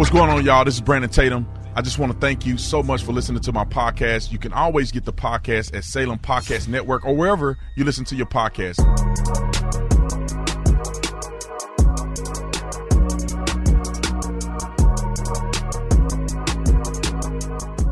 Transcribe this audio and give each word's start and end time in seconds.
What's 0.00 0.10
going 0.10 0.30
on, 0.30 0.42
y'all? 0.46 0.64
This 0.64 0.76
is 0.76 0.80
Brandon 0.80 1.10
Tatum. 1.10 1.46
I 1.74 1.82
just 1.82 1.98
want 1.98 2.10
to 2.10 2.18
thank 2.18 2.46
you 2.46 2.56
so 2.56 2.82
much 2.82 3.02
for 3.02 3.12
listening 3.12 3.42
to 3.42 3.52
my 3.52 3.66
podcast. 3.66 4.32
You 4.32 4.38
can 4.38 4.50
always 4.54 4.90
get 4.90 5.04
the 5.04 5.12
podcast 5.12 5.76
at 5.76 5.84
Salem 5.84 6.18
Podcast 6.18 6.68
Network 6.68 7.04
or 7.04 7.14
wherever 7.14 7.58
you 7.76 7.84
listen 7.84 8.06
to 8.06 8.16
your 8.16 8.24
podcast. 8.24 8.78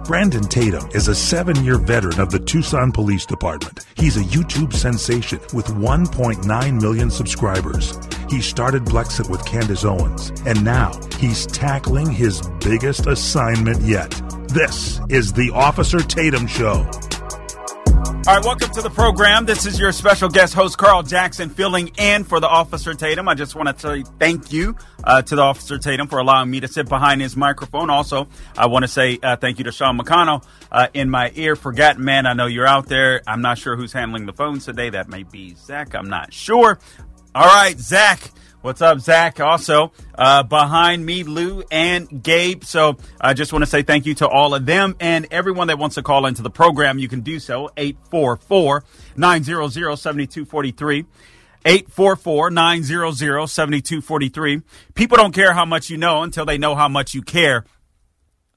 Brandon 0.06 0.44
Tatum 0.44 0.88
is 0.94 1.08
a 1.08 1.14
seven 1.14 1.62
year 1.62 1.76
veteran 1.76 2.18
of 2.20 2.30
the 2.30 2.38
Tucson 2.38 2.90
Police 2.90 3.26
Department. 3.26 3.84
He's 3.96 4.16
a 4.16 4.22
YouTube 4.22 4.72
sensation 4.72 5.40
with 5.52 5.66
1.9 5.66 6.80
million 6.80 7.10
subscribers. 7.10 7.98
He 8.30 8.42
started 8.42 8.84
Blexit 8.84 9.30
with 9.30 9.44
Candace 9.46 9.84
Owens, 9.84 10.30
and 10.44 10.62
now 10.62 10.92
he's 11.18 11.46
tackling 11.46 12.10
his 12.10 12.42
biggest 12.60 13.06
assignment 13.06 13.80
yet. 13.80 14.10
This 14.48 15.00
is 15.08 15.32
the 15.32 15.50
Officer 15.54 16.00
Tatum 16.00 16.46
Show. 16.46 16.88
All 18.28 18.34
right, 18.34 18.44
welcome 18.44 18.70
to 18.72 18.82
the 18.82 18.90
program. 18.90 19.46
This 19.46 19.64
is 19.64 19.80
your 19.80 19.90
special 19.90 20.28
guest 20.28 20.52
host, 20.52 20.76
Carl 20.76 21.02
Jackson, 21.02 21.48
filling 21.48 21.88
in 21.96 22.24
for 22.24 22.40
the 22.40 22.48
Officer 22.48 22.92
Tatum. 22.92 23.26
I 23.26 23.34
just 23.34 23.54
want 23.54 23.68
to 23.68 23.78
say 23.78 24.04
thank 24.18 24.52
you 24.52 24.76
uh, 25.02 25.22
to 25.22 25.34
the 25.34 25.40
Officer 25.40 25.78
Tatum 25.78 26.08
for 26.08 26.18
allowing 26.18 26.50
me 26.50 26.60
to 26.60 26.68
sit 26.68 26.90
behind 26.90 27.22
his 27.22 27.34
microphone. 27.38 27.88
Also, 27.88 28.28
I 28.54 28.66
want 28.66 28.82
to 28.82 28.88
say 28.88 29.18
uh, 29.22 29.36
thank 29.36 29.56
you 29.56 29.64
to 29.64 29.72
Sean 29.72 29.98
McConnell 29.98 30.44
uh, 30.70 30.88
in 30.92 31.08
my 31.08 31.32
ear. 31.36 31.56
Forgotten 31.56 32.04
man, 32.04 32.26
I 32.26 32.34
know 32.34 32.44
you're 32.44 32.66
out 32.66 32.86
there. 32.86 33.22
I'm 33.26 33.40
not 33.40 33.56
sure 33.56 33.76
who's 33.76 33.94
handling 33.94 34.26
the 34.26 34.34
phones 34.34 34.66
today. 34.66 34.90
That 34.90 35.08
may 35.08 35.22
be 35.22 35.54
Zach. 35.54 35.94
I'm 35.94 36.10
not 36.10 36.34
sure. 36.34 36.78
All 37.34 37.46
right, 37.46 37.78
Zach. 37.78 38.20
What's 38.62 38.80
up, 38.80 39.00
Zach? 39.00 39.38
Also, 39.38 39.92
uh, 40.16 40.42
behind 40.42 41.04
me, 41.04 41.24
Lou 41.24 41.62
and 41.70 42.22
Gabe. 42.22 42.64
So 42.64 42.96
I 43.20 43.34
just 43.34 43.52
want 43.52 43.62
to 43.62 43.70
say 43.70 43.82
thank 43.82 44.06
you 44.06 44.14
to 44.16 44.28
all 44.28 44.54
of 44.54 44.66
them 44.66 44.96
and 44.98 45.26
everyone 45.30 45.68
that 45.68 45.78
wants 45.78 45.94
to 45.96 46.02
call 46.02 46.26
into 46.26 46.42
the 46.42 46.50
program. 46.50 46.98
You 46.98 47.06
can 47.06 47.20
do 47.20 47.38
so, 47.38 47.70
844 47.76 48.82
900 49.16 49.70
7243. 49.70 51.04
844 51.64 52.50
900 52.50 53.46
7243. 53.46 54.62
People 54.94 55.18
don't 55.18 55.34
care 55.34 55.52
how 55.52 55.64
much 55.64 55.90
you 55.90 55.98
know 55.98 56.22
until 56.22 56.46
they 56.46 56.56
know 56.56 56.74
how 56.74 56.88
much 56.88 57.14
you 57.14 57.22
care. 57.22 57.64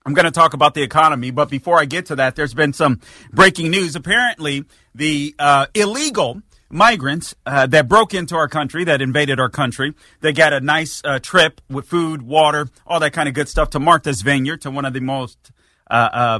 I'm 0.05 0.13
going 0.13 0.25
to 0.25 0.31
talk 0.31 0.53
about 0.53 0.73
the 0.73 0.81
economy, 0.81 1.29
but 1.29 1.49
before 1.49 1.79
I 1.79 1.85
get 1.85 2.07
to 2.07 2.15
that, 2.15 2.35
there's 2.35 2.53
been 2.55 2.73
some 2.73 3.01
breaking 3.31 3.69
news. 3.69 3.95
Apparently, 3.95 4.63
the 4.95 5.35
uh, 5.37 5.67
illegal 5.75 6.41
migrants 6.71 7.35
uh, 7.45 7.67
that 7.67 7.87
broke 7.87 8.13
into 8.13 8.35
our 8.35 8.47
country, 8.47 8.83
that 8.83 9.01
invaded 9.01 9.39
our 9.39 9.49
country. 9.49 9.93
They 10.21 10.33
got 10.33 10.53
a 10.53 10.59
nice 10.59 11.01
uh, 11.03 11.19
trip 11.19 11.61
with 11.69 11.87
food, 11.87 12.21
water, 12.21 12.69
all 12.87 12.99
that 12.99 13.13
kind 13.13 13.27
of 13.27 13.35
good 13.35 13.49
stuff 13.49 13.69
to 13.71 13.79
Martha's 13.79 14.21
Vineyard, 14.21 14.61
to 14.61 14.71
one 14.71 14.85
of 14.85 14.93
the 14.93 15.01
most 15.01 15.51
uh, 15.89 16.39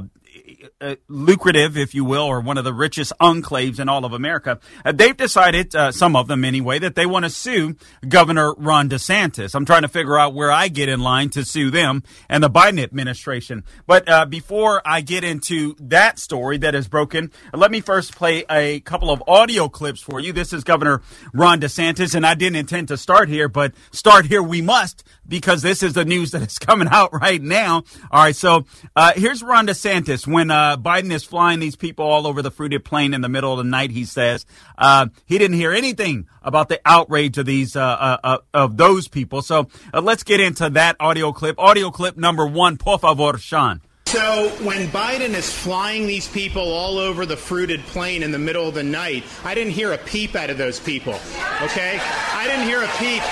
uh 0.80 0.96
lucrative, 1.08 1.76
if 1.76 1.94
you 1.94 2.04
will, 2.04 2.22
or 2.22 2.40
one 2.40 2.58
of 2.58 2.64
the 2.64 2.72
richest 2.72 3.12
enclaves 3.20 3.78
in 3.78 3.88
all 3.88 4.04
of 4.04 4.12
America, 4.12 4.58
uh, 4.84 4.92
they've 4.92 5.16
decided, 5.16 5.74
uh, 5.74 5.92
some 5.92 6.16
of 6.16 6.28
them 6.28 6.44
anyway, 6.44 6.78
that 6.78 6.94
they 6.94 7.06
want 7.06 7.24
to 7.24 7.30
sue 7.30 7.76
Governor 8.06 8.54
Ron 8.54 8.88
DeSantis. 8.88 9.54
I'm 9.54 9.64
trying 9.64 9.82
to 9.82 9.88
figure 9.88 10.18
out 10.18 10.34
where 10.34 10.50
I 10.50 10.68
get 10.68 10.88
in 10.88 11.00
line 11.00 11.30
to 11.30 11.44
sue 11.44 11.70
them 11.70 12.02
and 12.28 12.42
the 12.42 12.50
Biden 12.50 12.82
administration. 12.82 13.64
But 13.86 14.08
uh, 14.08 14.26
before 14.26 14.82
I 14.84 15.00
get 15.00 15.24
into 15.24 15.74
that 15.80 16.18
story 16.18 16.58
that 16.58 16.74
is 16.74 16.88
broken, 16.88 17.30
let 17.52 17.70
me 17.70 17.80
first 17.80 18.14
play 18.14 18.44
a 18.50 18.80
couple 18.80 19.10
of 19.10 19.22
audio 19.26 19.68
clips 19.68 20.00
for 20.00 20.20
you. 20.20 20.32
This 20.32 20.52
is 20.52 20.64
Governor 20.64 21.02
Ron 21.32 21.60
DeSantis, 21.60 22.14
and 22.14 22.26
I 22.26 22.34
didn't 22.34 22.56
intend 22.56 22.88
to 22.88 22.96
start 22.96 23.28
here, 23.28 23.48
but 23.48 23.72
start 23.90 24.26
here 24.26 24.42
we 24.42 24.62
must 24.62 25.04
because 25.26 25.62
this 25.62 25.82
is 25.82 25.92
the 25.92 26.04
news 26.04 26.32
that 26.32 26.42
is 26.42 26.58
coming 26.58 26.88
out 26.90 27.12
right 27.12 27.42
now. 27.42 27.84
All 28.10 28.22
right, 28.22 28.36
so 28.36 28.64
uh, 28.96 29.12
here's 29.14 29.42
Ron 29.42 29.66
DeSantis 29.66 30.26
when 30.26 30.41
uh, 30.50 30.76
Biden 30.78 31.12
is 31.12 31.24
flying 31.24 31.60
these 31.60 31.76
people 31.76 32.04
all 32.04 32.26
over 32.26 32.42
the 32.42 32.50
fruited 32.50 32.84
plain 32.84 33.14
in 33.14 33.20
the 33.20 33.28
middle 33.28 33.52
of 33.52 33.58
the 33.58 33.64
night, 33.64 33.90
he 33.90 34.04
says 34.04 34.46
uh, 34.78 35.06
he 35.26 35.38
didn't 35.38 35.56
hear 35.56 35.72
anything 35.72 36.26
about 36.42 36.68
the 36.68 36.80
outrage 36.84 37.38
of 37.38 37.46
these 37.46 37.76
uh, 37.76 37.80
uh, 37.82 38.18
uh 38.24 38.38
of 38.54 38.76
those 38.76 39.08
people. 39.08 39.42
So 39.42 39.68
let's 39.92 40.22
get 40.22 40.40
into 40.40 40.70
that 40.70 40.96
audio 41.00 41.32
clip. 41.32 41.58
Audio 41.58 41.90
clip 41.90 42.16
number 42.16 42.46
one, 42.46 42.76
por 42.76 42.98
favor, 42.98 43.38
Sean. 43.38 43.80
So 44.06 44.50
when 44.62 44.88
Biden 44.88 45.30
is 45.30 45.50
flying 45.50 46.06
these 46.06 46.28
people 46.28 46.70
all 46.70 46.98
over 46.98 47.24
the 47.24 47.36
fruited 47.36 47.80
plain 47.80 48.22
in 48.22 48.30
the 48.30 48.38
middle 48.38 48.68
of 48.68 48.74
the 48.74 48.82
night, 48.82 49.24
I 49.42 49.54
didn't 49.54 49.72
hear 49.72 49.92
a 49.92 49.98
peep 49.98 50.34
out 50.34 50.50
of 50.50 50.58
those 50.58 50.78
people. 50.78 51.14
Okay, 51.62 51.98
I 52.34 52.46
didn't 52.46 52.66
hear 52.66 52.82
a 52.82 52.88
peep. 52.98 53.22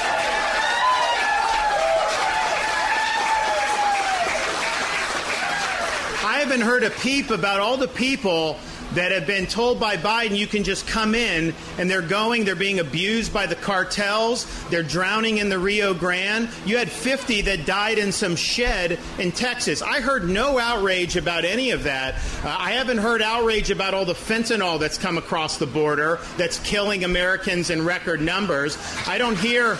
Haven't 6.51 6.67
heard 6.67 6.83
a 6.83 6.91
peep 6.91 7.31
about 7.31 7.61
all 7.61 7.77
the 7.77 7.87
people 7.87 8.59
that 8.95 9.13
have 9.13 9.25
been 9.25 9.47
told 9.47 9.79
by 9.79 9.97
Biden 9.97 10.37
you 10.37 10.49
can 10.49 10.65
just 10.65 10.85
come 10.85 11.15
in 11.15 11.55
and 11.79 11.89
they're 11.89 12.03
going, 12.03 12.45
they're 12.45 12.57
being 12.57 12.81
abused 12.81 13.33
by 13.33 13.47
the 13.47 13.55
cartels, 13.55 14.49
they're 14.69 14.83
drowning 14.83 15.39
in 15.39 15.49
the 15.49 15.61
Rio 15.61 15.95
Grande. 15.95 16.49
You 16.67 16.77
had 16.77 16.91
50 16.91 17.43
that 17.43 17.67
died 17.67 17.99
in 17.99 18.11
some 18.11 18.35
shed 18.35 18.99
in 19.21 19.31
Texas. 19.31 19.81
I 19.81 20.01
heard 20.01 20.29
no 20.29 20.59
outrage 20.59 21.17
about 21.17 21.45
any 21.45 21.71
of 21.71 21.85
that. 21.85 22.17
Uh, 22.43 22.57
I 22.59 22.73
haven't 22.73 22.99
heard 22.99 23.23
outrage 23.23 23.71
about 23.71 23.95
all 23.95 24.05
the 24.05 24.15
fentanyl 24.15 24.81
that's 24.81 24.99
come 24.99 25.19
across 25.19 25.57
the 25.57 25.69
border 25.69 26.19
that's 26.37 26.59
killing 26.59 27.05
Americans 27.05 27.71
in 27.71 27.85
record 27.85 28.21
numbers. 28.21 28.77
I 29.07 29.19
don't 29.19 29.39
hear 29.39 29.79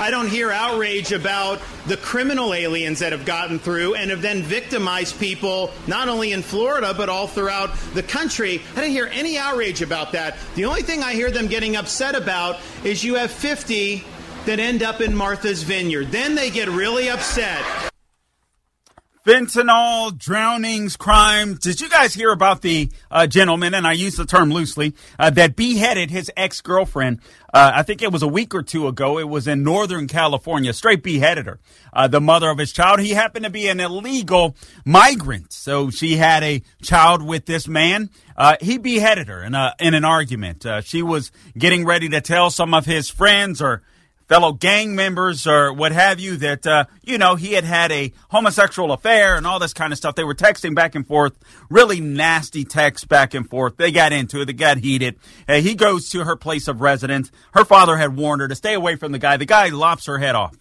I 0.00 0.10
don't 0.10 0.28
hear 0.28 0.50
outrage 0.50 1.12
about 1.12 1.60
the 1.86 1.96
criminal 1.96 2.54
aliens 2.54 2.98
that 3.00 3.12
have 3.12 3.24
gotten 3.24 3.58
through 3.58 3.94
and 3.94 4.10
have 4.10 4.22
then 4.22 4.42
victimized 4.42 5.18
people 5.20 5.70
not 5.86 6.08
only 6.08 6.32
in 6.32 6.42
Florida 6.42 6.94
but 6.96 7.08
all 7.08 7.26
throughout 7.26 7.76
the 7.94 8.02
country. 8.02 8.62
I 8.72 8.80
didn't 8.80 8.90
hear 8.90 9.10
any 9.12 9.38
outrage 9.38 9.82
about 9.82 10.12
that. 10.12 10.36
The 10.54 10.64
only 10.64 10.82
thing 10.82 11.02
I 11.02 11.12
hear 11.12 11.30
them 11.30 11.46
getting 11.46 11.76
upset 11.76 12.14
about 12.14 12.58
is 12.84 13.04
you 13.04 13.14
have 13.14 13.30
50 13.30 14.04
that 14.46 14.58
end 14.58 14.82
up 14.82 15.00
in 15.00 15.14
Martha's 15.14 15.62
Vineyard. 15.62 16.10
Then 16.10 16.34
they 16.34 16.50
get 16.50 16.68
really 16.68 17.08
upset 17.08 17.91
fentanyl, 19.24 20.16
drownings, 20.16 20.96
crime. 20.96 21.54
Did 21.54 21.80
you 21.80 21.88
guys 21.88 22.14
hear 22.14 22.32
about 22.32 22.62
the 22.62 22.90
uh, 23.10 23.26
gentleman, 23.26 23.74
and 23.74 23.86
I 23.86 23.92
use 23.92 24.16
the 24.16 24.24
term 24.24 24.50
loosely, 24.50 24.94
uh, 25.18 25.30
that 25.30 25.54
beheaded 25.54 26.10
his 26.10 26.30
ex 26.36 26.60
girlfriend? 26.60 27.20
Uh, 27.52 27.70
I 27.74 27.82
think 27.82 28.02
it 28.02 28.10
was 28.10 28.22
a 28.22 28.28
week 28.28 28.54
or 28.54 28.62
two 28.62 28.88
ago. 28.88 29.18
It 29.18 29.28
was 29.28 29.46
in 29.46 29.62
Northern 29.62 30.08
California. 30.08 30.72
Straight 30.72 31.02
beheaded 31.02 31.46
her. 31.46 31.60
Uh, 31.92 32.08
the 32.08 32.20
mother 32.20 32.50
of 32.50 32.58
his 32.58 32.72
child. 32.72 33.00
He 33.00 33.10
happened 33.10 33.44
to 33.44 33.50
be 33.50 33.68
an 33.68 33.78
illegal 33.78 34.56
migrant, 34.84 35.52
so 35.52 35.90
she 35.90 36.16
had 36.16 36.42
a 36.42 36.62
child 36.82 37.22
with 37.22 37.46
this 37.46 37.68
man. 37.68 38.10
Uh, 38.36 38.56
he 38.60 38.78
beheaded 38.78 39.28
her 39.28 39.42
in 39.42 39.54
a 39.54 39.74
in 39.78 39.94
an 39.94 40.04
argument. 40.04 40.64
Uh, 40.64 40.80
she 40.80 41.02
was 41.02 41.30
getting 41.56 41.84
ready 41.84 42.08
to 42.08 42.20
tell 42.20 42.50
some 42.50 42.74
of 42.74 42.86
his 42.86 43.10
friends 43.10 43.60
or 43.60 43.82
fellow 44.32 44.54
gang 44.54 44.94
members 44.94 45.46
or 45.46 45.74
what 45.74 45.92
have 45.92 46.18
you 46.18 46.36
that 46.38 46.66
uh, 46.66 46.86
you 47.02 47.18
know 47.18 47.34
he 47.34 47.52
had 47.52 47.64
had 47.64 47.92
a 47.92 48.10
homosexual 48.30 48.90
affair 48.90 49.36
and 49.36 49.46
all 49.46 49.58
this 49.58 49.74
kind 49.74 49.92
of 49.92 49.98
stuff. 49.98 50.14
They 50.14 50.24
were 50.24 50.34
texting 50.34 50.74
back 50.74 50.94
and 50.94 51.06
forth 51.06 51.38
really 51.68 52.00
nasty 52.00 52.64
texts 52.64 53.06
back 53.06 53.34
and 53.34 53.46
forth. 53.46 53.76
They 53.76 53.92
got 53.92 54.10
into 54.10 54.40
it. 54.40 54.46
They 54.46 54.54
got 54.54 54.78
heated. 54.78 55.18
Uh, 55.46 55.60
he 55.60 55.74
goes 55.74 56.08
to 56.10 56.24
her 56.24 56.34
place 56.34 56.66
of 56.66 56.80
residence. 56.80 57.30
Her 57.52 57.66
father 57.66 57.98
had 57.98 58.16
warned 58.16 58.40
her 58.40 58.48
to 58.48 58.54
stay 58.54 58.72
away 58.72 58.96
from 58.96 59.12
the 59.12 59.18
guy. 59.18 59.36
The 59.36 59.44
guy 59.44 59.68
lops 59.68 60.06
her 60.06 60.16
head 60.16 60.34
off 60.34 60.56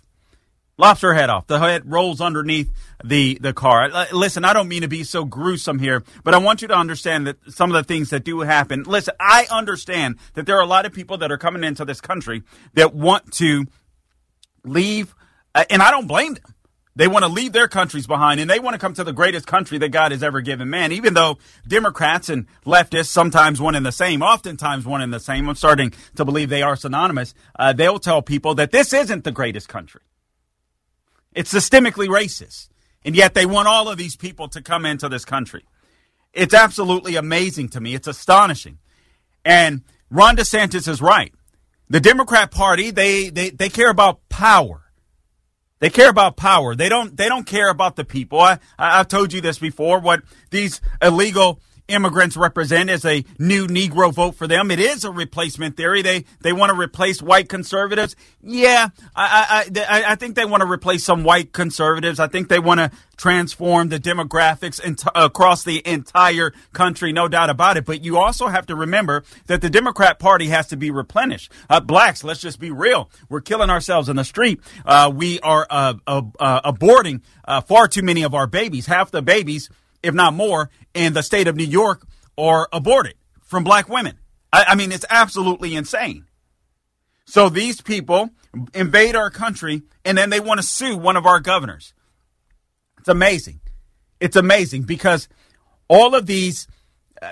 lops 0.77 1.01
her 1.01 1.13
head 1.13 1.29
off. 1.29 1.47
The 1.47 1.59
head 1.59 1.83
rolls 1.85 2.21
underneath 2.21 2.71
the 3.03 3.37
the 3.41 3.53
car. 3.53 3.89
Listen, 4.11 4.45
I 4.45 4.53
don't 4.53 4.67
mean 4.67 4.81
to 4.81 4.87
be 4.87 5.03
so 5.03 5.25
gruesome 5.25 5.79
here, 5.79 6.03
but 6.23 6.33
I 6.33 6.37
want 6.37 6.61
you 6.61 6.67
to 6.69 6.75
understand 6.75 7.27
that 7.27 7.37
some 7.49 7.73
of 7.73 7.75
the 7.75 7.83
things 7.83 8.09
that 8.09 8.23
do 8.23 8.41
happen. 8.41 8.83
Listen, 8.83 9.13
I 9.19 9.47
understand 9.49 10.17
that 10.33 10.45
there 10.45 10.57
are 10.57 10.63
a 10.63 10.67
lot 10.67 10.85
of 10.85 10.93
people 10.93 11.17
that 11.19 11.31
are 11.31 11.37
coming 11.37 11.63
into 11.63 11.85
this 11.85 12.01
country 12.01 12.43
that 12.73 12.93
want 12.93 13.31
to 13.33 13.65
leave, 14.63 15.15
uh, 15.55 15.65
and 15.69 15.81
I 15.81 15.91
don't 15.91 16.07
blame 16.07 16.35
them. 16.35 16.55
They 16.93 17.07
want 17.07 17.23
to 17.23 17.31
leave 17.31 17.53
their 17.53 17.69
countries 17.69 18.05
behind 18.05 18.41
and 18.41 18.49
they 18.49 18.59
want 18.59 18.73
to 18.73 18.77
come 18.77 18.93
to 18.95 19.03
the 19.03 19.13
greatest 19.13 19.47
country 19.47 19.77
that 19.77 19.89
God 19.89 20.11
has 20.11 20.21
ever 20.21 20.41
given 20.41 20.69
man. 20.69 20.91
Even 20.91 21.13
though 21.13 21.37
Democrats 21.65 22.27
and 22.27 22.47
leftists, 22.65 23.07
sometimes 23.07 23.61
one 23.61 23.75
and 23.75 23.85
the 23.85 23.93
same, 23.93 24.21
oftentimes 24.21 24.85
one 24.85 25.01
and 25.01 25.13
the 25.13 25.19
same, 25.19 25.47
I'm 25.47 25.55
starting 25.55 25.93
to 26.15 26.25
believe 26.25 26.49
they 26.49 26.61
are 26.61 26.75
synonymous. 26.75 27.33
Uh, 27.57 27.71
they'll 27.71 27.99
tell 27.99 28.21
people 28.21 28.55
that 28.55 28.71
this 28.71 28.91
isn't 28.91 29.23
the 29.23 29.31
greatest 29.31 29.69
country. 29.69 30.01
It's 31.33 31.53
systemically 31.53 32.07
racist. 32.07 32.69
And 33.03 33.15
yet 33.15 33.33
they 33.33 33.45
want 33.45 33.67
all 33.67 33.89
of 33.89 33.97
these 33.97 34.15
people 34.15 34.47
to 34.49 34.61
come 34.61 34.85
into 34.85 35.09
this 35.09 35.25
country. 35.25 35.65
It's 36.33 36.53
absolutely 36.53 37.15
amazing 37.15 37.69
to 37.69 37.81
me. 37.81 37.93
It's 37.93 38.07
astonishing. 38.07 38.77
And 39.43 39.81
Ron 40.09 40.37
DeSantis 40.37 40.87
is 40.87 41.01
right. 41.01 41.33
The 41.89 41.99
Democrat 41.99 42.51
Party, 42.51 42.91
they, 42.91 43.29
they, 43.29 43.49
they 43.49 43.69
care 43.69 43.89
about 43.89 44.27
power. 44.29 44.81
They 45.79 45.89
care 45.89 46.09
about 46.09 46.37
power. 46.37 46.75
They 46.75 46.89
don't, 46.89 47.17
they 47.17 47.27
don't 47.27 47.45
care 47.45 47.69
about 47.69 47.95
the 47.95 48.05
people. 48.05 48.39
I, 48.39 48.59
I've 48.77 49.07
told 49.07 49.33
you 49.33 49.41
this 49.41 49.57
before. 49.57 49.99
What 49.99 50.21
these 50.51 50.79
illegal 51.01 51.59
immigrants 51.91 52.37
represent 52.37 52.89
as 52.89 53.05
a 53.05 53.23
new 53.37 53.67
Negro 53.67 54.13
vote 54.13 54.35
for 54.35 54.47
them. 54.47 54.71
It 54.71 54.79
is 54.79 55.03
a 55.03 55.11
replacement 55.11 55.77
theory. 55.77 56.01
They 56.01 56.25
they 56.41 56.53
want 56.53 56.71
to 56.71 56.79
replace 56.79 57.21
white 57.21 57.49
conservatives. 57.49 58.15
Yeah, 58.41 58.89
I 59.15 59.69
I, 59.77 60.03
I 60.07 60.15
think 60.15 60.35
they 60.35 60.45
want 60.45 60.61
to 60.61 60.69
replace 60.69 61.03
some 61.03 61.23
white 61.23 61.53
conservatives. 61.53 62.19
I 62.19 62.27
think 62.27 62.49
they 62.49 62.59
want 62.59 62.79
to 62.79 62.91
transform 63.21 63.89
the 63.89 63.99
demographics 63.99 64.81
across 65.13 65.63
the 65.63 65.85
entire 65.87 66.51
country, 66.73 67.13
no 67.13 67.27
doubt 67.27 67.51
about 67.51 67.77
it. 67.77 67.85
But 67.85 68.03
you 68.03 68.17
also 68.17 68.47
have 68.47 68.65
to 68.65 68.75
remember 68.75 69.23
that 69.45 69.61
the 69.61 69.69
Democrat 69.69 70.17
Party 70.17 70.47
has 70.47 70.67
to 70.67 70.77
be 70.77 70.89
replenished. 70.89 71.51
Uh, 71.69 71.79
blacks, 71.79 72.23
let's 72.23 72.41
just 72.41 72.59
be 72.59 72.71
real. 72.71 73.11
We're 73.29 73.41
killing 73.41 73.69
ourselves 73.69 74.09
in 74.09 74.15
the 74.15 74.23
street. 74.23 74.59
Uh, 74.85 75.11
we 75.13 75.39
are 75.41 75.67
uh, 75.69 75.93
uh 76.07 76.71
aborting 76.71 77.21
uh, 77.45 77.61
far 77.61 77.87
too 77.87 78.01
many 78.01 78.23
of 78.23 78.33
our 78.33 78.47
babies. 78.47 78.87
Half 78.87 79.11
the 79.11 79.21
babies 79.21 79.69
if 80.03 80.13
not 80.13 80.33
more, 80.33 80.69
in 80.93 81.13
the 81.13 81.23
state 81.23 81.47
of 81.47 81.55
New 81.55 81.63
York 81.63 82.05
are 82.37 82.67
aborted 82.73 83.15
from 83.43 83.63
black 83.63 83.89
women. 83.89 84.17
I, 84.51 84.65
I 84.69 84.75
mean, 84.75 84.91
it's 84.91 85.05
absolutely 85.09 85.75
insane. 85.75 86.25
So 87.25 87.49
these 87.49 87.81
people 87.81 88.31
invade 88.73 89.15
our 89.15 89.29
country 89.29 89.83
and 90.03 90.17
then 90.17 90.29
they 90.29 90.39
want 90.39 90.59
to 90.59 90.65
sue 90.65 90.97
one 90.97 91.17
of 91.17 91.25
our 91.25 91.39
governors. 91.39 91.93
It's 92.99 93.09
amazing. 93.09 93.61
It's 94.19 94.35
amazing 94.35 94.83
because 94.83 95.27
all 95.87 96.13
of 96.15 96.25
these 96.25 96.67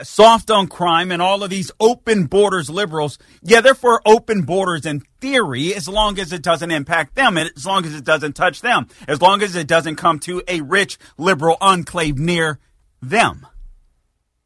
soft 0.04 0.52
on 0.52 0.68
crime 0.68 1.12
and 1.12 1.22
all 1.22 1.44
of 1.44 1.50
these 1.50 1.72
open 1.80 2.26
borders 2.26 2.70
liberals, 2.70 3.18
yeah, 3.42 3.62
they're 3.62 3.76
for 3.76 4.02
open 4.06 4.44
borders 4.44 4.86
in 4.86 5.02
theory 5.20 5.74
as 5.74 5.88
long 5.88 6.20
as 6.20 6.32
it 6.32 6.42
doesn't 6.42 6.72
impact 6.72 7.16
them 7.16 7.38
and 7.38 7.52
as 7.56 7.66
long 7.66 7.86
as 7.86 7.96
it 7.96 8.04
doesn't 8.04 8.34
touch 8.34 8.62
them, 8.62 8.88
as 9.08 9.22
long 9.22 9.42
as 9.42 9.56
it 9.56 9.68
doesn't 9.68 9.96
come 9.96 10.20
to 10.20 10.44
a 10.48 10.62
rich 10.62 10.98
liberal 11.18 11.58
enclave 11.60 12.18
near 12.18 12.60
them. 13.02 13.48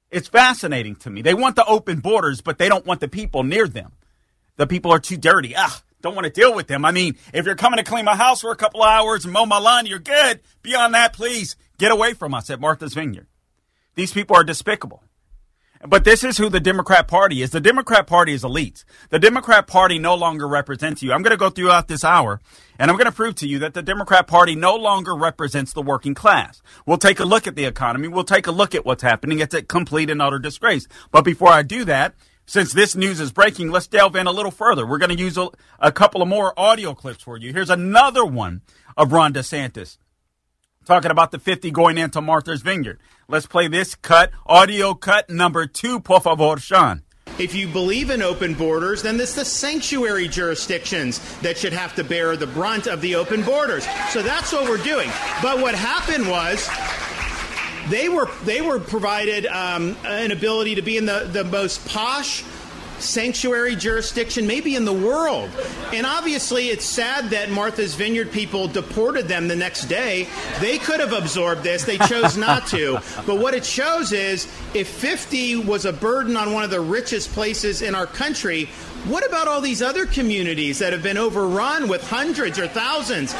It's 0.09 0.27
fascinating 0.27 0.95
to 0.97 1.09
me. 1.09 1.21
They 1.21 1.33
want 1.33 1.55
the 1.55 1.65
open 1.65 1.99
borders, 1.99 2.41
but 2.41 2.57
they 2.57 2.69
don't 2.69 2.85
want 2.85 2.99
the 2.99 3.07
people 3.07 3.43
near 3.43 3.67
them. 3.67 3.93
The 4.57 4.67
people 4.67 4.91
are 4.91 4.99
too 4.99 5.17
dirty. 5.17 5.55
Ah, 5.57 5.81
don't 6.01 6.15
want 6.15 6.25
to 6.25 6.31
deal 6.31 6.53
with 6.53 6.67
them. 6.67 6.85
I 6.85 6.91
mean, 6.91 7.17
if 7.33 7.45
you're 7.45 7.55
coming 7.55 7.77
to 7.77 7.83
clean 7.83 8.05
my 8.05 8.15
house 8.15 8.41
for 8.41 8.51
a 8.51 8.55
couple 8.55 8.83
hours 8.83 9.25
and 9.25 9.33
mow 9.33 9.45
my 9.45 9.57
lawn, 9.57 9.87
you're 9.87 9.99
good. 9.99 10.41
Beyond 10.61 10.93
that, 10.93 11.13
please 11.13 11.55
get 11.79 11.91
away 11.91 12.13
from 12.13 12.33
us 12.33 12.49
at 12.51 12.59
Martha's 12.59 12.93
Vineyard. 12.93 13.25
These 13.95 14.13
people 14.13 14.35
are 14.35 14.43
despicable. 14.43 15.01
But 15.85 16.05
this 16.05 16.23
is 16.23 16.37
who 16.37 16.47
the 16.47 16.61
Democrat 16.61 17.09
Party 17.09 17.41
is. 17.41 17.51
The 17.51 17.59
Democrat 17.59 18.07
Party 18.07 18.33
is 18.33 18.43
elites. 18.43 18.85
The 19.09 19.19
Democrat 19.19 19.67
Party 19.67 19.99
no 19.99 20.15
longer 20.15 20.47
represents 20.47 21.03
you. 21.03 21.11
I'm 21.11 21.21
going 21.21 21.31
to 21.31 21.37
go 21.37 21.49
throughout 21.49 21.89
this 21.89 22.05
hour 22.05 22.39
and 22.79 22.89
I'm 22.89 22.95
going 22.95 23.09
to 23.09 23.11
prove 23.11 23.35
to 23.35 23.47
you 23.47 23.59
that 23.59 23.73
the 23.73 23.81
Democrat 23.81 24.25
Party 24.25 24.55
no 24.55 24.75
longer 24.75 25.13
represents 25.13 25.73
the 25.73 25.81
working 25.81 26.13
class. 26.13 26.61
We'll 26.85 26.97
take 26.97 27.19
a 27.19 27.25
look 27.25 27.47
at 27.47 27.55
the 27.55 27.65
economy. 27.65 28.07
We'll 28.07 28.23
take 28.23 28.47
a 28.47 28.51
look 28.51 28.73
at 28.73 28.85
what's 28.85 29.03
happening. 29.03 29.39
It's 29.39 29.53
a 29.53 29.61
complete 29.61 30.09
and 30.09 30.21
utter 30.21 30.39
disgrace. 30.39 30.87
But 31.11 31.25
before 31.25 31.49
I 31.49 31.63
do 31.63 31.83
that, 31.83 32.15
since 32.45 32.71
this 32.71 32.95
news 32.95 33.19
is 33.19 33.33
breaking, 33.33 33.69
let's 33.69 33.87
delve 33.87 34.15
in 34.15 34.27
a 34.27 34.31
little 34.31 34.51
further. 34.51 34.85
We're 34.85 34.97
going 34.99 35.15
to 35.15 35.21
use 35.21 35.37
a, 35.37 35.49
a 35.79 35.91
couple 35.91 36.21
of 36.21 36.29
more 36.29 36.57
audio 36.57 36.93
clips 36.93 37.23
for 37.23 37.37
you. 37.37 37.51
Here's 37.51 37.69
another 37.69 38.25
one 38.25 38.61
of 38.95 39.11
Ron 39.11 39.33
DeSantis 39.33 39.97
talking 40.85 41.11
about 41.11 41.31
the 41.31 41.39
50 41.39 41.71
going 41.71 41.97
into 41.97 42.21
Martha's 42.21 42.61
Vineyard. 42.61 42.99
Let's 43.27 43.45
play 43.45 43.67
this 43.67 43.95
cut, 43.95 44.31
audio 44.45 44.93
cut 44.93 45.29
number 45.29 45.65
two, 45.65 45.99
por 45.99 46.19
favor, 46.19 46.57
Sean. 46.57 47.03
If 47.39 47.55
you 47.55 47.67
believe 47.67 48.11
in 48.11 48.21
open 48.21 48.53
borders, 48.53 49.01
then 49.01 49.19
it's 49.19 49.33
the 49.33 49.45
sanctuary 49.45 50.27
jurisdictions 50.27 51.19
that 51.39 51.57
should 51.57 51.73
have 51.73 51.95
to 51.95 52.03
bear 52.03 52.37
the 52.37 52.45
brunt 52.45 52.85
of 52.85 53.01
the 53.01 53.15
open 53.15 53.41
borders. 53.41 53.87
So 54.09 54.21
that's 54.21 54.53
what 54.53 54.69
we're 54.69 54.83
doing. 54.83 55.09
But 55.41 55.59
what 55.59 55.73
happened 55.73 56.29
was 56.29 56.69
they 57.89 58.07
were 58.07 58.29
they 58.43 58.61
were 58.61 58.79
provided 58.79 59.45
um, 59.47 59.97
an 60.05 60.31
ability 60.31 60.75
to 60.75 60.81
be 60.81 60.97
in 60.97 61.05
the, 61.05 61.27
the 61.31 61.43
most 61.43 61.85
posh 61.87 62.43
sanctuary 63.03 63.75
jurisdiction, 63.75 64.47
maybe 64.47 64.75
in 64.75 64.85
the 64.85 64.93
world. 64.93 65.49
And 65.93 66.05
obviously, 66.05 66.69
it's 66.69 66.85
sad 66.85 67.29
that 67.31 67.49
Martha's 67.49 67.95
Vineyard 67.95 68.31
people 68.31 68.67
deported 68.67 69.27
them 69.27 69.47
the 69.47 69.55
next 69.55 69.85
day. 69.85 70.27
They 70.59 70.77
could 70.77 70.99
have 70.99 71.13
absorbed 71.13 71.63
this, 71.63 71.83
they 71.83 71.97
chose 71.99 72.37
not 72.37 72.67
to. 72.67 72.99
But 73.25 73.37
what 73.37 73.53
it 73.53 73.65
shows 73.65 74.11
is 74.11 74.47
if 74.73 74.87
50 74.87 75.57
was 75.57 75.85
a 75.85 75.93
burden 75.93 76.35
on 76.35 76.51
one 76.51 76.63
of 76.63 76.71
the 76.71 76.81
richest 76.81 77.31
places 77.31 77.81
in 77.81 77.95
our 77.95 78.05
country, 78.05 78.65
what 79.05 79.25
about 79.25 79.47
all 79.47 79.61
these 79.61 79.81
other 79.81 80.05
communities 80.05 80.79
that 80.79 80.93
have 80.93 81.03
been 81.03 81.17
overrun 81.17 81.87
with 81.87 82.07
hundreds 82.07 82.59
or 82.59 82.67
thousands? 82.67 83.33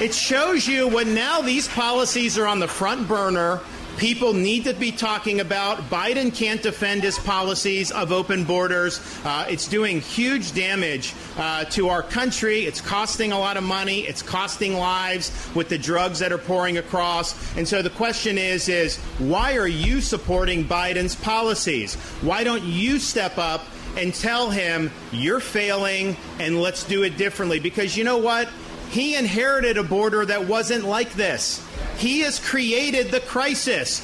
It 0.00 0.14
shows 0.14 0.66
you 0.66 0.86
when 0.86 1.14
now 1.14 1.40
these 1.40 1.66
policies 1.66 2.38
are 2.38 2.46
on 2.46 2.60
the 2.60 2.68
front 2.68 3.08
burner 3.08 3.60
people 3.98 4.32
need 4.32 4.64
to 4.64 4.72
be 4.72 4.92
talking 4.92 5.40
about. 5.40 5.78
Biden 5.90 6.34
can't 6.34 6.62
defend 6.62 7.02
his 7.02 7.18
policies 7.18 7.90
of 7.90 8.12
open 8.12 8.44
borders. 8.44 9.00
Uh, 9.24 9.46
it's 9.50 9.66
doing 9.66 10.00
huge 10.00 10.54
damage 10.54 11.14
uh, 11.36 11.64
to 11.64 11.88
our 11.88 12.02
country. 12.02 12.60
It's 12.60 12.80
costing 12.80 13.32
a 13.32 13.38
lot 13.38 13.56
of 13.56 13.64
money. 13.64 14.00
It's 14.00 14.22
costing 14.22 14.74
lives 14.74 15.32
with 15.54 15.68
the 15.68 15.78
drugs 15.78 16.20
that 16.20 16.32
are 16.32 16.38
pouring 16.38 16.78
across. 16.78 17.56
And 17.56 17.66
so 17.66 17.82
the 17.82 17.90
question 17.90 18.38
is, 18.38 18.68
is 18.68 18.98
why 19.18 19.56
are 19.56 19.66
you 19.66 20.00
supporting 20.00 20.64
Biden's 20.64 21.16
policies? 21.16 21.96
Why 22.22 22.44
don't 22.44 22.62
you 22.62 23.00
step 23.00 23.36
up 23.36 23.64
and 23.96 24.14
tell 24.14 24.50
him 24.50 24.92
you're 25.10 25.40
failing 25.40 26.16
and 26.38 26.62
let's 26.62 26.84
do 26.84 27.02
it 27.02 27.16
differently? 27.16 27.58
Because 27.58 27.96
you 27.96 28.04
know 28.04 28.18
what? 28.18 28.48
He 28.90 29.16
inherited 29.16 29.76
a 29.76 29.82
border 29.82 30.24
that 30.24 30.46
wasn't 30.46 30.84
like 30.84 31.12
this. 31.12 31.64
He 31.98 32.20
has 32.20 32.38
created 32.38 33.10
the 33.10 33.20
crisis. 33.20 34.00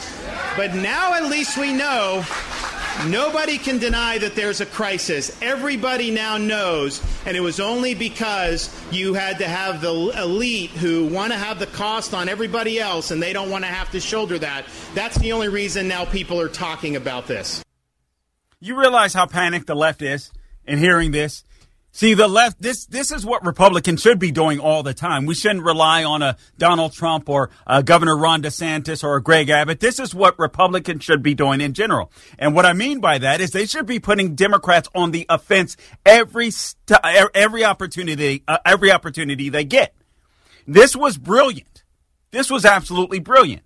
But 0.56 0.75
now 0.75 1.14
at 1.14 1.25
least 1.25 1.56
we 1.56 1.72
know 1.72 2.25
nobody 3.06 3.58
can 3.58 3.78
deny 3.78 4.19
that 4.19 4.34
there's 4.34 4.60
a 4.60 4.66
crisis. 4.66 5.36
Everybody 5.40 6.10
now 6.10 6.36
knows, 6.36 7.02
and 7.25 7.36
it 7.36 7.40
was 7.40 7.60
only 7.60 7.94
because 7.94 8.75
you 8.90 9.14
had 9.14 9.38
to 9.38 9.48
have 9.48 9.81
the 9.81 10.12
elite 10.22 10.70
who 10.70 11.06
want 11.06 11.32
to 11.32 11.38
have 11.38 11.58
the 11.58 11.67
cost 11.67 12.14
on 12.14 12.29
everybody 12.29 12.79
else 12.79 13.10
and 13.10 13.22
they 13.22 13.32
don't 13.32 13.50
want 13.50 13.64
to 13.64 13.70
have 13.70 13.91
to 13.93 14.00
shoulder 14.00 14.38
that. 14.38 14.64
That's 14.94 15.17
the 15.19 15.32
only 15.32 15.48
reason 15.48 15.88
now 15.88 16.05
people 16.05 16.41
are 16.41 16.48
talking 16.48 16.96
about 16.96 17.26
this. 17.26 17.64
You 18.60 18.79
realize 18.79 19.12
how 19.14 19.26
panicked 19.26 19.67
the 19.67 19.74
left 19.74 20.03
is 20.03 20.31
in 20.67 20.79
hearing 20.79 21.10
this? 21.10 21.44
See, 21.96 22.15
the 22.15 22.27
left, 22.27 22.60
this, 22.60 22.86
this 22.86 23.13
is 23.13 23.24
what 23.24 23.46
Republicans 23.46 24.03
should 24.03 24.19
be 24.19 24.32
doing 24.32 24.58
all 24.58 24.82
the 24.82 24.93
time. 24.93 25.27
We 25.27 25.36
shouldn't 25.36 25.65
rely 25.65 26.03
on 26.03 26.22
a 26.22 26.36
Donald 26.58 26.93
Trump 26.93 27.29
or 27.29 27.51
a 27.69 27.84
Governor 27.84 28.17
Ron 28.17 28.43
DeSantis 28.43 29.05
or 29.05 29.15
a 29.15 29.22
Greg 29.22 29.48
Abbott. 29.48 29.79
This 29.79 30.01
is 30.01 30.13
what 30.13 30.36
Republicans 30.36 31.05
should 31.05 31.22
be 31.22 31.34
doing 31.34 31.60
in 31.60 31.72
general. 31.72 32.10
And 32.36 32.53
what 32.53 32.67
I 32.67 32.72
mean 32.72 32.98
by 32.98 33.19
that 33.19 33.41
is 33.41 33.53
they 33.53 33.67
should 33.67 33.86
be 33.86 34.01
putting 34.01 34.34
Democrats 34.34 34.89
on 34.93 35.13
the 35.13 35.24
offense 35.29 35.77
every, 36.05 36.51
st- 36.51 36.98
every 37.32 37.65
opportunity, 37.65 38.43
uh, 38.48 38.58
every 38.67 38.91
opportunity 38.91 39.48
they 39.48 39.65
get. 39.65 39.94
This 40.67 40.96
was 40.96 41.17
brilliant. 41.17 41.84
This 42.32 42.51
was 42.51 42.65
absolutely 42.65 43.20
brilliant. 43.20 43.63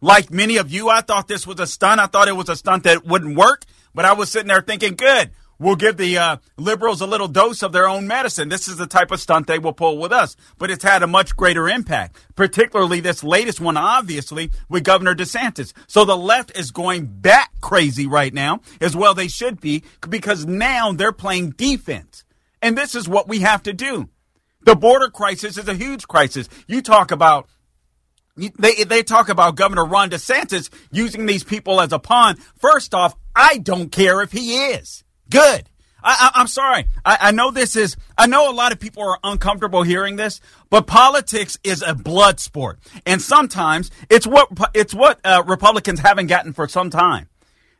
Like 0.00 0.32
many 0.32 0.56
of 0.56 0.72
you, 0.72 0.88
I 0.88 1.02
thought 1.02 1.28
this 1.28 1.46
was 1.46 1.60
a 1.60 1.66
stunt. 1.68 2.00
I 2.00 2.06
thought 2.06 2.26
it 2.26 2.36
was 2.36 2.48
a 2.48 2.56
stunt 2.56 2.82
that 2.82 3.06
wouldn't 3.06 3.36
work, 3.36 3.62
but 3.94 4.04
I 4.04 4.14
was 4.14 4.32
sitting 4.32 4.48
there 4.48 4.62
thinking, 4.62 4.96
good 4.96 5.30
We'll 5.60 5.76
give 5.76 5.96
the 5.96 6.16
uh, 6.16 6.36
liberals 6.56 7.00
a 7.00 7.06
little 7.06 7.26
dose 7.26 7.62
of 7.62 7.72
their 7.72 7.88
own 7.88 8.06
medicine. 8.06 8.48
This 8.48 8.68
is 8.68 8.76
the 8.76 8.86
type 8.86 9.10
of 9.10 9.20
stunt 9.20 9.48
they 9.48 9.58
will 9.58 9.72
pull 9.72 9.98
with 9.98 10.12
us, 10.12 10.36
but 10.56 10.70
it's 10.70 10.84
had 10.84 11.02
a 11.02 11.08
much 11.08 11.36
greater 11.36 11.68
impact, 11.68 12.16
particularly 12.36 13.00
this 13.00 13.24
latest 13.24 13.60
one, 13.60 13.76
obviously, 13.76 14.52
with 14.68 14.84
Governor 14.84 15.16
DeSantis. 15.16 15.72
So 15.88 16.04
the 16.04 16.16
left 16.16 16.56
is 16.56 16.70
going 16.70 17.06
back 17.06 17.50
crazy 17.60 18.06
right 18.06 18.32
now, 18.32 18.60
as 18.80 18.94
well 18.94 19.14
they 19.14 19.26
should 19.26 19.60
be, 19.60 19.82
because 20.08 20.46
now 20.46 20.92
they're 20.92 21.10
playing 21.10 21.50
defense. 21.50 22.24
And 22.62 22.78
this 22.78 22.94
is 22.94 23.08
what 23.08 23.26
we 23.26 23.40
have 23.40 23.64
to 23.64 23.72
do. 23.72 24.08
The 24.62 24.76
border 24.76 25.08
crisis 25.08 25.56
is 25.56 25.68
a 25.68 25.74
huge 25.74 26.06
crisis. 26.06 26.48
You 26.66 26.82
talk 26.82 27.10
about 27.10 27.48
they 28.36 28.84
they 28.84 29.02
talk 29.02 29.28
about 29.28 29.56
Governor 29.56 29.84
Ron 29.84 30.10
DeSantis 30.10 30.70
using 30.92 31.26
these 31.26 31.42
people 31.42 31.80
as 31.80 31.92
a 31.92 31.98
pawn. 31.98 32.36
First 32.60 32.94
off, 32.94 33.16
I 33.34 33.58
don't 33.58 33.90
care 33.90 34.22
if 34.22 34.30
he 34.30 34.56
is. 34.56 35.02
Good. 35.30 35.68
I, 36.02 36.30
am 36.36 36.46
sorry. 36.46 36.86
I, 37.04 37.18
I, 37.20 37.30
know 37.32 37.50
this 37.50 37.74
is. 37.74 37.96
I 38.16 38.26
know 38.28 38.50
a 38.50 38.54
lot 38.54 38.72
of 38.72 38.78
people 38.78 39.02
are 39.02 39.18
uncomfortable 39.24 39.82
hearing 39.82 40.16
this, 40.16 40.40
but 40.70 40.86
politics 40.86 41.58
is 41.64 41.82
a 41.82 41.94
blood 41.94 42.38
sport, 42.38 42.78
and 43.04 43.20
sometimes 43.20 43.90
it's 44.08 44.26
what 44.26 44.48
it's 44.74 44.94
what 44.94 45.20
uh, 45.24 45.42
Republicans 45.44 45.98
haven't 45.98 46.28
gotten 46.28 46.52
for 46.52 46.68
some 46.68 46.90
time. 46.90 47.28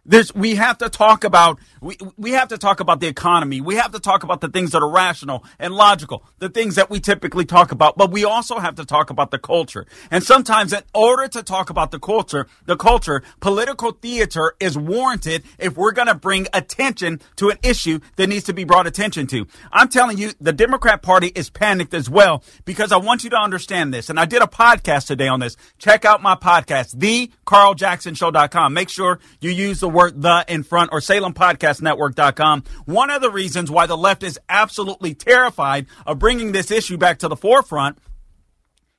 There's, 0.08 0.34
we 0.34 0.54
have 0.56 0.78
to 0.78 0.88
talk 0.88 1.22
about 1.22 1.58
we, 1.80 1.96
we 2.16 2.32
have 2.32 2.48
to 2.48 2.58
talk 2.58 2.80
about 2.80 3.00
the 3.00 3.06
economy. 3.06 3.60
We 3.60 3.76
have 3.76 3.92
to 3.92 4.00
talk 4.00 4.22
about 4.22 4.40
the 4.40 4.48
things 4.48 4.72
that 4.72 4.82
are 4.82 4.90
rational 4.90 5.44
and 5.58 5.74
logical, 5.74 6.24
the 6.38 6.48
things 6.48 6.74
that 6.74 6.90
we 6.90 7.00
typically 7.00 7.44
talk 7.44 7.72
about. 7.72 7.96
But 7.96 8.10
we 8.10 8.24
also 8.24 8.58
have 8.58 8.76
to 8.76 8.84
talk 8.84 9.10
about 9.10 9.30
the 9.30 9.38
culture. 9.38 9.86
And 10.10 10.24
sometimes, 10.24 10.72
in 10.72 10.82
order 10.94 11.28
to 11.28 11.42
talk 11.42 11.70
about 11.70 11.90
the 11.90 11.98
culture, 11.98 12.46
the 12.64 12.76
culture, 12.76 13.22
political 13.40 13.92
theater 13.92 14.54
is 14.58 14.76
warranted 14.76 15.44
if 15.58 15.76
we're 15.76 15.92
going 15.92 16.08
to 16.08 16.14
bring 16.14 16.46
attention 16.52 17.20
to 17.36 17.50
an 17.50 17.58
issue 17.62 18.00
that 18.16 18.28
needs 18.28 18.44
to 18.44 18.52
be 18.52 18.64
brought 18.64 18.86
attention 18.86 19.26
to. 19.28 19.46
I'm 19.72 19.88
telling 19.88 20.18
you, 20.18 20.32
the 20.40 20.52
Democrat 20.52 21.02
Party 21.02 21.28
is 21.34 21.50
panicked 21.50 21.94
as 21.94 22.10
well 22.10 22.42
because 22.64 22.92
I 22.92 22.96
want 22.96 23.24
you 23.24 23.30
to 23.30 23.38
understand 23.38 23.92
this. 23.94 24.10
And 24.10 24.18
I 24.18 24.24
did 24.24 24.42
a 24.42 24.46
podcast 24.46 25.06
today 25.06 25.28
on 25.28 25.40
this. 25.40 25.56
Check 25.78 26.04
out 26.04 26.22
my 26.22 26.34
podcast, 26.34 26.96
thecarljacksonshow.com. 26.96 28.72
Make 28.72 28.88
sure 28.88 29.20
you 29.40 29.50
use 29.50 29.80
the 29.80 29.88
the 30.06 30.44
in 30.48 30.62
front 30.62 30.90
or 30.92 31.00
Salem 31.00 31.34
Podcast 31.34 31.82
Network.com. 31.82 32.64
One 32.84 33.10
of 33.10 33.20
the 33.20 33.30
reasons 33.30 33.70
why 33.70 33.86
the 33.86 33.96
left 33.96 34.22
is 34.22 34.38
absolutely 34.48 35.14
terrified 35.14 35.86
of 36.06 36.18
bringing 36.18 36.52
this 36.52 36.70
issue 36.70 36.96
back 36.96 37.18
to 37.18 37.28
the 37.28 37.36
forefront 37.36 37.98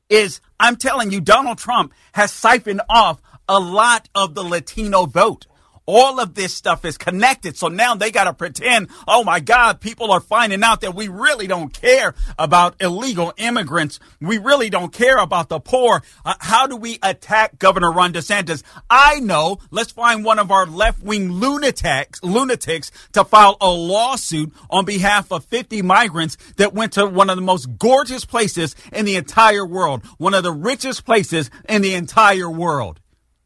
is 0.10 0.42
I'm 0.60 0.76
telling 0.76 1.12
you, 1.12 1.22
Donald 1.22 1.58
Trump 1.58 1.94
has 2.14 2.32
siphoned 2.32 2.82
off 2.90 3.22
a 3.48 3.60
lot 3.60 4.10
of 4.14 4.36
the 4.36 4.44
Latino 4.44 5.06
vote. 5.06 5.48
All 5.92 6.20
of 6.20 6.36
this 6.36 6.54
stuff 6.54 6.86
is 6.86 7.00
connected. 7.00 7.58
So 7.58 7.68
now 7.68 7.96
they 7.96 8.12
got 8.12 8.26
to 8.26 8.34
pretend, 8.34 8.90
oh 9.08 9.24
my 9.24 9.40
God, 9.40 9.82
people 9.82 10.12
are 10.12 10.20
finding 10.20 10.64
out 10.64 10.82
that 10.82 10.94
we 10.94 11.08
really 11.08 11.48
don't 11.48 11.74
care 11.74 12.14
about 12.38 12.80
illegal 12.80 13.34
immigrants. 13.38 14.00
We 14.22 14.38
really 14.38 14.70
don't 14.70 14.94
care 14.94 15.18
about 15.18 15.50
the 15.50 15.60
poor. 15.60 16.04
Uh, 16.24 16.36
how 16.42 16.68
do 16.68 16.76
we 16.76 17.00
attack 17.02 17.58
Governor 17.58 17.92
Ron 17.92 18.14
DeSantis? 18.14 18.62
I 18.88 19.20
know. 19.20 19.58
Let's 19.72 19.92
find 19.92 20.24
one 20.24 20.38
of 20.38 20.52
our 20.52 20.68
left 20.68 21.02
wing 21.02 21.32
lunatics, 21.32 22.22
lunatics 22.22 22.92
to 23.14 23.24
file 23.24 23.58
a 23.60 23.72
lawsuit 23.72 24.54
on 24.70 24.86
behalf 24.86 25.32
of 25.32 25.44
50 25.46 25.82
migrants 25.82 26.38
that 26.58 26.76
went 26.76 26.94
to 26.94 27.08
one 27.08 27.32
of 27.32 27.36
the 27.36 27.42
most 27.42 27.80
gorgeous 27.80 28.26
places 28.26 28.76
in 28.94 29.06
the 29.06 29.16
entire 29.16 29.66
world, 29.66 30.06
one 30.20 30.36
of 30.36 30.44
the 30.44 30.52
richest 30.52 31.04
places 31.04 31.50
in 31.68 31.82
the 31.82 31.96
entire 31.96 32.48
world. 32.48 33.00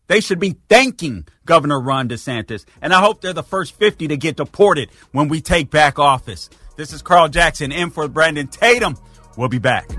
They 0.07 0.19
should 0.19 0.39
be 0.39 0.57
thanking 0.69 1.27
Governor 1.45 1.79
Ron 1.79 2.09
DeSantis. 2.09 2.65
And 2.81 2.93
I 2.93 2.99
hope 2.99 3.21
they're 3.21 3.33
the 3.33 3.43
first 3.43 3.73
50 3.75 4.07
to 4.09 4.17
get 4.17 4.37
deported 4.37 4.89
when 5.11 5.27
we 5.27 5.41
take 5.41 5.69
back 5.69 5.99
office. 5.99 6.49
This 6.75 6.91
is 6.91 7.01
Carl 7.01 7.29
Jackson 7.29 7.71
in 7.71 7.89
for 7.89 8.07
Brandon 8.07 8.47
Tatum. 8.47 8.97
We'll 9.37 9.49
be 9.49 9.59
back. 9.59 9.89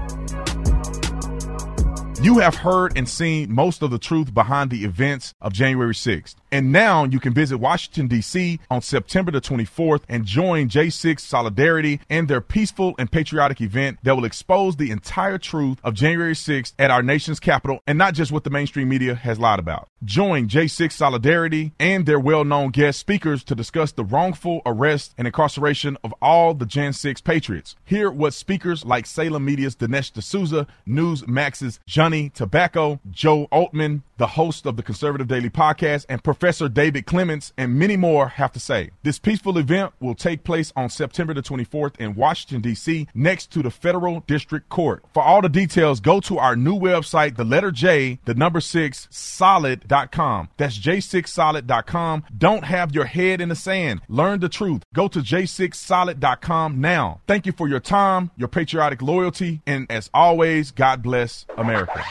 You 2.25 2.38
have 2.38 2.54
heard 2.54 2.97
and 2.97 3.07
seen 3.07 3.54
most 3.54 3.83
of 3.83 3.90
the 3.90 3.99
truth 3.99 4.33
behind 4.33 4.71
the 4.71 4.87
events 4.87 5.35
of 5.43 5.52
January 5.52 5.93
6th. 5.93 6.37
And 6.50 6.73
now 6.73 7.04
you 7.04 7.21
can 7.21 7.35
visit 7.35 7.59
Washington, 7.59 8.07
D.C. 8.07 8.61
on 8.71 8.81
September 8.81 9.31
the 9.31 9.43
24th 9.43 10.04
and 10.09 10.25
join 10.25 10.71
J6 10.71 11.21
Solidarity 11.21 12.00
and 12.09 12.26
their 12.26 12.40
peaceful 12.40 12.95
and 12.99 13.12
patriotic 13.12 13.61
event 13.61 13.99
that 14.04 14.16
will 14.16 14.25
expose 14.25 14.76
the 14.76 14.90
entire 14.90 15.37
truth 15.37 15.78
of 15.85 15.93
January 15.93 16.33
6th 16.33 16.73
at 16.78 16.90
our 16.90 17.02
nation's 17.02 17.40
capital 17.40 17.81
and 17.87 17.99
not 17.99 18.14
just 18.14 18.33
what 18.33 18.45
the 18.45 18.50
mainstream 18.50 18.88
media 18.88 19.14
has 19.14 19.38
lied 19.38 19.59
about. 19.59 19.90
Join 20.02 20.49
J6 20.49 20.93
Solidarity 20.93 21.73
and 21.78 22.07
their 22.07 22.21
well 22.21 22.45
known 22.45 22.71
guest 22.71 23.00
speakers 23.00 23.45
to 23.45 23.54
discuss 23.54 23.93
the 23.93 24.04
wrongful 24.04 24.62
arrest 24.64 25.14
and 25.19 25.26
incarceration 25.26 25.99
of 26.02 26.14
all 26.23 26.54
the 26.54 26.66
Jan 26.66 26.95
6 26.95 27.21
patriots. 27.21 27.75
Hear 27.85 28.11
what 28.11 28.33
speakers 28.33 28.85
like 28.85 29.04
Salem 29.04 29.45
Media's 29.45 29.76
Dinesh 29.76 30.12
D'Souza, 30.12 30.66
Newsmax's 30.87 31.81
Johnny 31.87 32.13
Tobacco, 32.23 33.00
Joe 33.11 33.47
Oltmann, 33.50 34.02
the 34.16 34.26
host 34.26 34.66
of 34.66 34.76
the 34.76 34.83
Conservative 34.83 35.28
Daily 35.28 35.50
Podcast, 35.50 36.06
and 36.09 36.23
Professor 36.23 36.68
David 36.68 37.06
Clements, 37.06 37.52
and 37.56 37.78
many 37.78 37.97
more 37.97 38.28
have 38.28 38.52
to 38.52 38.61
say. 38.61 38.90
This 39.02 39.18
peaceful 39.18 39.59
event 39.59 39.92
will 40.00 40.14
take 40.14 40.44
place 40.44 40.73
on 40.76 40.90
September 40.90 41.35
the 41.35 41.42
24th 41.42 41.97
in 41.99 42.14
Washington, 42.14 42.61
D.C., 42.61 43.09
next 43.14 43.50
to 43.52 43.62
the 43.62 43.71
Federal 43.71 44.21
District 44.21 44.68
Court. 44.68 45.04
For 45.12 45.23
all 45.23 45.42
the 45.42 45.49
details, 45.49 46.00
go 46.00 46.21
to 46.21 46.38
our 46.38 46.56
new 46.56 46.75
website, 46.75 47.37
the 47.37 47.44
letter 47.44 47.71
J, 47.71 48.18
the 48.25 48.35
number 48.35 48.61
six, 48.61 49.09
solid.com. 49.11 50.49
That's 50.56 50.78
j6solid.com. 50.78 52.25
Don't 52.37 52.64
have 52.64 52.94
your 52.94 53.04
head 53.06 53.40
in 53.40 53.49
the 53.49 53.56
sand. 53.56 54.00
Learn 54.09 54.40
the 54.40 54.49
truth. 54.49 54.83
Go 54.94 55.09
to 55.09 55.21
j6solid.com 55.21 56.80
now. 56.80 57.21
Thank 57.26 57.47
you 57.47 57.52
for 57.52 57.68
your 57.68 57.80
time, 57.80 58.30
your 58.37 58.49
patriotic 58.49 59.02
loyalty, 59.02 59.62
and 59.66 59.90
as 59.90 60.11
always, 60.12 60.71
God 60.71 61.02
bless 61.02 61.47
America. 61.56 62.04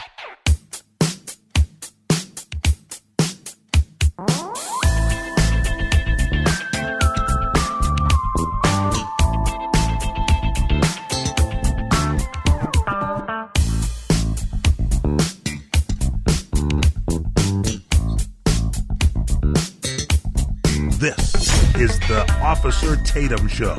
Is 21.80 21.98
the 22.00 22.24
Officer 22.42 22.96
Tatum 22.96 23.48
Show. 23.48 23.76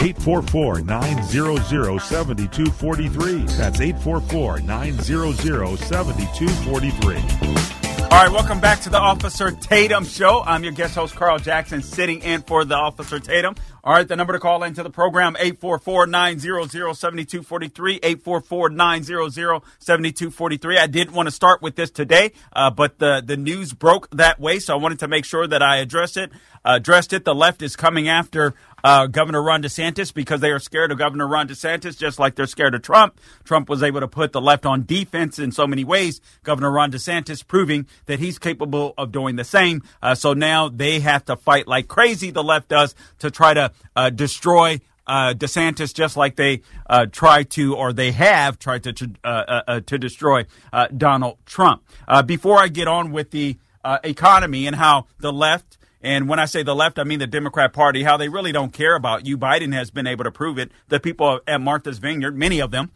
844 0.00 0.80
900 0.82 2.00
7243. 2.00 3.44
That's 3.56 3.80
844 3.80 4.60
900 4.60 5.78
7243. 5.78 7.75
All 8.16 8.22
right, 8.22 8.32
welcome 8.32 8.60
back 8.60 8.80
to 8.80 8.88
the 8.88 8.98
Officer 8.98 9.50
Tatum 9.50 10.06
Show. 10.06 10.42
I'm 10.46 10.64
your 10.64 10.72
guest 10.72 10.94
host, 10.94 11.14
Carl 11.14 11.38
Jackson, 11.38 11.82
sitting 11.82 12.22
in 12.22 12.40
for 12.40 12.64
the 12.64 12.74
Officer 12.74 13.20
Tatum. 13.20 13.54
All 13.84 13.92
right, 13.92 14.08
the 14.08 14.16
number 14.16 14.32
to 14.32 14.38
call 14.38 14.62
into 14.62 14.82
the 14.82 14.88
program, 14.88 15.34
844-900-7243, 15.34 18.00
844-900-7243. 18.00 20.78
I 20.78 20.86
didn't 20.86 21.14
want 21.14 21.26
to 21.26 21.30
start 21.30 21.60
with 21.60 21.76
this 21.76 21.90
today, 21.90 22.32
uh, 22.54 22.70
but 22.70 22.98
the, 22.98 23.22
the 23.22 23.36
news 23.36 23.74
broke 23.74 24.08
that 24.12 24.40
way, 24.40 24.60
so 24.60 24.72
I 24.72 24.78
wanted 24.78 25.00
to 25.00 25.08
make 25.08 25.26
sure 25.26 25.46
that 25.46 25.62
I 25.62 25.76
addressed 25.76 26.16
it. 26.16 26.32
Uh, 26.64 26.76
addressed 26.76 27.12
it. 27.12 27.26
The 27.26 27.34
left 27.34 27.60
is 27.60 27.76
coming 27.76 28.08
after 28.08 28.54
uh, 28.86 29.08
Governor 29.08 29.42
Ron 29.42 29.64
DeSantis 29.64 30.14
because 30.14 30.40
they 30.40 30.52
are 30.52 30.60
scared 30.60 30.92
of 30.92 30.98
Governor 30.98 31.26
Ron 31.26 31.48
DeSantis, 31.48 31.98
just 31.98 32.20
like 32.20 32.36
they're 32.36 32.46
scared 32.46 32.72
of 32.72 32.82
Trump. 32.82 33.20
Trump 33.42 33.68
was 33.68 33.82
able 33.82 33.98
to 33.98 34.06
put 34.06 34.30
the 34.30 34.40
left 34.40 34.64
on 34.64 34.84
defense 34.84 35.40
in 35.40 35.50
so 35.50 35.66
many 35.66 35.82
ways. 35.82 36.20
Governor 36.44 36.70
Ron 36.70 36.92
DeSantis 36.92 37.44
proving 37.44 37.88
that 38.06 38.20
he's 38.20 38.38
capable 38.38 38.94
of 38.96 39.10
doing 39.10 39.34
the 39.34 39.42
same. 39.42 39.82
Uh, 40.00 40.14
so 40.14 40.34
now 40.34 40.68
they 40.68 41.00
have 41.00 41.24
to 41.24 41.34
fight 41.34 41.66
like 41.66 41.88
crazy, 41.88 42.30
the 42.30 42.44
left 42.44 42.68
does, 42.68 42.94
to 43.18 43.28
try 43.28 43.54
to 43.54 43.72
uh, 43.96 44.10
destroy 44.10 44.80
uh, 45.08 45.34
DeSantis, 45.36 45.92
just 45.92 46.16
like 46.16 46.36
they 46.36 46.62
uh, 46.88 47.06
try 47.06 47.42
to, 47.42 47.74
or 47.74 47.92
they 47.92 48.12
have 48.12 48.56
tried 48.56 48.84
to 48.84 48.92
to, 48.92 49.10
uh, 49.24 49.26
uh, 49.26 49.62
uh 49.66 49.80
to 49.80 49.98
destroy 49.98 50.46
uh, 50.72 50.86
Donald 50.96 51.38
Trump. 51.44 51.82
before 52.24 52.60
I 52.60 52.68
get 52.68 52.86
on 52.86 53.10
with 53.10 53.32
the 53.32 53.56
economy 54.04 54.68
and 54.68 54.76
how 54.76 55.06
the 55.18 55.32
left 55.32 55.76
and 56.06 56.28
when 56.28 56.38
I 56.38 56.44
say 56.44 56.62
the 56.62 56.74
left, 56.74 57.00
I 57.00 57.04
mean 57.04 57.18
the 57.18 57.26
Democrat 57.26 57.72
Party, 57.72 58.04
how 58.04 58.16
they 58.16 58.28
really 58.28 58.52
don't 58.52 58.72
care 58.72 58.94
about 58.94 59.26
you. 59.26 59.36
Biden 59.36 59.72
has 59.72 59.90
been 59.90 60.06
able 60.06 60.22
to 60.22 60.30
prove 60.30 60.56
it. 60.56 60.70
The 60.86 61.00
people 61.00 61.40
at 61.48 61.60
Martha's 61.60 61.98
Vineyard, 61.98 62.38
many 62.38 62.60
of 62.60 62.70
them, 62.70 62.92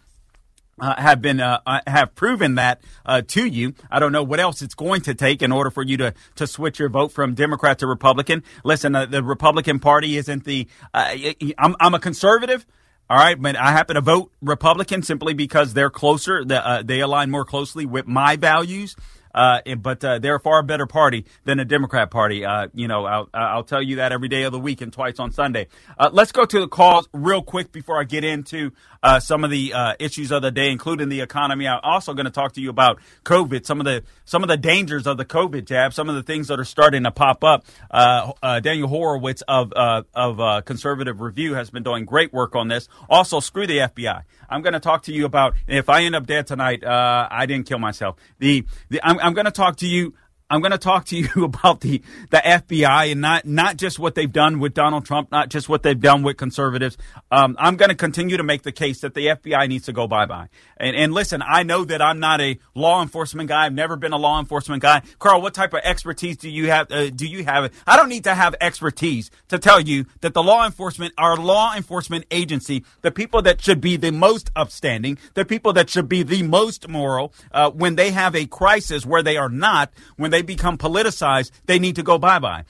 uh, 0.79 0.95
have 0.97 1.21
been 1.21 1.40
uh, 1.40 1.59
uh, 1.67 1.81
have 1.88 2.14
proven 2.14 2.55
that 2.55 2.81
uh, 3.05 3.23
to 3.23 3.45
you. 3.45 3.75
I 3.90 3.99
don't 3.99 4.12
know 4.12 4.23
what 4.23 4.38
else 4.38 4.62
it's 4.62 4.76
going 4.76 5.00
to 5.02 5.14
take 5.14 5.43
in 5.43 5.50
order 5.50 5.71
for 5.71 5.83
you 5.83 5.97
to 5.97 6.14
to 6.37 6.47
switch 6.47 6.79
your 6.79 6.88
vote 6.88 7.11
from 7.11 7.35
Democrat 7.35 7.81
to 7.81 7.88
Republican. 7.88 8.45
Listen, 8.62 8.95
uh, 8.95 9.07
the 9.07 9.25
Republican 9.25 9.81
Party 9.81 10.17
isn't 10.17 10.45
the. 10.45 10.69
Uh, 10.95 11.17
I'm 11.59 11.75
I'm 11.81 11.95
a 11.95 12.00
conservative. 12.00 12.64
All 13.11 13.19
right, 13.19 13.43
but 13.43 13.57
I 13.57 13.73
happen 13.73 13.97
to 13.97 14.00
vote 14.00 14.31
Republican 14.40 15.02
simply 15.02 15.35
because 15.35 15.75
they're 15.75 15.90
closer. 15.90 16.45
they 16.45 17.00
align 17.00 17.29
more 17.29 17.45
closely 17.45 17.85
with 17.85 18.07
my 18.07 18.37
values. 18.37 18.95
Uh, 19.34 19.60
but 19.76 20.04
uh, 20.04 20.18
they're 20.18 20.37
a 20.37 20.40
far 20.40 20.62
better 20.62 20.87
party 20.87 21.25
than 21.44 21.58
the 21.58 21.64
Democrat 21.64 22.10
Party. 22.10 22.44
Uh, 22.44 22.68
you 22.75 22.88
know, 22.88 23.04
I'll, 23.04 23.28
I'll 23.32 23.64
tell 23.64 23.82
you 23.82 23.96
that 23.96 24.12
every 24.12 24.28
day 24.28 24.42
of 24.42 24.52
the 24.52 24.58
week 24.58 24.80
and 24.80 24.92
twice 24.92 25.18
on 25.18 25.30
Sunday. 25.32 25.68
Uh, 25.99 26.10
let's 26.12 26.32
go 26.32 26.44
to 26.44 26.60
the 26.60 26.68
calls 26.68 27.08
real 27.12 27.42
quick 27.42 27.72
before 27.72 28.00
I 28.00 28.04
get 28.04 28.25
into 28.25 28.72
uh, 29.02 29.21
some 29.21 29.45
of 29.45 29.50
the 29.50 29.73
uh, 29.73 29.95
issues 29.99 30.30
of 30.30 30.42
the 30.42 30.50
day, 30.50 30.71
including 30.71 31.09
the 31.09 31.21
economy. 31.21 31.66
I'm 31.66 31.80
also 31.83 32.14
going 32.14 32.26
to 32.26 32.30
talk 32.30 32.52
to 32.52 32.61
you 32.61 32.71
about 32.71 32.99
COVID, 33.25 33.64
some 33.64 33.80
of 33.80 33.85
the 33.85 34.02
some 34.25 34.42
of 34.42 34.49
the 34.49 34.57
dangers 34.57 35.07
of 35.07 35.16
the 35.16 35.25
COVID 35.25 35.64
jab, 35.64 35.95
some 35.95 36.09
of 36.09 36.14
the 36.14 36.23
things 36.23 36.49
that 36.49 36.61
are 36.61 36.64
starting 36.64 37.04
to 37.04 37.11
pop 37.11 37.42
up. 37.45 37.64
Uh, 37.90 38.33
uh, 38.42 38.61
Daniel 38.61 38.88
Horowitz 38.88 39.42
of 39.49 39.73
uh, 39.75 40.02
of 40.14 40.64
Conservative 40.64 41.21
Review 41.21 41.54
has 41.54 41.71
been 41.71 41.83
doing 41.83 42.04
great 42.04 42.33
work 42.33 42.54
on 42.54 42.69
this. 42.69 42.88
Also, 43.09 43.40
screw 43.40 43.66
the 43.66 43.78
FBI. 43.78 44.23
I'm 44.49 44.62
going 44.62 44.73
to 44.73 44.80
talk 44.80 45.04
to 45.04 45.12
you 45.12 45.25
about 45.25 45.54
if 45.66 45.88
I 45.88 46.02
end 46.02 46.14
up 46.14 46.26
dead 46.26 46.47
tonight, 46.47 46.85
I 46.85 47.47
didn't 47.47 47.66
kill 47.66 47.78
myself. 47.78 48.16
The, 48.38 48.64
the 48.88 49.00
I'm, 49.02 49.19
I'm 49.21 49.35
going 49.35 49.45
to 49.45 49.50
talk 49.50 49.76
to 49.76 49.87
you 49.87 50.14
I'm 50.50 50.61
going 50.61 50.73
to 50.73 50.78
talk 50.78 51.04
to 51.07 51.16
you 51.16 51.28
about 51.45 51.80
the 51.80 52.02
the 52.30 52.38
FBI 52.38 53.12
and 53.12 53.21
not 53.21 53.47
not 53.47 53.76
just 53.76 53.99
what 53.99 54.16
they've 54.16 54.30
done 54.30 54.59
with 54.59 54.75
Donald 54.75 55.07
Trump, 55.07 55.30
not 55.30 55.49
just 55.49 55.69
what 55.69 55.83
they've 55.85 55.99
done 55.99 56.23
with 56.23 56.37
conservatives. 56.37 56.99
Um, 57.30 57.57
I'm 57.59 57.76
going 57.76 57.90
to 57.90 57.95
continue 57.95 58.37
to 58.37 58.42
make 58.42 58.62
the 58.62 58.73
case 58.73 59.00
that 59.00 59.14
the 59.14 59.26
FBI 59.28 59.69
needs 59.69 59.87
to 59.87 59.92
go 59.92 60.09
bye 60.09 60.26
bye. 60.26 60.49
And, 60.76 60.97
and 60.97 61.14
listen, 61.14 61.42
I 61.47 61.62
know 61.62 61.85
that 61.85 62.02
I'm 62.02 62.19
not 62.19 62.40
a 62.40 62.59
law 62.75 63.02
enforcement 63.02 63.49
guy. 63.49 63.66
I've 63.66 63.73
never 63.73 63.97
been 63.97 64.12
a 64.12 64.19
law 64.19 64.40
enforcement 64.40 64.83
guy. 64.83 65.02
Carl, 65.19 65.40
what 65.40 65.54
type 65.54 65.73
of 65.73 65.80
expertise 65.85 66.37
do 66.37 66.50
you 66.50 66.71
have? 66.71 66.90
Uh, 66.90 67.11
do 67.11 67.26
you 67.26 67.45
have? 67.45 67.73
I 67.87 67.97
don't 67.97 68.09
need 68.09 68.25
to 68.25 68.35
have 68.35 68.57
expertise 68.61 69.30
to 69.49 69.59
tell 69.59 69.80
you 69.80 70.07
that 70.21 70.35
the 70.35 70.42
law 70.42 70.66
enforcement, 70.66 71.14
our 71.16 71.37
law 71.37 71.75
enforcement 71.76 72.25
agency, 72.30 72.85
the 73.02 73.11
people 73.11 73.42
that 73.42 73.62
should 73.62 73.80
be 73.80 73.97
the 73.97 74.11
most 74.11 74.50
upstanding, 74.57 75.19
the 75.35 75.45
people 75.45 75.73
that 75.75 75.88
should 75.88 76.09
be 76.09 76.23
the 76.23 76.42
most 76.42 76.88
moral, 76.88 77.33
uh, 77.52 77.71
when 77.71 77.95
they 77.95 78.11
have 78.11 78.35
a 78.35 78.47
crisis 78.47 79.07
where 79.07 79.23
they 79.23 79.37
are 79.37 79.49
not, 79.49 79.92
when 80.16 80.30
they 80.30 80.39
become 80.42 80.78
politicized, 80.78 81.50
they 81.66 81.78
need 81.78 81.97
to 81.97 82.02
go 82.02 82.18
bye 82.18 82.38
bye. 82.38 82.64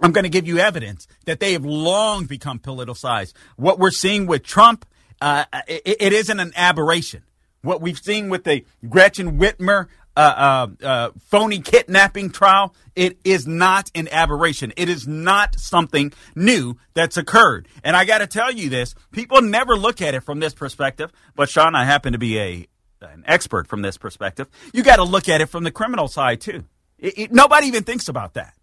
I'm 0.00 0.12
going 0.12 0.24
to 0.24 0.30
give 0.30 0.48
you 0.48 0.58
evidence 0.58 1.06
that 1.26 1.38
they 1.38 1.52
have 1.52 1.64
long 1.64 2.24
become 2.26 2.58
politicized. 2.58 3.34
What 3.56 3.78
we're 3.78 3.92
seeing 3.92 4.26
with 4.26 4.42
Trump, 4.42 4.84
uh, 5.20 5.44
it, 5.68 5.82
it 6.00 6.12
isn't 6.12 6.40
an 6.40 6.52
aberration. 6.56 7.22
What 7.62 7.80
we've 7.80 7.98
seen 7.98 8.28
with 8.28 8.42
the 8.42 8.64
Gretchen 8.88 9.38
Whitmer 9.38 9.86
uh, 10.16 10.66
uh, 10.82 10.84
uh, 10.84 11.10
phony 11.20 11.60
kidnapping 11.60 12.30
trial, 12.30 12.74
it 12.96 13.18
is 13.24 13.46
not 13.46 13.90
an 13.94 14.08
aberration. 14.10 14.72
It 14.76 14.88
is 14.88 15.06
not 15.06 15.58
something 15.58 16.12
new 16.34 16.76
that's 16.94 17.16
occurred. 17.16 17.68
And 17.84 17.96
I 17.96 18.04
got 18.04 18.18
to 18.18 18.26
tell 18.26 18.52
you 18.52 18.68
this: 18.68 18.94
people 19.12 19.40
never 19.40 19.76
look 19.76 20.02
at 20.02 20.14
it 20.14 20.24
from 20.24 20.40
this 20.40 20.52
perspective. 20.52 21.12
But 21.36 21.48
Sean, 21.48 21.76
I 21.76 21.84
happen 21.84 22.12
to 22.12 22.18
be 22.18 22.38
a 22.38 22.66
an 23.00 23.24
expert 23.26 23.66
from 23.66 23.82
this 23.82 23.96
perspective. 23.96 24.48
You 24.72 24.82
got 24.82 24.96
to 24.96 25.04
look 25.04 25.28
at 25.28 25.40
it 25.40 25.46
from 25.46 25.64
the 25.64 25.70
criminal 25.70 26.08
side 26.08 26.40
too. 26.40 26.64
It, 27.02 27.18
it, 27.18 27.32
nobody 27.32 27.66
even 27.66 27.82
thinks 27.82 28.08
about 28.08 28.34
that. 28.34 28.54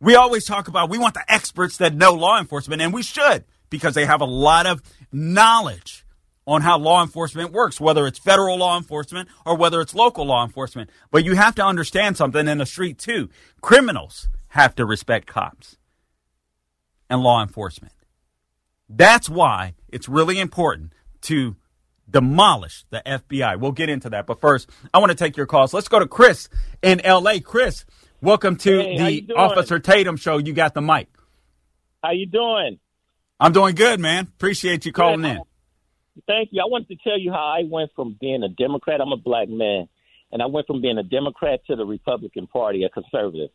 We 0.00 0.16
always 0.16 0.44
talk 0.44 0.66
about 0.66 0.90
we 0.90 0.98
want 0.98 1.14
the 1.14 1.32
experts 1.32 1.76
that 1.76 1.94
know 1.94 2.14
law 2.14 2.40
enforcement, 2.40 2.82
and 2.82 2.92
we 2.92 3.02
should 3.02 3.44
because 3.70 3.94
they 3.94 4.06
have 4.06 4.20
a 4.20 4.26
lot 4.26 4.66
of 4.66 4.82
knowledge 5.12 6.04
on 6.46 6.62
how 6.62 6.78
law 6.78 7.02
enforcement 7.02 7.52
works, 7.52 7.80
whether 7.80 8.06
it's 8.06 8.18
federal 8.18 8.58
law 8.58 8.76
enforcement 8.76 9.28
or 9.46 9.56
whether 9.56 9.80
it's 9.80 9.94
local 9.94 10.26
law 10.26 10.44
enforcement. 10.44 10.90
But 11.10 11.24
you 11.24 11.34
have 11.36 11.54
to 11.56 11.64
understand 11.64 12.16
something 12.16 12.48
in 12.48 12.58
the 12.58 12.66
street 12.66 12.98
too. 12.98 13.30
Criminals 13.60 14.28
have 14.48 14.74
to 14.74 14.84
respect 14.84 15.26
cops 15.26 15.76
and 17.08 17.22
law 17.22 17.42
enforcement. 17.42 17.92
That's 18.88 19.28
why 19.28 19.74
it's 19.88 20.08
really 20.08 20.38
important 20.38 20.92
to 21.22 21.56
demolish 22.14 22.84
the 22.90 23.02
FBI. 23.04 23.58
We'll 23.58 23.72
get 23.72 23.90
into 23.90 24.08
that. 24.10 24.26
But 24.26 24.40
first, 24.40 24.70
I 24.94 24.98
want 24.98 25.10
to 25.10 25.16
take 25.16 25.36
your 25.36 25.46
calls. 25.46 25.74
Let's 25.74 25.88
go 25.88 25.98
to 25.98 26.06
Chris 26.06 26.48
in 26.80 27.02
LA. 27.04 27.40
Chris, 27.44 27.84
welcome 28.22 28.56
to 28.58 28.80
hey, 28.80 29.20
the 29.20 29.34
Officer 29.34 29.80
Tatum 29.80 30.16
show. 30.16 30.38
You 30.38 30.52
got 30.52 30.74
the 30.74 30.80
mic. 30.80 31.08
How 32.02 32.12
you 32.12 32.26
doing? 32.26 32.78
I'm 33.40 33.52
doing 33.52 33.74
good, 33.74 33.98
man. 33.98 34.28
Appreciate 34.28 34.86
you 34.86 34.92
calling 34.92 35.22
good. 35.22 35.38
in. 35.38 35.42
Thank 36.28 36.50
you. 36.52 36.62
I 36.62 36.66
wanted 36.66 36.88
to 36.88 36.96
tell 37.02 37.18
you 37.18 37.32
how 37.32 37.44
I 37.58 37.64
went 37.68 37.90
from 37.96 38.16
being 38.20 38.44
a 38.44 38.48
Democrat, 38.48 39.00
I'm 39.00 39.10
a 39.10 39.16
black 39.16 39.48
man, 39.48 39.88
and 40.30 40.40
I 40.40 40.46
went 40.46 40.68
from 40.68 40.80
being 40.80 40.98
a 40.98 41.02
Democrat 41.02 41.60
to 41.66 41.74
the 41.74 41.84
Republican 41.84 42.46
Party, 42.46 42.84
a 42.84 42.88
conservative. 42.90 43.50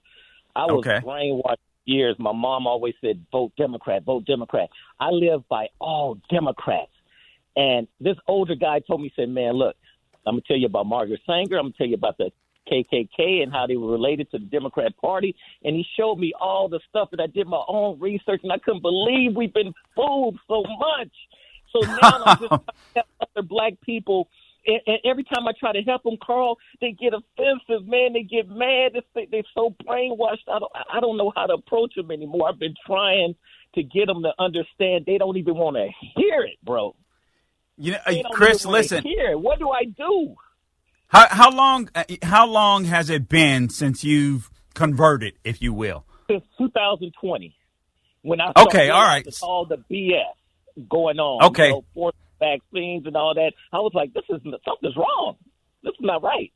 I 0.53 0.65
was 0.65 0.85
Okay. 0.85 0.99
brainwashed 0.99 1.55
years. 1.85 2.17
My 2.19 2.33
mom 2.33 2.67
always 2.67 2.95
said, 2.99 3.25
vote 3.31 3.53
Democrat, 3.57 4.03
vote 4.03 4.25
Democrat. 4.25 4.69
I 4.99 5.11
live 5.11 5.47
by 5.47 5.69
all 5.79 6.17
Democrats. 6.29 6.91
And 7.59 7.89
this 7.99 8.15
older 8.25 8.55
guy 8.55 8.79
told 8.79 9.01
me, 9.01 9.11
he 9.13 9.21
said, 9.21 9.29
man, 9.29 9.51
look, 9.53 9.75
I'm 10.25 10.35
going 10.35 10.43
to 10.43 10.47
tell 10.47 10.57
you 10.57 10.67
about 10.67 10.85
Margaret 10.85 11.19
Sanger. 11.27 11.57
I'm 11.57 11.65
going 11.65 11.73
to 11.73 11.77
tell 11.77 11.87
you 11.87 11.95
about 11.95 12.17
the 12.17 12.31
KKK 12.71 13.43
and 13.43 13.51
how 13.51 13.67
they 13.67 13.75
were 13.75 13.91
related 13.91 14.31
to 14.31 14.39
the 14.39 14.45
Democrat 14.45 14.95
Party. 14.95 15.35
And 15.65 15.75
he 15.75 15.85
showed 15.97 16.19
me 16.19 16.31
all 16.39 16.69
the 16.69 16.79
stuff 16.87 17.09
that 17.11 17.19
I 17.19 17.27
did 17.27 17.47
my 17.47 17.61
own 17.67 17.99
research, 17.99 18.39
and 18.43 18.51
I 18.53 18.59
couldn't 18.59 18.81
believe 18.81 19.35
we've 19.35 19.53
been 19.53 19.73
fooled 19.93 20.39
so 20.47 20.63
much. 20.63 21.11
So 21.73 21.81
now 22.01 22.23
I'm 22.25 22.37
just 22.37 22.47
trying 22.47 22.59
to 22.59 22.65
help 22.95 23.07
other 23.35 23.45
black 23.45 23.73
people. 23.83 24.29
And, 24.65 24.79
and 24.87 24.97
every 25.03 25.25
time 25.25 25.45
I 25.45 25.51
try 25.59 25.73
to 25.73 25.81
help 25.81 26.03
them, 26.03 26.15
Carl, 26.25 26.57
they 26.79 26.91
get 26.93 27.11
offensive, 27.13 27.85
man. 27.85 28.13
They 28.13 28.23
get 28.23 28.47
mad. 28.47 28.93
They, 29.15 29.27
they're 29.29 29.43
so 29.53 29.75
brainwashed. 29.85 30.47
I 30.47 30.59
don't, 30.59 30.71
I 30.93 31.01
don't 31.01 31.17
know 31.17 31.33
how 31.35 31.47
to 31.47 31.55
approach 31.55 31.95
them 31.95 32.09
anymore. 32.09 32.47
I've 32.47 32.59
been 32.59 32.75
trying 32.87 33.35
to 33.75 33.83
get 33.83 34.05
them 34.05 34.23
to 34.23 34.31
understand. 34.39 35.03
They 35.05 35.17
don't 35.17 35.35
even 35.35 35.55
want 35.55 35.75
to 35.75 35.89
hear 36.15 36.43
it, 36.43 36.57
bro. 36.63 36.95
You 37.79 37.93
know, 37.93 37.98
uh, 38.05 38.13
Chris, 38.33 38.65
listen. 38.65 39.03
Here. 39.03 39.38
What 39.38 39.57
do 39.59 39.69
I 39.69 39.86
do? 39.86 40.36
How 41.07 41.27
how 41.29 41.50
long 41.51 41.89
uh, 41.96 42.03
how 42.22 42.46
long 42.46 42.83
has 42.85 43.09
it 43.09 43.29
been 43.29 43.70
since 43.70 44.03
you've 44.03 44.51
converted, 44.75 45.33
if 45.44 45.61
you 45.61 45.74
will? 45.74 46.05
Since 46.29 46.44
2020, 46.57 47.55
when 48.22 48.42
I 48.42 48.51
Okay, 48.57 48.89
all 48.89 49.01
right. 49.01 49.25
all 49.42 49.65
the 49.65 49.77
BS 49.89 50.87
going 50.89 51.20
on, 51.20 51.46
Okay. 51.48 51.68
you 51.68 51.74
know, 51.74 51.85
forced 51.96 52.18
vaccines 52.39 53.05
and 53.07 53.15
all 53.15 53.33
that, 53.33 53.53
I 53.74 53.77
was 53.77 53.94
like, 53.96 54.13
this 54.13 54.24
is 54.29 54.42
something's 54.65 54.96
wrong. 54.96 55.37
This 55.81 55.92
is 55.94 56.01
not 56.01 56.22
right. 56.22 56.51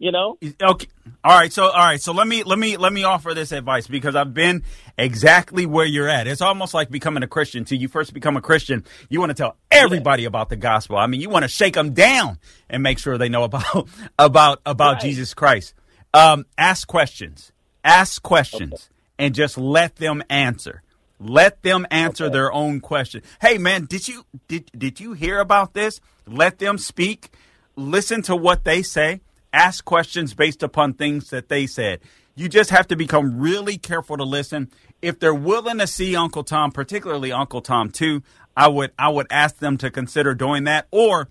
You 0.00 0.12
know, 0.12 0.38
Okay. 0.62 0.88
All 1.22 1.38
right. 1.38 1.52
So 1.52 1.64
all 1.64 1.84
right. 1.84 2.00
So 2.00 2.12
let 2.12 2.26
me 2.26 2.42
let 2.42 2.58
me 2.58 2.78
let 2.78 2.90
me 2.90 3.04
offer 3.04 3.34
this 3.34 3.52
advice 3.52 3.86
because 3.86 4.16
I've 4.16 4.32
been 4.32 4.62
exactly 4.96 5.66
where 5.66 5.84
you're 5.84 6.08
at. 6.08 6.26
It's 6.26 6.40
almost 6.40 6.72
like 6.72 6.90
becoming 6.90 7.22
a 7.22 7.26
Christian. 7.26 7.66
Till 7.66 7.78
you 7.78 7.86
first 7.86 8.14
become 8.14 8.34
a 8.36 8.40
Christian, 8.40 8.84
you 9.10 9.20
want 9.20 9.28
to 9.28 9.34
tell 9.34 9.56
everybody 9.70 10.24
about 10.24 10.48
the 10.48 10.56
gospel. 10.56 10.96
I 10.96 11.06
mean, 11.06 11.20
you 11.20 11.28
want 11.28 11.42
to 11.42 11.48
shake 11.48 11.74
them 11.74 11.92
down 11.92 12.38
and 12.70 12.82
make 12.82 12.98
sure 12.98 13.18
they 13.18 13.28
know 13.28 13.44
about 13.44 13.88
about 14.18 14.62
about 14.64 14.94
Right. 14.94 15.02
Jesus 15.02 15.34
Christ. 15.34 15.74
Um, 16.14 16.46
ask 16.56 16.88
questions. 16.88 17.52
Ask 17.84 18.22
questions 18.22 18.88
and 19.18 19.34
just 19.34 19.58
let 19.58 19.96
them 19.96 20.22
answer. 20.30 20.82
Let 21.18 21.62
them 21.62 21.86
answer 21.90 22.30
their 22.30 22.50
own 22.50 22.80
question. 22.80 23.20
Hey 23.42 23.58
man, 23.58 23.84
did 23.84 24.08
you 24.08 24.24
did 24.48 24.70
did 24.76 24.98
you 24.98 25.12
hear 25.12 25.40
about 25.40 25.74
this? 25.74 26.00
Let 26.26 26.58
them 26.58 26.78
speak. 26.78 27.34
Listen 27.76 28.22
to 28.22 28.34
what 28.34 28.64
they 28.64 28.82
say. 28.82 29.20
Ask 29.52 29.84
questions 29.84 30.34
based 30.34 30.62
upon 30.62 30.94
things 30.94 31.30
that 31.30 31.48
they 31.48 31.66
said. 31.66 32.00
You 32.36 32.48
just 32.48 32.70
have 32.70 32.88
to 32.88 32.96
become 32.96 33.40
really 33.40 33.76
careful 33.76 34.16
to 34.16 34.24
listen. 34.24 34.70
If 35.02 35.18
they're 35.18 35.34
willing 35.34 35.78
to 35.78 35.86
see 35.86 36.14
Uncle 36.16 36.44
Tom, 36.44 36.70
particularly 36.70 37.32
Uncle 37.32 37.60
Tom 37.60 37.90
too, 37.90 38.22
I 38.56 38.68
would 38.68 38.92
I 38.98 39.08
would 39.08 39.26
ask 39.30 39.56
them 39.56 39.76
to 39.78 39.90
consider 39.90 40.34
doing 40.34 40.64
that 40.64 40.86
or 40.90 41.28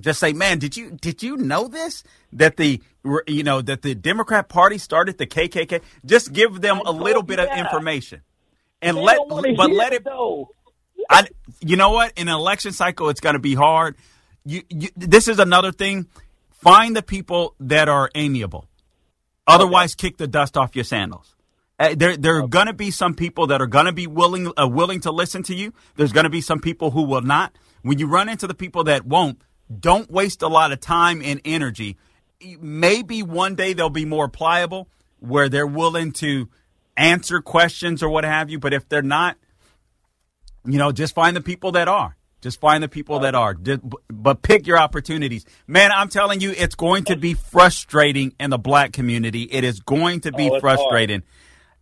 just 0.00 0.20
say, 0.20 0.32
"Man, 0.32 0.58
did 0.58 0.76
you 0.76 0.90
did 0.90 1.22
you 1.22 1.36
know 1.36 1.68
this? 1.68 2.04
That 2.32 2.56
the 2.56 2.80
you 3.26 3.42
know 3.42 3.62
that 3.62 3.82
the 3.82 3.94
Democrat 3.94 4.48
Party 4.48 4.78
started 4.78 5.18
the 5.18 5.26
KKK." 5.26 5.80
Just 6.04 6.32
give 6.32 6.60
them 6.60 6.80
a 6.84 6.92
little 6.92 7.22
bit 7.22 7.38
of 7.38 7.46
that. 7.46 7.58
information, 7.58 8.22
and 8.80 8.96
They 8.96 9.02
let 9.02 9.18
but 9.56 9.70
let 9.70 9.92
it. 9.92 10.04
though. 10.04 10.50
I, 11.10 11.26
you 11.60 11.76
know 11.76 11.90
what? 11.90 12.12
In 12.16 12.28
an 12.28 12.34
election 12.34 12.72
cycle, 12.72 13.08
it's 13.08 13.20
going 13.20 13.34
to 13.34 13.40
be 13.40 13.54
hard. 13.54 13.96
You, 14.44 14.62
you, 14.68 14.88
this 14.96 15.28
is 15.28 15.38
another 15.38 15.72
thing. 15.72 16.06
Find 16.62 16.94
the 16.94 17.02
people 17.02 17.56
that 17.58 17.88
are 17.88 18.08
amiable. 18.14 18.68
Otherwise, 19.48 19.96
kick 19.96 20.16
the 20.16 20.28
dust 20.28 20.56
off 20.56 20.76
your 20.76 20.84
sandals. 20.84 21.34
Uh, 21.80 21.96
there, 21.96 22.16
there 22.16 22.36
are 22.36 22.46
going 22.46 22.68
to 22.68 22.72
be 22.72 22.92
some 22.92 23.14
people 23.14 23.48
that 23.48 23.60
are 23.60 23.66
going 23.66 23.86
to 23.86 23.92
be 23.92 24.06
willing, 24.06 24.52
uh, 24.56 24.68
willing 24.68 25.00
to 25.00 25.10
listen 25.10 25.42
to 25.42 25.56
you. 25.56 25.74
There's 25.96 26.12
going 26.12 26.22
to 26.22 26.30
be 26.30 26.40
some 26.40 26.60
people 26.60 26.92
who 26.92 27.02
will 27.02 27.22
not. 27.22 27.52
When 27.82 27.98
you 27.98 28.06
run 28.06 28.28
into 28.28 28.46
the 28.46 28.54
people 28.54 28.84
that 28.84 29.04
won't, 29.04 29.42
don't 29.80 30.08
waste 30.08 30.42
a 30.42 30.46
lot 30.46 30.70
of 30.70 30.78
time 30.78 31.20
and 31.24 31.40
energy. 31.44 31.96
Maybe 32.60 33.24
one 33.24 33.56
day 33.56 33.72
they'll 33.72 33.90
be 33.90 34.04
more 34.04 34.28
pliable, 34.28 34.88
where 35.18 35.48
they're 35.48 35.66
willing 35.66 36.12
to 36.12 36.48
answer 36.96 37.40
questions 37.40 38.04
or 38.04 38.08
what 38.08 38.22
have 38.22 38.50
you. 38.50 38.60
But 38.60 38.72
if 38.72 38.88
they're 38.88 39.02
not, 39.02 39.36
you 40.64 40.78
know, 40.78 40.92
just 40.92 41.12
find 41.12 41.36
the 41.36 41.40
people 41.40 41.72
that 41.72 41.88
are. 41.88 42.16
Just 42.42 42.60
find 42.60 42.82
the 42.82 42.88
people 42.88 43.20
that 43.20 43.34
are. 43.34 43.54
But 43.54 44.42
pick 44.42 44.66
your 44.66 44.76
opportunities. 44.76 45.46
Man, 45.66 45.90
I'm 45.92 46.08
telling 46.08 46.40
you, 46.40 46.50
it's 46.50 46.74
going 46.74 47.04
to 47.04 47.16
be 47.16 47.34
frustrating 47.34 48.34
in 48.38 48.50
the 48.50 48.58
black 48.58 48.92
community. 48.92 49.42
It 49.44 49.62
is 49.64 49.80
going 49.80 50.20
to 50.22 50.32
be 50.32 50.50
Oh, 50.50 50.58
frustrating. 50.60 51.22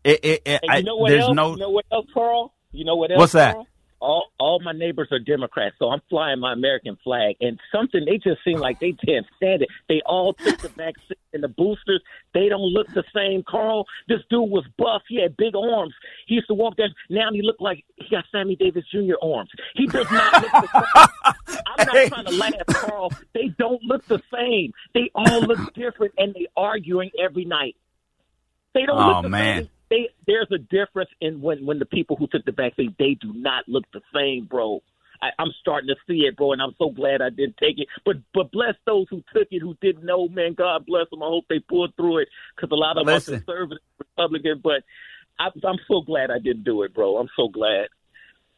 It, 0.05 0.21
it, 0.23 0.43
it, 0.47 0.61
you 0.63 0.83
know 0.85 0.97
what 0.97 1.09
there's 1.09 1.23
else? 1.25 1.35
no. 1.35 1.51
You 1.53 1.57
know 1.57 1.71
what 1.71 1.87
else, 1.91 2.07
Carl? 2.15 2.55
You 2.73 2.85
know 2.85 2.97
what 2.97 3.11
else? 3.11 3.19
What's 3.19 3.33
that? 3.33 3.55
Carl? 3.55 3.67
All 4.01 4.33
all 4.39 4.61
my 4.61 4.73
neighbors 4.73 5.09
are 5.13 5.19
Democrats, 5.19 5.77
so 5.79 5.91
I'm 5.91 6.01
flying 6.09 6.41
my 6.41 6.53
American 6.55 6.97
flag. 7.05 7.37
And 7.41 7.61
something 7.71 8.05
they 8.07 8.17
just 8.17 8.43
seem 8.45 8.59
like 8.59 8.81
they 8.81 8.93
can't 8.93 9.27
stand 9.37 9.61
it. 9.63 9.69
They 9.89 10.01
all 10.07 10.33
took 10.33 10.59
the 10.59 10.69
vaccine 10.71 11.17
and 11.35 11.43
the 11.43 11.49
boosters. 11.49 12.01
They 12.33 12.49
don't 12.49 12.63
look 12.73 12.87
the 12.95 13.05
same, 13.15 13.43
Carl. 13.47 13.85
This 14.09 14.21
dude 14.31 14.49
was 14.51 14.65
buff. 14.79 15.03
He 15.09 15.21
had 15.21 15.37
big 15.37 15.55
arms. 15.55 15.93
He 16.27 16.37
used 16.37 16.47
to 16.49 16.55
walk 16.55 16.77
there. 16.79 16.89
Now 17.11 17.29
he 17.33 17.43
looked 17.43 17.61
like 17.61 17.85
he 17.97 18.09
got 18.11 18.25
Sammy 18.33 18.57
Davis 18.57 18.85
Jr. 18.91 19.15
arms. 19.23 19.51
He 19.75 19.87
does 19.87 20.11
not 20.11 20.43
look 20.43 20.51
the 20.53 20.69
same. 20.73 21.35
I'm 21.67 21.87
not 21.87 21.97
Hey. 21.97 22.09
trying 22.09 22.25
to 22.25 22.33
laugh, 22.37 22.67
Carl. 22.69 23.13
They 23.35 23.49
don't 23.59 23.83
look 23.83 24.07
the 24.07 24.23
same. 24.35 24.73
They 24.95 25.11
all 25.15 25.43
look 25.43 25.75
different, 25.75 26.15
and 26.17 26.33
they 26.35 26.47
arguing 26.57 27.11
every 27.23 27.45
night. 27.45 27.77
They 28.75 28.87
don't 28.87 28.99
Oh, 28.99 29.09
look 29.09 29.23
the 29.25 29.29
man. 29.29 29.69
They, 29.91 30.09
there's 30.27 30.49
a 30.53 30.59
difference 30.59 31.11
in 31.21 31.41
when 31.41 31.67
when 31.67 31.79
the 31.79 31.87
people 31.87 32.17
who 32.17 32.29
took 32.29 32.45
the 32.45 32.53
vaccine 32.53 32.95
they 32.99 33.17
do 33.21 33.33
not 33.35 33.69
look 33.69 33.85
the 33.93 34.01
same, 34.15 34.47
bro. 34.47 34.81
I, 35.23 35.31
I'm 35.39 35.51
starting 35.61 35.89
to 35.89 35.97
see 36.07 36.21
it, 36.21 36.37
bro, 36.37 36.53
and 36.53 36.63
I'm 36.63 36.75
so 36.79 36.91
glad 36.91 37.21
I 37.21 37.31
didn't 37.31 37.57
take 37.59 37.79
it. 37.79 37.89
But 38.05 38.17
but 38.33 38.53
bless 38.53 38.75
those 38.87 39.07
who 39.11 39.23
took 39.35 39.49
it, 39.51 39.61
who 39.61 39.77
didn't 39.81 40.05
know, 40.05 40.29
man. 40.29 40.55
God 40.55 40.87
bless 40.87 41.11
them. 41.11 41.23
I 41.23 41.27
hope 41.27 41.45
they 41.49 41.59
pulled 41.59 41.95
through 41.97 42.19
it 42.19 42.29
because 42.55 42.71
a 42.71 42.77
lot 42.77 42.99
of 42.99 43.09
us 43.09 43.29
are 43.29 43.39
conservative, 43.39 43.83
Republican. 43.99 44.61
But 44.63 44.85
I, 45.39 45.49
I'm 45.67 45.79
so 45.89 46.03
glad 46.03 46.31
I 46.31 46.39
didn't 46.39 46.65
do 46.65 46.83
it, 46.83 46.95
bro. 46.95 47.17
I'm 47.19 47.31
so 47.37 47.49
glad. 47.49 47.89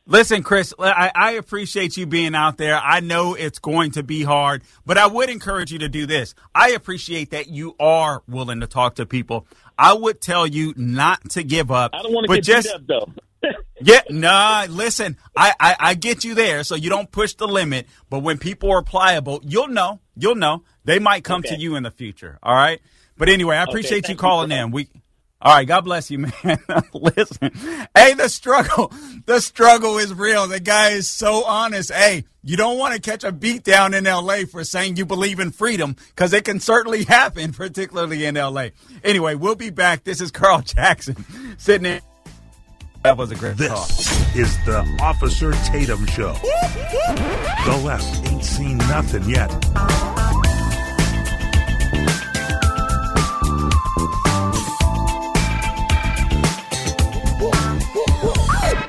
Listen, 0.07 0.43
Chris, 0.43 0.75
I, 0.81 1.13
I, 1.15 1.33
appreciate 1.33 1.97
you 1.97 2.07
being 2.07 2.35
out 2.35 2.57
there. 2.57 2.77
I 2.77 2.99
know 2.99 3.35
it's 3.35 3.61
going 3.61 3.93
to 3.93 4.03
be 4.03 4.25
hard, 4.25 4.63
but 4.85 4.99
I 4.99 5.07
would 5.07 5.31
encourage 5.31 5.71
you 5.71 5.79
to 5.79 5.89
do 5.89 6.07
this. 6.07 6.35
I 6.53 6.71
appreciate 6.71 7.31
that 7.31 7.49
you 7.49 7.77
are 7.79 8.23
willing 8.27 8.61
to 8.61 8.67
talk 8.67 8.97
to 8.97 9.07
people. 9.07 9.47
I 9.79 9.93
would 9.93 10.21
tell 10.21 10.45
you 10.45 10.75
not 10.77 11.31
to 11.31 11.45
give 11.45 11.71
up. 11.71 11.93
I 11.95 12.03
don't 12.03 12.13
want 12.13 12.29
to 12.29 12.35
get 12.35 12.45
just, 12.45 12.75
up, 12.75 12.83
though. 12.87 13.13
yeah, 13.81 14.01
nah, 14.11 14.67
listen, 14.69 15.17
I, 15.37 15.55
I, 15.61 15.77
I 15.79 15.95
get 15.95 16.25
you 16.25 16.35
there, 16.35 16.65
so 16.65 16.75
you 16.75 16.91
don't 16.91 17.11
push 17.11 17.35
the 17.35 17.47
limit. 17.47 17.87
But 18.11 18.21
when 18.21 18.39
people 18.39 18.73
are 18.73 18.83
pliable, 18.83 19.41
you'll 19.45 19.69
know. 19.69 20.01
You'll 20.17 20.35
know. 20.35 20.65
They 20.85 20.99
might 20.99 21.23
come 21.23 21.41
okay. 21.41 21.55
to 21.55 21.61
you 21.61 21.77
in 21.77 21.85
the 21.85 21.93
future. 21.93 22.41
All 22.43 22.55
right? 22.55 22.81
But 23.17 23.29
anyway, 23.29 23.57
I 23.57 23.63
appreciate 23.63 24.05
okay, 24.05 24.15
you 24.15 24.19
calling 24.19 24.51
you 24.51 24.57
in. 24.57 24.71
We 24.73 24.89
all 25.43 25.55
right, 25.57 25.67
God 25.67 25.81
bless 25.83 26.09
you, 26.11 26.19
man. 26.21 26.33
Listen, 26.95 27.51
hey, 27.97 28.15
the 28.15 28.29
struggle, 28.29 28.93
the 29.27 29.41
struggle 29.41 29.99
is 29.99 30.15
real. 30.15 30.47
The 30.47 30.61
guy 30.61 30.91
is 30.91 31.09
so 31.09 31.45
honest. 31.45 31.93
Hey, 31.93 32.25
you 32.45 32.57
don't 32.57 32.79
want 32.79 32.95
to 32.95 33.01
catch 33.01 33.25
a 33.25 33.33
beat 33.33 33.65
down 33.65 33.93
in 33.93 34.05
LA 34.05 34.45
for 34.51 34.63
saying 34.63 34.97
you 34.97 35.05
believe 35.05 35.41
in 35.41 35.51
freedom 35.51 35.97
because 36.11 36.33
it 36.33 36.45
can 36.45 36.61
certainly 36.61 37.03
happen, 37.09 37.53
particularly 37.53 38.25
in 38.25 38.37
LA. 38.37 38.69
Anyway, 39.03 39.35
we'll 39.35 39.57
be 39.57 39.71
back. 39.71 40.05
This 40.05 40.21
is 40.21 40.31
Carl 40.31 40.61
Jackson 40.65 41.17
sitting 41.59 41.87
in. 41.87 42.01
That 43.03 43.17
was 43.17 43.33
a 43.33 43.35
great 43.35 43.57
this 43.57 43.69
talk. 43.69 44.37
is 44.37 44.57
the 44.65 44.79
Officer 45.03 45.51
Tatum 45.67 46.07
Show. 46.07 46.35
the 46.35 47.83
left 47.85 48.31
ain't 48.31 48.45
seen 48.45 48.79
nothing 48.79 49.29
yet. 49.29 49.51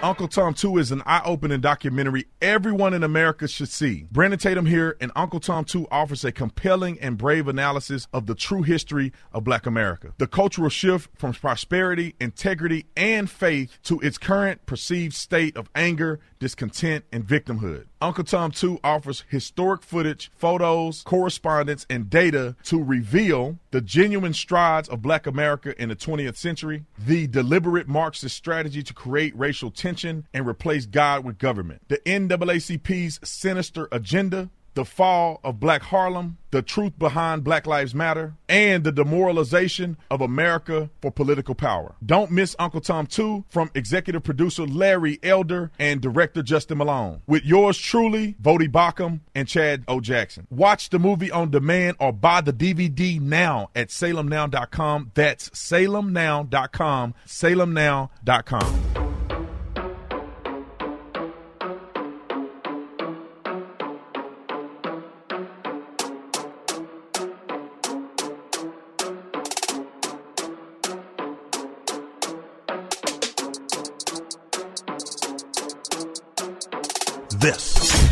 Uncle 0.03 0.27
Tom 0.27 0.53
2 0.53 0.79
is 0.79 0.91
an 0.91 1.01
eye 1.05 1.21
opening 1.23 1.61
documentary 1.61 2.25
everyone 2.41 2.93
in 2.93 3.05
America 3.05 3.47
should 3.47 3.69
see. 3.69 4.05
Brandon 4.11 4.37
Tatum 4.37 4.65
here, 4.65 4.97
and 4.99 5.13
Uncle 5.15 5.39
Tom 5.39 5.63
2 5.63 5.87
offers 5.89 6.25
a 6.25 6.31
compelling 6.33 6.99
and 6.99 7.17
brave 7.17 7.47
analysis 7.47 8.05
of 8.11 8.25
the 8.25 8.35
true 8.35 8.63
history 8.63 9.13
of 9.31 9.45
black 9.45 9.65
America. 9.65 10.13
The 10.17 10.27
cultural 10.27 10.67
shift 10.67 11.09
from 11.15 11.31
prosperity, 11.31 12.15
integrity, 12.19 12.85
and 12.97 13.29
faith 13.29 13.79
to 13.83 14.01
its 14.01 14.17
current 14.17 14.65
perceived 14.65 15.13
state 15.13 15.55
of 15.55 15.69
anger, 15.73 16.19
discontent, 16.43 17.05
and 17.13 17.25
victimhood. 17.25 17.85
Uncle 18.01 18.25
Tom 18.25 18.51
2 18.51 18.81
offers 18.83 19.23
historic 19.29 19.81
footage, 19.81 20.29
photos, 20.35 21.01
correspondence, 21.03 21.85
and 21.89 22.09
data 22.09 22.53
to 22.63 22.83
reveal 22.83 23.57
the 23.71 23.79
genuine 23.79 24.33
strides 24.33 24.89
of 24.89 25.01
black 25.01 25.25
America 25.25 25.73
in 25.81 25.87
the 25.87 25.95
20th 25.95 26.35
century, 26.35 26.83
the 26.99 27.27
deliberate 27.27 27.87
Marxist 27.87 28.35
strategy 28.35 28.83
to 28.83 28.93
create 28.93 29.33
racial 29.37 29.71
tension 29.71 30.27
and 30.33 30.45
replace 30.45 30.85
God 30.85 31.23
with 31.23 31.37
government, 31.37 31.81
the 31.87 31.99
NAACP's 31.99 33.21
sinister 33.23 33.87
agenda, 33.89 34.49
the 34.73 34.85
fall 34.85 35.39
of 35.43 35.59
Black 35.59 35.81
Harlem, 35.83 36.37
the 36.51 36.61
truth 36.61 36.97
behind 36.97 37.43
Black 37.43 37.65
Lives 37.65 37.95
Matter, 37.95 38.35
and 38.47 38.83
the 38.83 38.91
demoralization 38.91 39.97
of 40.11 40.21
America 40.21 40.89
for 41.01 41.11
political 41.11 41.55
power. 41.55 41.95
Don't 42.05 42.31
miss 42.31 42.55
Uncle 42.59 42.81
Tom 42.81 43.07
2 43.07 43.45
from 43.49 43.71
executive 43.73 44.23
producer 44.23 44.65
Larry 44.65 45.19
Elder 45.23 45.71
and 45.79 46.01
director 46.01 46.43
Justin 46.43 46.77
Malone. 46.77 47.21
With 47.27 47.43
yours 47.43 47.77
truly, 47.77 48.35
Voddie 48.41 48.71
Baucham 48.71 49.21
and 49.33 49.47
Chad 49.47 49.83
O. 49.87 49.99
Jackson. 49.99 50.47
Watch 50.49 50.89
the 50.89 50.99
movie 50.99 51.31
on 51.31 51.49
demand 51.51 51.97
or 51.99 52.13
buy 52.13 52.41
the 52.41 52.53
DVD 52.53 53.19
now 53.19 53.69
at 53.75 53.89
salemnow.com. 53.89 55.11
That's 55.15 55.49
salemnow.com. 55.49 57.13
salemnow.com. 57.25 59.02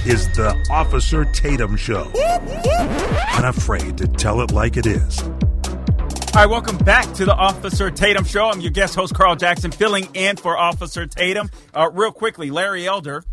is 0.05 0.27
the 0.35 0.55
Officer 0.71 1.25
Tatum 1.25 1.75
Show. 1.75 2.11
Unafraid 3.37 3.97
to 3.97 4.07
tell 4.07 4.41
it 4.41 4.51
like 4.51 4.77
it 4.77 4.85
is. 4.85 5.21
All 5.21 6.35
right, 6.35 6.49
welcome 6.49 6.77
back 6.77 7.11
to 7.15 7.25
the 7.25 7.35
Officer 7.35 7.91
Tatum 7.91 8.23
Show. 8.23 8.45
I'm 8.45 8.61
your 8.61 8.71
guest 8.71 8.95
host, 8.95 9.13
Carl 9.13 9.35
Jackson, 9.35 9.69
filling 9.69 10.07
in 10.13 10.37
for 10.37 10.57
Officer 10.57 11.05
Tatum. 11.05 11.49
Uh, 11.73 11.89
real 11.93 12.11
quickly, 12.11 12.49
Larry 12.51 12.87
Elder 12.87 13.23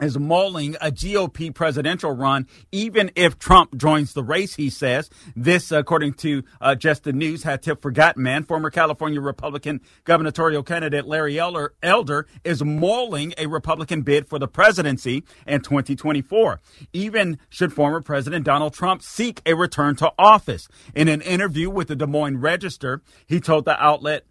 is 0.00 0.18
mulling 0.18 0.74
a 0.80 0.90
GOP 0.90 1.54
presidential 1.54 2.10
run, 2.10 2.48
even 2.72 3.12
if 3.14 3.38
Trump 3.38 3.76
joins 3.76 4.12
the 4.12 4.24
race, 4.24 4.56
he 4.56 4.68
says. 4.68 5.08
This, 5.36 5.70
according 5.70 6.14
to 6.14 6.42
uh, 6.60 6.74
Just 6.74 7.04
the 7.04 7.12
News, 7.12 7.44
had 7.44 7.62
tip 7.62 7.80
forgotten 7.80 8.22
man. 8.22 8.42
Former 8.42 8.70
California 8.70 9.20
Republican 9.20 9.80
gubernatorial 10.02 10.64
candidate 10.64 11.06
Larry 11.06 11.38
Elder, 11.38 11.74
Elder 11.82 12.26
is 12.42 12.64
mulling 12.64 13.34
a 13.38 13.46
Republican 13.46 14.02
bid 14.02 14.28
for 14.28 14.38
the 14.40 14.48
presidency 14.48 15.22
in 15.46 15.60
2024, 15.60 16.60
even 16.92 17.38
should 17.48 17.72
former 17.72 18.00
President 18.00 18.44
Donald 18.44 18.74
Trump 18.74 19.00
seek 19.00 19.40
a 19.46 19.54
return 19.54 19.94
to 19.96 20.10
office. 20.18 20.66
In 20.94 21.06
an 21.06 21.20
interview 21.20 21.70
with 21.70 21.86
the 21.86 21.96
Des 21.96 22.06
Moines 22.06 22.38
Register, 22.38 23.00
he 23.26 23.38
told 23.38 23.64
the 23.64 23.80
outlet, 23.82 24.24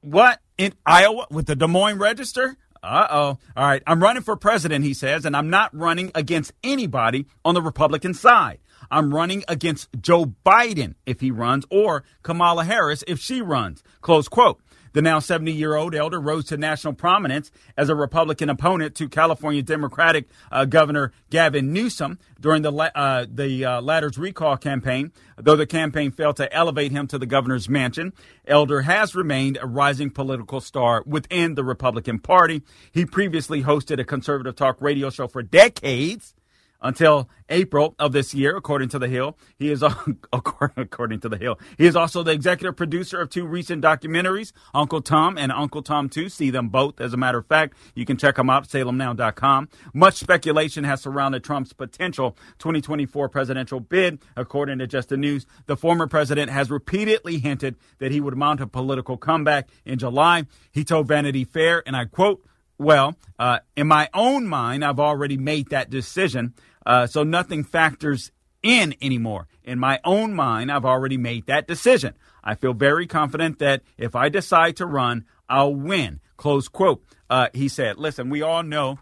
What? 0.00 0.40
In 0.56 0.72
Iowa? 0.86 1.26
With 1.30 1.46
the 1.46 1.56
Des 1.56 1.66
Moines 1.66 1.98
Register? 1.98 2.56
Uh 2.82 3.06
oh. 3.10 3.38
All 3.56 3.66
right. 3.66 3.82
I'm 3.86 4.02
running 4.02 4.22
for 4.22 4.36
president, 4.36 4.84
he 4.84 4.94
says, 4.94 5.24
and 5.24 5.36
I'm 5.36 5.50
not 5.50 5.74
running 5.76 6.10
against 6.14 6.52
anybody 6.62 7.26
on 7.44 7.54
the 7.54 7.62
Republican 7.62 8.14
side. 8.14 8.58
I'm 8.90 9.14
running 9.14 9.44
against 9.48 9.88
Joe 10.00 10.34
Biden 10.46 10.94
if 11.04 11.20
he 11.20 11.30
runs 11.30 11.64
or 11.70 12.04
Kamala 12.22 12.64
Harris 12.64 13.04
if 13.06 13.18
she 13.18 13.42
runs. 13.42 13.82
Close 14.00 14.28
quote. 14.28 14.60
The 14.92 15.02
now 15.02 15.18
70 15.18 15.52
year 15.52 15.74
old 15.74 15.94
elder 15.94 16.20
rose 16.20 16.46
to 16.46 16.56
national 16.56 16.94
prominence 16.94 17.50
as 17.76 17.88
a 17.88 17.94
Republican 17.94 18.48
opponent 18.48 18.94
to 18.96 19.08
California 19.08 19.62
Democratic 19.62 20.28
uh, 20.50 20.64
Governor 20.64 21.12
Gavin 21.30 21.72
Newsom 21.72 22.18
during 22.40 22.62
the, 22.62 22.72
uh, 22.72 23.26
the 23.32 23.64
uh, 23.64 23.80
latter's 23.80 24.18
recall 24.18 24.56
campaign. 24.56 25.12
Though 25.36 25.56
the 25.56 25.66
campaign 25.66 26.10
failed 26.10 26.36
to 26.36 26.52
elevate 26.52 26.92
him 26.92 27.06
to 27.08 27.18
the 27.18 27.26
governor's 27.26 27.68
mansion, 27.68 28.12
Elder 28.46 28.82
has 28.82 29.14
remained 29.14 29.58
a 29.60 29.66
rising 29.66 30.10
political 30.10 30.60
star 30.60 31.02
within 31.06 31.54
the 31.54 31.64
Republican 31.64 32.18
Party. 32.18 32.62
He 32.90 33.04
previously 33.04 33.62
hosted 33.62 34.00
a 34.00 34.04
conservative 34.04 34.56
talk 34.56 34.80
radio 34.80 35.10
show 35.10 35.28
for 35.28 35.42
decades 35.42 36.34
until 36.80 37.28
April 37.48 37.94
of 37.98 38.12
this 38.12 38.34
year, 38.34 38.56
according 38.56 38.88
to 38.90 38.98
The 38.98 39.08
Hill. 39.08 39.36
He 39.58 39.70
is, 39.70 39.82
according 40.32 41.20
to 41.20 41.28
The 41.28 41.36
Hill, 41.36 41.58
he 41.76 41.86
is 41.86 41.96
also 41.96 42.22
the 42.22 42.32
executive 42.32 42.76
producer 42.76 43.20
of 43.20 43.30
two 43.30 43.46
recent 43.46 43.82
documentaries, 43.82 44.52
Uncle 44.74 45.00
Tom 45.00 45.38
and 45.38 45.50
Uncle 45.50 45.82
Tom 45.82 46.08
2. 46.08 46.28
See 46.28 46.50
them 46.50 46.68
both, 46.68 47.00
as 47.00 47.12
a 47.12 47.16
matter 47.16 47.38
of 47.38 47.46
fact. 47.46 47.76
You 47.94 48.04
can 48.04 48.16
check 48.16 48.36
them 48.36 48.50
out, 48.50 48.68
salemnow.com. 48.68 49.68
Much 49.94 50.16
speculation 50.16 50.84
has 50.84 51.00
surrounded 51.00 51.42
Trump's 51.44 51.72
potential 51.72 52.36
2024 52.58 53.28
presidential 53.28 53.80
bid, 53.80 54.20
according 54.36 54.78
to 54.78 54.86
Just 54.86 55.08
the 55.08 55.16
News. 55.16 55.46
The 55.66 55.76
former 55.76 56.06
president 56.06 56.50
has 56.50 56.70
repeatedly 56.70 57.38
hinted 57.38 57.76
that 57.98 58.12
he 58.12 58.20
would 58.20 58.36
mount 58.36 58.60
a 58.60 58.66
political 58.66 59.16
comeback 59.16 59.68
in 59.84 59.98
July. 59.98 60.44
He 60.70 60.84
told 60.84 61.08
Vanity 61.08 61.44
Fair, 61.44 61.82
and 61.86 61.96
I 61.96 62.04
quote, 62.04 62.44
well, 62.78 63.16
uh, 63.38 63.58
in 63.76 63.86
my 63.86 64.08
own 64.14 64.46
mind, 64.46 64.84
I've 64.84 65.00
already 65.00 65.36
made 65.36 65.70
that 65.70 65.90
decision. 65.90 66.54
Uh, 66.86 67.06
so 67.06 67.22
nothing 67.22 67.64
factors 67.64 68.30
in 68.62 68.94
anymore. 69.02 69.48
In 69.64 69.78
my 69.78 70.00
own 70.04 70.34
mind, 70.34 70.72
I've 70.72 70.84
already 70.84 71.16
made 71.16 71.46
that 71.46 71.66
decision. 71.66 72.14
I 72.42 72.54
feel 72.54 72.72
very 72.72 73.06
confident 73.06 73.58
that 73.58 73.82
if 73.98 74.16
I 74.16 74.28
decide 74.28 74.76
to 74.76 74.86
run, 74.86 75.26
I'll 75.48 75.74
win. 75.74 76.20
Close 76.36 76.68
quote. 76.68 77.04
Uh, 77.28 77.48
he 77.52 77.68
said, 77.68 77.98
listen, 77.98 78.30
we 78.30 78.42
all 78.42 78.62
know 78.62 78.98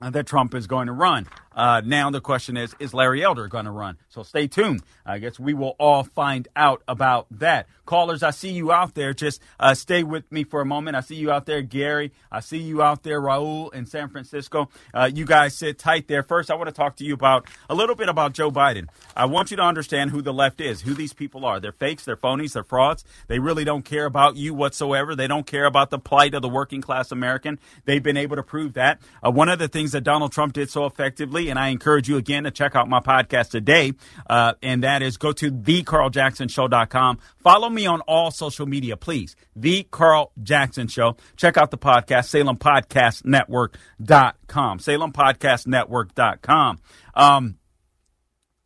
that 0.00 0.26
Trump 0.26 0.54
is 0.54 0.66
going 0.66 0.88
to 0.88 0.92
run. 0.92 1.28
Uh, 1.56 1.80
now 1.84 2.10
the 2.10 2.20
question 2.20 2.56
is, 2.56 2.74
is 2.78 2.92
Larry 2.94 3.24
Elder 3.24 3.48
going 3.48 3.64
to 3.64 3.70
run? 3.70 3.96
So 4.08 4.22
stay 4.22 4.46
tuned. 4.46 4.82
I 5.04 5.18
guess 5.18 5.40
we 5.40 5.54
will 5.54 5.74
all 5.80 6.04
find 6.04 6.46
out 6.54 6.82
about 6.86 7.26
that. 7.30 7.66
Callers, 7.86 8.22
I 8.22 8.30
see 8.30 8.50
you 8.50 8.72
out 8.72 8.94
there. 8.94 9.14
Just 9.14 9.40
uh, 9.58 9.74
stay 9.74 10.02
with 10.02 10.30
me 10.30 10.44
for 10.44 10.60
a 10.60 10.66
moment. 10.66 10.96
I 10.96 11.00
see 11.00 11.14
you 11.14 11.30
out 11.30 11.46
there, 11.46 11.62
Gary. 11.62 12.12
I 12.30 12.40
see 12.40 12.58
you 12.58 12.82
out 12.82 13.04
there, 13.04 13.20
Raul 13.20 13.72
in 13.72 13.86
San 13.86 14.08
Francisco. 14.08 14.68
Uh, 14.92 15.10
you 15.12 15.24
guys 15.24 15.56
sit 15.56 15.78
tight 15.78 16.08
there. 16.08 16.22
First, 16.22 16.50
I 16.50 16.56
want 16.56 16.68
to 16.68 16.74
talk 16.74 16.96
to 16.96 17.04
you 17.04 17.14
about 17.14 17.46
a 17.70 17.74
little 17.74 17.94
bit 17.94 18.08
about 18.08 18.32
Joe 18.32 18.50
Biden. 18.50 18.88
I 19.16 19.26
want 19.26 19.50
you 19.50 19.56
to 19.56 19.62
understand 19.62 20.10
who 20.10 20.20
the 20.20 20.32
left 20.32 20.60
is, 20.60 20.82
who 20.82 20.94
these 20.94 21.12
people 21.12 21.44
are. 21.44 21.60
They're 21.60 21.72
fakes, 21.72 22.04
they're 22.04 22.16
phonies, 22.16 22.52
they're 22.52 22.64
frauds. 22.64 23.04
They 23.28 23.38
really 23.38 23.64
don't 23.64 23.84
care 23.84 24.04
about 24.04 24.36
you 24.36 24.52
whatsoever. 24.52 25.14
They 25.14 25.28
don't 25.28 25.46
care 25.46 25.64
about 25.64 25.90
the 25.90 25.98
plight 25.98 26.34
of 26.34 26.42
the 26.42 26.48
working 26.48 26.82
class 26.82 27.12
American. 27.12 27.58
They've 27.84 28.02
been 28.02 28.16
able 28.16 28.36
to 28.36 28.42
prove 28.42 28.74
that. 28.74 29.00
Uh, 29.24 29.30
one 29.30 29.48
of 29.48 29.58
the 29.58 29.68
things 29.68 29.92
that 29.92 30.02
Donald 30.02 30.32
Trump 30.32 30.52
did 30.52 30.70
so 30.70 30.86
effectively, 30.86 31.45
and 31.48 31.58
I 31.58 31.68
encourage 31.68 32.08
you 32.08 32.16
again 32.16 32.44
to 32.44 32.50
check 32.50 32.74
out 32.76 32.88
my 32.88 33.00
podcast 33.00 33.50
today, 33.50 33.92
uh, 34.28 34.54
and 34.62 34.82
that 34.84 35.02
is 35.02 35.16
go 35.16 35.32
to 35.32 35.50
thecarljacksonshow.com. 35.50 37.18
Follow 37.38 37.68
me 37.68 37.86
on 37.86 38.00
all 38.02 38.30
social 38.30 38.66
media, 38.66 38.96
please. 38.96 39.34
The 39.54 39.86
Carl 39.90 40.32
Jackson 40.42 40.88
Show. 40.88 41.16
Check 41.36 41.56
out 41.56 41.70
the 41.70 41.78
podcast, 41.78 42.34
SalemPodcastNetwork.com. 42.34 44.78
SalemPodcastNetwork.com. 44.78 46.78
Um, 47.14 47.58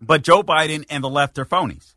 but 0.00 0.22
Joe 0.22 0.42
Biden 0.42 0.86
and 0.88 1.04
the 1.04 1.10
left 1.10 1.38
are 1.38 1.44
phonies. 1.44 1.94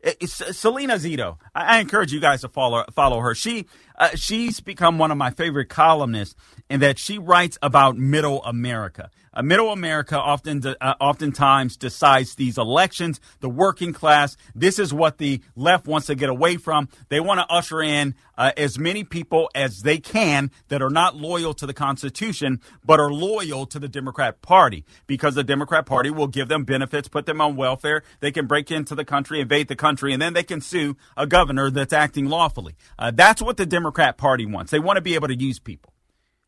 It's 0.00 0.34
Salena 0.56 0.94
Zito. 0.94 1.38
I, 1.54 1.80
encourage 1.80 2.12
you 2.12 2.20
guys 2.20 2.42
to 2.42 2.48
follow 2.48 2.84
follow 2.94 3.18
her. 3.18 3.34
She 3.34 3.66
uh, 3.98 4.10
she's 4.14 4.60
become 4.60 4.96
one 4.96 5.10
of 5.10 5.18
my 5.18 5.30
favorite 5.30 5.68
columnists 5.68 6.36
in 6.70 6.80
that 6.80 6.98
she 6.98 7.18
writes 7.18 7.58
about 7.62 7.96
Middle 7.96 8.42
America. 8.44 9.10
Uh, 9.38 9.42
middle 9.42 9.72
America 9.72 10.18
often, 10.18 10.60
uh, 10.66 10.94
oftentimes 11.00 11.76
decides 11.76 12.34
these 12.34 12.58
elections. 12.58 13.20
The 13.40 13.48
working 13.48 13.92
class. 13.92 14.36
This 14.54 14.78
is 14.78 14.92
what 14.92 15.18
the 15.18 15.40
left 15.54 15.86
wants 15.86 16.08
to 16.08 16.14
get 16.14 16.28
away 16.28 16.56
from. 16.56 16.88
They 17.08 17.20
want 17.20 17.38
to 17.38 17.46
usher 17.46 17.80
in 17.80 18.16
uh, 18.36 18.52
as 18.56 18.78
many 18.78 19.04
people 19.04 19.48
as 19.54 19.82
they 19.82 19.98
can 19.98 20.50
that 20.68 20.82
are 20.82 20.90
not 20.90 21.16
loyal 21.16 21.54
to 21.54 21.66
the 21.66 21.74
Constitution, 21.74 22.60
but 22.84 22.98
are 22.98 23.12
loyal 23.12 23.66
to 23.66 23.78
the 23.78 23.88
Democrat 23.88 24.42
Party 24.42 24.84
because 25.06 25.36
the 25.36 25.44
Democrat 25.44 25.86
Party 25.86 26.10
will 26.10 26.26
give 26.26 26.48
them 26.48 26.64
benefits, 26.64 27.06
put 27.06 27.26
them 27.26 27.40
on 27.40 27.54
welfare. 27.54 28.02
They 28.20 28.32
can 28.32 28.46
break 28.46 28.70
into 28.72 28.94
the 28.94 29.04
country, 29.04 29.40
invade 29.40 29.68
the 29.68 29.76
country, 29.76 30.12
and 30.12 30.20
then 30.20 30.32
they 30.32 30.42
can 30.42 30.60
sue 30.60 30.96
a 31.16 31.26
governor 31.26 31.70
that's 31.70 31.92
acting 31.92 32.26
lawfully. 32.26 32.74
Uh, 32.98 33.12
that's 33.14 33.40
what 33.40 33.56
the 33.56 33.66
Democrat 33.66 34.18
Party 34.18 34.46
wants. 34.46 34.72
They 34.72 34.80
want 34.80 34.96
to 34.96 35.02
be 35.02 35.14
able 35.14 35.28
to 35.28 35.38
use 35.38 35.58
people. 35.58 35.92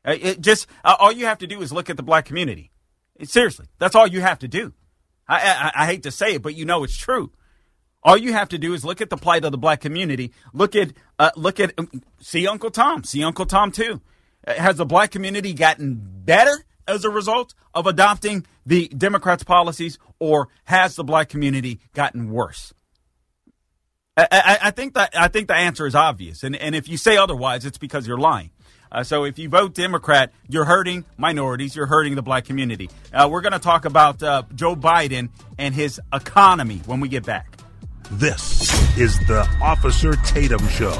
Uh, 0.04 0.16
it 0.20 0.40
just 0.40 0.66
uh, 0.84 0.96
all 0.98 1.12
you 1.12 1.26
have 1.26 1.38
to 1.38 1.46
do 1.46 1.60
is 1.60 1.72
look 1.72 1.90
at 1.90 1.96
the 1.96 2.02
black 2.02 2.24
community. 2.24 2.70
Seriously, 3.22 3.66
that's 3.78 3.94
all 3.94 4.06
you 4.06 4.20
have 4.20 4.38
to 4.40 4.48
do. 4.48 4.72
I, 5.28 5.36
I, 5.36 5.82
I 5.82 5.86
hate 5.86 6.02
to 6.04 6.10
say 6.10 6.34
it, 6.34 6.42
but 6.42 6.54
you 6.54 6.64
know 6.64 6.84
it's 6.84 6.96
true. 6.96 7.32
All 8.02 8.16
you 8.16 8.32
have 8.32 8.48
to 8.50 8.58
do 8.58 8.72
is 8.72 8.84
look 8.84 9.00
at 9.00 9.10
the 9.10 9.16
plight 9.16 9.44
of 9.44 9.52
the 9.52 9.58
black 9.58 9.80
community. 9.80 10.32
Look 10.54 10.74
at 10.74 10.92
uh, 11.18 11.30
look 11.36 11.60
at 11.60 11.74
um, 11.78 11.90
see 12.20 12.46
Uncle 12.46 12.70
Tom. 12.70 13.04
See 13.04 13.22
Uncle 13.22 13.46
Tom 13.46 13.70
too. 13.70 14.00
Uh, 14.46 14.54
has 14.54 14.76
the 14.76 14.86
black 14.86 15.10
community 15.10 15.52
gotten 15.52 16.00
better 16.24 16.64
as 16.88 17.04
a 17.04 17.10
result 17.10 17.54
of 17.74 17.86
adopting 17.86 18.46
the 18.64 18.88
Democrats' 18.88 19.44
policies, 19.44 19.98
or 20.18 20.48
has 20.64 20.96
the 20.96 21.04
black 21.04 21.28
community 21.28 21.78
gotten 21.92 22.30
worse? 22.30 22.72
I, 24.16 24.26
I, 24.32 24.58
I 24.64 24.70
think 24.70 24.94
that 24.94 25.10
I 25.16 25.28
think 25.28 25.48
the 25.48 25.54
answer 25.54 25.86
is 25.86 25.94
obvious, 25.94 26.42
and 26.42 26.56
and 26.56 26.74
if 26.74 26.88
you 26.88 26.96
say 26.96 27.18
otherwise, 27.18 27.66
it's 27.66 27.78
because 27.78 28.06
you're 28.06 28.18
lying. 28.18 28.50
Uh, 28.92 29.04
so 29.04 29.24
if 29.24 29.38
you 29.38 29.48
vote 29.48 29.74
Democrat, 29.74 30.32
you're 30.48 30.64
hurting 30.64 31.04
minorities, 31.16 31.76
you're 31.76 31.86
hurting 31.86 32.14
the 32.14 32.22
black 32.22 32.44
community. 32.44 32.90
Uh, 33.12 33.28
we're 33.30 33.40
going 33.40 33.52
to 33.52 33.58
talk 33.58 33.84
about 33.84 34.22
uh, 34.22 34.42
Joe 34.54 34.74
Biden 34.74 35.28
and 35.58 35.74
his 35.74 36.00
economy 36.12 36.82
when 36.86 37.00
we 37.00 37.08
get 37.08 37.24
back. 37.24 37.56
This 38.12 38.72
is 38.98 39.16
the 39.28 39.48
Officer 39.62 40.14
Tatum 40.24 40.66
Show. 40.68 40.92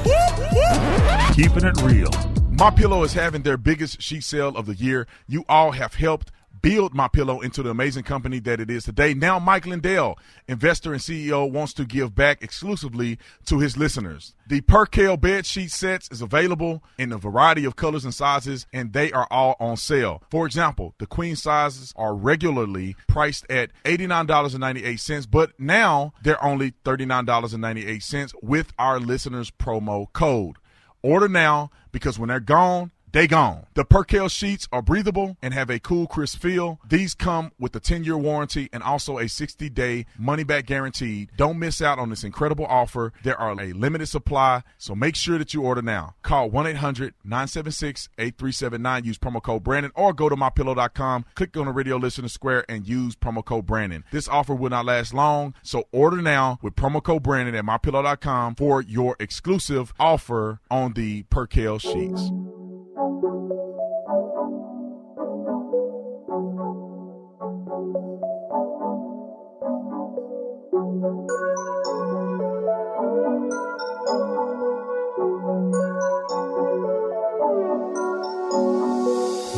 Keeping 1.35 1.65
it 1.65 1.81
real. 1.83 2.11
My 2.51 2.71
Pillow 2.71 3.03
is 3.03 3.13
having 3.13 3.43
their 3.43 3.57
biggest 3.57 4.01
sheet 4.01 4.23
sale 4.23 4.57
of 4.57 4.67
the 4.67 4.75
year. 4.75 5.09
You 5.27 5.45
all 5.49 5.73
have 5.73 5.95
helped 5.95 6.31
build 6.63 6.95
my 6.95 7.09
pillow 7.09 7.41
into 7.41 7.63
the 7.63 7.71
amazing 7.71 8.05
company 8.05 8.39
that 8.41 8.61
it 8.61 8.71
is 8.71 8.85
today. 8.85 9.15
Now 9.15 9.39
Mike 9.39 9.67
Lindell, 9.67 10.19
investor 10.49 10.93
and 10.93 11.01
CEO, 11.01 11.51
wants 11.51 11.73
to 11.75 11.85
give 11.85 12.15
back 12.15 12.43
exclusively 12.43 13.19
to 13.47 13.59
his 13.59 13.77
listeners. 13.77 14.35
The 14.47 14.61
Percale 14.63 15.17
bed 15.17 15.47
sheet 15.47 15.71
sets 15.71 16.09
is 16.11 16.21
available 16.23 16.83
in 16.99 17.13
a 17.13 17.19
variety 17.19 17.65
of 17.65 17.77
colors 17.77 18.05
and 18.05 18.15
sizes, 18.15 18.67
and 18.73 18.93
they 18.93 19.13
are 19.13 19.27
all 19.31 19.57
on 19.61 19.77
sale. 19.77 20.23
For 20.31 20.47
example, 20.47 20.95
the 20.99 21.07
queen 21.07 21.37
sizes 21.37 21.93
are 21.97 22.15
regularly 22.15 22.97
priced 23.07 23.51
at 23.51 23.71
$89.98, 23.85 25.31
but 25.31 25.59
now 25.59 26.13
they're 26.23 26.43
only 26.45 26.73
$39.98 26.85 28.35
with 28.43 28.73
our 28.79 28.99
listeners' 28.99 29.51
promo 29.51 30.13
code. 30.13 30.57
Order 31.03 31.29
now 31.29 31.71
because 31.93 32.19
when 32.19 32.29
they're 32.29 32.41
gone, 32.41 32.91
they 33.13 33.27
gone. 33.27 33.67
The 33.75 33.85
Percale 33.85 34.29
sheets 34.29 34.69
are 34.73 34.83
breathable 34.83 35.37
and 35.43 35.55
have 35.55 35.71
a 35.71 35.79
cool, 35.79 36.07
crisp 36.07 36.41
feel. 36.41 36.81
These 36.89 37.15
come 37.15 37.53
with 37.59 37.75
a 37.75 37.81
10 37.81 38.05
year 38.05 38.17
warranty 38.17 38.69
and 38.73 38.83
also 38.83 39.19
a 39.19 39.29
60 39.29 39.69
day 39.71 40.07
money 40.19 40.45
back 40.45 40.67
guarantee. 40.67 41.29
Don't 41.37 41.59
miss 41.59 41.83
out 41.83 41.99
on 41.99 42.11
this 42.11 42.25
incredible 42.25 42.67
offer. 42.67 43.13
There 43.23 43.39
are 43.39 43.53
a 43.61 43.73
limited 43.73 44.07
supply, 44.07 44.63
so 44.79 44.95
make 44.95 45.17
sure 45.17 45.39
that 45.39 45.55
you 45.55 45.63
order 45.63 45.83
now. 45.83 46.15
Call 46.23 46.51
1 46.51 46.67
800 46.67 47.15
976 47.25 48.09
8379. 48.19 49.05
Use 49.05 49.19
promo 49.19 49.43
code 49.43 49.63
Brandon 49.63 49.93
or 49.95 50.13
go 50.13 50.29
to 50.29 50.37
mypillow.com. 50.37 51.25
Click 51.35 51.57
on 51.57 51.67
the 51.67 51.73
radio 51.73 51.97
listener 51.97 52.29
square 52.29 52.65
and 52.69 52.87
use 52.87 53.17
promo 53.17 53.45
code 53.45 53.67
Brandon. 53.67 54.05
This 54.11 54.29
offer 54.29 54.55
will 54.55 54.71
not 54.71 54.85
last 54.85 55.15
long, 55.15 55.55
so 55.63 55.85
order 55.93 56.23
now 56.23 56.59
with 56.63 56.77
promo 56.77 57.03
code 57.03 57.23
Brandon 57.23 57.55
at 57.55 57.65
mypillow.com 57.65 58.55
for 58.55 58.83
your 58.83 59.17
exclusive 59.19 59.93
offer 59.99 60.61
on 60.71 60.93
the 60.93 61.25
Percale 61.25 61.79
sheets. 61.79 62.31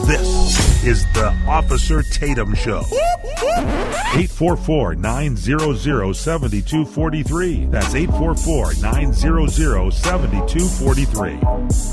This 0.06 0.86
is 0.86 1.04
the 1.12 1.28
Officer 1.46 2.02
Tatum 2.02 2.54
Show. 2.54 2.82
844 4.14 4.94
900 4.94 6.14
7243. 6.14 7.66
That's 7.66 7.94
844 7.94 8.74
900 8.80 9.92
7243. 9.92 11.91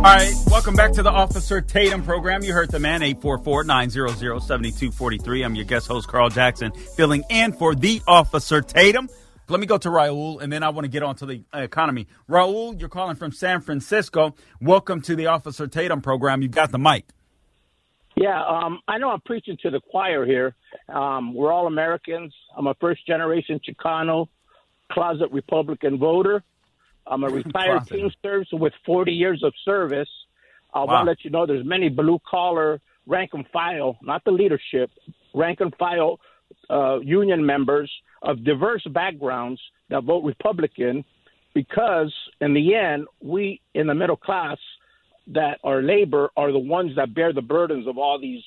All 0.00 0.06
right, 0.06 0.32
welcome 0.46 0.74
back 0.74 0.92
to 0.92 1.02
the 1.02 1.10
Officer 1.10 1.60
Tatum 1.60 2.02
program. 2.02 2.42
You 2.42 2.54
heard 2.54 2.70
the 2.70 2.78
man, 2.78 3.02
844-900-7243. 3.02 5.44
I'm 5.44 5.54
your 5.54 5.66
guest 5.66 5.88
host, 5.88 6.08
Carl 6.08 6.30
Jackson, 6.30 6.72
filling 6.72 7.22
in 7.28 7.52
for 7.52 7.74
the 7.74 8.00
Officer 8.08 8.62
Tatum. 8.62 9.10
Let 9.48 9.60
me 9.60 9.66
go 9.66 9.76
to 9.76 9.90
Raul, 9.90 10.40
and 10.40 10.50
then 10.50 10.62
I 10.62 10.70
want 10.70 10.86
to 10.86 10.88
get 10.88 11.02
on 11.02 11.16
to 11.16 11.26
the 11.26 11.42
economy. 11.52 12.06
Raul, 12.30 12.80
you're 12.80 12.88
calling 12.88 13.14
from 13.14 13.30
San 13.30 13.60
Francisco. 13.60 14.34
Welcome 14.58 15.02
to 15.02 15.14
the 15.14 15.26
Officer 15.26 15.66
Tatum 15.66 16.00
program. 16.00 16.40
You've 16.40 16.52
got 16.52 16.72
the 16.72 16.78
mic. 16.78 17.04
Yeah, 18.16 18.42
um, 18.42 18.80
I 18.88 18.96
know 18.96 19.10
I'm 19.10 19.20
preaching 19.20 19.58
to 19.64 19.70
the 19.70 19.80
choir 19.80 20.24
here. 20.24 20.54
Um, 20.88 21.34
we're 21.34 21.52
all 21.52 21.66
Americans. 21.66 22.34
I'm 22.56 22.68
a 22.68 22.74
first 22.80 23.06
generation 23.06 23.60
Chicano, 23.68 24.28
closet 24.90 25.30
Republican 25.30 25.98
voter. 25.98 26.42
I'm 27.06 27.24
a 27.24 27.28
retired 27.28 27.86
Teamster 27.86 28.44
with 28.52 28.72
40 28.86 29.12
years 29.12 29.42
of 29.42 29.52
service. 29.64 30.08
I 30.72 30.80
wow. 30.80 30.86
want 30.86 31.06
to 31.06 31.10
let 31.10 31.24
you 31.24 31.30
know 31.30 31.46
there's 31.46 31.66
many 31.66 31.88
blue 31.88 32.20
collar 32.28 32.80
rank 33.06 33.30
and 33.32 33.46
file, 33.52 33.98
not 34.02 34.24
the 34.24 34.30
leadership, 34.30 34.90
rank 35.34 35.60
and 35.60 35.74
file 35.76 36.20
uh, 36.68 37.00
union 37.00 37.44
members 37.44 37.90
of 38.22 38.44
diverse 38.44 38.84
backgrounds 38.92 39.60
that 39.88 40.04
vote 40.04 40.24
Republican 40.24 41.04
because 41.54 42.12
in 42.40 42.54
the 42.54 42.74
end, 42.74 43.06
we 43.20 43.60
in 43.74 43.86
the 43.86 43.94
middle 43.94 44.16
class 44.16 44.58
that 45.28 45.58
are 45.64 45.82
labor 45.82 46.30
are 46.36 46.52
the 46.52 46.58
ones 46.58 46.92
that 46.96 47.14
bear 47.14 47.32
the 47.32 47.42
burdens 47.42 47.86
of 47.86 47.98
all 47.98 48.20
these 48.20 48.42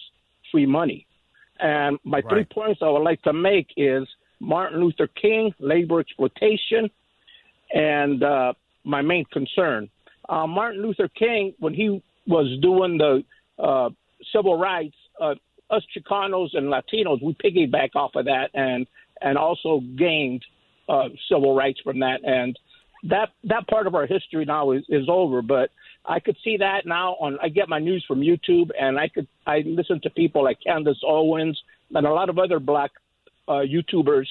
free 0.52 0.66
money. 0.66 1.06
And 1.60 2.00
my 2.04 2.18
right. 2.18 2.26
three 2.30 2.46
points 2.46 2.82
I 2.82 2.90
would 2.90 3.04
like 3.04 3.22
to 3.24 3.34
make 3.34 3.68
is 3.78 4.08
Martin 4.40 4.82
Luther 4.82 5.08
King, 5.08 5.54
labor 5.60 6.00
exploitation, 6.00 6.90
and 7.74 8.24
uh, 8.24 8.54
my 8.84 9.02
main 9.02 9.26
concern. 9.32 9.90
Uh, 10.30 10.48
Martin 10.48 10.82
Luther 10.82 11.10
King, 11.10 11.54
when 11.60 11.74
he 11.74 12.02
was 12.28 12.48
doing 12.62 12.98
the 12.98 13.24
uh, 13.62 13.90
civil 14.34 14.58
rights, 14.58 14.96
uh, 15.22 15.36
us 15.70 15.84
Chicanos 15.96 16.50
and 16.54 16.68
Latinos, 16.68 17.22
we 17.22 17.36
piggyback 17.44 17.90
off 17.96 18.12
of 18.16 18.26
that 18.26 18.50
and 18.54 18.88
and 19.22 19.38
also 19.38 19.82
gained 19.98 20.44
uh, 20.90 21.10
civil 21.30 21.56
rights 21.56 21.80
from 21.84 22.00
that. 22.00 22.24
And 22.24 22.58
that 23.10 23.30
that 23.46 23.68
part 23.68 23.88
of 23.88 23.96
our 23.96 24.06
history 24.06 24.46
now 24.46 24.72
is, 24.72 24.84
is 24.90 25.08
over. 25.10 25.42
But 25.42 25.72
I 26.06 26.20
could 26.20 26.38
see 26.44 26.58
that 26.58 26.86
now 26.86 27.14
on. 27.20 27.38
I 27.42 27.50
get 27.50 27.70
my 27.70 27.80
news 27.80 28.04
from 28.08 28.22
YouTube, 28.22 28.70
and 28.80 29.00
I 29.00 29.08
could 29.08 29.28
I 29.46 29.64
listen 29.66 30.00
to 30.04 30.10
people 30.10 30.44
like 30.44 30.58
Candace 30.66 31.02
Owens, 31.06 31.60
and 31.94 32.06
a 32.06 32.14
lot 32.14 32.30
of 32.30 32.38
other 32.40 32.60
black 32.60 32.92
uh, 33.48 33.64
YouTubers 33.64 34.28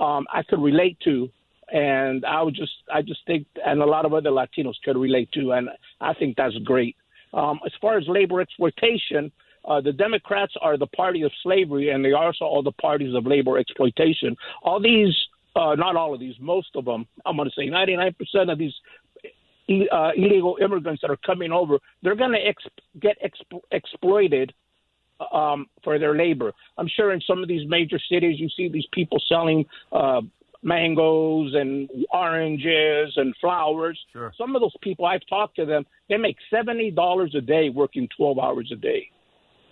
um, 0.00 0.26
I 0.32 0.42
could 0.42 0.60
relate 0.60 0.98
to, 1.04 1.28
and 1.72 2.24
I 2.24 2.42
would 2.42 2.54
just 2.54 2.72
I 2.92 3.02
just 3.02 3.20
think, 3.26 3.46
and 3.64 3.82
a 3.82 3.86
lot 3.86 4.04
of 4.04 4.14
other 4.14 4.30
Latinos 4.30 4.74
could 4.84 4.96
relate 4.96 5.30
to, 5.32 5.52
and 5.52 5.68
I 6.00 6.14
think 6.14 6.36
that's 6.36 6.56
great. 6.64 6.96
Um, 7.34 7.60
as 7.66 7.72
far 7.80 7.98
as 7.98 8.04
labor 8.06 8.40
exploitation, 8.40 9.32
uh, 9.66 9.80
the 9.80 9.92
Democrats 9.92 10.54
are 10.62 10.76
the 10.76 10.86
party 10.86 11.22
of 11.22 11.32
slavery, 11.42 11.90
and 11.90 12.04
they 12.04 12.12
are 12.12 12.26
also 12.26 12.44
are 12.44 12.62
the 12.62 12.72
parties 12.72 13.14
of 13.14 13.26
labor 13.26 13.58
exploitation. 13.58 14.36
All 14.62 14.80
these, 14.80 15.14
uh, 15.56 15.74
not 15.74 15.96
all 15.96 16.14
of 16.14 16.20
these, 16.20 16.36
most 16.40 16.68
of 16.76 16.84
them, 16.84 17.06
I'm 17.24 17.36
going 17.36 17.50
to 17.50 17.54
say 17.54 17.68
99% 17.68 18.14
of 18.52 18.58
these 18.58 18.72
uh, 19.90 20.10
illegal 20.16 20.56
immigrants 20.62 21.02
that 21.02 21.10
are 21.10 21.18
coming 21.26 21.50
over, 21.50 21.78
they're 22.02 22.14
going 22.14 22.32
to 22.32 22.46
ex- 22.46 22.64
get 23.00 23.16
exp- 23.22 23.60
exploited 23.72 24.52
um, 25.32 25.66
for 25.82 25.98
their 25.98 26.16
labor. 26.16 26.52
I'm 26.78 26.88
sure 26.88 27.12
in 27.12 27.20
some 27.20 27.42
of 27.42 27.48
these 27.48 27.68
major 27.68 27.98
cities, 28.10 28.38
you 28.38 28.48
see 28.56 28.68
these 28.68 28.86
people 28.92 29.20
selling 29.28 29.64
uh, 29.90 30.20
mangoes 30.62 31.54
and 31.54 31.88
oranges 32.12 33.12
and 33.16 33.34
flowers. 33.40 33.98
Sure. 34.12 34.32
Some 34.36 34.56
of 34.56 34.62
those 34.62 34.74
people, 34.82 35.06
I've 35.06 35.26
talked 35.28 35.56
to 35.56 35.66
them, 35.66 35.84
they 36.08 36.16
make 36.16 36.36
seventy 36.50 36.90
dollars 36.90 37.34
a 37.34 37.40
day 37.40 37.68
working 37.68 38.08
twelve 38.16 38.38
hours 38.38 38.70
a 38.72 38.76
day. 38.76 39.08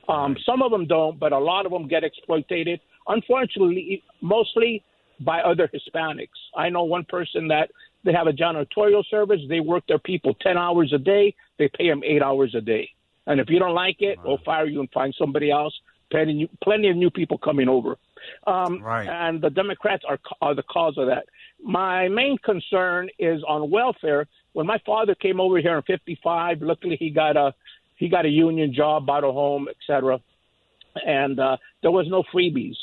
Um, 0.09 0.37
some 0.45 0.63
of 0.63 0.71
them 0.71 0.87
don't, 0.87 1.19
but 1.19 1.33
a 1.33 1.39
lot 1.39 1.67
of 1.67 1.73
them 1.73 1.89
get 1.89 2.05
exploited. 2.05 2.81
Unfortunately, 3.09 4.03
mostly 4.21 4.83
by 5.21 5.41
other 5.41 5.71
Hispanics. 5.73 6.29
I 6.57 6.69
know 6.69 6.85
one 6.85 7.05
person 7.05 7.49
that 7.49 7.71
they 8.05 8.13
have 8.13 8.27
a 8.27 8.33
janitorial 8.33 9.03
service. 9.11 9.41
They 9.49 9.61
work 9.61 9.85
their 9.87 9.99
people 9.99 10.35
ten 10.35 10.59
hours 10.59 10.93
a 10.93 10.99
day. 10.99 11.35
They 11.59 11.71
pay 11.77 11.89
them 11.89 12.03
eight 12.05 12.23
hours 12.23 12.55
a 12.55 12.61
day. 12.61 12.91
And 13.27 13.41
if 13.41 13.49
you 13.49 13.59
don't 13.59 13.75
like 13.75 13.97
it, 14.01 14.19
we'll 14.23 14.39
fire 14.45 14.67
you 14.67 14.81
and 14.81 14.91
find 14.91 15.15
somebody 15.19 15.51
else. 15.51 15.75
Plenty, 16.11 16.51
plenty 16.63 16.91
of 16.91 16.97
new 16.97 17.11
people 17.11 17.39
coming 17.39 17.69
over. 17.69 17.97
Um, 18.47 18.83
Right. 18.83 19.09
And 19.09 19.41
the 19.41 19.51
Democrats 19.51 20.05
are, 20.07 20.19
are 20.41 20.55
the 20.55 20.63
cause 20.63 20.97
of 20.99 21.07
that. 21.07 21.27
My 21.63 22.09
main 22.09 22.39
concern 22.39 23.09
is 23.19 23.43
on 23.49 23.71
welfare. 23.71 24.27
When 24.53 24.67
my 24.67 24.79
father 24.85 25.15
came 25.15 25.41
over 25.41 25.59
here 25.59 25.77
in 25.77 25.83
'55, 25.83 26.63
luckily 26.63 26.97
he 26.97 27.11
got 27.11 27.37
a 27.37 27.55
he 27.97 28.09
got 28.09 28.27
a 28.27 28.29
union 28.29 28.75
job, 28.75 29.07
bought 29.07 29.25
a 29.25 29.33
home, 29.33 29.69
etc. 29.69 30.21
And 31.07 31.41
uh, 31.41 31.57
there 31.83 31.91
was 31.91 32.07
no 32.09 32.23
freebies. 32.35 32.77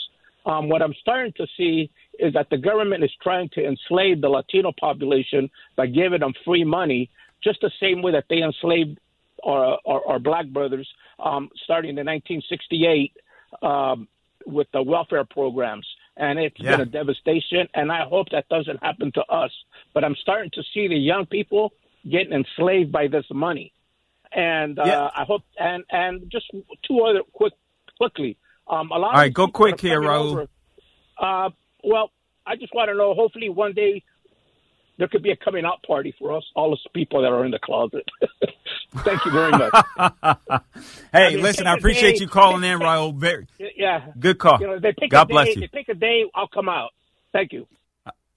Um, 0.46 0.70
what 0.70 0.82
I'm 0.82 0.96
starting 1.02 1.34
to 1.38 1.46
see 1.56 1.92
is 2.20 2.34
that 2.34 2.50
the 2.50 2.58
government 2.58 3.04
is 3.04 3.12
trying 3.22 3.50
to 3.50 3.66
enslave 3.66 4.22
the 4.22 4.30
Latino 4.30 4.72
population 4.80 5.50
by 5.76 5.86
giving 5.88 6.20
them 6.20 6.34
free 6.44 6.64
money, 6.64 7.10
just 7.44 7.62
the 7.62 7.72
same 7.80 8.02
way 8.02 8.12
that 8.12 8.26
they 8.30 8.42
enslaved 8.42 9.00
our, 9.44 9.78
our, 9.86 10.06
our 10.08 10.20
black 10.20 10.48
brothers 10.48 10.88
um, 11.20 11.50
starting 11.64 11.92
in 11.92 12.06
1968 12.06 13.14
um, 13.62 14.08
with 14.46 14.68
the 14.74 14.82
welfare 14.82 15.24
programs. 15.26 15.88
And 16.18 16.40
it's 16.40 16.60
Yeah. 16.60 16.72
been 16.78 16.82
a 16.82 16.86
devastation, 16.86 17.68
and 17.74 17.92
I 17.92 18.04
hope 18.06 18.30
that 18.32 18.48
doesn't 18.50 18.84
happen 18.84 19.12
to 19.14 19.22
us. 19.26 19.52
But 19.94 20.04
I'm 20.04 20.16
starting 20.16 20.52
to 20.54 20.64
see 20.74 20.88
the 20.88 20.96
young 20.98 21.26
people 21.26 21.74
getting 22.10 22.34
enslaved 22.34 22.92
by 22.92 23.08
this 23.08 23.26
money. 23.32 23.72
And 24.34 24.78
uh, 24.80 24.84
Yeah. 24.86 25.10
I 25.16 25.24
hope, 25.26 25.44
and 25.58 25.84
and 25.90 26.30
just 26.32 26.46
two 26.88 27.02
other 27.02 27.22
quick, 27.34 27.54
quickly. 27.98 28.38
Um, 28.68 28.92
a 28.92 28.98
lot 28.98 29.12
All 29.14 29.18
right, 29.20 29.28
of 29.28 29.34
go 29.34 29.48
quick 29.48 29.80
here, 29.82 30.00
Raul. 30.02 30.48
Uh, 31.18 31.50
well, 31.84 32.12
I 32.46 32.56
just 32.56 32.74
want 32.74 32.90
to 32.90 32.96
know. 32.96 33.14
Hopefully, 33.14 33.50
one 33.50 33.74
day 33.74 34.04
there 34.98 35.08
could 35.08 35.24
be 35.24 35.32
a 35.32 35.36
coming 35.36 35.66
out 35.66 35.84
party 35.84 36.14
for 36.18 36.36
us, 36.36 36.44
all 36.56 36.74
us 36.74 36.80
people 36.94 37.22
that 37.22 37.32
are 37.32 37.44
in 37.46 37.52
the 37.52 37.60
closet. 37.60 38.08
Thank 38.98 39.26
you 39.26 39.32
very 39.32 39.52
much. 39.52 39.74
Hey, 41.14 41.26
I 41.26 41.30
mean, 41.32 41.42
listen, 41.42 41.68
I 41.68 41.76
appreciate 41.76 42.14
day- 42.14 42.22
you 42.22 42.28
calling 42.30 42.64
in, 42.64 42.80
Raul. 42.80 43.14
Very 43.14 43.46
yeah, 43.76 44.06
good 44.18 44.38
call. 44.40 44.62
you 44.62 44.68
know, 44.68 44.80
they 44.80 44.94
pick 44.94 45.12
God 45.12 45.24
a 45.24 45.28
day, 45.28 45.34
bless 45.34 45.48
you. 45.56 45.62
They 45.62 45.68
pick 45.68 45.90
a 45.90 45.94
day, 45.94 46.24
I'll 46.34 46.48
come 46.48 46.70
out. 46.70 46.92
Thank 47.34 47.52
you. 47.52 47.68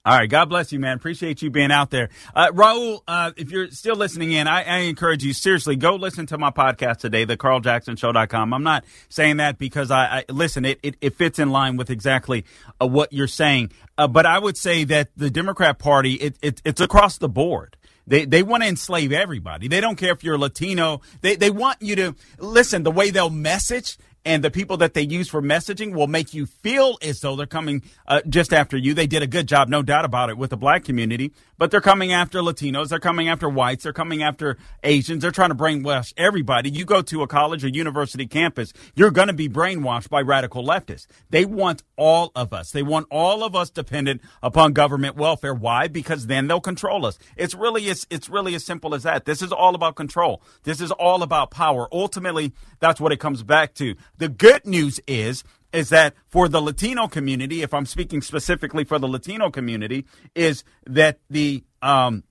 All 0.05 0.15
right. 0.15 0.29
God 0.29 0.49
bless 0.49 0.71
you, 0.71 0.79
man. 0.79 0.97
Appreciate 0.97 1.41
you 1.41 1.49
being 1.49 1.71
out 1.71 1.89
there. 1.89 2.09
Uh, 2.35 2.51
Raul, 2.51 2.99
uh, 3.07 3.31
if 3.37 3.49
you're 3.49 3.71
still 3.71 3.95
listening 3.95 4.33
in, 4.33 4.47
I, 4.47 4.63
I 4.63 4.77
encourage 4.81 5.23
you, 5.23 5.33
seriously, 5.33 5.75
go 5.75 5.95
listen 5.95 6.27
to 6.27 6.37
my 6.37 6.51
podcast 6.51 6.97
today, 6.97 7.25
the 7.25 7.37
carljacksonshow.com. 7.37 8.53
I'm 8.53 8.61
not 8.61 8.85
saying 9.09 9.37
that 9.37 9.57
because 9.57 9.89
I, 9.89 10.17
I 10.17 10.25
listen, 10.29 10.63
it, 10.63 10.79
it, 10.83 10.95
it 11.01 11.15
fits 11.15 11.39
in 11.39 11.49
line 11.49 11.75
with 11.75 11.89
exactly 11.89 12.45
uh, 12.79 12.85
what 12.85 13.13
you're 13.13 13.25
saying. 13.25 13.71
Uh, 13.97 14.07
but 14.07 14.27
I 14.27 14.37
would 14.37 14.57
say 14.57 14.83
that 14.83 15.09
the 15.17 15.31
Democrat 15.31 15.79
Party, 15.79 16.13
it, 16.15 16.37
it, 16.41 16.61
it's 16.63 16.81
across 16.81 17.17
the 17.17 17.29
board. 17.29 17.75
They, 18.07 18.25
they 18.25 18.43
want 18.43 18.63
to 18.63 18.69
enslave 18.69 19.11
everybody. 19.11 19.67
They 19.67 19.81
don't 19.81 19.95
care 19.95 20.13
if 20.13 20.23
you're 20.23 20.37
Latino. 20.37 21.01
They, 21.21 21.35
they 21.35 21.49
want 21.49 21.81
you 21.81 21.95
to 21.95 22.15
listen, 22.39 22.83
the 22.83 22.91
way 22.91 23.09
they'll 23.09 23.29
message 23.29 23.97
and 24.25 24.43
the 24.43 24.49
people 24.49 24.77
that 24.77 24.95
they 24.95 25.03
use 25.03 25.29
for 25.29 25.41
messaging 25.41 25.93
will 25.93 26.07
make 26.07 26.33
you 26.33 26.47
feel 26.47 26.97
as 27.01 27.21
though 27.21 27.35
they're 27.35 27.45
coming 27.45 27.83
uh, 28.07 28.21
just 28.27 28.53
after 28.53 28.75
you. 28.75 28.93
They 28.93 29.07
did 29.07 29.21
a 29.21 29.27
good 29.27 29.47
job, 29.47 29.69
no 29.69 29.83
doubt 29.83 30.03
about 30.03 30.29
it, 30.29 30.37
with 30.37 30.49
the 30.49 30.57
black 30.57 30.83
community, 30.83 31.31
but 31.57 31.71
they're 31.71 31.81
coming 31.81 32.11
after 32.13 32.39
Latinos, 32.39 32.89
they're 32.89 32.99
coming 32.99 33.29
after 33.29 33.49
whites, 33.49 33.83
they're 33.83 33.93
coming 33.93 34.23
after 34.23 34.57
Asians, 34.83 35.21
they're 35.21 35.31
trying 35.31 35.49
to 35.49 35.55
brainwash 35.55 36.13
everybody. 36.17 36.69
You 36.69 36.85
go 36.85 37.01
to 37.01 37.21
a 37.23 37.27
college 37.27 37.63
or 37.63 37.67
university 37.67 38.25
campus, 38.25 38.73
you're 38.95 39.11
going 39.11 39.27
to 39.27 39.33
be 39.33 39.49
brainwashed 39.49 40.09
by 40.09 40.21
radical 40.21 40.63
leftists. 40.63 41.07
They 41.29 41.45
want 41.45 41.83
all 41.97 42.31
of 42.35 42.53
us. 42.53 42.71
They 42.71 42.83
want 42.83 43.07
all 43.09 43.43
of 43.43 43.55
us 43.55 43.69
dependent 43.69 44.21
upon 44.41 44.73
government 44.73 45.15
welfare. 45.15 45.53
Why? 45.53 45.87
Because 45.87 46.27
then 46.27 46.47
they'll 46.47 46.61
control 46.61 47.05
us. 47.05 47.17
It's 47.37 47.55
really 47.55 47.89
as 47.89 48.05
it's 48.09 48.29
really 48.29 48.55
as 48.55 48.65
simple 48.65 48.93
as 48.93 49.03
that. 49.03 49.25
This 49.25 49.41
is 49.41 49.51
all 49.51 49.75
about 49.75 49.95
control. 49.95 50.41
This 50.63 50.81
is 50.81 50.91
all 50.91 51.23
about 51.23 51.51
power. 51.51 51.87
Ultimately, 51.91 52.53
that's 52.79 52.99
what 52.99 53.11
it 53.11 53.17
comes 53.17 53.43
back 53.43 53.73
to. 53.75 53.95
The 54.17 54.29
good 54.29 54.65
news 54.65 54.99
is 55.07 55.43
is 55.75 55.89
that 55.89 56.13
for 56.27 56.47
the 56.47 56.61
Latino 56.61 57.07
community, 57.07 57.61
if 57.61 57.73
I'm 57.73 57.85
speaking 57.85 58.21
specifically 58.21 58.83
for 58.83 58.97
the 58.97 59.07
Latino 59.07 59.49
community, 59.49 60.05
is 60.33 60.63
that 60.85 61.19
the 61.29 61.63
um, 61.81 62.23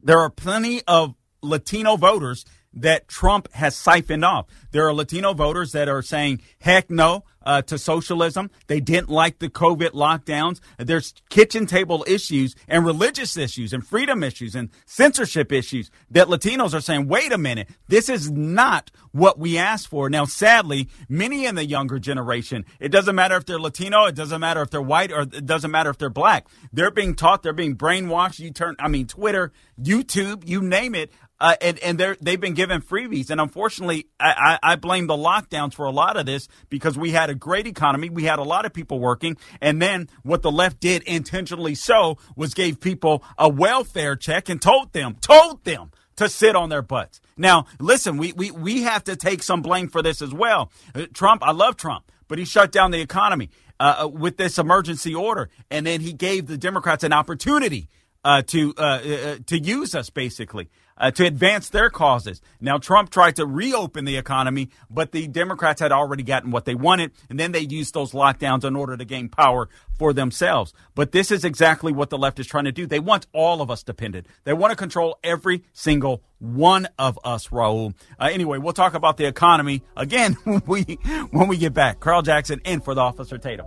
there 0.00 0.20
are 0.20 0.30
plenty 0.30 0.82
of 0.86 1.14
Latino 1.42 1.96
voters 1.96 2.44
that 2.72 3.08
Trump 3.08 3.52
has 3.52 3.74
siphoned 3.74 4.24
off. 4.24 4.46
There 4.70 4.86
are 4.86 4.94
Latino 4.94 5.32
voters 5.34 5.72
that 5.72 5.88
are 5.88 6.02
saying, 6.02 6.42
heck 6.60 6.90
no 6.90 7.24
uh, 7.44 7.62
to 7.62 7.78
socialism. 7.78 8.50
They 8.66 8.80
didn't 8.80 9.08
like 9.08 9.38
the 9.38 9.48
COVID 9.48 9.90
lockdowns. 9.90 10.60
There's 10.78 11.14
kitchen 11.30 11.66
table 11.66 12.04
issues 12.06 12.54
and 12.66 12.84
religious 12.84 13.36
issues 13.36 13.72
and 13.72 13.86
freedom 13.86 14.22
issues 14.22 14.54
and 14.54 14.70
censorship 14.86 15.52
issues 15.52 15.90
that 16.10 16.28
Latinos 16.28 16.74
are 16.74 16.80
saying, 16.80 17.08
wait 17.08 17.32
a 17.32 17.38
minute, 17.38 17.68
this 17.88 18.08
is 18.08 18.30
not 18.30 18.90
what 19.12 19.38
we 19.38 19.58
asked 19.58 19.88
for. 19.88 20.10
Now, 20.10 20.24
sadly, 20.24 20.88
many 21.08 21.46
in 21.46 21.54
the 21.54 21.64
younger 21.64 21.98
generation, 21.98 22.64
it 22.80 22.90
doesn't 22.90 23.14
matter 23.14 23.36
if 23.36 23.46
they're 23.46 23.60
Latino, 23.60 24.04
it 24.04 24.14
doesn't 24.14 24.40
matter 24.40 24.62
if 24.62 24.70
they're 24.70 24.82
white, 24.82 25.12
or 25.12 25.22
it 25.22 25.46
doesn't 25.46 25.70
matter 25.70 25.90
if 25.90 25.98
they're 25.98 26.10
black. 26.10 26.48
They're 26.72 26.90
being 26.90 27.14
taught, 27.14 27.42
they're 27.42 27.52
being 27.52 27.76
brainwashed. 27.76 28.38
You 28.38 28.50
turn, 28.50 28.76
I 28.78 28.88
mean, 28.88 29.06
Twitter, 29.06 29.52
YouTube, 29.80 30.48
you 30.48 30.60
name 30.60 30.94
it. 30.94 31.12
Uh, 31.40 31.54
and 31.60 31.78
and 31.80 31.98
they're, 31.98 32.16
they've 32.20 32.40
been 32.40 32.54
given 32.54 32.80
freebies. 32.80 33.30
And 33.30 33.40
unfortunately, 33.40 34.08
I, 34.18 34.58
I, 34.62 34.72
I 34.72 34.76
blame 34.76 35.06
the 35.06 35.14
lockdowns 35.14 35.74
for 35.74 35.86
a 35.86 35.90
lot 35.90 36.16
of 36.16 36.26
this 36.26 36.48
because 36.68 36.98
we 36.98 37.12
had 37.12 37.30
a 37.30 37.34
great 37.34 37.66
economy. 37.66 38.10
We 38.10 38.24
had 38.24 38.38
a 38.38 38.42
lot 38.44 38.66
of 38.66 38.72
people 38.72 38.98
working. 38.98 39.36
And 39.60 39.80
then 39.80 40.08
what 40.22 40.42
the 40.42 40.50
left 40.50 40.80
did 40.80 41.02
intentionally 41.04 41.74
so 41.74 42.18
was 42.34 42.54
gave 42.54 42.80
people 42.80 43.22
a 43.36 43.48
welfare 43.48 44.16
check 44.16 44.48
and 44.48 44.60
told 44.60 44.92
them, 44.92 45.16
told 45.20 45.64
them 45.64 45.90
to 46.16 46.28
sit 46.28 46.56
on 46.56 46.68
their 46.68 46.82
butts. 46.82 47.20
Now, 47.36 47.66
listen, 47.78 48.16
we, 48.16 48.32
we, 48.32 48.50
we 48.50 48.82
have 48.82 49.04
to 49.04 49.14
take 49.14 49.44
some 49.44 49.62
blame 49.62 49.88
for 49.88 50.02
this 50.02 50.20
as 50.20 50.34
well. 50.34 50.72
Uh, 50.94 51.06
Trump, 51.14 51.44
I 51.44 51.52
love 51.52 51.76
Trump, 51.76 52.10
but 52.26 52.38
he 52.38 52.44
shut 52.44 52.72
down 52.72 52.90
the 52.90 53.00
economy 53.00 53.50
uh, 53.78 54.02
uh, 54.02 54.08
with 54.08 54.36
this 54.36 54.58
emergency 54.58 55.14
order. 55.14 55.50
And 55.70 55.86
then 55.86 56.00
he 56.00 56.12
gave 56.12 56.48
the 56.48 56.58
Democrats 56.58 57.04
an 57.04 57.12
opportunity 57.12 57.88
uh, 58.24 58.42
to 58.42 58.74
uh, 58.76 58.82
uh, 58.82 59.36
to 59.46 59.58
use 59.58 59.94
us 59.94 60.10
basically 60.10 60.68
uh, 60.98 61.10
to 61.12 61.26
advance 61.26 61.68
their 61.68 61.90
causes. 61.90 62.40
Now 62.60 62.78
Trump 62.78 63.10
tried 63.10 63.36
to 63.36 63.46
reopen 63.46 64.04
the 64.04 64.16
economy, 64.16 64.70
but 64.90 65.12
the 65.12 65.26
Democrats 65.28 65.80
had 65.80 65.92
already 65.92 66.22
gotten 66.22 66.50
what 66.50 66.64
they 66.64 66.74
wanted, 66.74 67.12
and 67.30 67.38
then 67.38 67.52
they 67.52 67.60
used 67.60 67.94
those 67.94 68.12
lockdowns 68.12 68.64
in 68.64 68.76
order 68.76 68.96
to 68.96 69.04
gain 69.04 69.28
power 69.28 69.68
for 69.98 70.12
themselves. 70.12 70.72
But 70.94 71.12
this 71.12 71.30
is 71.30 71.44
exactly 71.44 71.92
what 71.92 72.10
the 72.10 72.18
left 72.18 72.38
is 72.38 72.46
trying 72.46 72.64
to 72.64 72.72
do. 72.72 72.86
They 72.86 73.00
want 73.00 73.26
all 73.32 73.60
of 73.60 73.70
us 73.70 73.82
dependent. 73.82 74.26
They 74.44 74.52
want 74.52 74.70
to 74.70 74.76
control 74.76 75.18
every 75.22 75.64
single 75.72 76.22
one 76.38 76.88
of 76.98 77.18
us, 77.24 77.48
Raul. 77.48 77.94
Uh, 78.18 78.30
anyway, 78.32 78.58
we'll 78.58 78.72
talk 78.72 78.94
about 78.94 79.16
the 79.16 79.26
economy 79.26 79.82
again 79.96 80.34
when 80.44 80.62
we 80.66 80.82
when 81.30 81.48
we 81.48 81.56
get 81.56 81.74
back. 81.74 82.00
Carl 82.00 82.22
Jackson 82.22 82.60
in 82.64 82.80
for 82.80 82.94
the 82.94 83.00
Officer 83.00 83.38
Tatum. 83.38 83.66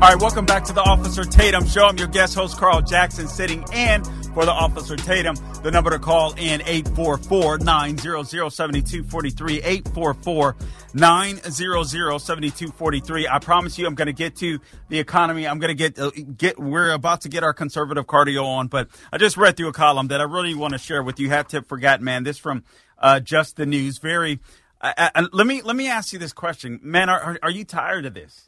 All 0.00 0.08
right, 0.10 0.20
welcome 0.20 0.46
back 0.46 0.62
to 0.66 0.72
the 0.72 0.80
Officer 0.80 1.24
Tatum 1.24 1.66
Show. 1.66 1.84
I'm 1.84 1.96
your 1.96 2.06
guest 2.06 2.36
host, 2.36 2.56
Carl 2.56 2.82
Jackson, 2.82 3.26
sitting 3.26 3.64
in 3.72 4.04
for 4.32 4.44
the 4.44 4.52
Officer 4.52 4.94
Tatum. 4.94 5.34
The 5.64 5.72
number 5.72 5.90
to 5.90 5.98
call 5.98 6.34
in 6.34 6.62
844 6.62 7.58
900 7.58 8.24
7243. 8.24 9.56
844 9.56 10.56
900 10.94 12.20
7243. 12.20 13.26
I 13.26 13.38
promise 13.40 13.76
you, 13.76 13.88
I'm 13.88 13.96
going 13.96 14.06
to 14.06 14.12
get 14.12 14.36
to 14.36 14.60
the 14.88 15.00
economy. 15.00 15.48
I'm 15.48 15.58
going 15.58 15.76
to 15.76 15.90
get, 15.90 15.98
uh, 15.98 16.12
get, 16.36 16.60
we're 16.60 16.92
about 16.92 17.22
to 17.22 17.28
get 17.28 17.42
our 17.42 17.52
conservative 17.52 18.06
cardio 18.06 18.44
on, 18.44 18.68
but 18.68 18.88
I 19.12 19.18
just 19.18 19.36
read 19.36 19.56
through 19.56 19.68
a 19.68 19.72
column 19.72 20.06
that 20.08 20.20
I 20.20 20.24
really 20.24 20.54
want 20.54 20.74
to 20.74 20.78
share 20.78 21.02
with 21.02 21.18
you. 21.18 21.28
Hat 21.28 21.48
tip 21.48 21.66
for 21.66 21.76
man. 21.98 22.22
This 22.22 22.38
from 22.38 22.62
uh, 23.00 23.18
Just 23.18 23.56
the 23.56 23.66
News. 23.66 23.98
Very, 23.98 24.38
uh, 24.80 24.92
uh, 24.96 25.26
let 25.32 25.48
me, 25.48 25.60
let 25.60 25.74
me 25.74 25.88
ask 25.88 26.12
you 26.12 26.20
this 26.20 26.32
question. 26.32 26.78
Man, 26.84 27.08
are, 27.08 27.36
are 27.42 27.50
you 27.50 27.64
tired 27.64 28.06
of 28.06 28.14
this? 28.14 28.47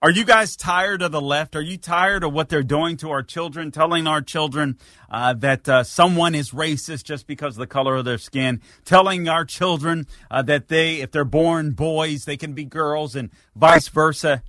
Are 0.00 0.12
you 0.12 0.24
guys 0.24 0.54
tired 0.54 1.02
of 1.02 1.10
the 1.10 1.20
left? 1.20 1.56
Are 1.56 1.60
you 1.60 1.76
tired 1.76 2.22
of 2.22 2.32
what 2.32 2.48
they're 2.48 2.62
doing 2.62 2.96
to 2.98 3.10
our 3.10 3.24
children, 3.24 3.72
telling 3.72 4.06
our 4.06 4.22
children 4.22 4.78
uh, 5.10 5.34
that 5.34 5.68
uh, 5.68 5.82
someone 5.82 6.36
is 6.36 6.52
racist 6.52 7.02
just 7.02 7.26
because 7.26 7.56
of 7.56 7.58
the 7.58 7.66
color 7.66 7.96
of 7.96 8.04
their 8.04 8.16
skin, 8.16 8.62
telling 8.84 9.28
our 9.28 9.44
children 9.44 10.06
uh, 10.30 10.42
that 10.42 10.68
they, 10.68 11.00
if 11.00 11.10
they're 11.10 11.24
born 11.24 11.72
boys, 11.72 12.26
they 12.26 12.36
can 12.36 12.52
be 12.52 12.64
girls, 12.64 13.16
and 13.16 13.30
vice 13.56 13.88
versa? 13.88 14.44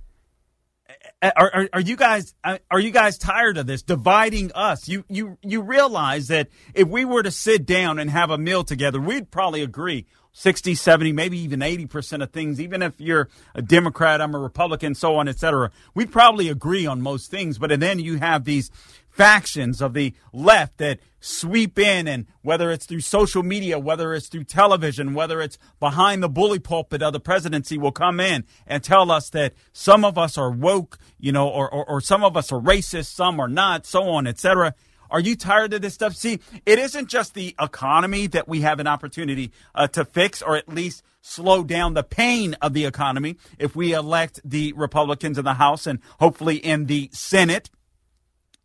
Are, 1.20 1.32
are, 1.36 1.68
are, 1.72 1.80
you 1.80 1.96
guys 1.96 2.32
uh, 2.44 2.58
are 2.70 2.80
you 2.80 2.92
guys 2.92 3.18
tired 3.18 3.58
of 3.58 3.66
this 3.66 3.82
dividing 3.82 4.52
us? 4.54 4.88
You 4.88 5.04
you 5.08 5.36
you 5.42 5.62
realize 5.62 6.28
that 6.28 6.48
if 6.74 6.88
we 6.88 7.04
were 7.04 7.22
to 7.22 7.30
sit 7.30 7.66
down 7.66 7.98
and 7.98 8.08
have 8.08 8.30
a 8.30 8.38
meal 8.38 8.64
together, 8.64 9.00
we'd 9.00 9.30
probably 9.30 9.62
agree 9.62 10.06
60, 10.32 10.74
70, 10.74 11.12
maybe 11.12 11.38
even 11.38 11.60
80% 11.60 12.22
of 12.22 12.30
things, 12.30 12.60
even 12.60 12.82
if 12.82 12.94
you're 12.98 13.28
a 13.54 13.62
Democrat, 13.62 14.20
I'm 14.20 14.34
a 14.34 14.38
Republican, 14.38 14.94
so 14.94 15.16
on, 15.16 15.28
etc. 15.28 15.70
We 15.94 16.06
probably 16.06 16.48
agree 16.48 16.86
on 16.86 17.02
most 17.02 17.30
things, 17.30 17.58
but 17.58 17.78
then 17.80 17.98
you 17.98 18.18
have 18.18 18.44
these 18.44 18.70
factions 19.10 19.82
of 19.82 19.92
the 19.92 20.14
left 20.32 20.78
that 20.78 21.00
sweep 21.20 21.78
in 21.78 22.08
and 22.08 22.26
whether 22.42 22.70
it's 22.70 22.86
through 22.86 23.00
social 23.00 23.42
media, 23.42 23.78
whether 23.78 24.14
it's 24.14 24.28
through 24.28 24.44
television, 24.44 25.14
whether 25.14 25.40
it's 25.40 25.58
behind 25.78 26.22
the 26.22 26.28
bully 26.28 26.58
pulpit 26.58 27.02
of 27.02 27.12
the 27.12 27.20
presidency 27.20 27.76
will 27.76 27.92
come 27.92 28.20
in 28.20 28.44
and 28.66 28.82
tell 28.82 29.10
us 29.10 29.28
that 29.30 29.52
some 29.72 30.04
of 30.04 30.16
us 30.16 30.38
are 30.38 30.50
woke, 30.50 30.98
you 31.18 31.32
know, 31.32 31.48
or, 31.48 31.68
or, 31.68 31.84
or 31.86 32.00
some 32.00 32.24
of 32.24 32.36
us 32.36 32.50
are 32.52 32.60
racist, 32.60 33.06
some 33.06 33.40
are 33.40 33.48
not, 33.48 33.84
so 33.84 34.04
on, 34.04 34.26
etc. 34.26 34.74
Are 35.10 35.20
you 35.20 35.36
tired 35.36 35.72
of 35.74 35.82
this 35.82 35.94
stuff? 35.94 36.14
See, 36.14 36.40
it 36.64 36.78
isn't 36.78 37.08
just 37.08 37.34
the 37.34 37.54
economy 37.60 38.26
that 38.28 38.48
we 38.48 38.60
have 38.60 38.80
an 38.80 38.86
opportunity 38.86 39.52
uh, 39.74 39.88
to 39.88 40.04
fix 40.04 40.40
or 40.42 40.56
at 40.56 40.68
least 40.68 41.02
slow 41.20 41.64
down 41.64 41.94
the 41.94 42.02
pain 42.02 42.54
of 42.62 42.72
the 42.72 42.84
economy 42.84 43.36
if 43.58 43.74
we 43.76 43.92
elect 43.92 44.40
the 44.44 44.72
Republicans 44.74 45.38
in 45.38 45.44
the 45.44 45.54
House 45.54 45.86
and 45.86 45.98
hopefully 46.18 46.56
in 46.56 46.86
the 46.86 47.10
Senate 47.12 47.70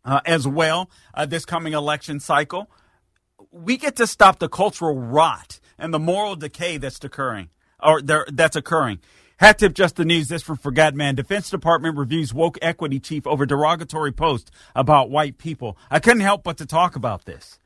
uh, 0.04 0.20
as 0.24 0.46
well 0.46 0.88
uh, 1.14 1.26
this 1.26 1.44
coming 1.44 1.72
election 1.72 2.20
cycle. 2.20 2.70
We 3.50 3.76
get 3.76 3.96
to 3.96 4.06
stop 4.06 4.38
the 4.38 4.48
cultural 4.48 4.98
rot 4.98 5.60
and 5.78 5.92
the 5.92 5.98
moral 5.98 6.36
decay 6.36 6.78
that's 6.78 7.02
occurring 7.04 7.50
or 7.82 8.00
there, 8.00 8.26
that's 8.32 8.56
occurring. 8.56 9.00
Hat 9.38 9.58
tip 9.58 9.74
just 9.74 9.96
the 9.96 10.04
news. 10.04 10.28
This 10.28 10.42
from 10.42 10.56
Forgot 10.56 10.94
Man. 10.94 11.14
Defense 11.14 11.50
Department 11.50 11.98
reviews 11.98 12.32
woke 12.32 12.58
equity 12.62 12.98
chief 12.98 13.26
over 13.26 13.44
derogatory 13.44 14.12
post 14.12 14.50
about 14.74 15.10
white 15.10 15.36
people. 15.36 15.76
I 15.90 15.98
couldn't 15.98 16.22
help 16.22 16.42
but 16.42 16.56
to 16.56 16.66
talk 16.66 16.96
about 16.96 17.26
this. 17.26 17.58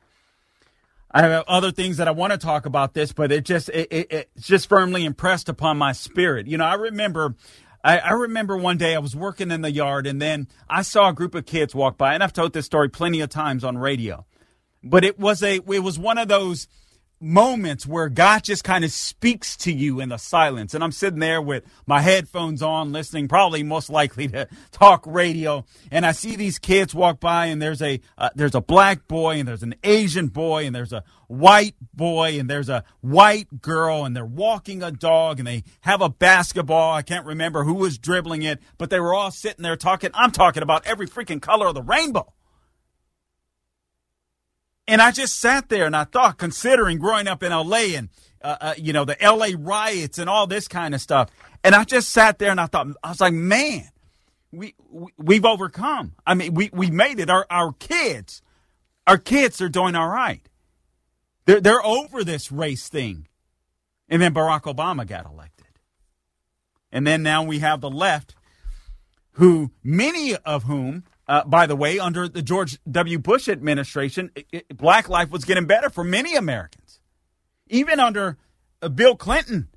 I 1.09 1.21
have 1.21 1.45
other 1.47 1.71
things 1.71 1.97
that 1.97 2.09
I 2.09 2.11
want 2.11 2.33
to 2.33 2.37
talk 2.37 2.65
about 2.65 2.93
this, 2.93 3.13
but 3.13 3.31
it 3.31 3.45
just 3.45 3.69
it, 3.69 3.87
it, 3.89 4.07
it's 4.35 4.47
just 4.47 4.67
firmly 4.67 5.05
impressed 5.05 5.47
upon 5.47 5.77
my 5.77 5.93
spirit. 5.93 6.47
You 6.47 6.57
know, 6.57 6.65
I 6.65 6.75
remember. 6.75 7.35
I, 7.83 7.97
I 7.97 8.11
remember 8.11 8.55
one 8.57 8.77
day 8.77 8.93
I 8.93 8.99
was 8.99 9.15
working 9.15 9.49
in 9.49 9.61
the 9.61 9.71
yard 9.71 10.05
and 10.05 10.21
then 10.21 10.47
I 10.69 10.83
saw 10.83 11.09
a 11.09 11.13
group 11.13 11.33
of 11.33 11.47
kids 11.47 11.73
walk 11.73 11.97
by, 11.97 12.13
and 12.13 12.21
I've 12.21 12.31
told 12.31 12.53
this 12.53 12.67
story 12.67 12.89
plenty 12.89 13.21
of 13.21 13.29
times 13.29 13.63
on 13.63 13.75
radio. 13.75 14.23
But 14.83 15.03
it 15.03 15.17
was 15.17 15.41
a 15.41 15.55
it 15.55 15.83
was 15.83 15.97
one 15.97 16.17
of 16.17 16.27
those 16.27 16.67
moments 17.21 17.85
where 17.85 18.09
God 18.09 18.43
just 18.43 18.63
kind 18.63 18.83
of 18.83 18.91
speaks 18.91 19.55
to 19.57 19.71
you 19.71 19.99
in 19.99 20.09
the 20.09 20.17
silence. 20.17 20.73
And 20.73 20.83
I'm 20.83 20.91
sitting 20.91 21.19
there 21.19 21.41
with 21.41 21.63
my 21.85 22.01
headphones 22.01 22.61
on, 22.61 22.91
listening, 22.91 23.27
probably 23.27 23.63
most 23.63 23.89
likely 23.89 24.27
to 24.29 24.47
talk 24.71 25.03
radio. 25.05 25.65
And 25.91 26.05
I 26.05 26.11
see 26.11 26.35
these 26.35 26.59
kids 26.59 26.95
walk 26.95 27.19
by, 27.19 27.45
and 27.47 27.61
there's 27.61 27.81
a 27.81 28.01
uh, 28.17 28.29
there's 28.35 28.55
a 28.55 28.61
black 28.61 29.07
boy, 29.07 29.39
and 29.39 29.47
there's 29.47 29.63
an 29.63 29.75
Asian 29.83 30.27
boy, 30.27 30.65
and 30.65 30.75
there's 30.75 30.93
a 30.93 31.03
white 31.27 31.75
boy, 31.93 32.39
and 32.39 32.49
there's 32.49 32.69
a 32.69 32.83
white 33.01 33.61
girl, 33.61 34.03
and 34.03 34.15
they're 34.15 34.25
walking 34.25 34.81
a 34.83 34.91
dog, 34.91 35.39
and 35.39 35.47
they 35.47 35.63
have 35.81 36.01
a 36.01 36.09
basketball. 36.09 36.93
I 36.93 37.03
can't 37.03 37.25
remember 37.25 37.63
who 37.63 37.75
was 37.75 37.97
dribbling 37.97 38.41
it, 38.41 38.59
but 38.77 38.89
they 38.89 38.99
were 38.99 39.13
all 39.13 39.31
sitting 39.31 39.63
there 39.63 39.77
talking. 39.77 40.09
I'm 40.13 40.31
talking 40.31 40.63
about 40.63 40.85
every 40.87 41.07
freaking 41.07 41.41
color 41.41 41.67
of 41.67 41.75
the 41.75 41.83
rainbow. 41.83 42.33
And 44.87 45.01
I 45.01 45.11
just 45.11 45.39
sat 45.39 45.69
there 45.69 45.85
and 45.85 45.95
I 45.95 46.05
thought, 46.05 46.37
considering 46.37 46.97
growing 46.97 47.27
up 47.27 47.43
in 47.43 47.51
LA 47.51 47.95
and, 47.95 48.09
uh, 48.41 48.57
uh, 48.59 48.73
you 48.77 48.93
know, 48.93 49.05
the 49.05 49.17
LA 49.21 49.49
riots 49.57 50.17
and 50.17 50.29
all 50.29 50.47
this 50.47 50.67
kind 50.67 50.95
of 50.95 51.01
stuff. 51.01 51.29
And 51.63 51.75
I 51.75 51.83
just 51.83 52.09
sat 52.09 52.39
there 52.39 52.51
and 52.51 52.59
I 52.59 52.65
thought, 52.65 52.87
I 53.03 53.09
was 53.09 53.21
like, 53.21 53.33
man, 53.33 53.89
we, 54.51 54.75
we 55.17 55.35
have 55.35 55.45
overcome. 55.45 56.13
I 56.25 56.33
mean, 56.33 56.53
we, 56.53 56.69
we 56.73 56.89
made 56.89 57.19
it. 57.19 57.29
Our, 57.29 57.45
our 57.49 57.73
kids, 57.73 58.41
our 59.07 59.17
kids 59.17 59.61
are 59.61 59.69
doing 59.69 59.95
all 59.95 60.09
right. 60.09 60.41
They're, 61.45 61.61
they're 61.61 61.85
over 61.85 62.23
this 62.23 62.51
race 62.51 62.89
thing. 62.89 63.27
And 64.09 64.21
then 64.21 64.33
Barack 64.33 64.63
Obama 64.63 65.07
got 65.07 65.25
elected. 65.25 65.67
And 66.91 67.07
then 67.07 67.23
now 67.23 67.43
we 67.43 67.59
have 67.59 67.81
the 67.81 67.89
left, 67.89 68.35
who 69.33 69.71
many 69.83 70.35
of 70.35 70.63
whom 70.63 71.05
uh, 71.31 71.45
by 71.45 71.65
the 71.65 71.77
way, 71.77 71.97
under 71.97 72.27
the 72.27 72.41
George 72.41 72.77
W. 72.91 73.17
Bush 73.17 73.47
administration, 73.47 74.31
it, 74.35 74.47
it, 74.51 74.77
black 74.77 75.07
life 75.07 75.29
was 75.29 75.45
getting 75.45 75.65
better 75.65 75.89
for 75.89 76.03
many 76.03 76.35
Americans. 76.35 76.99
Even 77.67 78.01
under 78.01 78.37
uh, 78.81 78.89
Bill 78.89 79.15
Clinton, 79.15 79.69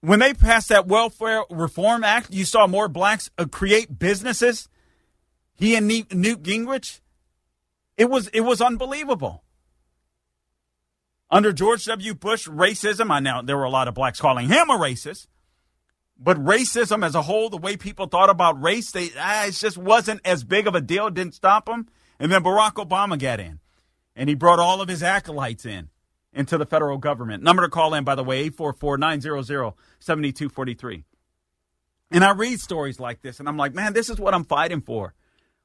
when 0.00 0.18
they 0.18 0.34
passed 0.34 0.68
that 0.70 0.88
Welfare 0.88 1.44
Reform 1.48 2.02
Act, 2.02 2.32
you 2.32 2.44
saw 2.44 2.66
more 2.66 2.88
blacks 2.88 3.30
uh, 3.38 3.44
create 3.44 4.00
businesses. 4.00 4.68
He 5.54 5.76
and 5.76 5.86
Newt, 5.86 6.12
Newt 6.12 6.42
Gingrich, 6.42 6.98
it 7.96 8.10
was 8.10 8.26
it 8.28 8.40
was 8.40 8.60
unbelievable. 8.60 9.44
Under 11.30 11.52
George 11.52 11.84
W. 11.84 12.14
Bush, 12.14 12.48
racism. 12.48 13.12
I 13.12 13.20
know 13.20 13.42
there 13.44 13.56
were 13.56 13.62
a 13.62 13.70
lot 13.70 13.86
of 13.86 13.94
blacks 13.94 14.20
calling 14.20 14.48
him 14.48 14.70
a 14.70 14.76
racist. 14.76 15.28
But 16.22 16.36
racism 16.36 17.02
as 17.04 17.14
a 17.14 17.22
whole, 17.22 17.48
the 17.48 17.56
way 17.56 17.78
people 17.78 18.04
thought 18.06 18.28
about 18.28 18.62
race, 18.62 18.90
they 18.90 19.08
ah, 19.18 19.46
it 19.46 19.52
just 19.52 19.78
wasn't 19.78 20.20
as 20.24 20.44
big 20.44 20.66
of 20.66 20.74
a 20.74 20.82
deal. 20.82 21.06
It 21.06 21.14
didn't 21.14 21.32
stop 21.34 21.64
them. 21.64 21.88
And 22.18 22.30
then 22.30 22.44
Barack 22.44 22.74
Obama 22.74 23.18
got 23.18 23.40
in, 23.40 23.60
and 24.14 24.28
he 24.28 24.34
brought 24.34 24.58
all 24.58 24.82
of 24.82 24.88
his 24.88 25.02
acolytes 25.02 25.64
in 25.64 25.88
into 26.32 26.56
the 26.58 26.66
federal 26.66 26.98
government. 26.98 27.42
Number 27.42 27.62
to 27.62 27.70
call 27.70 27.94
in, 27.94 28.04
by 28.04 28.14
the 28.14 28.22
way, 28.22 28.50
844-900-7243. 28.50 31.02
And 32.12 32.22
I 32.22 32.32
read 32.32 32.60
stories 32.60 33.00
like 33.00 33.22
this, 33.22 33.40
and 33.40 33.48
I'm 33.48 33.56
like, 33.56 33.74
man, 33.74 33.94
this 33.94 34.10
is 34.10 34.18
what 34.18 34.34
I'm 34.34 34.44
fighting 34.44 34.82
for. 34.82 35.14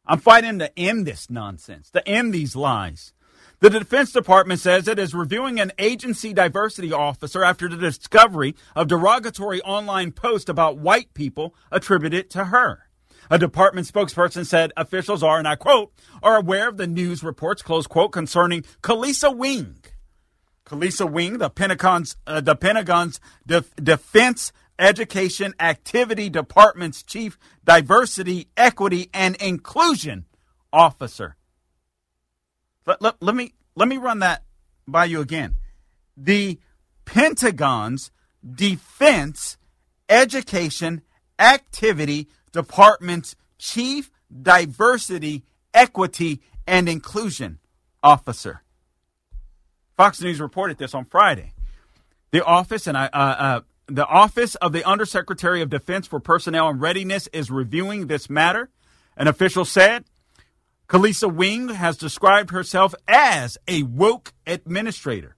I'm 0.07 0.19
fighting 0.19 0.59
to 0.59 0.79
end 0.79 1.05
this 1.05 1.29
nonsense, 1.29 1.89
to 1.91 2.07
end 2.07 2.33
these 2.33 2.55
lies. 2.55 3.11
The 3.65 3.79
Defense 3.79 4.11
Department 4.11 4.59
says 4.59 4.87
it 4.87 4.99
is 4.99 5.15
reviewing 5.15 5.59
an 5.59 5.71
agency 5.79 6.33
diversity 6.33 6.93
officer 6.93 7.43
after 7.43 7.67
the 7.67 7.77
discovery 7.77 8.53
of 8.75 8.87
derogatory 8.87 9.59
online 9.63 10.11
posts 10.11 10.51
about 10.51 10.77
white 10.77 11.15
people 11.15 11.55
attributed 11.71 12.29
to 12.29 12.45
her. 12.45 12.83
A 13.31 13.39
department 13.39 13.87
spokesperson 13.87 14.45
said 14.45 14.71
officials 14.77 15.23
are, 15.23 15.39
and 15.39 15.47
I 15.47 15.55
quote, 15.55 15.91
are 16.21 16.37
aware 16.37 16.69
of 16.69 16.77
the 16.77 16.85
news 16.85 17.23
reports, 17.23 17.63
close 17.63 17.87
quote, 17.87 18.11
concerning 18.11 18.61
Kelisa 18.83 19.35
Wing. 19.35 19.77
Kelisa 20.67 21.11
Wing, 21.11 21.39
the 21.39 21.49
Pentagon's, 21.49 22.17
uh, 22.27 22.41
the 22.41 22.55
Pentagon's 22.55 23.19
Def- 23.47 23.75
Defense 23.77 24.53
Education 24.77 25.55
Activity 25.59 26.29
Department's 26.29 27.01
Chief 27.01 27.39
Diversity, 27.63 28.47
Equity, 28.55 29.09
and 29.11 29.35
Inclusion 29.37 30.25
Officer. 30.71 31.35
Let, 32.85 33.01
let, 33.01 33.15
let 33.21 33.35
me 33.35 33.53
let 33.75 33.87
me 33.87 33.97
run 33.97 34.19
that 34.19 34.43
by 34.87 35.05
you 35.05 35.21
again. 35.21 35.55
The 36.15 36.59
Pentagon's 37.05 38.11
Defense 38.43 39.57
Education 40.07 41.01
Activity 41.39 42.27
Department's 42.51 43.35
Chief 43.57 44.09
Diversity, 44.41 45.43
Equity, 45.73 46.41
and 46.65 46.87
Inclusion 46.87 47.59
Officer. 48.01 48.61
Fox 49.97 50.21
News 50.21 50.39
reported 50.39 50.77
this 50.77 50.93
on 50.93 51.05
Friday. 51.05 51.53
The 52.31 52.43
office 52.43 52.87
and 52.87 52.97
I, 52.97 53.05
uh, 53.07 53.17
uh, 53.17 53.61
the 53.87 54.05
office 54.05 54.55
of 54.55 54.73
the 54.73 54.87
Undersecretary 54.87 55.61
of 55.61 55.69
Defense 55.69 56.07
for 56.07 56.19
Personnel 56.19 56.69
and 56.69 56.81
Readiness 56.81 57.27
is 57.33 57.51
reviewing 57.51 58.07
this 58.07 58.29
matter. 58.29 58.69
An 59.15 59.27
official 59.27 59.63
said 59.63 60.05
Kelisa 60.87 61.33
Wing 61.33 61.69
has 61.69 61.97
described 61.97 62.51
herself 62.51 62.93
as 63.07 63.57
a 63.67 63.81
woke 63.83 64.33
administrator. 64.45 65.35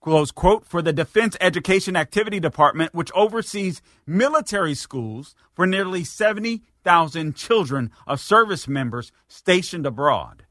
Close 0.00 0.30
quote 0.30 0.66
for 0.66 0.82
the 0.82 0.92
Defense 0.92 1.36
Education 1.40 1.96
Activity 1.96 2.38
Department, 2.38 2.94
which 2.94 3.10
oversees 3.14 3.80
military 4.06 4.74
schools 4.74 5.34
for 5.54 5.66
nearly 5.66 6.04
70,000 6.04 7.34
children 7.34 7.90
of 8.06 8.20
service 8.20 8.68
members 8.68 9.10
stationed 9.26 9.86
abroad. 9.86 10.44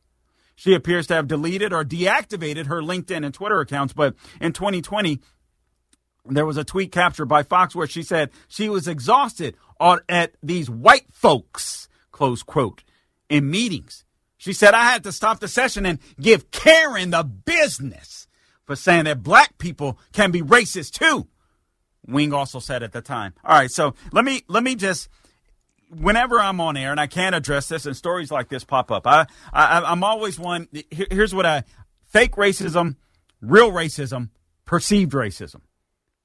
She 0.55 0.73
appears 0.73 1.05
to 1.07 1.13
have 1.13 1.27
deleted 1.27 1.71
or 1.71 1.85
deactivated 1.85 2.65
her 2.65 2.81
LinkedIn 2.81 3.23
and 3.23 3.33
Twitter 3.33 3.59
accounts, 3.59 3.93
but 3.93 4.15
in 4.41 4.51
2020, 4.51 5.21
there 6.25 6.45
was 6.45 6.57
a 6.57 6.63
tweet 6.63 6.91
captured 6.91 7.27
by 7.27 7.43
Fox 7.43 7.75
where 7.75 7.87
she 7.87 8.01
said 8.01 8.31
she 8.47 8.67
was 8.67 8.87
exhausted 8.87 9.55
at 10.09 10.33
these 10.41 10.71
white 10.71 11.05
folks, 11.13 11.87
close 12.11 12.41
quote, 12.41 12.83
in 13.29 13.49
meetings. 13.49 14.05
She 14.37 14.53
said, 14.53 14.73
I 14.73 14.83
had 14.83 15.03
to 15.03 15.11
stop 15.11 15.39
the 15.39 15.47
session 15.47 15.85
and 15.85 15.99
give 16.21 16.51
Karen 16.51 17.09
the 17.09 17.23
business 17.23 18.27
for 18.65 18.75
saying 18.75 19.05
that 19.05 19.23
black 19.23 19.57
people 19.57 19.97
can 20.13 20.31
be 20.31 20.41
racist 20.41 20.91
too. 20.91 21.27
Wing 22.07 22.33
also 22.33 22.59
said 22.59 22.83
at 22.83 22.93
the 22.93 23.01
time. 23.01 23.33
All 23.43 23.57
right, 23.57 23.71
so 23.71 23.95
let 24.11 24.23
me 24.23 24.43
let 24.47 24.63
me 24.63 24.75
just 24.75 25.09
whenever 25.89 26.39
I'm 26.39 26.59
on 26.61 26.77
air 26.77 26.91
and 26.91 26.99
I 26.99 27.07
can't 27.07 27.35
address 27.35 27.67
this 27.67 27.85
and 27.85 27.95
stories 27.95 28.31
like 28.31 28.49
this 28.49 28.63
pop 28.63 28.91
up, 28.91 29.07
I, 29.07 29.25
I 29.51 29.91
am 29.91 30.03
always 30.03 30.39
one. 30.39 30.67
Here's 30.91 31.33
what 31.33 31.45
I 31.45 31.63
fake 32.05 32.33
racism, 32.33 32.95
real 33.41 33.71
racism, 33.71 34.29
perceived 34.65 35.13
racism. 35.13 35.61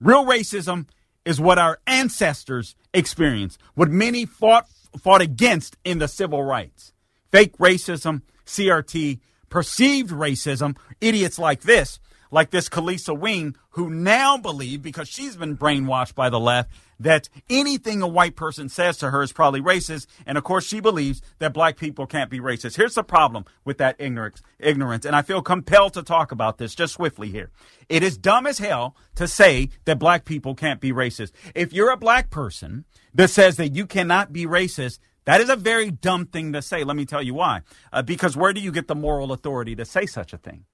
Real 0.01 0.25
racism 0.25 0.87
is 1.25 1.41
what 1.41 1.59
our 1.59 1.79
ancestors 1.87 2.75
experienced, 2.93 3.61
what 3.75 3.91
many 3.91 4.27
fought 4.27 4.67
fought 5.01 5.23
against 5.23 5.77
in 5.85 5.99
the 5.99 6.09
civil 6.09 6.43
rights. 6.43 6.92
Fake 7.33 7.57
racism, 7.59 8.23
CRT, 8.47 9.19
perceived 9.49 10.11
racism, 10.11 10.77
idiots 11.01 11.39
like 11.39 11.63
this 11.63 11.99
like 12.33 12.51
this 12.51 12.69
Kelisa 12.69 13.17
Wing, 13.17 13.55
who 13.71 13.91
now 13.91 14.37
believe, 14.37 14.83
because 14.83 15.09
she's 15.09 15.37
been 15.37 15.57
brainwashed 15.57 16.15
by 16.15 16.31
the 16.31 16.41
left, 16.41 16.71
that 16.99 17.29
anything 17.51 18.01
a 18.01 18.09
white 18.09 18.37
person 18.37 18.69
says 18.69 18.97
to 18.97 19.11
her 19.11 19.23
is 19.23 19.33
probably 19.33 19.61
racist. 19.61 20.07
And 20.25 20.39
of 20.39 20.45
course, 20.45 20.65
she 20.65 20.81
believes 20.81 21.21
that 21.39 21.53
black 21.53 21.77
people 21.77 22.07
can't 22.07 22.31
be 22.31 22.41
racist. 22.41 22.77
Here's 22.77 22.95
the 22.95 23.05
problem 23.05 23.45
with 23.65 23.79
that 23.79 23.97
ignorance, 23.99 24.43
ignorance. 24.59 25.05
And 25.05 25.15
I 25.15 25.23
feel 25.23 25.43
compelled 25.43 25.95
to 25.95 26.03
talk 26.03 26.33
about 26.33 26.59
this 26.59 26.75
just 26.75 26.95
swiftly 26.95 27.29
here. 27.29 27.51
It 27.89 28.03
is 28.03 28.17
dumb 28.17 28.47
as 28.47 28.59
hell 28.59 28.97
to 29.17 29.29
say 29.29 29.69
that 29.85 29.99
black 29.99 30.25
people 30.25 30.55
can't 30.55 30.81
be 30.81 30.93
racist. 30.93 31.33
If 31.55 31.73
you're 31.73 31.93
a 31.93 31.99
black 31.99 32.31
person 32.31 32.85
that 33.15 33.29
says 33.29 33.57
that 33.57 33.75
you 33.75 33.87
cannot 33.87 34.33
be 34.33 34.47
racist, 34.47 35.01
that 35.25 35.41
is 35.41 35.49
a 35.49 35.57
very 35.57 35.91
dumb 35.91 36.27
thing 36.27 36.53
to 36.53 36.63
say. 36.63 36.85
Let 36.85 36.97
me 36.97 37.05
tell 37.05 37.23
you 37.23 37.35
why. 37.35 37.63
Uh, 37.93 38.03
because 38.03 38.37
where 38.37 38.53
do 38.53 38.61
you 38.61 38.73
get 38.73 38.89
the 38.89 38.95
moral 38.95 39.33
authority 39.33 39.77
to 39.77 39.85
say 39.85 40.07
such 40.07 40.33
a 40.33 40.39
thing? 40.39 40.65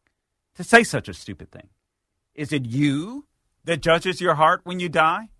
to 0.58 0.64
say 0.64 0.82
such 0.82 1.08
a 1.08 1.14
stupid 1.14 1.52
thing? 1.52 1.68
Is 2.34 2.52
it 2.52 2.66
you 2.66 3.26
that 3.64 3.80
judges 3.80 4.20
your 4.20 4.34
heart 4.34 4.60
when 4.64 4.80
you 4.80 4.88
die? 4.88 5.30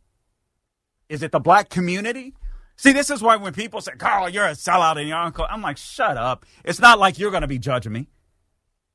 Is 1.08 1.24
it 1.24 1.32
the 1.32 1.40
black 1.40 1.70
community? 1.70 2.34
See, 2.76 2.92
this 2.92 3.10
is 3.10 3.20
why 3.20 3.34
when 3.34 3.52
people 3.52 3.80
say, 3.80 3.92
Carl, 3.98 4.28
you're 4.28 4.46
a 4.46 4.52
sellout 4.52 4.96
and 4.96 5.08
your 5.08 5.18
uncle, 5.18 5.44
I'm 5.50 5.60
like, 5.60 5.76
shut 5.76 6.16
up. 6.16 6.46
It's 6.64 6.78
not 6.78 7.00
like 7.00 7.18
you're 7.18 7.32
going 7.32 7.42
to 7.42 7.48
be 7.48 7.58
judging 7.58 7.92
me. 7.92 8.06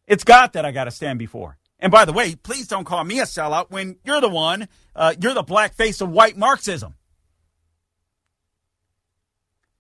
It's 0.08 0.24
God 0.24 0.54
that 0.54 0.64
I 0.64 0.72
got 0.72 0.86
to 0.86 0.92
stand 0.92 1.20
before. 1.20 1.58
And 1.78 1.92
by 1.92 2.06
the 2.06 2.14
way, 2.14 2.36
please 2.36 2.70
don't 2.70 2.86
call 2.86 3.04
me 3.04 3.20
a 3.20 3.24
sellout 3.24 3.70
when 3.70 3.98
you're 4.06 4.22
the 4.22 4.30
one, 4.30 4.70
uh, 4.96 5.14
you're 5.20 5.34
the 5.34 5.44
black 5.44 5.74
face 5.74 6.00
of 6.00 6.10
white 6.10 6.38
Marxism. 6.38 6.96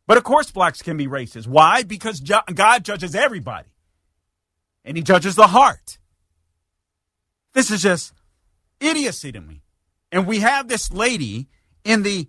But 0.05 0.17
of 0.17 0.23
course, 0.23 0.51
blacks 0.51 0.81
can 0.81 0.97
be 0.97 1.07
racist. 1.07 1.47
Why? 1.47 1.83
Because 1.83 2.19
God 2.19 2.83
judges 2.83 3.15
everybody, 3.15 3.69
and 4.83 4.97
He 4.97 5.03
judges 5.03 5.35
the 5.35 5.47
heart. 5.47 5.97
This 7.53 7.71
is 7.71 7.81
just 7.81 8.13
idiocy 8.79 9.31
to 9.31 9.41
me. 9.41 9.61
And 10.11 10.27
we 10.27 10.39
have 10.39 10.67
this 10.67 10.91
lady 10.91 11.47
in 11.83 12.03
the 12.03 12.27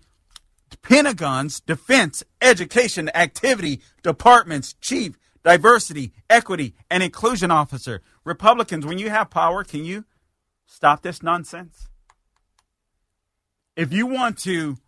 Pentagon's 0.82 1.60
Defense 1.60 2.22
Education 2.40 3.10
Activity 3.14 3.80
Department's 4.02 4.74
chief 4.80 5.18
diversity, 5.44 6.12
equity, 6.28 6.74
and 6.90 7.02
inclusion 7.02 7.50
officer. 7.50 8.02
Republicans, 8.24 8.84
when 8.84 8.98
you 8.98 9.10
have 9.10 9.30
power, 9.30 9.62
can 9.62 9.84
you 9.84 10.04
stop 10.66 11.02
this 11.02 11.22
nonsense? 11.22 11.86
If 13.76 13.92
you 13.92 14.06
want 14.06 14.38
to, 14.40 14.78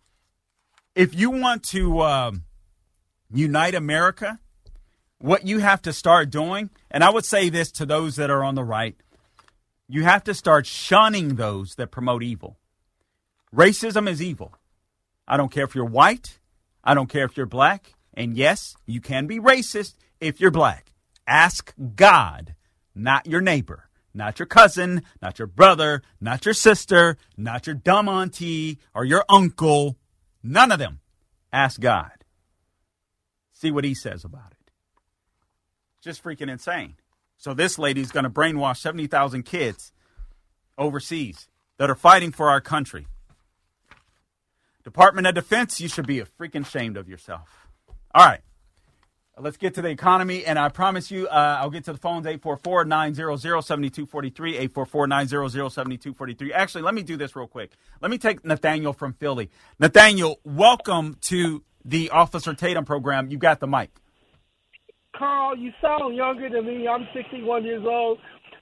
if 0.95 1.13
you 1.15 1.29
want 1.29 1.63
to 1.65 2.01
um, 2.01 2.43
unite 3.31 3.75
America, 3.75 4.39
what 5.19 5.45
you 5.45 5.59
have 5.59 5.81
to 5.83 5.93
start 5.93 6.29
doing, 6.29 6.69
and 6.91 7.03
I 7.03 7.09
would 7.09 7.25
say 7.25 7.49
this 7.49 7.71
to 7.73 7.85
those 7.85 8.15
that 8.15 8.29
are 8.29 8.43
on 8.43 8.55
the 8.55 8.63
right, 8.63 8.95
you 9.87 10.03
have 10.03 10.23
to 10.25 10.33
start 10.33 10.65
shunning 10.65 11.35
those 11.35 11.75
that 11.75 11.91
promote 11.91 12.23
evil. 12.23 12.57
Racism 13.55 14.09
is 14.09 14.21
evil. 14.21 14.53
I 15.27 15.37
don't 15.37 15.51
care 15.51 15.65
if 15.65 15.75
you're 15.75 15.85
white. 15.85 16.39
I 16.83 16.93
don't 16.93 17.09
care 17.09 17.25
if 17.25 17.37
you're 17.37 17.45
black. 17.45 17.93
And 18.13 18.35
yes, 18.35 18.75
you 18.85 19.01
can 19.01 19.27
be 19.27 19.39
racist 19.39 19.95
if 20.19 20.39
you're 20.39 20.51
black. 20.51 20.91
Ask 21.25 21.73
God, 21.95 22.55
not 22.95 23.27
your 23.27 23.41
neighbor, 23.41 23.89
not 24.13 24.39
your 24.39 24.45
cousin, 24.45 25.03
not 25.21 25.39
your 25.39 25.47
brother, 25.47 26.01
not 26.19 26.45
your 26.45 26.53
sister, 26.53 27.17
not 27.35 27.67
your 27.67 27.75
dumb 27.75 28.07
auntie 28.07 28.79
or 28.93 29.05
your 29.05 29.23
uncle. 29.29 29.97
None 30.43 30.71
of 30.71 30.79
them. 30.79 30.99
Ask 31.51 31.79
God. 31.79 32.16
See 33.59 33.71
what 33.71 33.83
he 33.83 33.95
says 33.95 34.23
about 34.23 34.51
it. 34.51 34.71
Just 36.03 36.23
freaking 36.23 36.47
insane. 36.47 36.93
So 37.37 37.55
this 37.55 37.79
lady's 37.79 38.11
going 38.11 38.23
to 38.23 38.29
brainwash 38.29 38.77
70,000 38.77 39.43
kids 39.43 39.91
overseas 40.77 41.47
that 41.79 41.89
are 41.89 41.95
fighting 41.95 42.31
for 42.31 42.51
our 42.51 42.61
country. 42.61 43.07
Department 44.83 45.25
of 45.25 45.33
Defense, 45.33 45.81
you 45.81 45.87
should 45.87 46.05
be 46.05 46.21
freaking 46.39 46.61
ashamed 46.61 46.97
of 46.97 47.09
yourself. 47.09 47.67
All 48.13 48.27
right. 48.27 48.41
Let's 49.39 49.57
get 49.57 49.73
to 49.73 49.81
the 49.81 49.89
economy, 49.89 50.45
and 50.45 50.57
I 50.59 50.69
promise 50.69 51.09
you, 51.09 51.27
uh, 51.27 51.57
I'll 51.59 51.71
get 51.71 51.85
to 51.85 51.93
the 51.93 51.99
phones 51.99 52.27
844 52.27 52.85
900 52.85 53.37
7243. 53.37 54.49
844 54.51 55.07
900 55.07 55.49
7243. 55.49 56.53
Actually, 56.53 56.81
let 56.83 56.93
me 56.93 57.01
do 57.01 57.17
this 57.17 57.35
real 57.35 57.47
quick. 57.47 57.71
Let 58.01 58.11
me 58.11 58.19
take 58.19 58.45
Nathaniel 58.45 58.93
from 58.93 59.13
Philly. 59.13 59.49
Nathaniel, 59.79 60.39
welcome 60.43 61.17
to 61.21 61.63
the 61.87 62.09
Officer 62.09 62.53
Tatum 62.53 62.85
program. 62.85 63.31
You 63.31 63.37
got 63.37 63.59
the 63.59 63.67
mic. 63.67 63.89
Carl, 65.15 65.57
you 65.57 65.71
sound 65.81 66.15
younger 66.15 66.49
than 66.49 66.65
me. 66.65 66.87
I'm 66.87 67.07
61 67.13 67.63
years 67.63 67.83
old. 67.87 68.19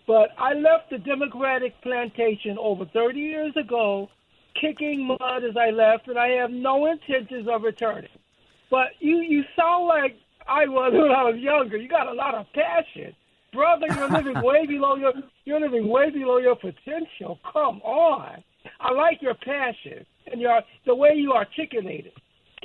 But 0.08 0.30
I 0.38 0.54
left 0.54 0.92
the 0.92 1.00
Democratic 1.00 1.82
plantation 1.82 2.58
over 2.60 2.86
30 2.94 3.20
years 3.20 3.54
ago, 3.58 4.08
kicking 4.62 5.08
mud 5.08 5.44
as 5.44 5.58
I 5.58 5.72
left, 5.72 6.08
and 6.08 6.18
I 6.18 6.28
have 6.40 6.52
no 6.52 6.86
intentions 6.86 7.48
of 7.52 7.64
returning. 7.64 8.12
But 8.70 8.90
you, 9.00 9.18
you 9.18 9.44
sound 9.56 9.88
like 9.88 10.16
I 10.48 10.68
was 10.68 10.94
when 10.96 11.12
I 11.12 11.24
was 11.24 11.38
younger. 11.38 11.78
You 11.78 11.90
got 11.90 12.08
a 12.08 12.14
lot 12.14 12.36
of 12.36 12.46
passion. 12.54 13.16
Brother, 13.52 13.88
you're 13.96 14.10
living 14.10 14.42
way 14.44 14.66
below 14.68 14.96
your 14.96 15.14
you're 15.46 15.60
living 15.60 15.88
way 15.88 16.12
below 16.12 16.38
your 16.38 16.56
potential. 16.56 17.40
Come 17.52 17.82
on. 17.82 18.44
I 18.80 18.92
like 18.92 19.22
your 19.22 19.36
passion 19.36 20.06
and 20.32 20.42
your 20.42 20.62
the 20.86 20.94
way 20.94 21.14
you 21.16 21.34
articulate 21.34 22.06
it. 22.06 22.14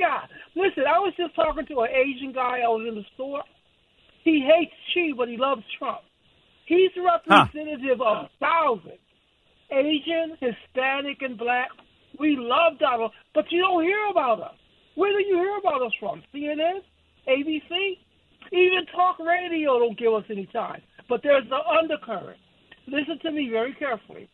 God, 0.00 0.28
listen, 0.56 0.84
I 0.88 0.98
was 0.98 1.12
just 1.16 1.34
talking 1.36 1.66
to 1.66 1.80
an 1.80 1.90
Asian 1.92 2.32
guy. 2.32 2.64
I 2.64 2.68
was 2.72 2.86
in 2.88 2.94
the 2.94 3.04
store, 3.14 3.44
he 4.24 4.40
hates 4.40 4.72
Xi, 4.92 5.12
but 5.16 5.28
he 5.28 5.36
loves 5.36 5.62
Trump. 5.78 6.00
He's 6.66 6.90
representative 6.96 7.98
huh. 8.00 8.24
of 8.24 8.30
thousands, 8.40 9.04
Asian, 9.70 10.38
Hispanic, 10.40 11.20
and 11.20 11.36
black. 11.36 11.68
We 12.18 12.36
love 12.38 12.78
Donald, 12.78 13.12
but 13.34 13.44
you 13.50 13.60
don't 13.60 13.84
hear 13.84 14.06
about 14.10 14.40
us. 14.40 14.56
Where 14.94 15.12
do 15.12 15.24
you 15.24 15.36
hear 15.36 15.58
about 15.58 15.82
us 15.82 15.92
from? 16.00 16.22
CNN, 16.34 16.80
ABC, 17.28 17.98
even 18.52 18.86
talk 18.94 19.18
radio 19.18 19.78
don't 19.78 19.98
give 19.98 20.12
us 20.14 20.24
any 20.30 20.46
time. 20.46 20.82
But 21.08 21.22
there's 21.22 21.48
the 21.48 21.58
undercurrent. 21.58 22.38
Listen 22.86 23.18
to 23.22 23.30
me 23.30 23.48
very 23.50 23.74
carefully. 23.74 24.28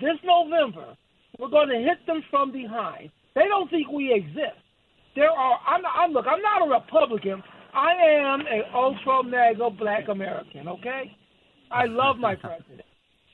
This 0.00 0.18
November, 0.24 0.96
we're 1.38 1.48
going 1.48 1.68
to 1.68 1.78
hit 1.78 2.06
them 2.06 2.22
from 2.30 2.52
behind. 2.52 3.10
They 3.34 3.44
don't 3.48 3.70
think 3.70 3.88
we 3.90 4.12
exist. 4.12 4.60
There 5.14 5.30
are. 5.30 5.58
I'm, 5.66 5.82
not, 5.82 5.92
I'm 5.96 6.12
look. 6.12 6.26
I'm 6.28 6.42
not 6.42 6.66
a 6.66 6.70
Republican, 6.70 7.42
I 7.74 7.92
am 7.92 8.40
an 8.40 8.62
ultra 8.74 9.22
mega 9.22 9.70
black 9.70 10.08
American, 10.08 10.68
okay? 10.68 11.16
I 11.70 11.84
love 11.84 12.16
my 12.18 12.34
president. 12.40 12.82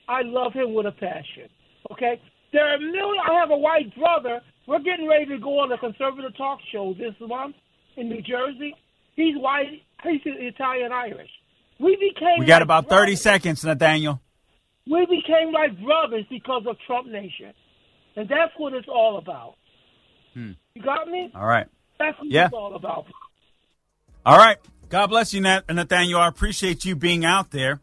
I 0.07 0.21
love 0.23 0.53
him 0.53 0.73
with 0.73 0.85
a 0.85 0.91
passion, 0.91 1.49
okay? 1.91 2.21
There 2.53 2.65
are 2.65 2.75
a 2.75 2.79
million, 2.79 3.23
I 3.27 3.39
have 3.39 3.49
a 3.49 3.57
white 3.57 3.95
brother. 3.95 4.41
We're 4.67 4.79
getting 4.79 5.07
ready 5.07 5.25
to 5.25 5.39
go 5.39 5.59
on 5.59 5.71
a 5.71 5.77
conservative 5.77 6.35
talk 6.37 6.59
show 6.71 6.93
this 6.97 7.13
month 7.19 7.55
in 7.97 8.09
New 8.09 8.21
Jersey. 8.21 8.75
He's 9.15 9.35
white, 9.37 9.81
he's 10.03 10.21
Italian 10.25 10.91
Irish. 10.91 11.29
We 11.79 11.95
became. 11.95 12.39
We 12.39 12.45
got 12.45 12.57
like 12.57 12.63
about 12.63 12.83
30 12.83 12.89
brothers. 12.89 13.21
seconds, 13.21 13.63
Nathaniel. 13.63 14.21
We 14.89 15.05
became 15.05 15.51
like 15.51 15.81
brothers 15.83 16.25
because 16.29 16.63
of 16.69 16.77
Trump 16.85 17.07
Nation. 17.07 17.53
And 18.15 18.29
that's 18.29 18.53
what 18.57 18.73
it's 18.73 18.87
all 18.87 19.17
about. 19.17 19.55
Hmm. 20.35 20.51
You 20.75 20.83
got 20.83 21.07
me? 21.07 21.31
All 21.33 21.45
right. 21.45 21.67
That's 21.97 22.17
what 22.19 22.29
yeah. 22.29 22.45
it's 22.45 22.53
all 22.53 22.75
about. 22.75 23.05
All 24.25 24.37
right. 24.37 24.57
God 24.89 25.07
bless 25.07 25.33
you, 25.33 25.41
Nathaniel. 25.41 26.19
I 26.19 26.27
appreciate 26.27 26.85
you 26.85 26.95
being 26.95 27.25
out 27.25 27.51
there. 27.51 27.79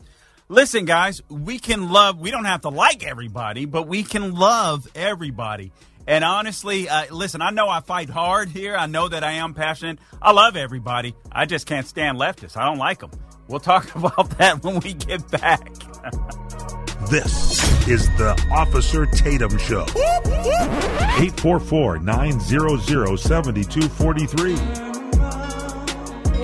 Listen, 0.48 0.84
guys, 0.84 1.22
we 1.28 1.59
can 1.59 1.88
love, 1.88 2.20
we 2.20 2.30
don't 2.30 2.44
have 2.44 2.61
to 2.61 2.68
like 2.68 3.05
everybody, 3.05 3.64
but 3.64 3.88
we 3.88 4.03
can 4.03 4.34
love 4.34 4.86
everybody. 4.94 5.72
And 6.07 6.24
honestly, 6.24 6.88
uh, 6.88 7.07
listen, 7.14 7.40
I 7.40 7.50
know 7.50 7.68
I 7.68 7.80
fight 7.80 8.11
hard 8.11 8.48
here. 8.48 8.76
I 8.76 8.86
know 8.86 9.09
that 9.09 9.24
I 9.24 9.32
am 9.32 9.55
passionate. 9.55 9.98
I 10.20 10.32
love 10.32 10.57
everybody. 10.57 11.14
I 11.30 11.46
just 11.46 11.66
can't 11.66 11.86
stand 11.86 12.18
leftists. 12.18 12.57
I 12.57 12.66
don't 12.66 12.78
like 12.78 13.00
them. 13.00 13.11
We'll 13.48 13.61
talk 13.61 13.94
about 13.94 14.30
that 14.38 14.62
when 14.62 14.80
we 14.80 14.94
get 14.94 15.30
back. 15.30 15.70
This 17.11 17.61
is 17.88 18.07
the 18.16 18.32
Officer 18.50 19.05
Tatum 19.07 19.59
Show. 19.59 19.82
844 19.90 21.98
900 21.98 23.16
7243. 23.18 24.53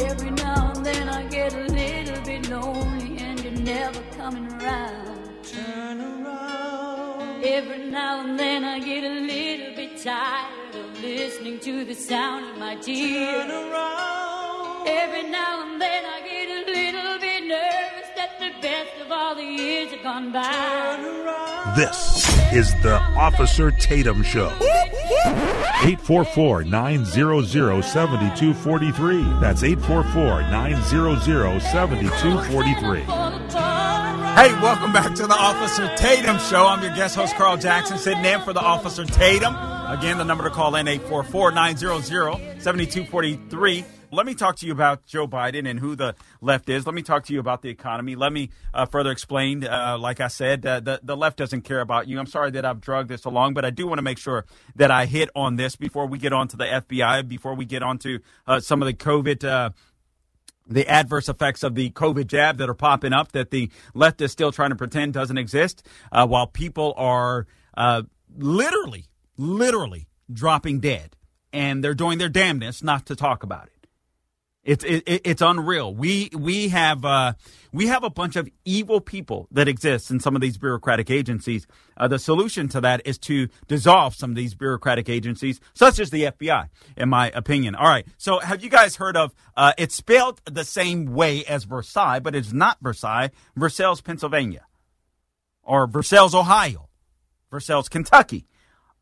Every 0.05 0.31
now 0.31 0.73
and 0.75 0.85
then 0.85 1.09
I 1.09 1.23
get 1.29 1.55
a 1.55 1.61
little 1.63 2.23
bit 2.25 2.49
lonely 2.51 3.19
and 3.19 3.41
you're 3.43 3.53
never 3.53 4.01
coming 4.17 4.53
around. 4.55 5.31
Turn 5.45 6.01
around. 6.01 7.45
Every 7.45 7.91
now 7.91 8.21
and 8.25 8.39
then 8.39 8.65
I 8.65 8.79
get 8.81 9.05
a 9.05 9.09
little 9.09 9.75
bit 9.75 10.03
tired 10.03 10.75
of 10.75 11.01
listening 11.01 11.61
to 11.61 11.85
the 11.85 11.95
sound 11.95 12.51
of 12.51 12.59
my 12.59 12.75
tears. 12.77 13.47
Turn 13.47 13.51
around. 13.51 14.87
Every 14.89 15.23
now 15.31 15.63
and 15.67 15.81
then 15.81 16.05
I 16.05 16.21
get 16.29 16.49
a 16.51 16.71
little 16.71 17.19
bit 17.21 17.45
nervous 17.47 18.08
that 18.29 18.39
the 18.41 18.61
best 18.61 18.91
of 19.05 19.11
all 19.11 19.35
the 19.35 19.43
years 19.43 19.91
have 19.91 20.03
gone 20.03 20.33
by. 20.33 20.43
Turn 20.43 21.27
around. 21.27 21.77
This 21.77 22.27
is 22.53 22.73
the 22.83 22.97
Officer 23.17 23.71
Tatum 23.71 24.23
Show. 24.23 24.51
844 25.81 26.65
900 26.65 27.83
7243. 27.83 29.41
That's 29.41 29.63
844 29.63 30.43
900 30.43 31.61
7243. 31.61 33.01
Hey, 34.39 34.53
welcome 34.63 34.93
back 34.93 35.15
to 35.15 35.27
the 35.27 35.35
Officer 35.35 35.89
Tatum 35.97 36.39
Show. 36.39 36.67
I'm 36.67 36.83
your 36.83 36.95
guest 36.95 37.17
host, 37.17 37.35
Carl 37.35 37.57
Jackson, 37.57 37.99
sitting 37.99 38.25
in 38.25 38.41
for 38.43 38.53
the 38.53 38.61
Officer 38.61 39.05
Tatum. 39.05 39.55
Again, 39.89 40.19
the 40.19 40.25
number 40.25 40.45
to 40.45 40.51
call 40.51 40.77
in 40.77 40.87
844 40.87 41.53
900 41.53 42.03
7243. 42.61 43.85
Let 44.11 44.25
me 44.25 44.35
talk 44.35 44.57
to 44.57 44.67
you 44.67 44.73
about 44.73 45.05
Joe 45.05 45.29
Biden 45.29 45.69
and 45.69 45.79
who 45.79 45.95
the 45.95 46.15
left 46.41 46.71
is. 46.71 46.87
Let 46.87 46.95
me 46.95 47.03
talk 47.03 47.27
to 47.27 47.35
you 47.35 47.41
about 47.41 47.61
the 47.61 47.69
economy. 47.69 48.17
Let 48.17 48.33
me 48.33 48.49
uh, 48.73 48.87
further 48.87 49.11
explain. 49.11 49.65
Uh, 49.65 49.99
like 50.01 50.19
I 50.21 50.29
said, 50.29 50.65
uh, 50.65 50.81
the 50.81 51.01
the 51.03 51.17
left 51.17 51.37
doesn't 51.37 51.63
care 51.63 51.81
about 51.81 52.09
you. 52.09 52.19
I'm 52.19 52.27
sorry 52.27 52.51
that 52.53 52.65
I've 52.65 52.81
drugged 52.81 53.11
this 53.11 53.27
along, 53.27 53.53
but 53.53 53.67
I 53.67 53.71
do 53.71 53.87
want 53.87 53.99
to 53.99 54.03
make 54.03 54.17
sure 54.17 54.47
that 54.77 54.91
I 54.91 55.05
hit 55.05 55.29
on 55.37 55.57
this 55.57 55.77
before 55.77 56.07
we 56.07 56.17
get 56.17 56.33
on 56.33 56.49
to 56.49 56.57
the 56.57 56.65
FBI, 56.65 57.29
before 57.29 57.55
we 57.55 57.67
get 57.67 57.83
on 57.83 57.99
to 57.99 58.21
uh, 58.47 58.61
some 58.61 58.81
of 58.81 58.87
the 58.87 58.95
COVID. 58.95 59.45
Uh, 59.45 59.71
the 60.71 60.87
adverse 60.87 61.31
effects 61.31 61.63
of 61.63 61.75
the 61.75 61.89
COVID 61.91 62.27
jab 62.27 62.59
that 62.59 62.69
are 62.69 62.75
popping 62.75 63.15
up 63.15 63.33
that 63.33 63.51
the 63.51 63.71
left 63.95 64.21
is 64.21 64.31
still 64.33 64.53
trying 64.53 64.69
to 64.69 64.77
pretend 64.77 65.15
doesn't 65.15 65.39
exist, 65.39 65.87
uh, 66.13 66.27
while 66.27 66.47
people 66.47 66.93
are 66.99 67.47
uh, 67.75 68.03
literally, 68.37 69.07
literally 69.39 70.09
dropping 70.31 70.79
dead, 70.79 71.17
and 71.55 71.83
they're 71.83 71.95
doing 71.95 72.19
their 72.19 72.29
damnness 72.29 72.83
not 72.83 73.07
to 73.07 73.17
talk 73.17 73.43
about 73.43 73.69
it. 73.69 73.78
It's 74.69 74.85
it, 74.85 75.03
it's 75.07 75.41
unreal. 75.41 75.95
We 75.95 76.29
we 76.37 76.69
have 76.69 77.03
uh, 77.03 77.33
we 77.73 77.87
have 77.87 78.05
a 78.05 78.11
bunch 78.11 78.37
of 78.37 78.51
evil 78.67 79.01
people 79.01 79.49
that 79.51 79.67
exist 79.67 80.11
in 80.11 80.21
some 80.21 80.35
of 80.35 80.43
these 80.43 80.59
bureaucratic 80.59 81.11
agencies. 81.11 81.67
Uh, 81.97 82.07
the 82.07 82.19
solution 82.19 82.69
to 82.69 82.83
that 82.83 83.01
is 83.07 83.17
to 83.21 83.49
dissolve 83.67 84.15
some 84.15 84.29
of 84.29 84.37
these 84.37 84.55
bureaucratic 84.55 85.09
agencies, 85.09 85.59
such 85.73 85.99
as 85.99 86.11
the 86.11 86.25
FBI, 86.25 86.69
in 86.99 87.09
my 87.09 87.31
opinion. 87.31 87.77
All 87.77 87.89
right. 87.89 88.07
So, 88.19 88.41
have 88.41 88.63
you 88.63 88.69
guys 88.69 88.97
heard 88.97 89.17
of? 89.17 89.33
Uh, 89.57 89.73
it's 89.79 89.95
spelled 89.95 90.43
the 90.45 90.65
same 90.65 91.07
way 91.07 91.47
as 91.47 91.65
Versailles, 91.65 92.19
but 92.19 92.35
it's 92.35 92.53
not 92.53 92.77
Versailles. 92.83 93.31
Versailles, 93.57 94.03
Pennsylvania, 94.03 94.67
or 95.63 95.87
Versailles, 95.87 96.35
Ohio, 96.35 96.91
Versailles, 97.51 97.89
Kentucky. 97.89 98.47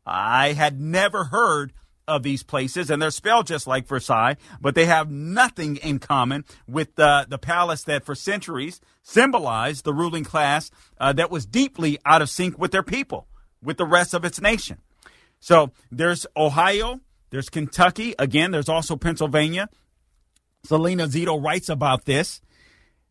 I 0.05 0.53
had 0.53 0.79
never 0.79 1.25
heard 1.25 1.73
of 2.07 2.23
these 2.23 2.43
places, 2.43 2.89
and 2.89 3.01
they're 3.01 3.11
spelled 3.11 3.47
just 3.47 3.67
like 3.67 3.85
Versailles, 3.85 4.37
but 4.61 4.75
they 4.75 4.85
have 4.85 5.11
nothing 5.11 5.75
in 5.77 5.99
common 5.99 6.45
with 6.67 6.95
the, 6.95 7.25
the 7.27 7.37
palace 7.37 7.83
that 7.83 8.05
for 8.05 8.15
centuries 8.15 8.79
symbolized 9.03 9.83
the 9.83 9.93
ruling 9.93 10.23
class 10.23 10.71
uh, 10.99 11.11
that 11.13 11.29
was 11.29 11.45
deeply 11.45 11.99
out 12.05 12.21
of 12.21 12.29
sync 12.29 12.57
with 12.57 12.71
their 12.71 12.83
people, 12.83 13.27
with 13.61 13.77
the 13.77 13.85
rest 13.85 14.13
of 14.13 14.23
its 14.23 14.39
nation. 14.39 14.77
So 15.39 15.71
there's 15.91 16.25
Ohio, 16.35 17.01
there's 17.29 17.49
Kentucky, 17.49 18.15
again, 18.17 18.51
there's 18.51 18.69
also 18.69 18.95
Pennsylvania. 18.95 19.69
Selena 20.63 21.07
Zito 21.07 21.41
writes 21.41 21.69
about 21.69 22.05
this. 22.05 22.41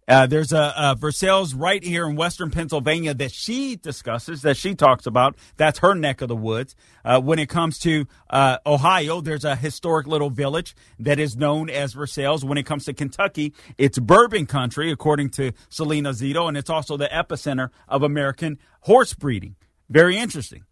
Uh, 0.08 0.26
there's 0.26 0.52
a, 0.52 0.72
a 0.76 0.94
Versailles 0.94 1.52
right 1.54 1.82
here 1.82 2.08
in 2.08 2.14
western 2.14 2.50
Pennsylvania 2.50 3.12
that 3.14 3.32
she 3.32 3.76
discusses, 3.76 4.42
that 4.42 4.56
she 4.56 4.74
talks 4.74 5.06
about. 5.06 5.36
That's 5.56 5.80
her 5.80 5.94
neck 5.94 6.20
of 6.20 6.28
the 6.28 6.36
woods. 6.36 6.76
Uh, 7.04 7.20
when 7.20 7.38
it 7.38 7.48
comes 7.48 7.78
to 7.80 8.06
uh, 8.30 8.58
Ohio, 8.64 9.20
there's 9.20 9.44
a 9.44 9.56
historic 9.56 10.06
little 10.06 10.30
village 10.30 10.76
that 11.00 11.18
is 11.18 11.36
known 11.36 11.68
as 11.70 11.92
Versailles. 11.92 12.44
When 12.44 12.58
it 12.58 12.66
comes 12.66 12.84
to 12.84 12.94
Kentucky, 12.94 13.52
it's 13.78 13.98
bourbon 13.98 14.46
country, 14.46 14.92
according 14.92 15.30
to 15.30 15.52
Selena 15.68 16.10
Zito, 16.10 16.46
and 16.46 16.56
it's 16.56 16.70
also 16.70 16.96
the 16.96 17.08
epicenter 17.08 17.70
of 17.88 18.02
American 18.02 18.58
horse 18.80 19.12
breeding. 19.12 19.56
Very 19.88 20.16
interesting. 20.16 20.62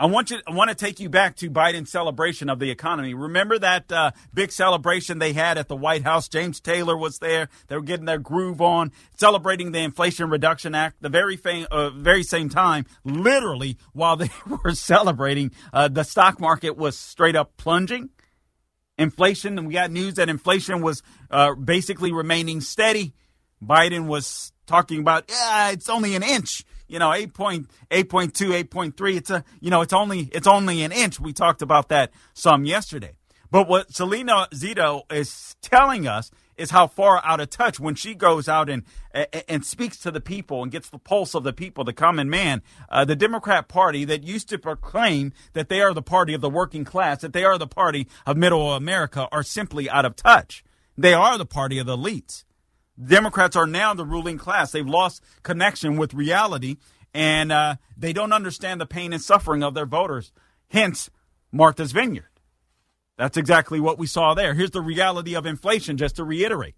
I 0.00 0.06
want 0.06 0.30
you. 0.30 0.38
I 0.46 0.52
want 0.52 0.70
to 0.70 0.76
take 0.76 1.00
you 1.00 1.08
back 1.08 1.34
to 1.36 1.50
Biden's 1.50 1.90
celebration 1.90 2.48
of 2.48 2.60
the 2.60 2.70
economy. 2.70 3.14
Remember 3.14 3.58
that 3.58 3.90
uh, 3.90 4.12
big 4.32 4.52
celebration 4.52 5.18
they 5.18 5.32
had 5.32 5.58
at 5.58 5.66
the 5.66 5.74
White 5.74 6.04
House. 6.04 6.28
James 6.28 6.60
Taylor 6.60 6.96
was 6.96 7.18
there. 7.18 7.48
They 7.66 7.74
were 7.74 7.82
getting 7.82 8.04
their 8.06 8.18
groove 8.18 8.60
on, 8.60 8.92
celebrating 9.16 9.72
the 9.72 9.80
Inflation 9.80 10.30
Reduction 10.30 10.76
Act. 10.76 10.98
The 11.00 11.08
very 11.08 11.36
fam- 11.36 11.66
uh, 11.72 11.90
very 11.90 12.22
same 12.22 12.48
time, 12.48 12.86
literally 13.02 13.76
while 13.92 14.16
they 14.16 14.30
were 14.64 14.74
celebrating, 14.74 15.50
uh, 15.72 15.88
the 15.88 16.04
stock 16.04 16.38
market 16.38 16.76
was 16.76 16.96
straight 16.96 17.34
up 17.34 17.56
plunging. 17.56 18.10
Inflation, 18.98 19.58
and 19.58 19.66
we 19.66 19.74
got 19.74 19.90
news 19.90 20.14
that 20.14 20.28
inflation 20.28 20.80
was 20.80 21.02
uh, 21.30 21.54
basically 21.54 22.12
remaining 22.12 22.60
steady. 22.60 23.14
Biden 23.62 24.06
was 24.06 24.52
talking 24.66 25.00
about, 25.00 25.24
yeah, 25.28 25.70
it's 25.70 25.88
only 25.88 26.14
an 26.14 26.22
inch 26.22 26.64
you 26.88 26.98
know, 26.98 27.10
8.8.2, 27.10 27.68
8.3. 27.90 29.16
It's 29.16 29.30
a, 29.30 29.44
you 29.60 29.70
know, 29.70 29.82
it's 29.82 29.92
only, 29.92 30.28
it's 30.32 30.46
only 30.46 30.82
an 30.82 30.92
inch. 30.92 31.20
We 31.20 31.32
talked 31.32 31.62
about 31.62 31.88
that 31.88 32.10
some 32.34 32.64
yesterday. 32.64 33.12
But 33.50 33.68
what 33.68 33.94
Selena 33.94 34.48
Zito 34.52 35.10
is 35.10 35.56
telling 35.62 36.06
us 36.06 36.30
is 36.58 36.70
how 36.70 36.86
far 36.86 37.24
out 37.24 37.40
of 37.40 37.48
touch 37.48 37.80
when 37.80 37.94
she 37.94 38.14
goes 38.14 38.48
out 38.48 38.68
and 38.68 38.82
and 39.48 39.64
speaks 39.64 39.96
to 39.98 40.10
the 40.10 40.20
people 40.20 40.62
and 40.62 40.70
gets 40.70 40.90
the 40.90 40.98
pulse 40.98 41.34
of 41.34 41.44
the 41.44 41.52
people, 41.52 41.84
the 41.84 41.92
common 41.92 42.28
man. 42.28 42.62
Uh, 42.90 43.04
the 43.04 43.16
Democrat 43.16 43.68
Party 43.68 44.04
that 44.04 44.24
used 44.24 44.48
to 44.50 44.58
proclaim 44.58 45.32
that 45.54 45.68
they 45.68 45.80
are 45.80 45.94
the 45.94 46.02
party 46.02 46.34
of 46.34 46.40
the 46.40 46.50
working 46.50 46.84
class, 46.84 47.22
that 47.22 47.32
they 47.32 47.44
are 47.44 47.56
the 47.56 47.66
party 47.66 48.06
of 48.26 48.36
middle 48.36 48.74
America, 48.74 49.28
are 49.32 49.42
simply 49.42 49.88
out 49.88 50.04
of 50.04 50.16
touch. 50.16 50.64
They 50.96 51.14
are 51.14 51.38
the 51.38 51.46
party 51.46 51.78
of 51.78 51.86
the 51.86 51.96
elites. 51.96 52.44
Democrats 53.02 53.56
are 53.56 53.66
now 53.66 53.94
the 53.94 54.04
ruling 54.04 54.38
class. 54.38 54.72
They've 54.72 54.86
lost 54.86 55.22
connection 55.42 55.96
with 55.96 56.14
reality, 56.14 56.76
and 57.14 57.52
uh, 57.52 57.76
they 57.96 58.12
don't 58.12 58.32
understand 58.32 58.80
the 58.80 58.86
pain 58.86 59.12
and 59.12 59.22
suffering 59.22 59.62
of 59.62 59.74
their 59.74 59.86
voters. 59.86 60.32
Hence, 60.68 61.10
Martha's 61.52 61.92
Vineyard. 61.92 62.28
That's 63.16 63.36
exactly 63.36 63.80
what 63.80 63.98
we 63.98 64.06
saw 64.06 64.34
there. 64.34 64.54
Here's 64.54 64.70
the 64.70 64.80
reality 64.80 65.34
of 65.34 65.46
inflation, 65.46 65.96
just 65.96 66.16
to 66.16 66.24
reiterate. 66.24 66.74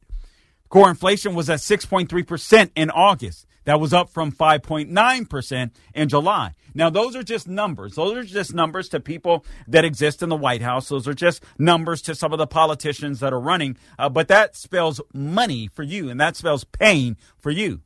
Core 0.71 0.89
inflation 0.89 1.35
was 1.35 1.51
at 1.51 1.59
6.3% 1.59 2.71
in 2.77 2.91
August. 2.91 3.47
That 3.65 3.81
was 3.81 3.93
up 3.93 4.09
from 4.09 4.33
5.9% 4.33 5.71
in 5.95 6.09
July. 6.09 6.55
Now, 6.75 6.89
those 6.89 7.15
are 7.15 7.25
just 7.25 7.49
numbers. 7.49 7.97
Those 7.97 8.17
are 8.17 8.23
just 8.23 8.55
numbers 8.55 8.89
to 8.91 9.01
people 9.01 9.45
that 9.67 9.85
exist 9.85 10.23
in 10.23 10.29
the 10.29 10.37
White 10.37 10.63
House. 10.63 10.89
Those 10.89 11.07
are 11.09 11.15
just 11.15 11.43
numbers 11.59 12.01
to 12.03 12.15
some 12.15 12.33
of 12.33 12.39
the 12.39 12.47
politicians 12.47 13.21
that 13.21 13.33
are 13.33 13.41
running. 13.41 13.77
Uh, 13.99 14.09
but 14.09 14.29
that 14.29 14.57
spells 14.57 15.01
money 15.13 15.69
for 15.69 15.83
you, 15.83 16.09
and 16.09 16.21
that 16.21 16.37
spells 16.37 16.65
pain 16.65 17.17
for 17.39 17.51
you. 17.51 17.83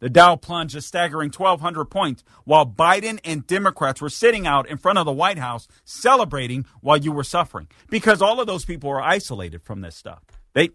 The 0.00 0.10
Dow 0.10 0.36
plunged 0.36 0.76
a 0.76 0.80
staggering 0.80 1.32
1,200 1.32 1.86
points 1.86 2.22
while 2.44 2.66
Biden 2.66 3.18
and 3.24 3.46
Democrats 3.46 4.00
were 4.00 4.10
sitting 4.10 4.46
out 4.46 4.68
in 4.68 4.76
front 4.76 4.98
of 4.98 5.06
the 5.06 5.12
White 5.12 5.38
House 5.38 5.66
celebrating 5.84 6.66
while 6.80 6.98
you 6.98 7.12
were 7.12 7.24
suffering 7.24 7.68
because 7.90 8.22
all 8.22 8.40
of 8.40 8.46
those 8.46 8.64
people 8.64 8.90
are 8.90 9.02
isolated 9.02 9.62
from 9.62 9.80
this 9.80 9.96
stuff. 9.96 10.22
They 10.54 10.70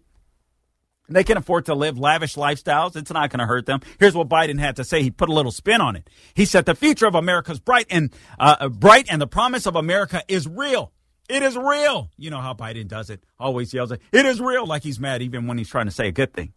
they 1.08 1.24
can 1.24 1.36
afford 1.36 1.66
to 1.66 1.74
live 1.74 1.98
lavish 1.98 2.34
lifestyles. 2.34 2.96
It's 2.96 3.10
not 3.10 3.30
going 3.30 3.40
to 3.40 3.46
hurt 3.46 3.66
them. 3.66 3.80
Here's 3.98 4.14
what 4.14 4.28
Biden 4.28 4.58
had 4.58 4.76
to 4.76 4.84
say. 4.84 5.02
He 5.02 5.10
put 5.10 5.28
a 5.28 5.32
little 5.32 5.52
spin 5.52 5.80
on 5.80 5.96
it. 5.96 6.08
He 6.34 6.44
said, 6.44 6.64
"The 6.64 6.74
future 6.74 7.06
of 7.06 7.14
America 7.14 7.52
is 7.52 7.60
bright, 7.60 7.86
and 7.90 8.12
uh, 8.38 8.68
bright, 8.68 9.06
and 9.10 9.20
the 9.20 9.26
promise 9.26 9.66
of 9.66 9.76
America 9.76 10.22
is 10.28 10.48
real. 10.48 10.92
It 11.28 11.42
is 11.42 11.56
real." 11.56 12.10
You 12.16 12.30
know 12.30 12.40
how 12.40 12.54
Biden 12.54 12.88
does 12.88 13.10
it. 13.10 13.22
Always 13.38 13.74
yells, 13.74 13.92
it. 13.92 14.00
"It 14.12 14.24
is 14.24 14.40
real!" 14.40 14.66
Like 14.66 14.82
he's 14.82 14.98
mad, 14.98 15.20
even 15.22 15.46
when 15.46 15.58
he's 15.58 15.68
trying 15.68 15.86
to 15.86 15.92
say 15.92 16.08
a 16.08 16.12
good 16.12 16.32
thing. 16.32 16.54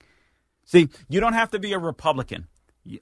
See, 0.66 0.90
you 1.10 1.20
don't 1.20 1.34
have 1.34 1.52
to 1.52 1.60
be 1.60 1.74
a 1.74 1.80
Republican. 1.80 2.48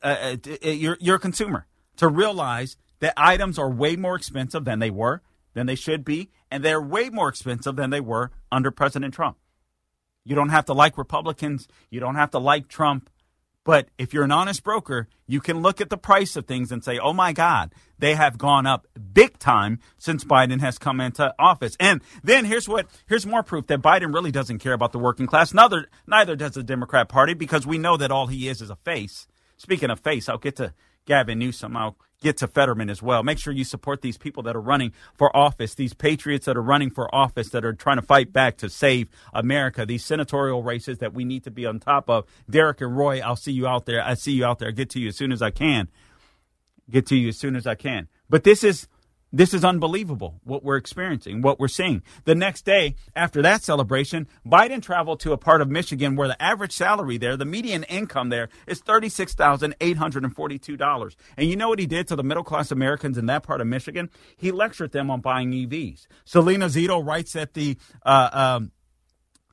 Uh, 0.02 0.38
uh 0.44 0.56
you're, 0.64 0.98
you're 1.00 1.16
a 1.18 1.20
consumer 1.20 1.68
to 1.98 2.08
realize 2.08 2.78
that 3.00 3.14
items 3.18 3.60
are 3.60 3.70
way 3.70 3.96
more 3.96 4.16
expensive 4.16 4.66
than 4.66 4.80
they 4.80 4.90
were, 4.90 5.22
than 5.54 5.66
they 5.68 5.76
should 5.76 6.04
be, 6.04 6.32
and 6.50 6.64
they're 6.64 6.82
way 6.82 7.10
more 7.10 7.30
expensive 7.30 7.76
than 7.76 7.90
they 7.90 8.00
were 8.00 8.32
under 8.52 8.72
President 8.72 9.14
Trump. 9.14 9.38
You 10.26 10.36
don't 10.36 10.50
have 10.50 10.66
to 10.66 10.74
like 10.74 10.98
Republicans. 10.98 11.68
You 11.90 12.00
don't 12.00 12.16
have 12.16 12.32
to 12.32 12.40
like 12.40 12.68
Trump. 12.68 13.10
But 13.64 13.88
if 13.98 14.14
you're 14.14 14.24
an 14.24 14.32
honest 14.32 14.64
broker, 14.64 15.08
you 15.26 15.42
can 15.42 15.62
look 15.62 15.82
at 15.82 15.90
the 15.90 15.98
price 15.98 16.36
of 16.36 16.46
things 16.46 16.72
and 16.72 16.84
say, 16.84 17.00
oh 17.00 17.14
my 17.14 17.34
God, 17.34 17.74
they 17.98 18.14
have 18.14 18.38
gone 18.38 18.68
up 18.68 18.88
big 19.14 19.40
time 19.40 19.80
since 19.98 20.24
Biden 20.24 20.60
has 20.62 20.78
come 20.78 21.02
into 21.02 21.34
office. 21.40 21.76
And 21.80 22.02
then 22.24 22.46
here's 22.46 22.68
what 22.68 22.88
here's 23.08 23.26
more 23.26 23.42
proof 23.42 23.66
that 23.68 23.82
Biden 23.82 24.14
really 24.14 24.32
doesn't 24.32 24.60
care 24.60 24.74
about 24.74 24.92
the 24.92 25.00
working 25.00 25.26
class. 25.26 25.54
Neither 25.54 25.88
neither 26.06 26.36
does 26.36 26.52
the 26.52 26.64
Democrat 26.64 27.10
Party 27.10 27.34
because 27.34 27.66
we 27.66 27.80
know 27.80 27.98
that 27.98 28.12
all 28.12 28.28
he 28.28 28.48
is 28.48 28.62
is 28.62 28.70
a 28.70 28.76
face. 28.76 29.28
Speaking 29.58 29.90
of 29.90 30.00
face, 30.00 30.30
I'll 30.30 30.38
get 30.38 30.58
to 30.58 30.74
Gavin 31.06 31.40
Newsom. 31.40 31.78
I'll 31.78 31.98
get 32.22 32.38
to 32.38 32.48
Fetterman 32.48 32.90
as 32.90 33.02
well. 33.02 33.24
Make 33.24 33.38
sure 33.38 33.54
you 33.54 33.64
support 33.64 34.02
these 34.02 34.18
people 34.18 34.44
that 34.44 34.56
are 34.56 34.62
running 34.62 34.94
for 35.14 35.36
office, 35.36 35.76
these 35.76 35.94
patriots 35.94 36.46
that 36.46 36.58
are 36.58 36.62
running 36.62 36.90
for 36.90 37.14
office, 37.14 37.50
that 37.50 37.64
are 37.64 37.74
trying 37.74 37.98
to 37.98 38.02
fight 38.02 38.34
back 38.34 38.58
to 38.58 38.70
save 38.70 39.10
America, 39.34 39.86
these 39.86 40.04
senatorial 40.04 40.64
races 40.64 40.98
that 41.00 41.14
we 41.14 41.24
need 41.24 41.44
to 41.44 41.52
be 41.52 41.66
on 41.66 41.80
top 41.80 42.10
of. 42.10 42.26
Derek 42.50 42.82
and 42.82 42.98
Roy, 42.98 43.20
I'll 43.20 43.36
see 43.36 43.52
you 43.52 43.68
out 43.68 43.86
there. 43.86 44.04
I 44.04 44.16
see 44.16 44.32
you 44.32 44.46
out 44.46 44.60
there. 44.60 44.70
I'll 44.70 44.74
get 44.74 44.90
to 44.92 45.00
you 45.00 45.10
as 45.10 45.16
soon 45.16 45.32
as 45.32 45.42
I 45.42 45.52
can. 45.52 45.88
Get 46.90 47.06
to 47.08 47.16
you 47.16 47.30
as 47.30 47.38
soon 47.38 47.56
as 47.56 47.68
I 47.68 47.76
can. 47.76 48.08
But 48.30 48.44
this 48.44 48.64
is 48.64 48.88
this 49.36 49.54
is 49.54 49.64
unbelievable 49.66 50.40
what 50.46 50.64
we're 50.64 50.78
experiencing, 50.78 51.42
what 51.42 51.60
we're 51.60 51.68
seeing. 51.68 52.02
The 52.24 52.36
next 52.36 52.64
day 52.64 52.96
after 53.16 53.42
that 53.42 53.64
celebration, 53.64 54.28
Biden 54.48 54.82
traveled 54.82 55.20
to 55.22 55.32
a 55.34 55.38
part 55.38 55.62
of 55.62 55.70
Michigan 55.70 56.16
where 56.16 56.30
the 56.30 56.42
average 56.42 56.72
salary 56.72 57.18
there, 57.18 57.36
the 57.36 57.44
median 57.44 57.84
income 57.84 58.30
there, 58.30 58.48
is 58.66 58.82
$36,842. 58.82 61.16
And 61.36 61.50
you 61.50 61.58
know 61.58 61.68
what 61.68 61.80
he 61.80 61.86
did 61.86 62.08
to 62.08 62.16
the 62.16 62.24
middle 62.24 62.46
class 62.46 62.72
Americans 62.72 63.18
in 63.18 63.26
that 63.26 63.44
part 63.44 63.60
of 63.60 63.68
Michigan? 63.68 64.10
He 64.38 64.52
lectured 64.52 64.94
them 64.94 65.12
on 65.12 65.20
buying 65.20 65.52
EVs. 65.52 66.08
Selena 66.24 66.68
Zito 66.68 67.06
writes 67.06 67.34
that 67.34 67.56
the, 67.56 67.76
uh, 68.06 68.30
um, 68.32 68.72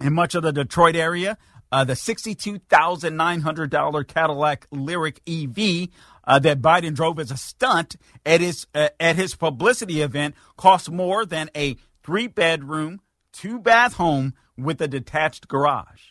in 0.01 0.13
much 0.13 0.37
of 0.37 0.45
the 0.45 0.53
Detroit 0.53 0.95
area, 0.95 1.37
uh, 1.73 1.83
the 1.85 1.95
$62,900 1.95 4.07
Cadillac 4.07 4.69
Lyriq 4.71 5.19
EV 5.27 5.89
uh, 6.25 6.39
that 6.41 6.61
Biden 6.63 6.95
drove 6.95 7.19
as 7.19 7.31
a 7.31 7.37
stunt 7.37 7.97
at 8.25 8.41
his 8.41 8.67
uh, 8.75 8.89
at 9.01 9.17
his 9.17 9.35
publicity 9.35 10.03
event 10.03 10.35
cost 10.57 10.91
more 10.91 11.25
than 11.25 11.51
a 11.57 11.77
three 12.03 12.27
bedroom, 12.27 13.01
two 13.33 13.59
bath 13.59 13.95
home 13.95 14.35
with 14.57 14.81
a 14.81 14.89
detached 14.89 15.49
garage. 15.49 16.11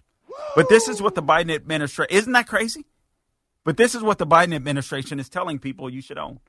But 0.56 0.70
this 0.70 0.88
is 0.88 1.02
what 1.02 1.16
the 1.16 1.24
Biden 1.24 1.54
administration 1.54 2.16
isn't 2.16 2.34
that 2.34 2.48
crazy? 2.48 2.86
But 3.64 3.78
this 3.78 3.94
is 3.94 4.02
what 4.02 4.18
the 4.18 4.28
Biden 4.28 4.56
administration 4.56 5.20
is 5.20 5.30
telling 5.30 5.60
people 5.60 5.90
you 5.90 6.02
should 6.02 6.18
own. 6.18 6.40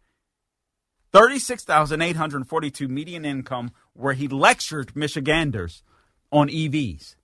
36,842 1.13 2.89
median 2.89 3.25
income 3.25 3.71
where 3.93 4.15
he 4.15 4.29
lectured 4.29 4.97
Michiganders 4.97 5.83
on 6.31 6.49
EVs. 6.49 7.17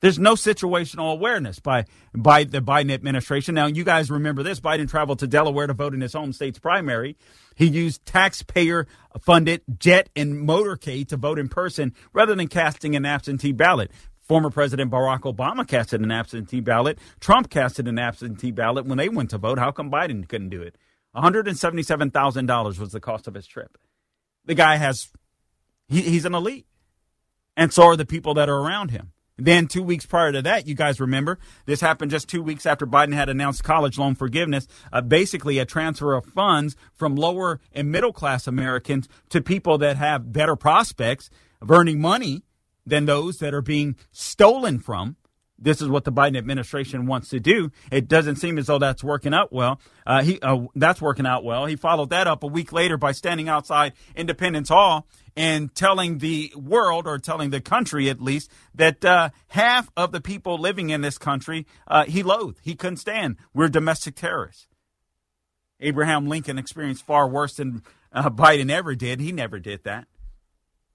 There's 0.00 0.18
no 0.18 0.34
situational 0.34 1.12
awareness 1.12 1.60
by 1.60 1.86
by 2.14 2.44
the 2.44 2.60
Biden 2.60 2.92
administration. 2.92 3.54
Now, 3.54 3.66
you 3.66 3.84
guys 3.84 4.10
remember 4.10 4.42
this: 4.42 4.60
Biden 4.60 4.88
traveled 4.88 5.20
to 5.20 5.26
Delaware 5.26 5.66
to 5.66 5.74
vote 5.74 5.94
in 5.94 6.00
his 6.00 6.12
home 6.12 6.32
state's 6.32 6.58
primary. 6.58 7.16
He 7.54 7.66
used 7.66 8.04
taxpayer-funded 8.04 9.62
jet 9.78 10.10
and 10.14 10.46
motorcade 10.46 11.08
to 11.08 11.16
vote 11.16 11.38
in 11.38 11.48
person 11.48 11.94
rather 12.12 12.34
than 12.34 12.48
casting 12.48 12.94
an 12.96 13.06
absentee 13.06 13.52
ballot. 13.52 13.90
Former 14.20 14.50
President 14.50 14.90
Barack 14.90 15.20
Obama 15.20 15.66
casted 15.66 16.00
an 16.00 16.10
absentee 16.10 16.60
ballot. 16.60 16.98
Trump 17.20 17.50
casted 17.50 17.86
an 17.86 17.98
absentee 17.98 18.50
ballot 18.50 18.86
when 18.86 18.98
they 18.98 19.08
went 19.08 19.30
to 19.30 19.38
vote. 19.38 19.58
How 19.58 19.70
come 19.70 19.90
Biden 19.90 20.26
couldn't 20.26 20.48
do 20.48 20.62
it? 20.62 20.76
$177,000 21.14 22.78
was 22.78 22.92
the 22.92 23.00
cost 23.00 23.28
of 23.28 23.34
his 23.34 23.46
trip. 23.46 23.78
The 24.46 24.54
guy 24.54 24.76
has, 24.76 25.10
he, 25.88 26.00
he's 26.00 26.24
an 26.24 26.34
elite. 26.34 26.66
And 27.56 27.72
so 27.72 27.84
are 27.84 27.96
the 27.96 28.06
people 28.06 28.34
that 28.34 28.48
are 28.48 28.58
around 28.58 28.90
him. 28.90 29.12
Then, 29.36 29.66
two 29.66 29.82
weeks 29.82 30.06
prior 30.06 30.30
to 30.30 30.42
that, 30.42 30.68
you 30.68 30.76
guys 30.76 31.00
remember, 31.00 31.38
this 31.66 31.80
happened 31.80 32.12
just 32.12 32.28
two 32.28 32.42
weeks 32.42 32.66
after 32.66 32.86
Biden 32.86 33.14
had 33.14 33.28
announced 33.28 33.64
college 33.64 33.98
loan 33.98 34.14
forgiveness, 34.14 34.68
uh, 34.92 35.00
basically 35.00 35.58
a 35.58 35.64
transfer 35.64 36.14
of 36.14 36.24
funds 36.24 36.76
from 36.94 37.16
lower 37.16 37.60
and 37.72 37.90
middle 37.90 38.12
class 38.12 38.46
Americans 38.46 39.08
to 39.30 39.40
people 39.40 39.76
that 39.78 39.96
have 39.96 40.32
better 40.32 40.54
prospects 40.54 41.30
of 41.60 41.70
earning 41.70 42.00
money 42.00 42.42
than 42.86 43.06
those 43.06 43.38
that 43.38 43.54
are 43.54 43.62
being 43.62 43.96
stolen 44.12 44.78
from 44.78 45.16
this 45.58 45.80
is 45.80 45.88
what 45.88 46.04
the 46.04 46.12
Biden 46.12 46.36
administration 46.36 47.06
wants 47.06 47.28
to 47.30 47.40
do. 47.40 47.70
It 47.90 48.08
doesn't 48.08 48.36
seem 48.36 48.58
as 48.58 48.66
though 48.66 48.78
that's 48.78 49.04
working 49.04 49.32
out 49.32 49.52
well. 49.52 49.80
Uh, 50.06 50.22
he 50.22 50.40
uh, 50.40 50.66
that's 50.74 51.00
working 51.00 51.26
out 51.26 51.44
well. 51.44 51.66
He 51.66 51.76
followed 51.76 52.10
that 52.10 52.26
up 52.26 52.42
a 52.42 52.46
week 52.46 52.72
later 52.72 52.96
by 52.96 53.12
standing 53.12 53.48
outside 53.48 53.92
Independence 54.16 54.68
Hall 54.68 55.06
and 55.36 55.74
telling 55.74 56.18
the 56.18 56.52
world, 56.56 57.06
or 57.06 57.18
telling 57.18 57.50
the 57.50 57.60
country 57.60 58.08
at 58.08 58.20
least, 58.20 58.50
that 58.74 59.04
uh, 59.04 59.30
half 59.48 59.90
of 59.96 60.12
the 60.12 60.20
people 60.20 60.58
living 60.58 60.90
in 60.90 61.00
this 61.00 61.18
country 61.18 61.66
uh, 61.88 62.04
he 62.04 62.22
loathed. 62.22 62.60
He 62.62 62.74
couldn't 62.74 62.98
stand. 62.98 63.36
We're 63.52 63.68
domestic 63.68 64.14
terrorists. 64.14 64.66
Abraham 65.80 66.26
Lincoln 66.26 66.58
experienced 66.58 67.04
far 67.04 67.28
worse 67.28 67.56
than 67.56 67.82
uh, 68.12 68.30
Biden 68.30 68.70
ever 68.70 68.94
did. 68.94 69.20
He 69.20 69.32
never 69.32 69.58
did 69.58 69.84
that. 69.84 70.06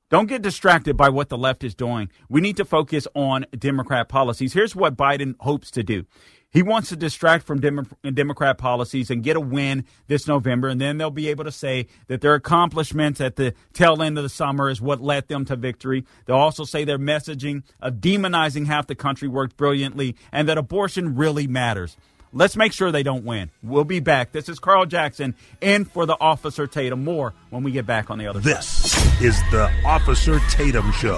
Don't 0.10 0.26
get 0.26 0.41
distracted 0.41 0.97
by 0.97 1.10
what 1.10 1.30
the 1.30 1.38
left 1.38 1.64
is 1.64 1.76
doing. 1.76 2.10
We 2.30 2.41
need 2.41 2.57
to 2.57 2.66
focus 2.66 3.07
on 3.14 3.45
Democrat 3.57 4.10
policies. 4.10 4.53
Here's 4.53 4.76
what 4.76 4.97
Biden 4.97 5.36
hopes 5.39 5.70
to 5.72 5.84
do. 5.84 6.05
He 6.51 6.64
wants 6.64 6.89
to 6.89 6.95
distract 6.95 7.45
from 7.45 7.60
Demo- 7.60 7.86
Democrat 8.12 8.57
policies 8.57 9.12
and 9.12 9.24
get 9.24 9.38
a 9.38 9.39
win 9.39 9.86
this 10.07 10.28
November, 10.28 10.68
and 10.68 10.82
then 10.82 10.97
they'll 10.97 11.12
be 11.12 11.28
able 11.28 11.43
to 11.43 11.51
say 11.51 11.86
that 12.07 12.22
their 12.22 12.34
accomplishments 12.34 13.22
at 13.22 13.36
the 13.36 13.53
tail 13.74 14.01
end 14.01 14.18
of 14.18 14.24
the 14.24 14.30
summer 14.30 14.68
is 14.68 14.82
what 14.82 14.99
led 14.99 15.28
them 15.28 15.45
to 15.45 15.55
victory. 15.55 16.05
They'll 16.26 16.38
also 16.38 16.64
say 16.64 16.86
their 16.86 16.97
messaging 16.97 17.62
of 17.80 17.95
demonizing 17.95 18.66
half 18.66 18.88
the 18.88 18.95
country 18.95 19.28
worked 19.28 19.57
brilliantly 19.57 20.16
and 20.32 20.49
that 20.49 20.57
abortion 20.57 21.16
really 21.16 21.45
matters. 21.45 21.97
Let's 22.32 22.55
make 22.55 22.73
sure 22.73 22.91
they 22.91 23.03
don't 23.03 23.25
win. 23.25 23.49
We'll 23.63 23.84
be 23.84 23.99
back. 23.99 24.32
This 24.32 24.49
is 24.49 24.59
Carl 24.59 24.86
Jackson 24.86 25.36
in 25.61 25.86
for 25.86 26.05
the 26.05 26.15
Officer 26.19 26.67
Tatum. 26.67 27.03
More 27.03 27.34
when 27.49 27.63
we 27.63 27.71
get 27.71 27.86
back 27.86 28.11
on 28.11 28.19
the 28.19 28.27
other 28.27 28.39
this 28.39 28.67
side. 28.67 29.19
This 29.19 29.36
is 29.38 29.41
the 29.51 29.71
Officer 29.86 30.39
Tatum 30.49 30.91
Show. 30.91 31.17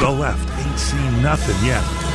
the 0.00 0.10
left 0.10 0.66
ain't 0.66 0.78
seen 0.78 1.22
nothing 1.22 1.66
yet. 1.66 2.07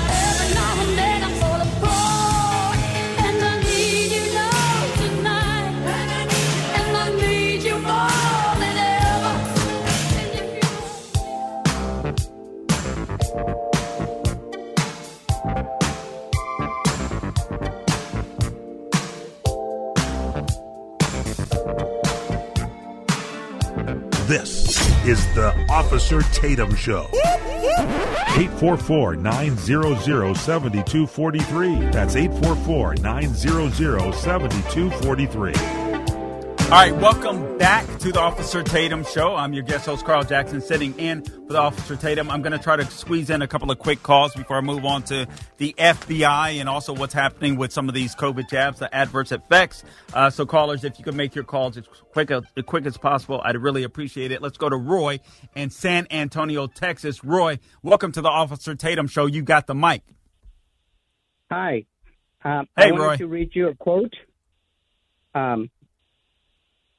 This 24.33 24.81
is 25.05 25.23
the 25.35 25.53
Officer 25.69 26.23
Tatum 26.33 26.75
Show. 26.75 27.07
844 27.13 29.15
900 29.17 30.35
7243. 30.35 31.75
That's 31.91 32.15
844 32.15 32.95
900 32.95 34.15
7243. 34.15 35.92
All 36.73 36.79
right, 36.79 36.95
welcome 36.95 37.59
back 37.59 37.85
to 37.99 38.11
the 38.11 38.19
Officer 38.19 38.63
Tatum 38.63 39.05
Show. 39.05 39.35
I'm 39.35 39.53
your 39.53 39.61
guest 39.61 39.85
host, 39.85 40.03
Carl 40.05 40.23
Jackson, 40.23 40.59
sitting 40.59 40.97
in 40.97 41.23
for 41.23 41.53
the 41.53 41.59
Officer 41.59 41.95
Tatum. 41.95 42.31
I'm 42.31 42.41
going 42.41 42.51
to 42.51 42.57
try 42.57 42.75
to 42.75 42.83
squeeze 42.85 43.29
in 43.29 43.43
a 43.43 43.47
couple 43.47 43.69
of 43.69 43.77
quick 43.77 44.01
calls 44.01 44.33
before 44.33 44.57
I 44.57 44.61
move 44.61 44.83
on 44.83 45.03
to 45.03 45.27
the 45.57 45.75
FBI 45.77 46.59
and 46.59 46.67
also 46.67 46.91
what's 46.91 47.13
happening 47.13 47.57
with 47.57 47.71
some 47.71 47.87
of 47.87 47.93
these 47.93 48.15
COVID 48.15 48.49
jabs, 48.49 48.79
the 48.79 48.91
adverse 48.91 49.31
effects. 49.31 49.83
Uh, 50.15 50.31
so, 50.31 50.47
callers, 50.47 50.83
if 50.83 50.97
you 50.97 51.05
could 51.05 51.13
make 51.13 51.35
your 51.35 51.43
calls 51.43 51.77
as 51.77 51.85
quick 52.11 52.31
as, 52.31 52.41
as 52.57 52.63
quick 52.63 52.87
as 52.87 52.97
possible, 52.97 53.39
I'd 53.45 53.55
really 53.55 53.83
appreciate 53.83 54.31
it. 54.31 54.41
Let's 54.41 54.57
go 54.57 54.67
to 54.67 54.75
Roy 54.75 55.19
in 55.53 55.69
San 55.69 56.07
Antonio, 56.09 56.65
Texas. 56.65 57.23
Roy, 57.23 57.59
welcome 57.83 58.11
to 58.13 58.21
the 58.21 58.29
Officer 58.29 58.73
Tatum 58.73 59.05
Show. 59.05 59.27
You 59.27 59.43
got 59.43 59.67
the 59.67 59.75
mic. 59.75 60.01
Hi. 61.51 61.85
Um, 62.43 62.67
hey, 62.75 62.87
I 62.87 62.91
wanted 62.93 63.03
Roy. 63.03 63.17
to 63.17 63.27
read 63.27 63.51
you 63.53 63.67
a 63.67 63.75
quote. 63.75 64.15
Um, 65.35 65.69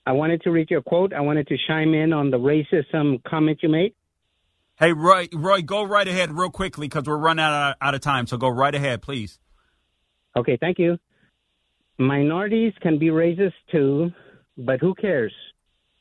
I 0.06 0.12
wanted 0.12 0.42
to 0.42 0.50
read 0.50 0.70
you 0.70 0.78
a 0.78 0.82
quote. 0.82 1.12
I 1.12 1.20
wanted 1.20 1.46
to 1.48 1.56
chime 1.66 1.94
in 1.94 2.12
on 2.12 2.30
the 2.30 2.38
racism 2.38 3.22
comment 3.24 3.60
you 3.62 3.68
made. 3.68 3.94
Hey, 4.78 4.92
Roy, 4.92 5.28
Roy, 5.32 5.62
go 5.62 5.84
right 5.84 6.06
ahead 6.06 6.32
real 6.32 6.50
quickly 6.50 6.88
because 6.88 7.04
we're 7.04 7.16
running 7.16 7.44
out 7.44 7.70
of, 7.70 7.76
out 7.80 7.94
of 7.94 8.00
time. 8.00 8.26
So 8.26 8.36
go 8.36 8.48
right 8.48 8.74
ahead, 8.74 9.02
please. 9.02 9.38
Okay, 10.36 10.58
thank 10.60 10.78
you. 10.78 10.98
Minorities 11.96 12.72
can 12.82 12.98
be 12.98 13.06
racist 13.06 13.52
too, 13.70 14.10
but 14.58 14.80
who 14.80 14.94
cares? 14.94 15.32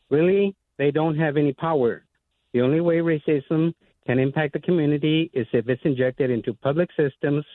Really, 0.10 0.56
they 0.78 0.89
don't 0.89 1.18
have 1.18 1.38
any 1.38 1.54
power. 1.54 2.04
The 2.51 2.62
only 2.62 2.82
way 2.82 2.95
racism 2.97 3.74
can 4.06 4.20
impact 4.20 4.54
the 4.54 4.60
community 4.60 5.30
is 5.34 5.47
if 5.54 5.70
it's 5.70 5.82
injected 5.86 6.32
into 6.32 6.54
public 6.54 6.89
systems 6.97 7.45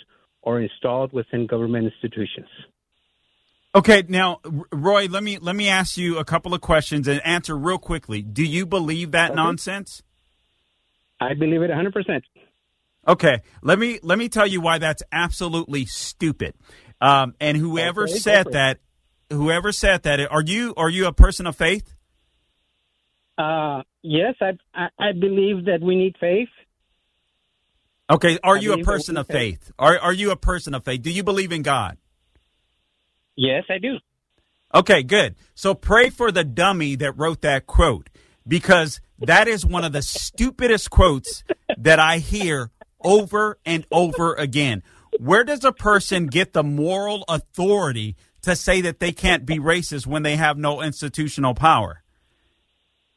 or 0.42 0.60
installed 0.60 1.12
within 1.12 1.46
government 1.46 1.92
institutions. 1.92 2.48
Okay, 3.78 4.02
now 4.08 4.40
Roy, 4.72 5.06
let 5.06 5.22
me 5.22 5.38
let 5.38 5.54
me 5.54 5.68
ask 5.68 5.96
you 5.96 6.18
a 6.18 6.24
couple 6.24 6.52
of 6.52 6.60
questions 6.60 7.06
and 7.06 7.24
answer 7.24 7.56
real 7.56 7.78
quickly. 7.78 8.22
Do 8.22 8.42
you 8.44 8.66
believe 8.66 9.12
that 9.12 9.32
Okay. 9.32 9.36
nonsense? 9.36 10.02
I 11.20 11.34
believe 11.34 11.62
it 11.62 11.70
100%. 11.70 12.22
Okay, 13.06 13.38
let 13.62 13.78
me 13.78 14.00
let 14.02 14.18
me 14.18 14.28
tell 14.28 14.48
you 14.48 14.60
why 14.60 14.78
that's 14.78 15.04
absolutely 15.12 15.86
stupid. 15.86 16.54
Um, 17.00 17.34
and 17.40 17.56
whoever 17.56 18.06
Okay, 18.06 18.18
said 18.18 18.50
that, 18.50 18.80
whoever 19.30 19.70
said 19.70 20.02
that, 20.02 20.20
are 20.32 20.42
you 20.42 20.74
are 20.76 20.90
you 20.90 21.06
a 21.06 21.12
person 21.12 21.46
of 21.46 21.54
faith? 21.56 21.94
Uh, 23.38 23.82
yes, 24.02 24.34
I, 24.40 24.52
I 24.74 24.88
I 24.98 25.12
believe 25.12 25.66
that 25.66 25.80
we 25.82 25.94
need 25.96 26.16
faith. 26.20 26.48
Okay, 28.10 28.38
are 28.42 28.56
I 28.56 28.60
you 28.60 28.72
a 28.72 28.78
person 28.78 29.16
of 29.16 29.28
faith. 29.28 29.58
faith? 29.60 29.72
Are 29.78 29.98
are 29.98 30.12
you 30.12 30.32
a 30.32 30.36
person 30.36 30.74
of 30.74 30.84
faith? 30.84 31.02
Do 31.02 31.10
you 31.10 31.22
believe 31.22 31.52
in 31.52 31.62
God? 31.62 31.98
Yes, 33.38 33.62
I 33.70 33.78
do. 33.78 33.98
Okay, 34.74 35.04
good. 35.04 35.36
So 35.54 35.72
pray 35.72 36.10
for 36.10 36.32
the 36.32 36.42
dummy 36.42 36.96
that 36.96 37.16
wrote 37.16 37.40
that 37.42 37.66
quote 37.66 38.10
because 38.46 39.00
that 39.20 39.46
is 39.46 39.64
one 39.64 39.84
of 39.84 39.92
the 39.92 40.02
stupidest 40.02 40.90
quotes 40.90 41.44
that 41.78 42.00
I 42.00 42.18
hear 42.18 42.72
over 43.00 43.58
and 43.64 43.86
over 43.92 44.34
again. 44.34 44.82
Where 45.20 45.44
does 45.44 45.64
a 45.64 45.70
person 45.70 46.26
get 46.26 46.52
the 46.52 46.64
moral 46.64 47.24
authority 47.28 48.16
to 48.42 48.56
say 48.56 48.80
that 48.80 48.98
they 48.98 49.12
can't 49.12 49.46
be 49.46 49.60
racist 49.60 50.04
when 50.04 50.24
they 50.24 50.34
have 50.34 50.58
no 50.58 50.82
institutional 50.82 51.54
power? 51.54 52.02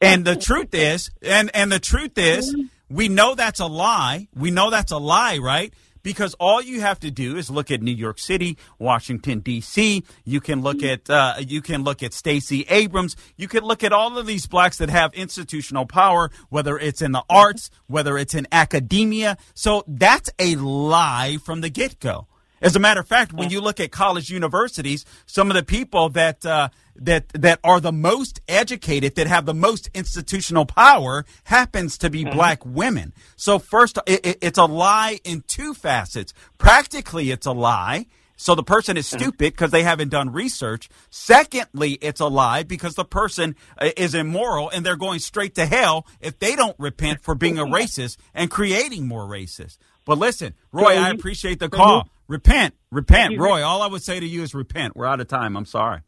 And 0.00 0.24
the 0.24 0.36
truth 0.36 0.72
is, 0.72 1.10
and, 1.20 1.50
and 1.52 1.72
the 1.72 1.80
truth 1.80 2.16
is, 2.16 2.54
we 2.88 3.08
know 3.08 3.34
that's 3.34 3.60
a 3.60 3.66
lie. 3.66 4.28
We 4.36 4.52
know 4.52 4.70
that's 4.70 4.92
a 4.92 4.98
lie, 4.98 5.38
right? 5.38 5.74
Because 6.02 6.34
all 6.34 6.60
you 6.62 6.80
have 6.80 7.00
to 7.00 7.10
do 7.10 7.36
is 7.36 7.50
look 7.50 7.70
at 7.70 7.82
New 7.82 7.94
York 7.94 8.18
City, 8.18 8.58
Washington 8.78 9.40
D.C. 9.40 10.02
You 10.24 10.40
can 10.40 10.62
look 10.62 10.82
at 10.82 11.08
uh, 11.08 11.34
you 11.38 11.62
can 11.62 11.84
look 11.84 12.02
at 12.02 12.12
Stacey 12.12 12.64
Abrams. 12.68 13.16
You 13.36 13.48
can 13.48 13.64
look 13.64 13.84
at 13.84 13.92
all 13.92 14.18
of 14.18 14.26
these 14.26 14.46
blacks 14.46 14.78
that 14.78 14.90
have 14.90 15.14
institutional 15.14 15.86
power, 15.86 16.30
whether 16.48 16.78
it's 16.78 17.02
in 17.02 17.12
the 17.12 17.24
arts, 17.28 17.70
whether 17.86 18.18
it's 18.18 18.34
in 18.34 18.46
academia. 18.50 19.36
So 19.54 19.84
that's 19.86 20.30
a 20.38 20.56
lie 20.56 21.38
from 21.44 21.60
the 21.60 21.70
get 21.70 22.00
go. 22.00 22.26
As 22.62 22.76
a 22.76 22.78
matter 22.78 23.00
of 23.00 23.08
fact, 23.08 23.32
when 23.32 23.50
you 23.50 23.60
look 23.60 23.80
at 23.80 23.90
college 23.90 24.30
universities, 24.30 25.04
some 25.26 25.50
of 25.50 25.56
the 25.56 25.64
people 25.64 26.08
that 26.10 26.46
uh, 26.46 26.68
that 26.96 27.28
that 27.30 27.60
are 27.64 27.80
the 27.80 27.92
most 27.92 28.40
educated, 28.48 29.14
that 29.16 29.26
have 29.26 29.46
the 29.46 29.54
most 29.54 29.90
institutional 29.94 30.66
power, 30.66 31.24
happens 31.44 31.98
to 31.98 32.10
be 32.10 32.24
mm-hmm. 32.24 32.34
black 32.34 32.64
women. 32.64 33.12
So 33.36 33.58
first, 33.58 33.98
it, 34.06 34.26
it- 34.26 34.38
it's 34.42 34.58
a 34.58 34.64
lie 34.64 35.20
in 35.24 35.42
two 35.46 35.74
facets. 35.74 36.32
Practically, 36.58 37.30
it's 37.30 37.46
a 37.46 37.52
lie. 37.52 38.06
So 38.36 38.56
the 38.56 38.64
person 38.64 38.96
is 38.96 39.06
mm-hmm. 39.06 39.18
stupid 39.18 39.52
because 39.52 39.70
they 39.70 39.84
haven't 39.84 40.08
done 40.08 40.32
research. 40.32 40.88
Secondly, 41.10 41.92
it's 42.00 42.20
a 42.20 42.26
lie 42.26 42.64
because 42.64 42.94
the 42.94 43.04
person 43.04 43.54
uh, 43.78 43.90
is 43.96 44.14
immoral 44.14 44.68
and 44.68 44.84
they're 44.84 44.96
going 44.96 45.20
straight 45.20 45.54
to 45.54 45.66
hell 45.66 46.06
if 46.20 46.38
they 46.40 46.56
don't 46.56 46.74
repent 46.78 47.22
for 47.22 47.36
being 47.36 47.58
a 47.58 47.64
racist 47.64 48.16
and 48.34 48.50
creating 48.50 49.06
more 49.06 49.26
racists. 49.26 49.78
But 50.04 50.18
listen, 50.18 50.54
Roy, 50.72 50.86
I 50.86 50.94
mm-hmm. 50.94 51.18
appreciate 51.18 51.60
the 51.60 51.68
call. 51.68 52.08
Repent, 52.26 52.74
repent, 52.90 53.38
Roy. 53.38 53.62
All 53.62 53.82
I 53.82 53.86
would 53.86 54.02
say 54.02 54.18
to 54.18 54.26
you 54.26 54.42
is 54.42 54.54
repent. 54.54 54.96
We're 54.96 55.06
out 55.06 55.20
of 55.20 55.28
time. 55.28 55.56
I'm 55.56 55.66
sorry. 55.66 56.00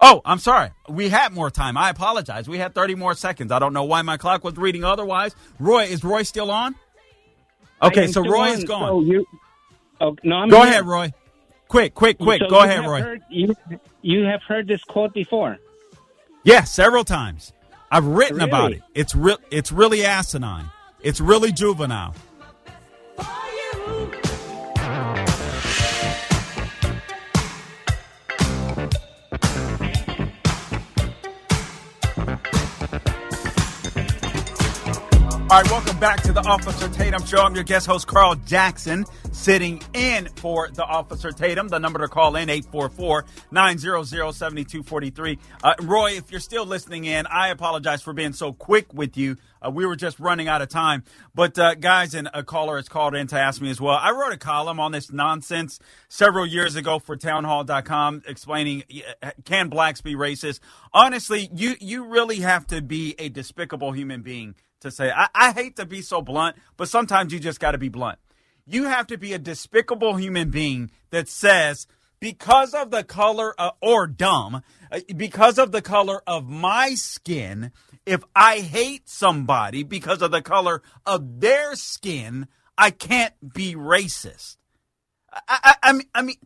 Oh, 0.00 0.22
I'm 0.24 0.38
sorry. 0.38 0.70
We 0.88 1.08
had 1.08 1.32
more 1.32 1.50
time. 1.50 1.76
I 1.76 1.90
apologize. 1.90 2.48
We 2.48 2.58
had 2.58 2.74
30 2.74 2.94
more 2.94 3.14
seconds. 3.14 3.50
I 3.50 3.58
don't 3.58 3.72
know 3.72 3.84
why 3.84 4.02
my 4.02 4.16
clock 4.16 4.44
was 4.44 4.56
reading 4.56 4.84
otherwise. 4.84 5.34
Roy, 5.58 5.84
is 5.84 6.04
Roy 6.04 6.22
still 6.22 6.50
on? 6.50 6.76
Okay, 7.82 8.06
so 8.06 8.22
Roy 8.22 8.50
on, 8.50 8.58
is 8.58 8.64
gone. 8.64 8.88
So 8.88 9.00
you, 9.02 9.26
oh, 10.00 10.16
no, 10.22 10.36
I'm 10.36 10.48
Go 10.48 10.58
here. 10.62 10.66
ahead, 10.66 10.86
Roy. 10.86 11.12
Quick, 11.66 11.94
quick, 11.94 12.18
quick. 12.18 12.40
So 12.42 12.48
Go 12.48 12.60
ahead, 12.62 12.86
Roy. 12.86 13.02
Heard, 13.02 13.22
you, 13.28 13.54
you 14.02 14.24
have 14.24 14.42
heard 14.42 14.66
this 14.68 14.82
quote 14.84 15.12
before. 15.12 15.58
Yeah, 16.44 16.64
several 16.64 17.04
times. 17.04 17.52
I've 17.90 18.06
written 18.06 18.40
about 18.40 18.72
it. 18.72 18.82
It's 18.94 19.14
real. 19.14 19.38
It's 19.50 19.72
really 19.72 20.04
asinine. 20.04 20.70
It's 21.00 21.20
really 21.20 21.52
juvenile. 21.52 22.14
All 35.50 35.62
right, 35.62 35.70
welcome 35.70 35.98
back 35.98 36.20
to 36.24 36.32
the 36.34 36.42
Officer 36.42 36.90
Tatum 36.90 37.24
Show. 37.24 37.38
I'm 37.38 37.54
your 37.54 37.64
guest 37.64 37.86
host, 37.86 38.06
Carl 38.06 38.34
Jackson, 38.34 39.06
sitting 39.32 39.80
in 39.94 40.28
for 40.36 40.68
the 40.68 40.84
Officer 40.84 41.32
Tatum. 41.32 41.68
The 41.68 41.78
number 41.78 42.00
to 42.00 42.08
call 42.08 42.36
in, 42.36 42.50
844-900-7243. 42.50 45.38
Uh, 45.64 45.72
Roy, 45.80 46.10
if 46.10 46.30
you're 46.30 46.40
still 46.40 46.66
listening 46.66 47.06
in, 47.06 47.26
I 47.28 47.48
apologize 47.48 48.02
for 48.02 48.12
being 48.12 48.34
so 48.34 48.52
quick 48.52 48.92
with 48.92 49.16
you. 49.16 49.38
Uh, 49.62 49.70
we 49.70 49.86
were 49.86 49.96
just 49.96 50.20
running 50.20 50.48
out 50.48 50.60
of 50.60 50.68
time. 50.68 51.02
But, 51.34 51.58
uh, 51.58 51.76
guys, 51.76 52.12
and 52.12 52.28
a 52.34 52.42
caller 52.42 52.76
has 52.76 52.90
called 52.90 53.14
in 53.14 53.26
to 53.28 53.40
ask 53.40 53.62
me 53.62 53.70
as 53.70 53.80
well. 53.80 53.96
I 53.98 54.10
wrote 54.10 54.34
a 54.34 54.36
column 54.36 54.78
on 54.78 54.92
this 54.92 55.10
nonsense 55.10 55.80
several 56.10 56.44
years 56.44 56.76
ago 56.76 56.98
for 56.98 57.16
townhall.com 57.16 58.24
explaining, 58.26 58.82
uh, 59.22 59.30
can 59.46 59.70
blacks 59.70 60.02
be 60.02 60.14
racist? 60.14 60.60
Honestly, 60.92 61.48
you, 61.54 61.74
you 61.80 62.04
really 62.04 62.40
have 62.40 62.66
to 62.66 62.82
be 62.82 63.14
a 63.18 63.30
despicable 63.30 63.92
human 63.92 64.20
being 64.20 64.54
to 64.80 64.90
say. 64.90 65.10
I, 65.10 65.28
I 65.34 65.52
hate 65.52 65.76
to 65.76 65.86
be 65.86 66.02
so 66.02 66.22
blunt, 66.22 66.56
but 66.76 66.88
sometimes 66.88 67.32
you 67.32 67.40
just 67.40 67.60
got 67.60 67.72
to 67.72 67.78
be 67.78 67.88
blunt. 67.88 68.18
You 68.66 68.84
have 68.84 69.06
to 69.08 69.18
be 69.18 69.32
a 69.32 69.38
despicable 69.38 70.16
human 70.16 70.50
being 70.50 70.90
that 71.10 71.28
says, 71.28 71.86
because 72.20 72.74
of 72.74 72.90
the 72.90 73.04
color 73.04 73.54
or 73.80 74.06
dumb, 74.06 74.62
uh, 74.90 75.00
because 75.16 75.58
of 75.58 75.72
the 75.72 75.82
color 75.82 76.22
of 76.26 76.48
my 76.48 76.94
skin, 76.94 77.72
if 78.04 78.22
I 78.34 78.58
hate 78.58 79.08
somebody 79.08 79.82
because 79.82 80.22
of 80.22 80.30
the 80.30 80.42
color 80.42 80.82
of 81.06 81.40
their 81.40 81.76
skin, 81.76 82.48
I 82.76 82.90
can't 82.90 83.34
be 83.54 83.74
racist. 83.74 84.56
I, 85.32 85.40
I, 85.48 85.74
I 85.82 85.92
mean, 85.92 86.06
I 86.14 86.22
mean, 86.22 86.36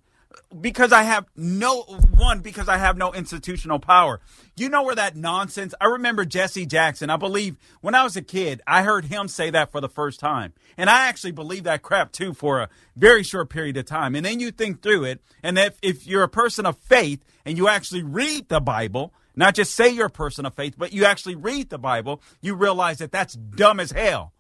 because 0.61 0.93
I 0.93 1.03
have 1.03 1.27
no 1.37 1.83
one, 1.83 2.41
because 2.41 2.69
I 2.69 2.79
have 2.79 2.97
no 2.97 3.13
institutional 3.13 3.79
power. 3.79 4.21
You 4.57 4.69
know 4.69 4.83
where 4.83 4.95
that 4.95 5.17
nonsense? 5.17 5.75
I 5.81 5.87
remember 5.87 6.25
Jesse 6.25 6.67
Jackson. 6.67 7.11
I 7.11 7.17
believe 7.17 7.57
when 7.81 7.95
I 7.95 8.05
was 8.05 8.17
a 8.17 8.23
kid, 8.23 8.61
I 8.67 8.83
heard 8.83 9.07
him 9.07 9.29
say 9.29 9.51
that 9.51 9.73
for 9.73 9.81
the 9.81 9.89
first 9.89 10.21
time, 10.21 10.53
and 10.77 10.91
I 10.91 11.09
actually 11.09 11.33
believed 11.33 11.65
that 11.65 11.83
crap 11.83 12.13
too 12.13 12.35
for 12.35 12.61
a 12.61 12.69
very 12.97 13.23
short 13.23 13.51
period 13.51 13.77
of 13.77 13.87
time. 13.87 14.15
And 14.15 14.25
then 14.25 14.41
you 14.41 14.51
think 14.51 14.83
through 14.83 15.05
it, 15.05 15.21
and 15.43 15.59
if 15.59 15.79
if 15.83 16.07
you're 16.07 16.23
a 16.23 16.29
person 16.29 16.67
of 16.67 16.77
faith 16.79 17.25
and 17.45 17.57
you 17.57 17.69
actually 17.69 18.03
read 18.03 18.49
the 18.49 18.61
Bible, 18.61 19.13
not 19.35 19.55
just 19.55 19.75
say 19.75 19.89
you're 19.89 20.07
a 20.07 20.11
person 20.11 20.47
of 20.47 20.55
faith, 20.55 20.75
but 20.77 20.93
you 20.93 21.05
actually 21.05 21.35
read 21.35 21.71
the 21.71 21.79
Bible, 21.79 22.21
you 22.41 22.55
realize 22.55 22.99
that 22.99 23.13
that's 23.13 23.35
dumb 23.35 23.81
as 23.81 23.93
hell. 23.93 24.33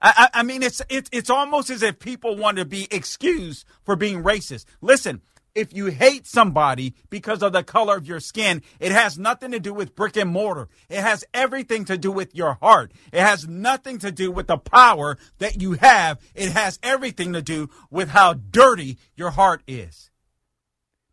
I, 0.00 0.28
I 0.34 0.42
mean, 0.42 0.62
it's 0.62 0.82
it's 0.88 1.08
it's 1.12 1.30
almost 1.30 1.70
as 1.70 1.82
if 1.82 1.98
people 1.98 2.36
want 2.36 2.58
to 2.58 2.64
be 2.64 2.86
excused 2.90 3.64
for 3.82 3.96
being 3.96 4.22
racist. 4.22 4.66
Listen, 4.82 5.22
if 5.54 5.72
you 5.72 5.86
hate 5.86 6.26
somebody 6.26 6.94
because 7.08 7.42
of 7.42 7.52
the 7.52 7.64
color 7.64 7.96
of 7.96 8.06
your 8.06 8.20
skin, 8.20 8.62
it 8.78 8.92
has 8.92 9.18
nothing 9.18 9.52
to 9.52 9.58
do 9.58 9.72
with 9.72 9.96
brick 9.96 10.16
and 10.16 10.30
mortar. 10.30 10.68
It 10.90 11.00
has 11.00 11.24
everything 11.32 11.86
to 11.86 11.96
do 11.96 12.12
with 12.12 12.34
your 12.34 12.54
heart. 12.54 12.92
It 13.10 13.20
has 13.20 13.48
nothing 13.48 13.98
to 14.00 14.12
do 14.12 14.30
with 14.30 14.48
the 14.48 14.58
power 14.58 15.16
that 15.38 15.62
you 15.62 15.72
have. 15.72 16.20
It 16.34 16.52
has 16.52 16.78
everything 16.82 17.32
to 17.32 17.40
do 17.40 17.70
with 17.90 18.10
how 18.10 18.34
dirty 18.34 18.98
your 19.16 19.30
heart 19.30 19.62
is. 19.66 20.10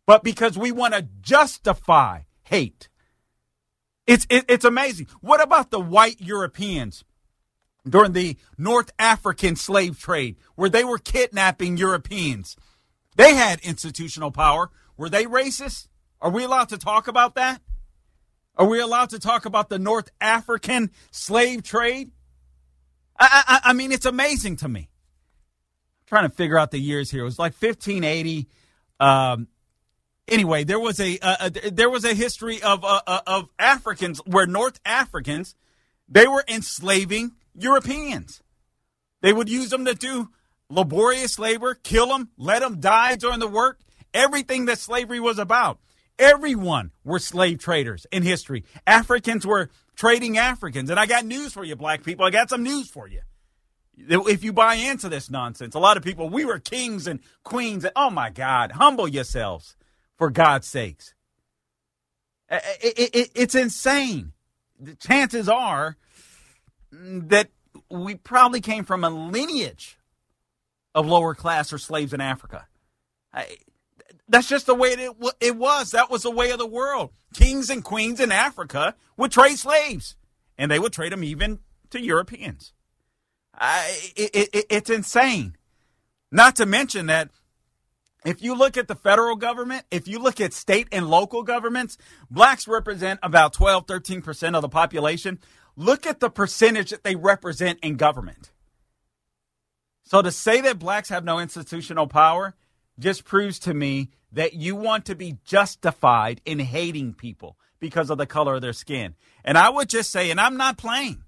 But 0.06 0.22
because 0.22 0.58
we 0.58 0.70
want 0.70 0.92
to 0.92 1.08
justify 1.22 2.20
hate, 2.42 2.90
it's 4.06 4.26
it, 4.28 4.44
it's 4.48 4.66
amazing. 4.66 5.06
What 5.22 5.42
about 5.42 5.70
the 5.70 5.80
white 5.80 6.20
Europeans? 6.20 7.02
During 7.88 8.12
the 8.12 8.36
North 8.56 8.90
African 8.98 9.56
slave 9.56 9.98
trade, 9.98 10.36
where 10.54 10.70
they 10.70 10.84
were 10.84 10.98
kidnapping 10.98 11.76
Europeans. 11.76 12.56
They 13.16 13.34
had 13.34 13.60
institutional 13.60 14.30
power. 14.30 14.70
Were 14.96 15.08
they 15.08 15.24
racist? 15.24 15.88
Are 16.20 16.30
we 16.30 16.44
allowed 16.44 16.70
to 16.70 16.78
talk 16.78 17.08
about 17.08 17.34
that? 17.34 17.60
Are 18.56 18.66
we 18.66 18.80
allowed 18.80 19.10
to 19.10 19.18
talk 19.18 19.44
about 19.46 19.68
the 19.68 19.78
North 19.78 20.10
African 20.20 20.90
slave 21.10 21.62
trade? 21.62 22.12
I, 23.18 23.44
I, 23.46 23.70
I 23.70 23.72
mean, 23.72 23.92
it's 23.92 24.06
amazing 24.06 24.56
to 24.56 24.68
me. 24.68 24.80
I'm 24.80 26.06
trying 26.06 26.30
to 26.30 26.34
figure 26.34 26.58
out 26.58 26.70
the 26.70 26.78
years 26.78 27.10
here. 27.10 27.22
It 27.22 27.24
was 27.24 27.38
like 27.38 27.52
1580. 27.52 28.48
Um, 29.00 29.48
anyway, 30.28 30.64
there 30.64 30.80
was 30.80 31.00
a, 31.00 31.18
there 31.72 31.90
was 31.90 32.04
a 32.04 32.14
history 32.14 32.62
of 32.62 32.84
uh, 32.84 33.00
uh, 33.06 33.20
of 33.26 33.48
Africans 33.58 34.18
where 34.24 34.46
North 34.46 34.80
Africans 34.84 35.54
they 36.08 36.26
were 36.26 36.44
enslaving 36.48 37.32
Europeans. 37.54 38.42
They 39.22 39.32
would 39.32 39.48
use 39.48 39.70
them 39.70 39.84
to 39.84 39.94
do 39.94 40.30
laborious 40.68 41.38
labor, 41.38 41.74
kill 41.74 42.08
them, 42.08 42.30
let 42.36 42.60
them 42.60 42.80
die 42.80 43.16
during 43.16 43.40
the 43.40 43.48
work. 43.48 43.80
Everything 44.12 44.66
that 44.66 44.78
slavery 44.78 45.20
was 45.20 45.38
about. 45.38 45.78
Everyone 46.18 46.92
were 47.02 47.18
slave 47.18 47.58
traders 47.58 48.06
in 48.12 48.22
history. 48.22 48.64
Africans 48.86 49.46
were 49.46 49.70
trading 49.96 50.38
Africans. 50.38 50.90
And 50.90 51.00
I 51.00 51.06
got 51.06 51.24
news 51.24 51.52
for 51.52 51.64
you, 51.64 51.74
black 51.74 52.04
people. 52.04 52.24
I 52.24 52.30
got 52.30 52.50
some 52.50 52.62
news 52.62 52.88
for 52.88 53.08
you. 53.08 53.20
If 53.96 54.44
you 54.44 54.52
buy 54.52 54.74
into 54.74 55.08
this 55.08 55.30
nonsense, 55.30 55.74
a 55.74 55.78
lot 55.80 55.96
of 55.96 56.02
people, 56.02 56.28
we 56.28 56.44
were 56.44 56.58
kings 56.58 57.06
and 57.06 57.20
queens. 57.44 57.86
Oh 57.96 58.10
my 58.10 58.30
God, 58.30 58.72
humble 58.72 59.08
yourselves 59.08 59.76
for 60.16 60.30
God's 60.30 60.66
sakes. 60.66 61.14
It- 62.50 62.94
it- 62.98 63.14
it- 63.14 63.30
it's 63.34 63.54
insane. 63.54 64.32
The 64.78 64.96
chances 64.96 65.48
are 65.48 65.96
that 67.28 67.50
we 67.90 68.14
probably 68.14 68.60
came 68.60 68.84
from 68.84 69.04
a 69.04 69.10
lineage 69.10 69.98
of 70.94 71.06
lower 71.06 71.34
class 71.34 71.72
or 71.72 71.78
slaves 71.78 72.12
in 72.12 72.20
Africa. 72.20 72.66
I, 73.32 73.56
that's 74.28 74.48
just 74.48 74.66
the 74.66 74.74
way 74.74 74.90
it, 74.90 75.12
it 75.40 75.56
was. 75.56 75.90
That 75.90 76.10
was 76.10 76.22
the 76.22 76.30
way 76.30 76.50
of 76.50 76.58
the 76.58 76.66
world. 76.66 77.10
Kings 77.34 77.68
and 77.68 77.84
queens 77.84 78.20
in 78.20 78.32
Africa 78.32 78.94
would 79.16 79.32
trade 79.32 79.58
slaves, 79.58 80.16
and 80.56 80.70
they 80.70 80.78
would 80.78 80.92
trade 80.92 81.12
them 81.12 81.24
even 81.24 81.58
to 81.90 82.00
Europeans. 82.00 82.72
I, 83.56 84.12
it, 84.16 84.48
it, 84.52 84.66
it's 84.70 84.90
insane. 84.90 85.56
Not 86.32 86.56
to 86.56 86.66
mention 86.66 87.06
that 87.06 87.30
if 88.24 88.42
you 88.42 88.56
look 88.56 88.76
at 88.76 88.88
the 88.88 88.94
federal 88.94 89.36
government, 89.36 89.84
if 89.90 90.08
you 90.08 90.18
look 90.18 90.40
at 90.40 90.52
state 90.52 90.88
and 90.90 91.08
local 91.08 91.42
governments, 91.42 91.98
blacks 92.30 92.66
represent 92.66 93.20
about 93.22 93.52
12, 93.52 93.86
13% 93.86 94.54
of 94.54 94.62
the 94.62 94.68
population. 94.68 95.38
Look 95.76 96.06
at 96.06 96.20
the 96.20 96.30
percentage 96.30 96.90
that 96.90 97.04
they 97.04 97.16
represent 97.16 97.80
in 97.80 97.96
government. 97.96 98.50
So 100.04 100.22
to 100.22 100.30
say 100.30 100.60
that 100.60 100.78
blacks 100.78 101.08
have 101.08 101.24
no 101.24 101.38
institutional 101.38 102.06
power 102.06 102.54
just 102.98 103.24
proves 103.24 103.58
to 103.60 103.74
me 103.74 104.10
that 104.32 104.54
you 104.54 104.76
want 104.76 105.06
to 105.06 105.14
be 105.14 105.38
justified 105.44 106.40
in 106.44 106.58
hating 106.58 107.14
people 107.14 107.56
because 107.80 108.10
of 108.10 108.18
the 108.18 108.26
color 108.26 108.54
of 108.54 108.62
their 108.62 108.72
skin. 108.72 109.14
And 109.44 109.58
I 109.58 109.70
would 109.70 109.88
just 109.88 110.10
say, 110.10 110.30
and 110.30 110.40
I'm 110.40 110.56
not 110.56 110.78
playing, 110.78 111.22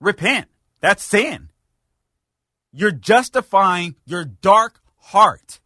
repent. 0.00 0.48
That's 0.80 1.02
sin. 1.02 1.50
You're 2.72 2.90
justifying 2.90 3.96
your 4.04 4.24
dark 4.24 4.80
heart. 4.98 5.60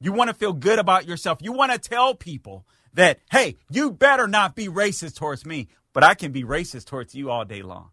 You 0.00 0.12
want 0.12 0.28
to 0.28 0.34
feel 0.34 0.52
good 0.52 0.78
about 0.78 1.06
yourself. 1.06 1.38
You 1.40 1.52
want 1.52 1.72
to 1.72 1.78
tell 1.78 2.14
people 2.14 2.66
that, 2.94 3.20
hey, 3.30 3.56
you 3.70 3.90
better 3.90 4.26
not 4.26 4.56
be 4.56 4.66
racist 4.66 5.16
towards 5.16 5.46
me, 5.46 5.68
but 5.92 6.04
I 6.04 6.14
can 6.14 6.32
be 6.32 6.44
racist 6.44 6.86
towards 6.86 7.14
you 7.14 7.30
all 7.30 7.44
day 7.44 7.62
long. 7.62 7.90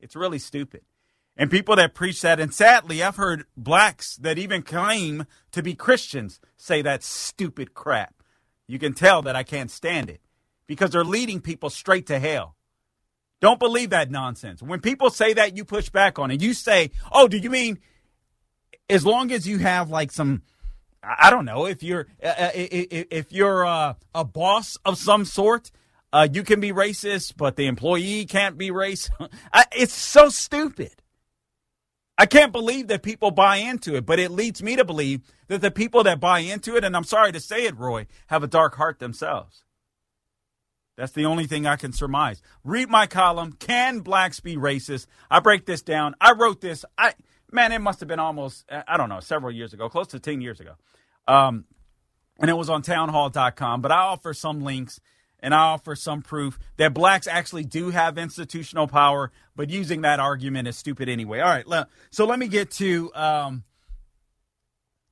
It's 0.00 0.16
really 0.16 0.38
stupid. 0.38 0.82
And 1.36 1.50
people 1.50 1.76
that 1.76 1.94
preach 1.94 2.20
that, 2.22 2.40
and 2.40 2.52
sadly, 2.52 3.02
I've 3.02 3.16
heard 3.16 3.44
blacks 3.56 4.16
that 4.16 4.38
even 4.38 4.62
claim 4.62 5.24
to 5.52 5.62
be 5.62 5.74
Christians 5.74 6.40
say 6.56 6.82
that 6.82 7.04
stupid 7.04 7.74
crap. 7.74 8.22
You 8.66 8.78
can 8.80 8.92
tell 8.92 9.22
that 9.22 9.36
I 9.36 9.44
can't 9.44 9.70
stand 9.70 10.10
it 10.10 10.20
because 10.66 10.90
they're 10.90 11.04
leading 11.04 11.40
people 11.40 11.70
straight 11.70 12.06
to 12.08 12.18
hell. 12.18 12.56
Don't 13.40 13.60
believe 13.60 13.90
that 13.90 14.10
nonsense. 14.10 14.60
When 14.60 14.80
people 14.80 15.10
say 15.10 15.32
that, 15.34 15.56
you 15.56 15.64
push 15.64 15.90
back 15.90 16.18
on 16.18 16.32
it. 16.32 16.42
You 16.42 16.54
say, 16.54 16.90
oh, 17.12 17.28
do 17.28 17.38
you 17.38 17.50
mean 17.50 17.78
as 18.90 19.06
long 19.06 19.30
as 19.30 19.46
you 19.46 19.58
have 19.58 19.90
like 19.90 20.10
some, 20.10 20.42
I 21.04 21.30
don't 21.30 21.44
know, 21.44 21.66
if 21.66 21.84
you're, 21.84 22.08
uh, 22.22 22.26
uh 22.26 22.50
if 22.54 23.32
you're 23.32 23.64
uh, 23.64 23.94
a 24.12 24.24
boss 24.24 24.76
of 24.84 24.98
some 24.98 25.24
sort, 25.24 25.70
uh, 26.12 26.28
you 26.32 26.42
can 26.42 26.60
be 26.60 26.72
racist, 26.72 27.34
but 27.36 27.56
the 27.56 27.66
employee 27.66 28.24
can't 28.24 28.56
be 28.56 28.70
racist. 28.70 29.10
it's 29.72 29.94
so 29.94 30.28
stupid. 30.28 31.02
I 32.16 32.26
can't 32.26 32.50
believe 32.50 32.88
that 32.88 33.02
people 33.02 33.30
buy 33.30 33.56
into 33.56 33.94
it, 33.94 34.04
but 34.04 34.18
it 34.18 34.32
leads 34.32 34.60
me 34.62 34.74
to 34.76 34.84
believe 34.84 35.20
that 35.46 35.60
the 35.60 35.70
people 35.70 36.02
that 36.02 36.18
buy 36.18 36.40
into 36.40 36.76
it, 36.76 36.82
and 36.82 36.96
I'm 36.96 37.04
sorry 37.04 37.30
to 37.32 37.40
say 37.40 37.64
it, 37.64 37.78
Roy, 37.78 38.06
have 38.26 38.42
a 38.42 38.48
dark 38.48 38.74
heart 38.74 38.98
themselves. 38.98 39.64
That's 40.96 41.12
the 41.12 41.26
only 41.26 41.46
thing 41.46 41.64
I 41.64 41.76
can 41.76 41.92
surmise. 41.92 42.42
Read 42.64 42.88
my 42.88 43.06
column. 43.06 43.52
Can 43.52 44.00
blacks 44.00 44.40
be 44.40 44.56
racist? 44.56 45.06
I 45.30 45.38
break 45.38 45.64
this 45.64 45.80
down. 45.80 46.16
I 46.20 46.32
wrote 46.32 46.60
this. 46.60 46.84
I 46.98 47.14
man, 47.52 47.70
it 47.70 47.78
must 47.78 48.00
have 48.00 48.08
been 48.08 48.18
almost 48.18 48.64
I 48.68 48.96
don't 48.96 49.08
know, 49.08 49.20
several 49.20 49.52
years 49.52 49.72
ago, 49.72 49.88
close 49.88 50.08
to 50.08 50.18
10 50.18 50.40
years 50.40 50.58
ago. 50.58 50.72
Um, 51.28 51.66
and 52.40 52.50
it 52.50 52.54
was 52.54 52.68
on 52.68 52.82
townhall.com, 52.82 53.80
but 53.80 53.92
I 53.92 53.98
offer 53.98 54.34
some 54.34 54.62
links 54.62 54.98
and 55.40 55.54
I 55.54 55.58
offer 55.58 55.94
some 55.94 56.22
proof 56.22 56.58
that 56.76 56.94
blacks 56.94 57.26
actually 57.26 57.64
do 57.64 57.90
have 57.90 58.18
institutional 58.18 58.86
power, 58.86 59.30
but 59.56 59.70
using 59.70 60.02
that 60.02 60.20
argument 60.20 60.68
is 60.68 60.76
stupid 60.76 61.08
anyway. 61.08 61.40
All 61.40 61.48
right, 61.48 61.86
so 62.10 62.24
let 62.26 62.38
me 62.38 62.48
get 62.48 62.70
to 62.72 63.12
um, 63.14 63.64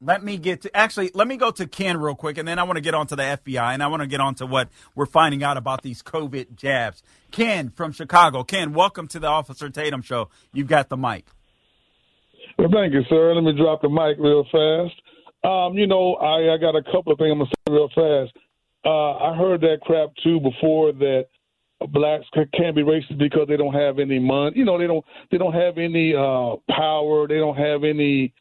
let 0.00 0.22
me 0.22 0.36
get 0.36 0.62
to 0.62 0.76
actually 0.76 1.10
let 1.14 1.26
me 1.26 1.36
go 1.36 1.50
to 1.50 1.66
Ken 1.66 1.96
real 1.98 2.14
quick, 2.14 2.38
and 2.38 2.46
then 2.46 2.58
I 2.58 2.64
want 2.64 2.76
to 2.76 2.82
get 2.82 2.94
on 2.94 3.06
to 3.08 3.16
the 3.16 3.22
FBI, 3.22 3.72
and 3.72 3.82
I 3.82 3.86
want 3.86 4.02
to 4.02 4.06
get 4.06 4.20
on 4.20 4.34
to 4.36 4.46
what 4.46 4.68
we're 4.94 5.06
finding 5.06 5.42
out 5.42 5.56
about 5.56 5.82
these 5.82 6.02
COVID 6.02 6.56
jabs. 6.56 7.02
Ken 7.30 7.70
from 7.70 7.92
Chicago. 7.92 8.44
Ken, 8.44 8.72
welcome 8.72 9.08
to 9.08 9.18
the 9.18 9.26
Officer 9.26 9.70
Tatum 9.70 10.02
Show. 10.02 10.28
You've 10.52 10.68
got 10.68 10.88
the 10.88 10.96
mic. 10.96 11.26
Well, 12.58 12.68
thank 12.72 12.92
you, 12.92 13.02
sir. 13.08 13.34
Let 13.34 13.44
me 13.44 13.52
drop 13.52 13.82
the 13.82 13.88
mic 13.88 14.16
real 14.18 14.44
fast. 14.44 14.94
Um, 15.44 15.74
you 15.74 15.86
know, 15.86 16.14
I, 16.14 16.54
I 16.54 16.58
got 16.58 16.74
a 16.74 16.82
couple 16.82 17.12
of 17.12 17.18
things 17.18 17.30
I'm 17.32 17.38
gonna 17.38 17.50
say 17.50 17.72
real 17.72 17.88
fast. 17.94 18.36
Uh, 18.86 19.16
I 19.16 19.36
heard 19.36 19.62
that 19.62 19.78
crap 19.82 20.10
too 20.22 20.38
before 20.38 20.92
that 20.92 21.26
blacks 21.88 22.24
can't 22.56 22.76
be 22.76 22.82
racist 22.82 23.18
because 23.18 23.48
they 23.48 23.56
don't 23.56 23.74
have 23.74 23.98
any 23.98 24.20
money. 24.20 24.56
You 24.56 24.64
know, 24.64 24.78
they 24.78 24.86
don't 24.86 25.04
they 25.30 25.38
don't 25.38 25.52
have 25.52 25.76
any 25.76 26.14
uh, 26.14 26.56
power. 26.70 27.26
They 27.26 27.38
don't 27.38 27.56
have 27.56 27.84
any, 27.84 28.32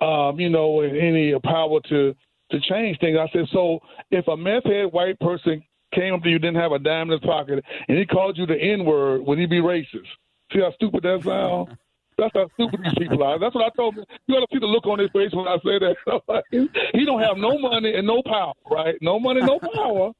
um, 0.00 0.40
you 0.40 0.48
know, 0.48 0.80
any 0.80 1.34
power 1.44 1.80
to 1.90 2.14
to 2.50 2.60
change 2.68 2.98
things. 2.98 3.18
I 3.20 3.28
said, 3.32 3.46
so 3.52 3.80
if 4.10 4.26
a 4.26 4.36
meth 4.36 4.64
head 4.64 4.86
white 4.90 5.20
person 5.20 5.62
came 5.94 6.14
up 6.14 6.22
to 6.22 6.30
you, 6.30 6.38
didn't 6.38 6.56
have 6.56 6.72
a 6.72 6.78
dime 6.78 7.10
in 7.10 7.12
his 7.12 7.20
pocket, 7.20 7.62
and 7.88 7.98
he 7.98 8.06
called 8.06 8.38
you 8.38 8.46
the 8.46 8.56
N 8.56 8.84
word, 8.86 9.20
would 9.26 9.38
he 9.38 9.46
be 9.46 9.60
racist? 9.60 10.08
See 10.52 10.60
how 10.60 10.72
stupid 10.72 11.02
that 11.02 11.22
sounds? 11.24 11.76
That's 12.20 12.34
how 12.34 12.48
stupid 12.52 12.80
these 12.84 12.94
people 12.98 13.22
are. 13.24 13.38
That's 13.38 13.54
what 13.54 13.64
I 13.64 13.70
told 13.74 13.96
him. 13.96 14.04
You 14.26 14.34
got 14.34 14.40
to 14.40 14.46
see 14.52 14.60
the 14.60 14.66
look 14.66 14.86
on 14.86 14.98
his 14.98 15.08
face 15.10 15.32
when 15.32 15.48
I 15.48 15.56
say 15.64 15.80
that. 15.80 16.44
he 16.92 17.04
don't 17.06 17.22
have 17.22 17.38
no 17.38 17.58
money 17.58 17.94
and 17.94 18.06
no 18.06 18.22
power, 18.22 18.52
right? 18.70 18.94
No 19.00 19.18
money, 19.18 19.40
no 19.40 19.58
power. 19.58 20.12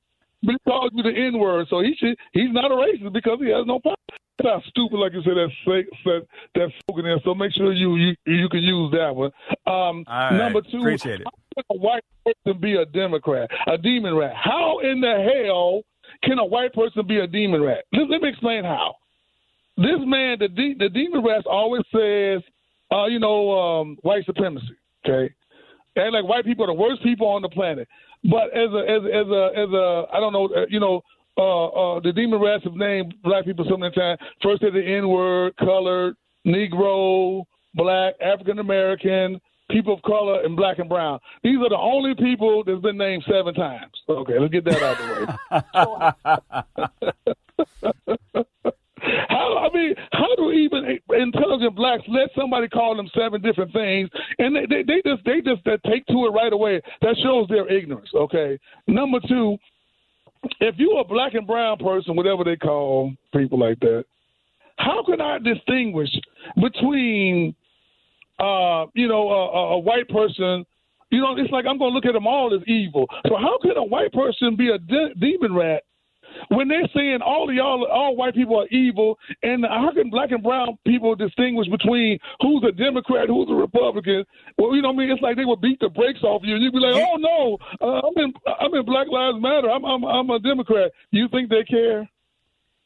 But 0.43 0.53
he 0.53 0.59
calls 0.67 0.91
you 0.95 1.03
the 1.03 1.13
N 1.13 1.39
word, 1.39 1.67
so 1.69 1.81
he 1.81 1.95
should. 1.99 2.17
He's 2.33 2.51
not 2.51 2.73
a 2.73 2.75
racist 2.75 3.13
because 3.13 3.39
he 3.41 3.51
has 3.51 3.67
no 3.67 3.79
power. 3.81 3.97
That's 4.39 4.49
how 4.49 4.63
stupid, 4.71 4.97
like 4.97 5.13
you 5.13 5.23
said, 5.23 5.37
that 5.37 5.51
that 6.07 6.27
that 6.55 6.69
spoken 6.81 7.05
there. 7.05 7.21
So 7.25 7.35
make 7.35 7.53
sure 7.53 7.75
you 7.75 7.97
you 7.97 8.15
you 8.25 8.49
can 8.49 8.63
use 8.63 8.91
that 8.93 9.15
one. 9.15 9.33
Um, 9.67 10.05
right. 10.09 10.33
Number 10.33 10.63
two, 10.63 10.79
appreciate 10.79 11.21
it. 11.21 11.27
a 11.69 11.77
white 11.77 12.05
person 12.25 12.59
be 12.59 12.77
a 12.77 12.87
Democrat, 12.87 13.51
a 13.67 13.77
demon 13.77 14.15
rat? 14.17 14.33
How 14.35 14.79
in 14.79 15.03
the 15.03 15.45
hell 15.45 15.83
can 16.23 16.39
a 16.39 16.45
white 16.47 16.73
person 16.73 17.07
be 17.07 17.19
a 17.19 17.27
demon 17.27 17.61
rat? 17.61 17.85
Let, 17.93 18.09
let 18.09 18.23
me 18.23 18.31
explain 18.31 18.65
how 18.65 18.95
this 19.81 20.01
man, 20.05 20.37
the 20.39 20.49
de- 20.49 20.75
the 20.79 20.89
demon 20.91 21.25
rats 21.25 21.47
always 21.51 21.83
says, 21.93 22.43
uh, 22.93 23.07
you 23.07 23.19
know, 23.19 23.51
um, 23.51 23.97
white 24.03 24.25
supremacy. 24.27 24.77
Okay, 25.05 25.33
and 25.97 26.13
like 26.13 26.25
white 26.25 26.45
people 26.45 26.65
are 26.65 26.69
the 26.69 26.75
worst 26.75 27.03
people 27.03 27.27
on 27.29 27.43
the 27.43 27.49
planet. 27.49 27.89
But 28.25 28.53
as 28.53 28.71
a 28.73 28.83
as 28.85 29.03
as 29.07 29.29
a 29.29 29.51
as 29.57 29.71
a 29.73 30.05
I 30.13 30.21
don't 30.21 30.33
know, 30.35 30.49
uh, 30.55 30.67
you 30.69 30.81
know, 30.81 31.01
uh, 31.39 31.97
uh, 31.97 32.01
the 32.01 32.13
demon 32.13 32.41
rats 32.41 32.65
have 32.65 32.75
named 32.75 33.15
black 33.23 33.47
people 33.47 33.65
so 33.69 33.79
many 33.79 33.95
times. 33.95 34.21
First 34.43 34.61
they're 34.61 34.71
the 34.71 34.85
N 34.85 35.09
word, 35.09 35.57
colored, 35.57 36.15
Negro, 36.47 37.45
black, 37.75 38.15
African 38.21 38.59
American, 38.59 39.41
people 39.71 39.95
of 39.95 40.03
color, 40.03 40.43
and 40.45 40.57
black 40.57 40.79
and 40.79 40.91
brown. 40.91 41.21
These 41.43 41.57
are 41.57 41.71
the 41.71 41.79
only 41.79 42.15
people 42.15 42.65
that's 42.65 42.83
been 42.83 42.99
named 42.99 43.25
seven 43.31 43.55
times. 43.55 43.93
Okay, 44.09 44.39
let's 44.39 44.53
get 44.53 44.65
that 44.67 44.83
out 44.83 45.01
of 45.01 46.07
the 48.27 48.45
way. 48.65 48.75
How 49.29 49.59
I 49.59 49.75
mean, 49.75 49.95
how 50.13 50.35
do 50.37 50.53
even 50.53 50.99
intelligent 51.11 51.77
blacks 51.77 52.03
let 52.09 52.31
somebody 52.39 52.69
call 52.69 52.97
them 52.97 53.09
seven 53.17 53.41
different 53.41 53.73
things, 53.73 54.09
and 54.39 54.55
they, 54.55 54.67
they, 54.67 54.83
they 54.83 55.03
just 55.05 55.25
they 55.25 55.41
just 55.41 55.65
take 55.87 56.07
to 56.07 56.27
it 56.27 56.33
right 56.35 56.53
away? 56.53 56.81
That 57.03 57.17
shows 57.23 57.49
their 57.49 57.69
ignorance. 57.69 58.11
Okay. 58.15 58.59
Number 58.87 59.19
two, 59.27 59.57
if 60.61 60.75
you're 60.79 61.01
a 61.01 61.05
black 61.05 61.35
and 61.35 61.47
brown 61.47 61.79
person, 61.79 62.17
whatever 62.17 62.45
they 62.45 62.57
call 62.57 63.13
people 63.35 63.59
like 63.59 63.81
that, 63.81 64.05
how 64.77 65.05
can 65.05 65.21
I 65.21 65.39
distinguish 65.39 66.09
between, 66.61 67.55
uh, 68.39 68.87
you 68.95 69.09
know, 69.09 69.29
a, 69.29 69.75
a 69.75 69.79
white 69.79 70.09
person? 70.09 70.65
You 71.11 71.21
know, 71.21 71.35
it's 71.37 71.51
like 71.51 71.67
I'm 71.69 71.77
going 71.77 71.91
to 71.91 71.95
look 71.95 72.07
at 72.07 72.13
them 72.13 72.27
all 72.27 72.55
as 72.55 72.67
evil. 72.69 73.07
So 73.27 73.37
how 73.37 73.59
can 73.61 73.77
a 73.77 73.85
white 73.85 74.13
person 74.13 74.57
be 74.57 74.71
a 74.71 74.79
de- 74.79 75.15
demon 75.15 75.55
rat 75.55 75.83
when 76.49 76.69
they're 76.69 76.89
saying 76.95 77.21
all 77.25 77.49
of 77.49 77.55
y'all, 77.55 77.87
all 77.87 78.17
white 78.17 78.35
people 78.35 78.59
are 78.61 78.69
evil, 78.69 79.19
and 79.43 79.65
how 79.65 79.91
can 79.95 80.11
black 80.11 80.31
and 80.31 80.43
brown 80.43 80.79
people 80.87 81.15
distinguish 81.15 81.69
between 81.69 82.19
who's 82.41 82.65
a 82.69 82.73
Democrat, 82.73 83.29
who's 83.29 83.49
a 83.51 83.55
Republican? 83.55 84.25
Well, 84.59 84.75
you 84.75 84.83
know 84.83 84.89
what 84.89 85.03
I 85.03 85.07
mean? 85.07 85.11
It's 85.11 85.23
like 85.23 85.37
they 85.37 85.45
would 85.45 85.61
beat 85.61 85.81
the 85.81 85.89
brakes 85.89 86.23
off 86.23 86.43
you, 86.45 86.55
and 86.55 86.63
you'd 86.63 86.73
be 86.73 86.81
like, 86.81 86.95
"Oh 86.95 87.17
no, 87.17 87.59
uh, 87.81 88.01
I'm 88.07 88.25
in, 88.25 88.33
I'm 88.61 88.75
in 88.75 88.85
Black 88.85 89.09
Lives 89.09 89.39
Matter. 89.41 89.71
I'm, 89.71 89.85
I'm, 89.85 90.05
I'm 90.05 90.31
a 90.31 90.39
Democrat." 90.39 90.93
You 91.11 91.29
think 91.29 91.51
they 91.51 91.65
care? 91.65 92.09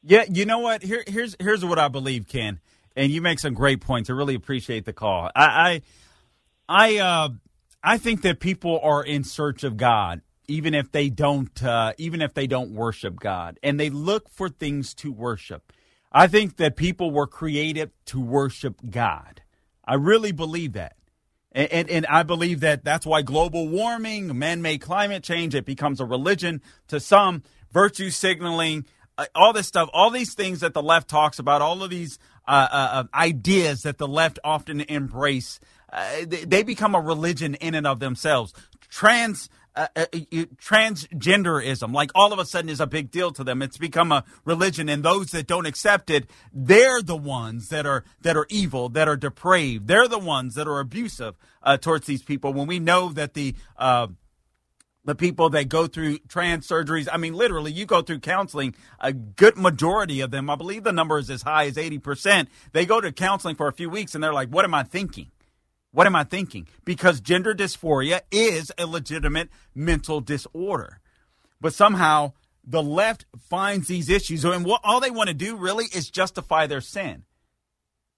Yeah, 0.03 0.25
you 0.31 0.45
know 0.45 0.59
what? 0.59 0.83
Here, 0.83 1.03
here's 1.07 1.37
here's 1.41 1.65
what 1.65 1.79
I 1.79 1.89
believe, 1.89 2.29
Ken, 2.29 2.61
and 2.95 3.11
you 3.11 3.23
make 3.23 3.39
some 3.39 3.55
great 3.55 3.81
points. 3.81 4.11
I 4.11 4.13
really 4.13 4.35
appreciate 4.35 4.85
the 4.85 4.93
call. 4.93 5.31
I, 5.35 5.45
I, 5.45 5.83
I, 6.69 6.97
uh, 6.99 7.29
I 7.83 7.99
think 7.99 8.23
that 8.23 8.41
people 8.41 8.81
are 8.83 9.03
in 9.03 9.25
search 9.25 9.65
of 9.65 9.77
God 9.77 10.21
even 10.47 10.75
if 10.75 10.93
they 10.93 11.09
don't 11.09 11.63
uh, 11.63 11.93
even 11.99 12.21
if 12.23 12.35
they 12.35 12.47
don't 12.47 12.71
worship 12.71 13.19
God 13.19 13.59
and 13.63 13.79
they 13.79 13.91
look 13.91 14.29
for 14.29 14.49
things 14.49 14.95
to 14.95 15.13
worship. 15.13 15.73
I 16.13 16.29
think 16.29 16.59
that 16.59 16.77
people 16.77 17.11
were 17.11 17.27
created 17.27 17.91
to 18.07 18.21
worship 18.21 18.77
God. 18.89 19.43
I 19.85 19.95
really 19.95 20.31
believe 20.31 20.75
that. 20.75 20.97
And, 21.51 21.73
and, 21.73 21.91
and 21.91 22.07
I 22.07 22.23
believe 22.23 22.61
that 22.61 22.85
that's 22.85 23.05
why 23.05 23.23
global 23.23 23.69
warming, 23.69 24.37
man 24.39 24.63
made 24.63 24.81
climate 24.81 25.25
change, 25.25 25.55
it 25.55 25.65
becomes 25.65 26.01
a 26.01 26.05
religion 26.05 26.63
to 26.89 27.01
some, 27.01 27.43
virtue 27.73 28.11
signaling, 28.11 28.87
uh, 29.19 29.27
all 29.35 29.53
this 29.53 29.67
stuff, 29.67 29.89
all 29.93 30.11
these 30.11 30.35
things 30.35 30.61
that 30.61 30.75
the 30.75 30.83
left 30.83 31.09
talks 31.09 31.39
about, 31.39 31.63
all 31.63 31.83
of 31.83 31.91
these 31.91 32.19
uh, 32.47 32.69
uh, 32.71 32.89
uh 32.93 33.05
ideas 33.17 33.83
that 33.83 33.99
the 33.99 34.09
left 34.09 34.39
often 34.45 34.81
embrace, 34.83 35.61
uh, 35.93 36.25
they, 36.27 36.45
they, 36.45 36.63
become 36.63 36.95
a 36.95 37.01
religion 37.01 37.55
in 37.57 37.75
and 37.75 37.87
of 37.87 38.01
themselves. 38.01 38.53
Trans. 38.89 39.49
Uh, 39.77 39.89
uh, 39.97 40.07
uh 40.13 40.17
transgenderism, 40.57 41.93
like 41.93 42.11
all 42.15 42.33
of 42.33 42.39
a 42.39 42.45
sudden, 42.45 42.69
is 42.69 42.81
a 42.81 42.87
big 42.87 43.11
deal 43.11 43.33
to 43.33 43.43
them. 43.43 43.61
It's 43.61 43.77
become 43.77 44.13
a 44.13 44.25
religion, 44.45 44.89
and 44.89 45.03
those 45.03 45.33
that 45.33 45.47
don't 45.47 45.67
accept 45.67 46.11
it, 46.11 46.31
they're 46.53 47.03
the 47.03 47.17
ones 47.17 47.69
that 47.71 47.85
are 47.85 48.05
that 48.23 48.37
are 48.37 48.47
evil, 48.49 48.89
that 48.91 49.09
are 49.09 49.17
depraved. 49.17 49.89
They're 49.89 50.09
the 50.09 50.19
ones 50.19 50.55
that 50.55 50.69
are 50.69 50.79
abusive 50.79 51.35
uh, 51.63 51.77
towards 51.77 52.07
these 52.07 52.23
people. 52.23 52.53
When 52.53 52.67
we 52.67 52.79
know 52.79 53.09
that 53.11 53.35
the 53.35 53.55
the 55.05 55.15
people 55.15 55.51
that 55.51 55.69
go 55.69 55.87
through 55.87 56.19
trans 56.29 56.67
surgeries. 56.67 57.09
I 57.13 57.19
mean, 57.19 57.35
literally, 57.35 57.73
you 57.73 57.87
go 57.87 58.03
through 58.03 58.21
counseling. 58.21 58.75
A 59.01 59.13
good 59.13 59.57
majority 59.57 60.21
of 60.21 60.31
them, 60.31 60.49
I 60.49 60.57
believe 60.57 60.85
the 60.85 60.93
number 60.93 61.19
is 61.19 61.31
as 61.31 61.43
high 61.43 61.67
as 61.67 61.77
80%, 61.77 62.49
they 62.73 62.87
go 62.87 63.01
to 63.01 63.13
counseling 63.13 63.57
for 63.57 63.69
a 63.69 63.73
few 63.73 63.91
weeks 63.91 64.15
and 64.15 64.25
they're 64.25 64.33
like, 64.33 64.49
what 64.49 64.65
am 64.65 64.75
I 64.75 64.83
thinking? 64.83 65.31
What 65.95 66.09
am 66.09 66.17
I 66.17 66.25
thinking? 66.25 66.67
Because 66.85 67.21
gender 67.21 67.55
dysphoria 67.55 68.23
is 68.33 68.73
a 68.77 68.85
legitimate 68.85 69.49
mental 69.77 70.21
disorder. 70.21 70.99
But 71.61 71.73
somehow 71.73 72.33
the 72.65 72.83
left 72.83 73.27
finds 73.49 73.87
these 73.87 74.11
issues, 74.11 74.45
and 74.45 74.65
what 74.65 74.81
all 74.83 74.99
they 74.99 75.13
want 75.13 75.29
to 75.29 75.35
do 75.35 75.55
really 75.55 75.85
is 75.95 76.11
justify 76.11 76.67
their 76.67 76.81
sin. 76.81 77.23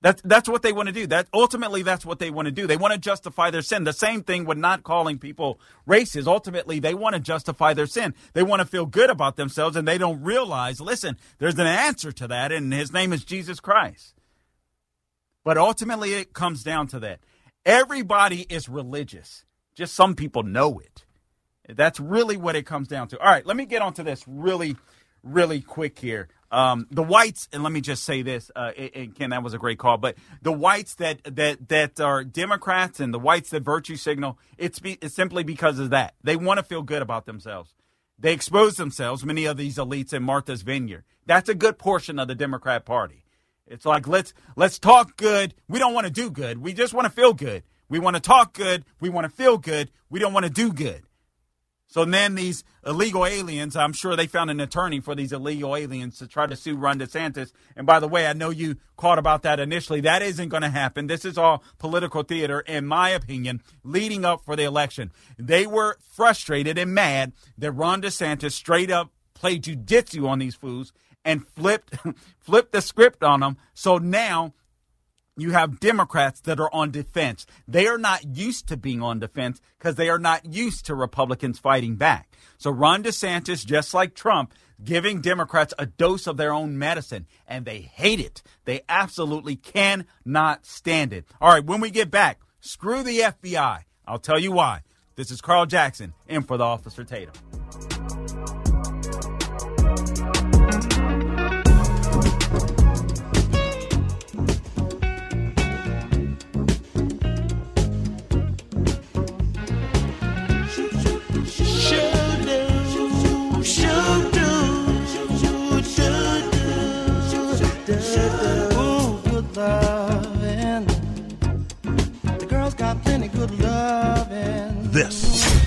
That's 0.00 0.22
that's 0.22 0.48
what 0.48 0.62
they 0.62 0.72
want 0.72 0.86
to 0.86 0.92
do. 0.92 1.06
That 1.06 1.26
ultimately 1.34 1.82
that's 1.82 2.06
what 2.06 2.18
they 2.18 2.30
want 2.30 2.46
to 2.46 2.52
do. 2.52 2.66
They 2.66 2.78
want 2.78 2.94
to 2.94 2.98
justify 2.98 3.50
their 3.50 3.60
sin. 3.60 3.84
The 3.84 3.92
same 3.92 4.22
thing 4.22 4.46
with 4.46 4.56
not 4.56 4.82
calling 4.82 5.18
people 5.18 5.60
racist. 5.86 6.26
Ultimately, 6.26 6.80
they 6.80 6.94
want 6.94 7.14
to 7.14 7.20
justify 7.20 7.74
their 7.74 7.86
sin. 7.86 8.14
They 8.32 8.42
want 8.42 8.60
to 8.60 8.66
feel 8.66 8.86
good 8.86 9.10
about 9.10 9.36
themselves 9.36 9.76
and 9.76 9.86
they 9.86 9.98
don't 9.98 10.22
realize, 10.22 10.80
listen, 10.80 11.18
there's 11.38 11.58
an 11.58 11.66
answer 11.66 12.12
to 12.12 12.28
that 12.28 12.52
and 12.52 12.72
his 12.72 12.92
name 12.92 13.12
is 13.12 13.24
Jesus 13.24 13.60
Christ. 13.60 14.14
But 15.44 15.58
ultimately 15.58 16.14
it 16.14 16.32
comes 16.32 16.62
down 16.62 16.88
to 16.88 17.00
that. 17.00 17.20
Everybody 17.66 18.46
is 18.48 18.68
religious. 18.68 19.44
Just 19.74 19.94
some 19.94 20.14
people 20.14 20.42
know 20.42 20.78
it. 20.78 21.04
That's 21.68 22.00
really 22.00 22.38
what 22.38 22.56
it 22.56 22.64
comes 22.64 22.88
down 22.88 23.08
to. 23.08 23.18
All 23.18 23.26
right, 23.26 23.44
let 23.44 23.56
me 23.56 23.66
get 23.66 23.82
onto 23.82 24.02
this 24.02 24.24
really 24.26 24.76
really 25.26 25.60
quick 25.60 25.98
here. 25.98 26.28
Um, 26.50 26.86
the 26.90 27.02
whites, 27.02 27.48
and 27.52 27.62
let 27.64 27.72
me 27.72 27.80
just 27.80 28.04
say 28.04 28.22
this, 28.22 28.50
uh, 28.54 28.70
and 28.94 29.14
Ken, 29.14 29.30
that 29.30 29.42
was 29.42 29.52
a 29.52 29.58
great 29.58 29.78
call. 29.78 29.98
But 29.98 30.16
the 30.42 30.52
whites 30.52 30.94
that 30.94 31.20
that 31.24 31.68
that 31.68 32.00
are 32.00 32.22
Democrats 32.22 33.00
and 33.00 33.12
the 33.12 33.18
whites 33.18 33.50
that 33.50 33.64
virtue 33.64 33.96
signal, 33.96 34.38
it's, 34.56 34.78
be, 34.78 34.96
it's 35.02 35.14
simply 35.14 35.42
because 35.42 35.78
of 35.78 35.90
that. 35.90 36.14
They 36.22 36.36
want 36.36 36.58
to 36.58 36.64
feel 36.64 36.82
good 36.82 37.02
about 37.02 37.26
themselves. 37.26 37.74
They 38.18 38.32
expose 38.32 38.76
themselves, 38.76 39.24
many 39.24 39.44
of 39.44 39.56
these 39.56 39.76
elites 39.76 40.12
in 40.12 40.22
Martha's 40.22 40.62
Vineyard. 40.62 41.04
That's 41.26 41.48
a 41.48 41.54
good 41.54 41.78
portion 41.78 42.18
of 42.18 42.28
the 42.28 42.34
Democrat 42.34 42.86
Party. 42.86 43.24
It's 43.66 43.84
like 43.84 44.06
let's 44.06 44.32
let's 44.54 44.78
talk 44.78 45.16
good. 45.16 45.54
We 45.68 45.78
don't 45.78 45.94
want 45.94 46.06
to 46.06 46.12
do 46.12 46.30
good. 46.30 46.58
We 46.58 46.72
just 46.72 46.94
want 46.94 47.06
to 47.06 47.12
feel 47.12 47.32
good. 47.32 47.62
We 47.88 47.98
want 47.98 48.16
to 48.16 48.22
talk 48.22 48.52
good. 48.52 48.84
We 49.00 49.08
want 49.08 49.24
to 49.24 49.30
feel 49.30 49.58
good. 49.58 49.90
We 50.10 50.20
don't 50.20 50.32
want 50.32 50.44
to 50.44 50.50
do 50.50 50.72
good. 50.72 51.02
So 51.88 52.04
then 52.04 52.34
these 52.34 52.64
illegal 52.84 53.24
aliens, 53.24 53.76
I'm 53.76 53.92
sure 53.92 54.16
they 54.16 54.26
found 54.26 54.50
an 54.50 54.58
attorney 54.58 54.98
for 54.98 55.14
these 55.14 55.32
illegal 55.32 55.76
aliens 55.76 56.18
to 56.18 56.26
try 56.26 56.46
to 56.46 56.56
sue 56.56 56.76
Ron 56.76 56.98
DeSantis. 56.98 57.52
And 57.76 57.86
by 57.86 58.00
the 58.00 58.08
way, 58.08 58.26
I 58.26 58.32
know 58.32 58.50
you 58.50 58.76
caught 58.96 59.20
about 59.20 59.42
that 59.42 59.60
initially. 59.60 60.00
That 60.00 60.20
isn't 60.20 60.48
going 60.48 60.64
to 60.64 60.68
happen. 60.68 61.06
This 61.06 61.24
is 61.24 61.38
all 61.38 61.62
political 61.78 62.24
theater, 62.24 62.60
in 62.60 62.86
my 62.86 63.10
opinion, 63.10 63.62
leading 63.84 64.24
up 64.24 64.44
for 64.44 64.56
the 64.56 64.64
election. 64.64 65.12
They 65.38 65.66
were 65.66 65.96
frustrated 66.00 66.76
and 66.76 66.92
mad 66.92 67.32
that 67.56 67.70
Ron 67.70 68.02
DeSantis 68.02 68.52
straight 68.52 68.90
up 68.90 69.12
played 69.34 69.62
jujitsu 69.62 70.28
on 70.28 70.40
these 70.40 70.56
fools 70.56 70.92
and 71.26 71.46
flipped 71.48 71.94
flipped 72.38 72.72
the 72.72 72.80
script 72.80 73.22
on 73.22 73.40
them. 73.40 73.58
So 73.74 73.98
now 73.98 74.54
you 75.36 75.50
have 75.50 75.80
Democrats 75.80 76.40
that 76.42 76.58
are 76.58 76.72
on 76.72 76.90
defense. 76.90 77.44
They 77.68 77.86
are 77.86 77.98
not 77.98 78.36
used 78.36 78.68
to 78.68 78.76
being 78.78 79.02
on 79.02 79.18
defense 79.18 79.60
because 79.78 79.96
they 79.96 80.08
are 80.08 80.18
not 80.18 80.46
used 80.46 80.86
to 80.86 80.94
Republicans 80.94 81.58
fighting 81.58 81.96
back. 81.96 82.34
So 82.56 82.70
Ron 82.70 83.02
DeSantis, 83.02 83.66
just 83.66 83.92
like 83.92 84.14
Trump, 84.14 84.54
giving 84.82 85.20
Democrats 85.20 85.74
a 85.78 85.84
dose 85.84 86.26
of 86.26 86.38
their 86.38 86.54
own 86.54 86.78
medicine, 86.78 87.26
and 87.46 87.66
they 87.66 87.80
hate 87.80 88.20
it. 88.20 88.42
They 88.64 88.80
absolutely 88.88 89.56
cannot 89.56 90.64
stand 90.64 91.12
it. 91.12 91.26
All 91.40 91.52
right, 91.52 91.64
when 91.64 91.80
we 91.80 91.90
get 91.90 92.10
back, 92.10 92.40
screw 92.60 93.02
the 93.02 93.20
FBI. 93.20 93.80
I'll 94.06 94.18
tell 94.18 94.38
you 94.38 94.52
why. 94.52 94.82
This 95.16 95.30
is 95.30 95.40
Carl 95.40 95.66
Jackson 95.66 96.14
in 96.28 96.42
for 96.42 96.56
the 96.56 96.64
Officer 96.64 97.04
Tatum. 97.04 97.32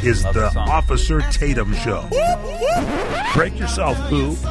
Is 0.03 0.23
Love 0.23 0.33
the 0.33 0.59
Officer 0.59 1.21
Tatum 1.31 1.73
Show. 1.75 2.07
Break 3.33 3.59
yourself, 3.59 3.97
boo. 4.09 4.35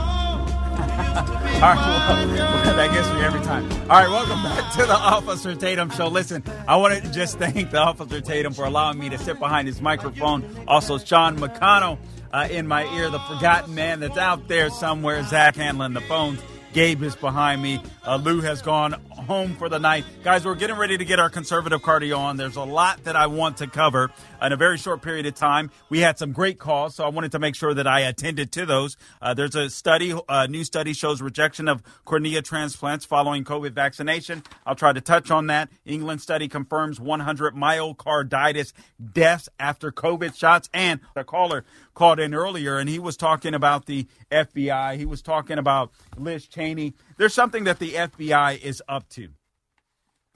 All 1.59 1.75
right, 1.75 1.77
well, 1.77 2.77
that 2.77 2.93
gets 2.93 3.09
me 3.15 3.21
every 3.21 3.41
time. 3.41 3.65
All 3.91 4.01
right, 4.01 4.09
welcome 4.09 4.43
back 4.43 4.73
to 4.75 4.87
the 4.87 4.95
Officer 4.95 5.55
Tatum 5.55 5.91
Show. 5.91 6.09
Listen, 6.09 6.43
I 6.69 6.77
want 6.77 7.03
to 7.03 7.11
just 7.11 7.39
thank 7.39 7.71
the 7.71 7.79
Officer 7.79 8.21
Tatum 8.21 8.53
for 8.53 8.65
allowing 8.65 8.99
me 8.99 9.09
to 9.09 9.19
sit 9.19 9.39
behind 9.39 9.67
his 9.67 9.81
microphone. 9.81 10.45
Also, 10.69 10.99
Sean 10.99 11.37
McConnell 11.39 11.99
uh, 12.33 12.47
in 12.51 12.69
my 12.69 12.85
ear, 12.97 13.11
the 13.11 13.19
forgotten 13.21 13.75
man 13.75 14.01
that's 14.01 14.19
out 14.19 14.49
there 14.49 14.71
somewhere. 14.71 15.23
Zach 15.25 15.57
handling 15.57 15.95
the 15.95 16.01
phones. 16.03 16.41
Gabe 16.73 17.03
is 17.03 17.17
behind 17.17 17.63
me. 17.63 17.81
Uh, 18.07 18.17
Lou 18.17 18.41
has 18.41 18.63
gone 18.63 18.93
home 19.11 19.55
for 19.57 19.69
the 19.69 19.79
night. 19.79 20.05
Guys, 20.23 20.45
we're 20.45 20.55
getting 20.55 20.77
ready 20.77 20.99
to 20.99 21.05
get 21.05 21.19
our 21.19 21.31
conservative 21.31 21.83
cardio 21.83 22.19
on. 22.19 22.37
There's 22.37 22.57
a 22.57 22.63
lot 22.63 23.05
that 23.05 23.17
I 23.17 23.27
want 23.27 23.59
to 23.59 23.67
cover 23.67 24.11
in 24.43 24.53
a 24.53 24.57
very 24.57 24.79
short 24.79 25.03
period 25.03 25.27
of 25.27 25.35
time. 25.35 25.71
We 25.89 26.01
had 26.01 26.19
some 26.19 26.33
great 26.33 26.59
calls, 26.59 26.95
so 26.95 27.05
I 27.05 27.09
wanted 27.09 27.33
to 27.33 27.39
make 27.39 27.55
sure 27.55 27.75
that 27.75 27.87
I 27.87 28.01
attended 28.01 28.53
to 28.53 28.67
those. 28.67 28.97
Uh, 29.21 29.35
there's 29.35 29.55
a 29.55 29.71
study, 29.71 30.15
a 30.29 30.47
new 30.47 30.65
study 30.65 30.93
shows 30.93 31.23
rejection 31.23 31.69
of 31.69 31.83
cornea 32.05 32.43
transplants 32.43 33.05
following 33.05 33.45
COVID 33.45 33.73
vaccination. 33.73 34.43
I'll 34.67 34.75
try 34.75 34.93
to 34.93 35.01
touch 35.01 35.31
on 35.31 35.47
that. 35.49 35.71
England 35.87 36.21
study 36.21 36.49
confirms 36.49 37.01
100 37.01 37.55
myocarditis 37.55 38.73
deaths 39.13 39.49
after 39.59 39.91
COVID 39.91 40.37
shots. 40.37 40.69
And 40.75 41.01
the 41.15 41.25
caller 41.25 41.65
called 41.99 42.21
in 42.21 42.33
earlier, 42.33 42.79
and 42.79 42.89
he 42.89 42.99
was 42.99 43.17
talking 43.17 43.55
about 43.55 43.87
the 43.87 44.07
FBI. 44.31 44.97
He 44.97 45.05
was 45.05 45.21
talking 45.21 45.59
about 45.59 45.91
Liz 46.17 46.47
Cheney. 46.47 46.95
There's 47.17 47.35
something 47.35 47.65
that 47.65 47.81
the 47.81 47.95
FBI 47.95 48.61
is 48.61 48.81
up 48.89 49.09
to 49.11 49.31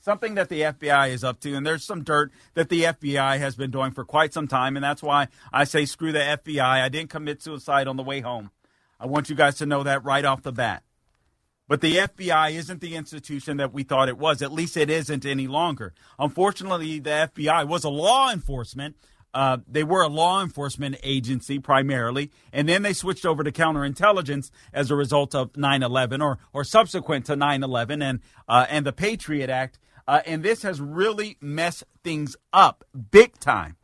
something 0.02 0.34
that 0.34 0.48
the 0.48 0.62
FBI 0.62 1.10
is 1.10 1.22
up 1.22 1.38
to, 1.40 1.54
and 1.54 1.64
there's 1.64 1.84
some 1.84 2.02
dirt 2.02 2.32
that 2.54 2.68
the 2.68 2.82
FBI 2.82 3.38
has 3.38 3.54
been 3.54 3.70
doing 3.70 3.92
for 3.92 4.04
quite 4.04 4.34
some 4.34 4.48
time, 4.48 4.76
and 4.76 4.82
that's 4.82 5.02
why 5.02 5.28
I 5.52 5.64
say 5.64 5.84
screw 5.84 6.10
the 6.10 6.18
FBI. 6.18 6.60
I 6.60 6.88
didn't 6.88 7.10
commit 7.10 7.40
suicide 7.40 7.86
on 7.86 7.96
the 7.96 8.02
way 8.02 8.20
home. 8.20 8.50
I 8.98 9.06
want 9.06 9.30
you 9.30 9.36
guys 9.36 9.54
to 9.56 9.66
know 9.66 9.84
that 9.84 10.04
right 10.04 10.24
off 10.24 10.42
the 10.42 10.52
bat. 10.52 10.82
But 11.68 11.80
the 11.80 11.96
FBI 11.96 12.52
isn't 12.52 12.80
the 12.80 12.96
institution 12.96 13.56
that 13.56 13.72
we 13.72 13.84
thought 13.84 14.08
it 14.08 14.18
was. 14.18 14.42
At 14.42 14.52
least 14.52 14.76
it 14.76 14.90
isn't 14.90 15.24
any 15.24 15.46
longer. 15.46 15.94
Unfortunately, 16.18 16.98
the 16.98 17.30
FBI 17.34 17.66
was 17.66 17.84
a 17.84 17.88
law 17.88 18.30
enforcement. 18.30 18.96
Uh, 19.34 19.58
they 19.66 19.82
were 19.82 20.02
a 20.02 20.08
law 20.08 20.42
enforcement 20.42 20.96
agency 21.02 21.58
primarily, 21.58 22.30
and 22.52 22.68
then 22.68 22.82
they 22.82 22.92
switched 22.92 23.24
over 23.24 23.42
to 23.42 23.50
counterintelligence 23.50 24.50
as 24.72 24.90
a 24.90 24.96
result 24.96 25.34
of 25.34 25.52
9/11 25.54 26.22
or 26.22 26.38
or 26.52 26.64
subsequent 26.64 27.26
to 27.26 27.36
9/11 27.36 28.02
and 28.02 28.20
uh, 28.48 28.66
and 28.68 28.86
the 28.86 28.92
Patriot 28.92 29.50
Act. 29.50 29.78
Uh, 30.06 30.20
and 30.26 30.42
this 30.42 30.62
has 30.62 30.80
really 30.80 31.36
messed 31.40 31.84
things 32.02 32.36
up 32.52 32.84
big 33.10 33.38
time, 33.38 33.76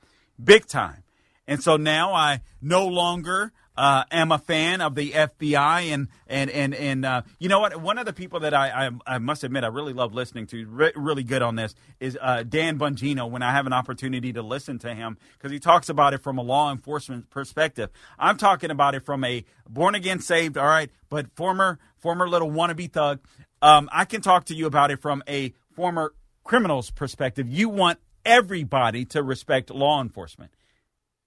big 0.43 0.67
time. 0.67 1.05
And 1.47 1.63
so 1.63 1.77
now 1.77 2.13
I 2.13 2.43
no 2.61 2.87
longer 2.87 3.53
uh, 3.79 4.05
am 4.11 4.33
a 4.33 4.39
fan 4.39 4.81
of 4.81 4.97
the 4.97 5.13
FBI, 5.13 5.93
and 5.93 6.09
and 6.27 6.51
and 6.51 6.75
and 6.75 7.05
uh, 7.05 7.23
you 7.39 7.49
know 7.49 7.61
what? 7.61 7.81
One 7.81 7.97
of 7.97 8.07
the 8.07 8.13
people 8.13 8.41
that 8.41 8.53
I 8.53 8.89
I, 8.89 9.15
I 9.15 9.19
must 9.19 9.45
admit 9.45 9.63
I 9.63 9.69
really 9.69 9.93
love 9.93 10.13
listening 10.13 10.49
to, 10.49 10.67
re- 10.67 10.93
really 10.97 11.23
good 11.23 11.43
on 11.43 11.55
this, 11.55 11.77
is 12.01 12.19
uh, 12.21 12.43
Dan 12.43 12.79
Bongino. 12.79 13.31
When 13.31 13.43
I 13.43 13.53
have 13.53 13.67
an 13.67 13.73
opportunity 13.73 14.33
to 14.33 14.43
listen 14.43 14.81
to 14.81 14.93
him, 14.93 15.17
because 15.35 15.53
he 15.53 15.61
talks 15.61 15.89
about 15.89 16.13
it 16.13 16.25
from 16.25 16.39
a 16.39 16.43
law 16.43 16.73
enforcement 16.73 17.31
perspective. 17.31 17.91
I'm 18.19 18.37
talking 18.37 18.73
about 18.73 18.97
it 18.97 19.05
from 19.05 19.23
a 19.23 19.45
born 19.69 19.95
again 19.95 20.19
saved, 20.19 20.59
all 20.59 20.67
right, 20.67 20.91
but 21.09 21.31
former 21.37 21.79
former 21.99 22.29
little 22.29 22.51
wannabe 22.51 22.91
thug. 22.93 23.21
Um, 23.63 23.89
I 23.93 24.05
can 24.05 24.21
talk 24.21 24.47
to 24.47 24.55
you 24.55 24.67
about 24.67 24.91
it 24.91 25.01
from 25.01 25.23
a 25.29 25.55
former 25.77 26.13
criminal's 26.43 26.91
perspective, 26.91 27.47
you 27.49 27.69
want 27.69 28.01
everybody 28.25 29.05
to 29.05 29.23
respect 29.23 29.71
law 29.71 30.03
enforcement. 30.03 30.51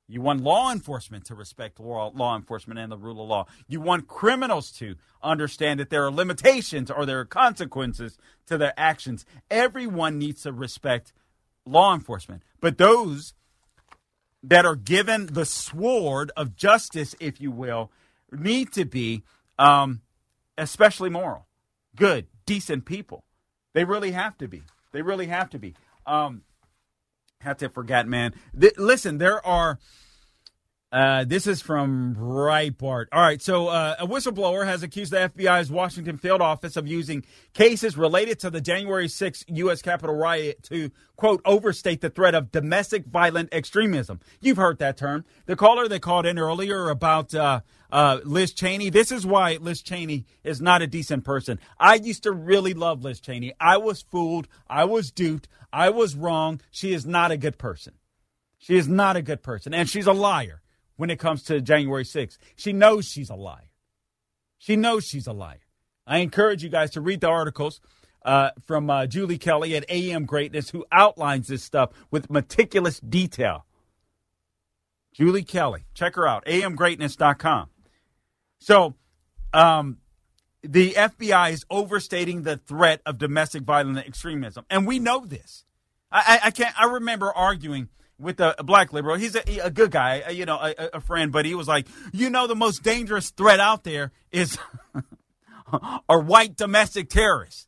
You 0.07 0.21
want 0.21 0.41
law 0.41 0.71
enforcement 0.71 1.25
to 1.25 1.35
respect 1.35 1.79
law, 1.79 2.11
law 2.13 2.35
enforcement 2.35 2.79
and 2.79 2.91
the 2.91 2.97
rule 2.97 3.21
of 3.21 3.29
law. 3.29 3.45
You 3.67 3.79
want 3.79 4.07
criminals 4.07 4.71
to 4.73 4.95
understand 5.23 5.79
that 5.79 5.89
there 5.89 6.05
are 6.05 6.11
limitations 6.11 6.91
or 6.91 7.05
there 7.05 7.19
are 7.19 7.25
consequences 7.25 8.17
to 8.47 8.57
their 8.57 8.73
actions. 8.75 9.25
Everyone 9.49 10.19
needs 10.19 10.43
to 10.43 10.51
respect 10.51 11.13
law 11.65 11.93
enforcement. 11.93 12.43
But 12.59 12.77
those 12.77 13.33
that 14.43 14.65
are 14.65 14.75
given 14.75 15.27
the 15.27 15.45
sword 15.45 16.31
of 16.35 16.55
justice, 16.55 17.15
if 17.19 17.39
you 17.39 17.51
will, 17.51 17.91
need 18.31 18.73
to 18.73 18.85
be 18.85 19.23
um, 19.57 20.01
especially 20.57 21.09
moral, 21.09 21.45
good, 21.95 22.27
decent 22.45 22.85
people. 22.85 23.23
They 23.73 23.85
really 23.85 24.11
have 24.11 24.37
to 24.39 24.47
be. 24.47 24.63
They 24.91 25.01
really 25.01 25.27
have 25.27 25.49
to 25.51 25.59
be. 25.59 25.75
Um, 26.05 26.41
have 27.41 27.57
to 27.57 27.69
forget, 27.69 28.07
man. 28.07 28.33
Th- 28.59 28.77
listen, 28.77 29.17
there 29.17 29.45
are 29.45 29.79
uh, 30.91 31.23
this 31.23 31.47
is 31.47 31.61
from 31.61 32.15
Breitbart. 32.15 33.05
All 33.13 33.21
right, 33.21 33.41
so 33.41 33.67
uh, 33.69 33.95
a 33.97 34.05
whistleblower 34.05 34.65
has 34.65 34.83
accused 34.83 35.13
the 35.13 35.31
FBI's 35.33 35.71
Washington 35.71 36.17
field 36.17 36.41
office 36.41 36.75
of 36.75 36.85
using 36.85 37.23
cases 37.53 37.95
related 37.95 38.39
to 38.39 38.49
the 38.49 38.59
January 38.59 39.07
6th 39.07 39.45
U.S. 39.47 39.81
Capitol 39.81 40.15
riot 40.15 40.61
to, 40.63 40.91
quote, 41.15 41.41
overstate 41.45 42.01
the 42.01 42.09
threat 42.09 42.35
of 42.35 42.51
domestic 42.51 43.05
violent 43.05 43.53
extremism. 43.53 44.19
You've 44.41 44.57
heard 44.57 44.79
that 44.79 44.97
term. 44.97 45.23
The 45.45 45.55
caller 45.55 45.87
they 45.87 45.99
called 45.99 46.25
in 46.25 46.37
earlier 46.37 46.89
about 46.89 47.33
uh, 47.33 47.61
uh, 47.91 48.19
Liz 48.23 48.53
Cheney, 48.53 48.89
this 48.89 49.11
is 49.11 49.25
why 49.25 49.57
Liz 49.59 49.81
Cheney 49.81 50.25
is 50.43 50.61
not 50.61 50.81
a 50.81 50.87
decent 50.87 51.23
person. 51.23 51.59
I 51.79 51.95
used 51.95 52.23
to 52.23 52.31
really 52.31 52.73
love 52.73 53.03
Liz 53.03 53.19
Cheney. 53.19 53.53
I 53.59 53.77
was 53.77 54.01
fooled. 54.01 54.47
I 54.67 54.85
was 54.85 55.11
duped. 55.11 55.47
I 55.73 55.89
was 55.89 56.15
wrong. 56.15 56.61
She 56.71 56.93
is 56.93 57.05
not 57.05 57.31
a 57.31 57.37
good 57.37 57.57
person. 57.57 57.93
She 58.57 58.77
is 58.77 58.87
not 58.87 59.15
a 59.15 59.21
good 59.21 59.41
person, 59.41 59.73
and 59.73 59.89
she's 59.89 60.05
a 60.05 60.13
liar 60.13 60.61
when 60.95 61.09
it 61.09 61.17
comes 61.17 61.41
to 61.43 61.61
January 61.61 62.03
6th. 62.03 62.37
She 62.55 62.73
knows 62.73 63.07
she's 63.07 63.31
a 63.31 63.35
liar. 63.35 63.71
She 64.59 64.75
knows 64.75 65.03
she's 65.03 65.25
a 65.25 65.33
liar. 65.33 65.65
I 66.05 66.19
encourage 66.19 66.63
you 66.63 66.69
guys 66.69 66.91
to 66.91 67.01
read 67.01 67.21
the 67.21 67.27
articles 67.27 67.81
uh, 68.23 68.51
from 68.67 68.87
uh, 68.87 69.07
Julie 69.07 69.39
Kelly 69.39 69.75
at 69.75 69.89
AM 69.89 70.25
Greatness, 70.25 70.69
who 70.69 70.85
outlines 70.91 71.47
this 71.47 71.63
stuff 71.63 71.89
with 72.11 72.29
meticulous 72.29 72.99
detail. 72.99 73.65
Julie 75.11 75.43
Kelly, 75.43 75.85
check 75.95 76.15
her 76.15 76.27
out, 76.27 76.45
amgreatness.com. 76.45 77.70
So, 78.61 78.93
um, 79.53 79.97
the 80.61 80.91
FBI 80.91 81.51
is 81.51 81.65
overstating 81.71 82.43
the 82.43 82.57
threat 82.57 83.01
of 83.07 83.17
domestic 83.17 83.63
violent 83.63 83.97
extremism, 83.97 84.65
and 84.69 84.85
we 84.85 84.99
know 84.99 85.25
this. 85.25 85.65
I, 86.11 86.39
I, 86.43 86.47
I 86.47 86.51
can't. 86.51 86.79
I 86.79 86.85
remember 86.85 87.33
arguing 87.33 87.89
with 88.19 88.39
a, 88.39 88.53
a, 88.59 88.63
black 88.63 88.93
liberal. 88.93 89.15
He's 89.15 89.35
a, 89.35 89.41
a 89.63 89.71
good 89.71 89.89
guy, 89.89 90.29
you 90.29 90.45
know, 90.45 90.57
a, 90.57 90.75
a, 90.93 91.01
friend, 91.01 91.31
but 91.31 91.45
he 91.45 91.55
was 91.55 91.67
like, 91.67 91.87
you 92.13 92.29
know, 92.29 92.45
the 92.45 92.55
most 92.55 92.83
dangerous 92.83 93.31
threat 93.31 93.59
out 93.59 93.83
there 93.83 94.11
is 94.31 94.59
a 96.07 96.19
white 96.19 96.55
domestic 96.55 97.09
terrorists, 97.09 97.67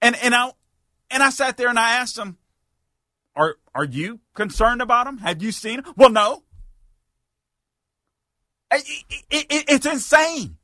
And 0.00 0.14
and 0.22 0.36
I 0.36 0.52
and 1.10 1.22
I 1.22 1.30
sat 1.30 1.56
there 1.56 1.68
and 1.68 1.80
I 1.80 1.96
asked 1.96 2.16
him, 2.16 2.38
are 3.34 3.56
are 3.74 3.84
you 3.84 4.20
concerned 4.34 4.82
about 4.82 5.06
them? 5.06 5.18
Have 5.18 5.42
you 5.42 5.50
seen 5.50 5.80
him? 5.80 5.92
Well, 5.96 6.10
no. 6.10 6.44
It, 8.72 9.04
it, 9.30 9.46
it, 9.50 9.64
it's 9.68 9.86
insane. 9.86 10.56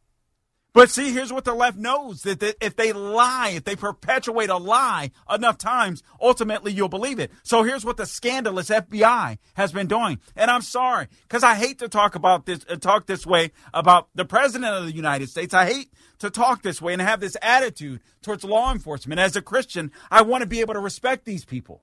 But 0.74 0.90
see, 0.90 1.12
here's 1.12 1.32
what 1.32 1.44
the 1.44 1.54
left 1.54 1.76
knows 1.76 2.22
that, 2.22 2.42
if 2.60 2.76
they 2.76 2.92
lie, 2.92 3.54
if 3.56 3.64
they 3.64 3.74
perpetuate 3.74 4.50
a 4.50 4.58
lie 4.58 5.10
enough 5.28 5.58
times, 5.58 6.02
ultimately 6.20 6.72
you'll 6.72 6.88
believe 6.88 7.18
it. 7.18 7.32
So 7.42 7.62
here's 7.62 7.84
what 7.84 7.96
the 7.96 8.06
scandalous 8.06 8.68
FBI 8.68 9.38
has 9.54 9.72
been 9.72 9.88
doing. 9.88 10.20
And 10.36 10.50
I'm 10.50 10.62
sorry, 10.62 11.08
because 11.22 11.42
I 11.42 11.54
hate 11.54 11.78
to 11.80 11.88
talk 11.88 12.14
about 12.14 12.46
this, 12.46 12.64
uh, 12.68 12.76
talk 12.76 13.06
this 13.06 13.26
way 13.26 13.50
about 13.74 14.08
the 14.14 14.24
president 14.24 14.72
of 14.72 14.84
the 14.84 14.94
United 14.94 15.30
States. 15.30 15.52
I 15.52 15.66
hate 15.66 15.90
to 16.20 16.30
talk 16.30 16.62
this 16.62 16.82
way 16.82 16.92
and 16.92 17.02
have 17.02 17.18
this 17.18 17.36
attitude 17.42 18.00
towards 18.22 18.44
law 18.44 18.70
enforcement. 18.70 19.18
As 19.18 19.36
a 19.36 19.42
Christian, 19.42 19.90
I 20.10 20.22
want 20.22 20.42
to 20.42 20.48
be 20.48 20.60
able 20.60 20.74
to 20.74 20.80
respect 20.80 21.24
these 21.24 21.44
people. 21.44 21.82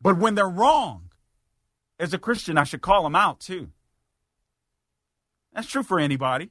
But 0.00 0.18
when 0.18 0.34
they're 0.34 0.48
wrong, 0.48 1.10
as 1.98 2.14
a 2.14 2.18
Christian, 2.18 2.56
I 2.56 2.64
should 2.64 2.80
call 2.80 3.02
them 3.02 3.16
out 3.16 3.40
too. 3.40 3.70
That's 5.52 5.68
true 5.68 5.82
for 5.82 5.98
anybody. 5.98 6.50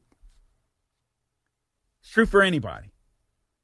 It's 2.02 2.12
true 2.12 2.26
for 2.26 2.42
anybody. 2.42 2.92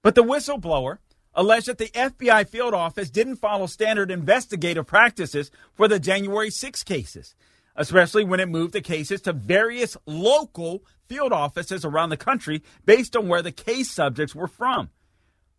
But 0.02 0.16
the 0.16 0.24
whistleblower 0.24 1.00
alleged 1.34 1.68
that 1.68 1.78
the 1.78 1.90
FBI 1.90 2.48
field 2.48 2.74
office 2.74 3.10
didn't 3.10 3.38
follow 3.38 3.66
standard 3.66 4.12
investigative 4.12 4.88
practices 4.88 5.52
for 5.74 5.88
the 5.88 6.00
January 6.00 6.50
6 6.50 6.84
cases, 6.84 7.36
especially 7.76 8.24
when 8.24 8.40
it 8.40 8.48
moved 8.48 8.74
the 8.74 8.82
cases 8.82 9.22
to 9.22 9.34
various 9.34 9.98
local 10.06 10.84
field 11.08 11.34
offices 11.34 11.84
around 11.84 12.10
the 12.10 12.18
country 12.18 12.64
based 12.86 13.16
on 13.16 13.28
where 13.28 13.42
the 13.42 13.52
case 13.52 13.92
subjects 13.92 14.34
were 14.34 14.48
from. 14.48 14.90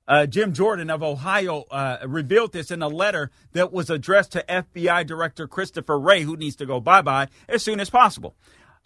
Uh, 0.08 0.24
Jim 0.24 0.52
Jordan 0.52 0.88
of 0.88 1.02
Ohio 1.02 1.64
uh, 1.70 1.98
revealed 2.06 2.52
this 2.52 2.70
in 2.70 2.80
a 2.80 2.88
letter 2.88 3.30
that 3.52 3.72
was 3.72 3.90
addressed 3.90 4.32
to 4.32 4.44
FBI 4.48 5.04
Director 5.04 5.48
Christopher 5.48 5.98
Wray, 5.98 6.22
who 6.22 6.36
needs 6.36 6.56
to 6.56 6.66
go 6.66 6.78
bye 6.78 7.02
bye 7.02 7.26
as 7.48 7.62
soon 7.62 7.80
as 7.80 7.90
possible. 7.90 8.36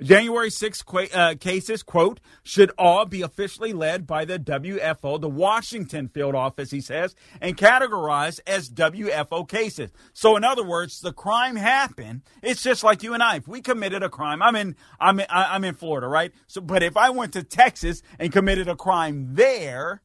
January 0.02 0.50
6 0.50 0.82
qu- 0.82 1.08
uh, 1.12 1.34
cases, 1.38 1.82
quote, 1.82 2.20
should 2.42 2.70
all 2.78 3.04
be 3.04 3.22
officially 3.22 3.72
led 3.72 4.06
by 4.06 4.24
the 4.24 4.38
WFO, 4.38 5.20
the 5.20 5.28
Washington 5.28 6.08
field 6.08 6.34
office, 6.34 6.70
he 6.70 6.80
says, 6.80 7.14
and 7.40 7.56
categorized 7.56 8.40
as 8.46 8.70
WFO 8.70 9.48
cases. 9.48 9.90
So, 10.12 10.36
in 10.36 10.44
other 10.44 10.64
words, 10.64 11.00
the 11.00 11.12
crime 11.12 11.56
happened. 11.56 12.22
It's 12.42 12.62
just 12.62 12.82
like 12.82 13.02
you 13.02 13.14
and 13.14 13.22
I. 13.22 13.36
If 13.36 13.48
we 13.48 13.60
committed 13.60 14.02
a 14.02 14.08
crime, 14.08 14.42
I'm 14.42 14.56
in, 14.56 14.76
I'm 14.98 15.20
in, 15.20 15.26
I'm 15.28 15.64
in 15.64 15.74
Florida, 15.74 16.08
right? 16.08 16.32
So, 16.46 16.60
but 16.60 16.82
if 16.82 16.96
I 16.96 17.10
went 17.10 17.32
to 17.34 17.42
Texas 17.42 18.02
and 18.18 18.32
committed 18.32 18.68
a 18.68 18.76
crime 18.76 19.34
there, 19.34 20.02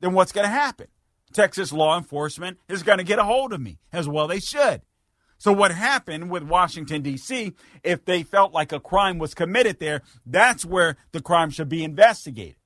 then 0.00 0.12
what's 0.12 0.32
going 0.32 0.46
to 0.46 0.50
happen? 0.50 0.88
Texas 1.32 1.72
law 1.72 1.96
enforcement 1.96 2.58
is 2.68 2.82
going 2.82 2.98
to 2.98 3.04
get 3.04 3.18
a 3.18 3.24
hold 3.24 3.52
of 3.52 3.60
me, 3.60 3.78
as 3.92 4.08
well 4.08 4.26
they 4.26 4.40
should. 4.40 4.82
So 5.38 5.52
what 5.52 5.70
happened 5.70 6.30
with 6.30 6.42
Washington 6.42 7.02
D.C. 7.02 7.54
if 7.84 8.04
they 8.04 8.24
felt 8.24 8.52
like 8.52 8.72
a 8.72 8.80
crime 8.80 9.18
was 9.18 9.34
committed 9.34 9.78
there, 9.78 10.02
that's 10.26 10.64
where 10.64 10.96
the 11.12 11.22
crime 11.22 11.50
should 11.50 11.68
be 11.68 11.84
investigated. 11.84 12.56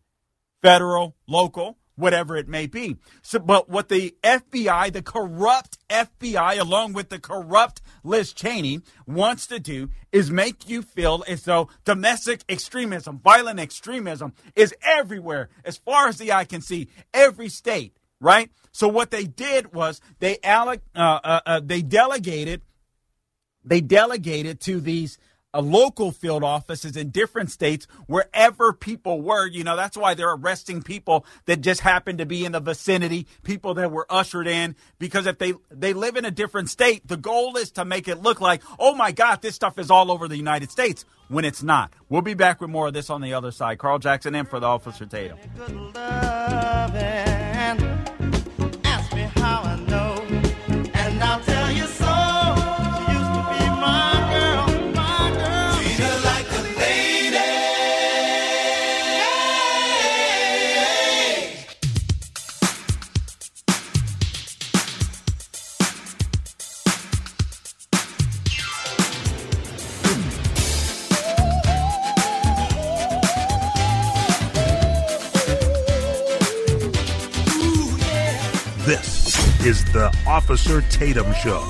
Federal, 0.63 1.15
local, 1.29 1.77
whatever 1.97 2.37
it 2.37 2.49
may 2.49 2.67
be. 2.67 2.97
So 3.21 3.39
but 3.39 3.69
what 3.69 3.89
the 3.89 4.15
FBI, 4.23 4.93
the 4.93 5.03
corrupt 5.03 5.79
FBI 5.91 6.59
along 6.59 6.95
with 6.95 7.11
the 7.11 7.19
corrupt 7.19 7.83
Liz 8.03 8.33
Cheney 8.33 8.81
wants 9.07 9.47
to 9.49 9.61
do 9.61 9.91
is 10.11 10.31
make 10.31 10.69
you 10.69 10.81
feel 10.81 11.23
as 11.29 11.43
though 11.43 11.69
domestic 11.85 12.43
extremism, 12.49 13.19
violent 13.19 13.61
extremism 13.61 14.33
is 14.57 14.75
everywhere 14.83 15.51
as 15.65 15.77
far 15.77 16.09
as 16.09 16.17
the 16.17 16.33
eye 16.33 16.45
can 16.45 16.63
see, 16.63 16.89
every 17.13 17.49
state 17.49 17.99
right? 18.23 18.51
So 18.71 18.89
what 18.89 19.11
they 19.11 19.25
did 19.25 19.75
was 19.75 20.01
they 20.21 20.37
alloc- 20.37 20.81
uh, 20.97 21.21
uh, 21.23 21.41
uh, 21.45 21.61
they 21.63 21.83
delegated 21.83 22.63
they 23.65 23.81
delegated 23.81 24.61
to 24.63 24.81
these 24.81 25.19
uh, 25.55 25.61
local 25.61 26.11
field 26.11 26.43
offices 26.43 26.97
in 26.97 27.11
different 27.11 27.51
states 27.51 27.87
wherever 28.07 28.73
people 28.73 29.21
were. 29.21 29.47
You 29.47 29.65
know 29.65 29.77
that's 29.77 29.97
why 29.97 30.15
they're 30.15 30.33
arresting 30.33 30.83
people 30.83 31.27
that 31.45 31.61
just 31.61 31.83
happen 31.83 32.17
to 32.19 32.27
be 32.27 32.45
in 32.45 32.53
the 32.53 32.61
vicinity 32.61 33.27
people 33.43 33.75
that 33.75 33.91
were 33.91 34.07
ushered 34.09 34.47
in 34.47 34.75
because 34.99 35.27
if 35.27 35.39
they 35.39 35.53
they 35.71 35.93
live 35.93 36.17
in 36.17 36.25
a 36.25 36.31
different 36.31 36.71
state 36.71 37.07
the 37.07 37.17
goal 37.17 37.57
is 37.57 37.71
to 37.73 37.85
make 37.85 38.09
it 38.09 38.23
look 38.23 38.41
like 38.41 38.63
oh 38.79 38.95
my 38.95 39.13
god 39.13 39.43
this 39.43 39.55
stuff 39.55 39.79
is 39.79 39.91
all 39.91 40.11
over 40.11 40.27
the 40.27 40.37
united 40.37 40.71
states 40.71 41.05
when 41.29 41.45
it's 41.45 41.63
not. 41.63 41.93
We'll 42.09 42.21
be 42.23 42.35
back 42.35 42.61
with 42.61 42.69
more 42.69 42.89
of 42.89 42.95
this 42.95 43.09
on 43.09 43.21
the 43.21 43.35
other 43.35 43.51
side. 43.51 43.79
Carl 43.79 43.99
jackson 43.99 44.35
in 44.35 44.47
for 44.47 44.59
the 44.59 44.67
officer 44.67 45.07
tatum 45.07 45.39
is 79.65 79.85
the 79.93 80.13
Officer 80.27 80.83
Tatum 80.83 81.33
Show. 81.35 81.61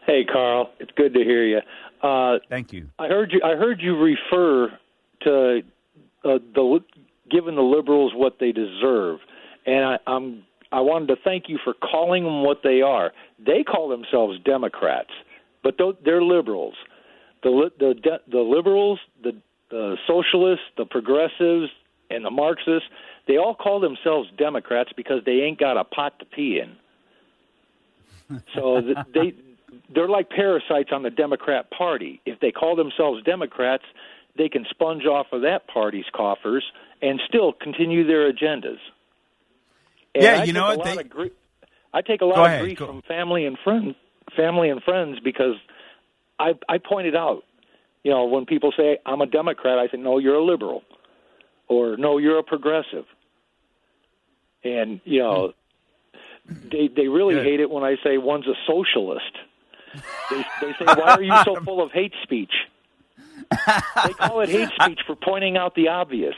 Hey, 0.08 0.26
Carl. 0.26 0.72
It's 0.80 0.90
good 0.96 1.14
to 1.14 1.20
hear 1.20 1.46
you. 1.46 1.60
Uh, 2.02 2.40
Thank 2.50 2.74
you. 2.74 2.90
I 2.98 3.08
heard 3.08 3.32
you. 3.32 3.42
I 3.46 3.58
heard 3.58 3.80
you 3.80 3.96
refer 3.96 4.70
to 5.22 5.60
uh, 6.26 6.40
the 6.56 6.80
giving 7.30 7.56
the 7.56 7.62
liberals 7.62 8.12
what 8.16 8.38
they 8.40 8.52
deserve, 8.52 9.20
and 9.68 9.86
I, 9.86 9.98
I'm. 10.08 10.44
I 10.72 10.80
wanted 10.80 11.10
to 11.10 11.16
thank 11.24 11.44
you 11.48 11.60
for 11.64 11.76
calling 11.76 12.24
them 12.24 12.44
what 12.44 12.62
they 12.64 12.82
are. 12.82 13.12
They 13.38 13.64
call 13.64 13.90
themselves 13.90 14.40
Democrats, 14.44 15.12
but 15.64 15.76
they're 16.04 16.24
liberals. 16.24 16.74
The 17.44 17.72
the 17.80 18.20
the 18.32 18.40
liberals, 18.40 19.00
the 19.22 19.34
the 19.70 19.98
socialists, 20.08 20.66
the 20.78 20.86
progressives, 20.86 21.70
and 22.10 22.24
the 22.24 22.32
Marxists, 22.32 22.88
they 23.28 23.38
all 23.38 23.56
call 23.56 23.80
themselves 23.80 24.30
Democrats 24.38 24.92
because 24.96 25.22
they 25.26 25.42
ain't 25.42 25.60
got 25.60 25.78
a 25.78 25.84
pot 25.84 26.20
to 26.20 26.26
pee 26.26 26.60
in. 26.62 26.76
So 28.56 28.82
they 29.14 29.34
they're 29.94 30.10
like 30.10 30.30
parasites 30.30 30.90
on 30.92 31.04
the 31.04 31.10
Democrat 31.10 31.70
Party. 31.72 32.22
If 32.26 32.40
they 32.40 32.52
call 32.52 32.76
themselves 32.76 33.24
Democrats, 33.24 33.84
they 34.38 34.50
can 34.50 34.66
sponge 34.70 35.06
off 35.06 35.28
of 35.32 35.42
that 35.42 35.68
party's 35.68 36.06
coffers 36.14 36.64
and 37.02 37.20
still 37.28 37.54
continue 37.54 38.06
their 38.06 38.32
agendas. 38.32 38.78
And 40.16 40.24
yeah, 40.24 40.40
I 40.42 40.44
you 40.44 40.54
know 40.54 40.76
what? 40.76 40.84
They... 40.84 41.04
Gr- 41.04 41.26
I 41.94 42.02
take 42.02 42.22
a 42.22 42.26
lot 42.26 42.36
Go 42.36 42.42
of 42.42 42.48
ahead. 42.48 42.62
grief 42.62 42.80
Go- 42.80 42.88
from 42.88 43.02
family 43.04 43.46
and 43.46 43.58
friends, 43.64 43.96
family 44.36 44.70
and 44.70 44.82
friends, 44.82 45.20
because 45.24 45.56
I 46.40 46.54
I 46.68 46.78
pointed 46.78 47.16
out, 47.16 47.44
you 48.04 48.12
know, 48.12 48.26
when 48.26 48.46
people 48.46 48.72
say 48.76 48.98
I'm 49.06 49.22
a 49.22 49.26
Democrat, 49.26 49.80
I 49.80 49.88
say 49.88 49.98
no, 49.98 50.18
you're 50.18 50.36
a 50.36 50.44
liberal, 50.44 50.84
or 51.68 51.98
no, 51.98 52.18
you're 52.18 52.40
a 52.40 52.44
progressive, 52.44 53.06
and 54.64 55.00
you 55.06 55.20
know, 55.20 55.54
hmm. 56.48 56.70
they 56.70 56.90
they 56.96 57.08
really 57.08 57.36
Good. 57.36 57.46
hate 57.46 57.60
it 57.60 57.70
when 57.70 57.84
I 57.84 57.96
say 58.04 58.18
one's 58.18 58.48
a 58.48 58.56
socialist. 58.68 59.32
They, 60.32 60.44
they 60.62 60.74
say, 60.80 60.86
"Why 60.86 61.16
are 61.16 61.22
you 61.22 61.36
so 61.46 61.56
full 61.64 61.82
of 61.82 61.92
hate 61.92 62.14
speech?" 62.24 62.52
they 63.52 64.14
call 64.14 64.42
it 64.42 64.50
hate 64.50 64.70
speech 64.82 65.00
for 65.06 65.16
pointing 65.16 65.58
out 65.58 65.76
the 65.76 65.90
obvious. 65.90 66.36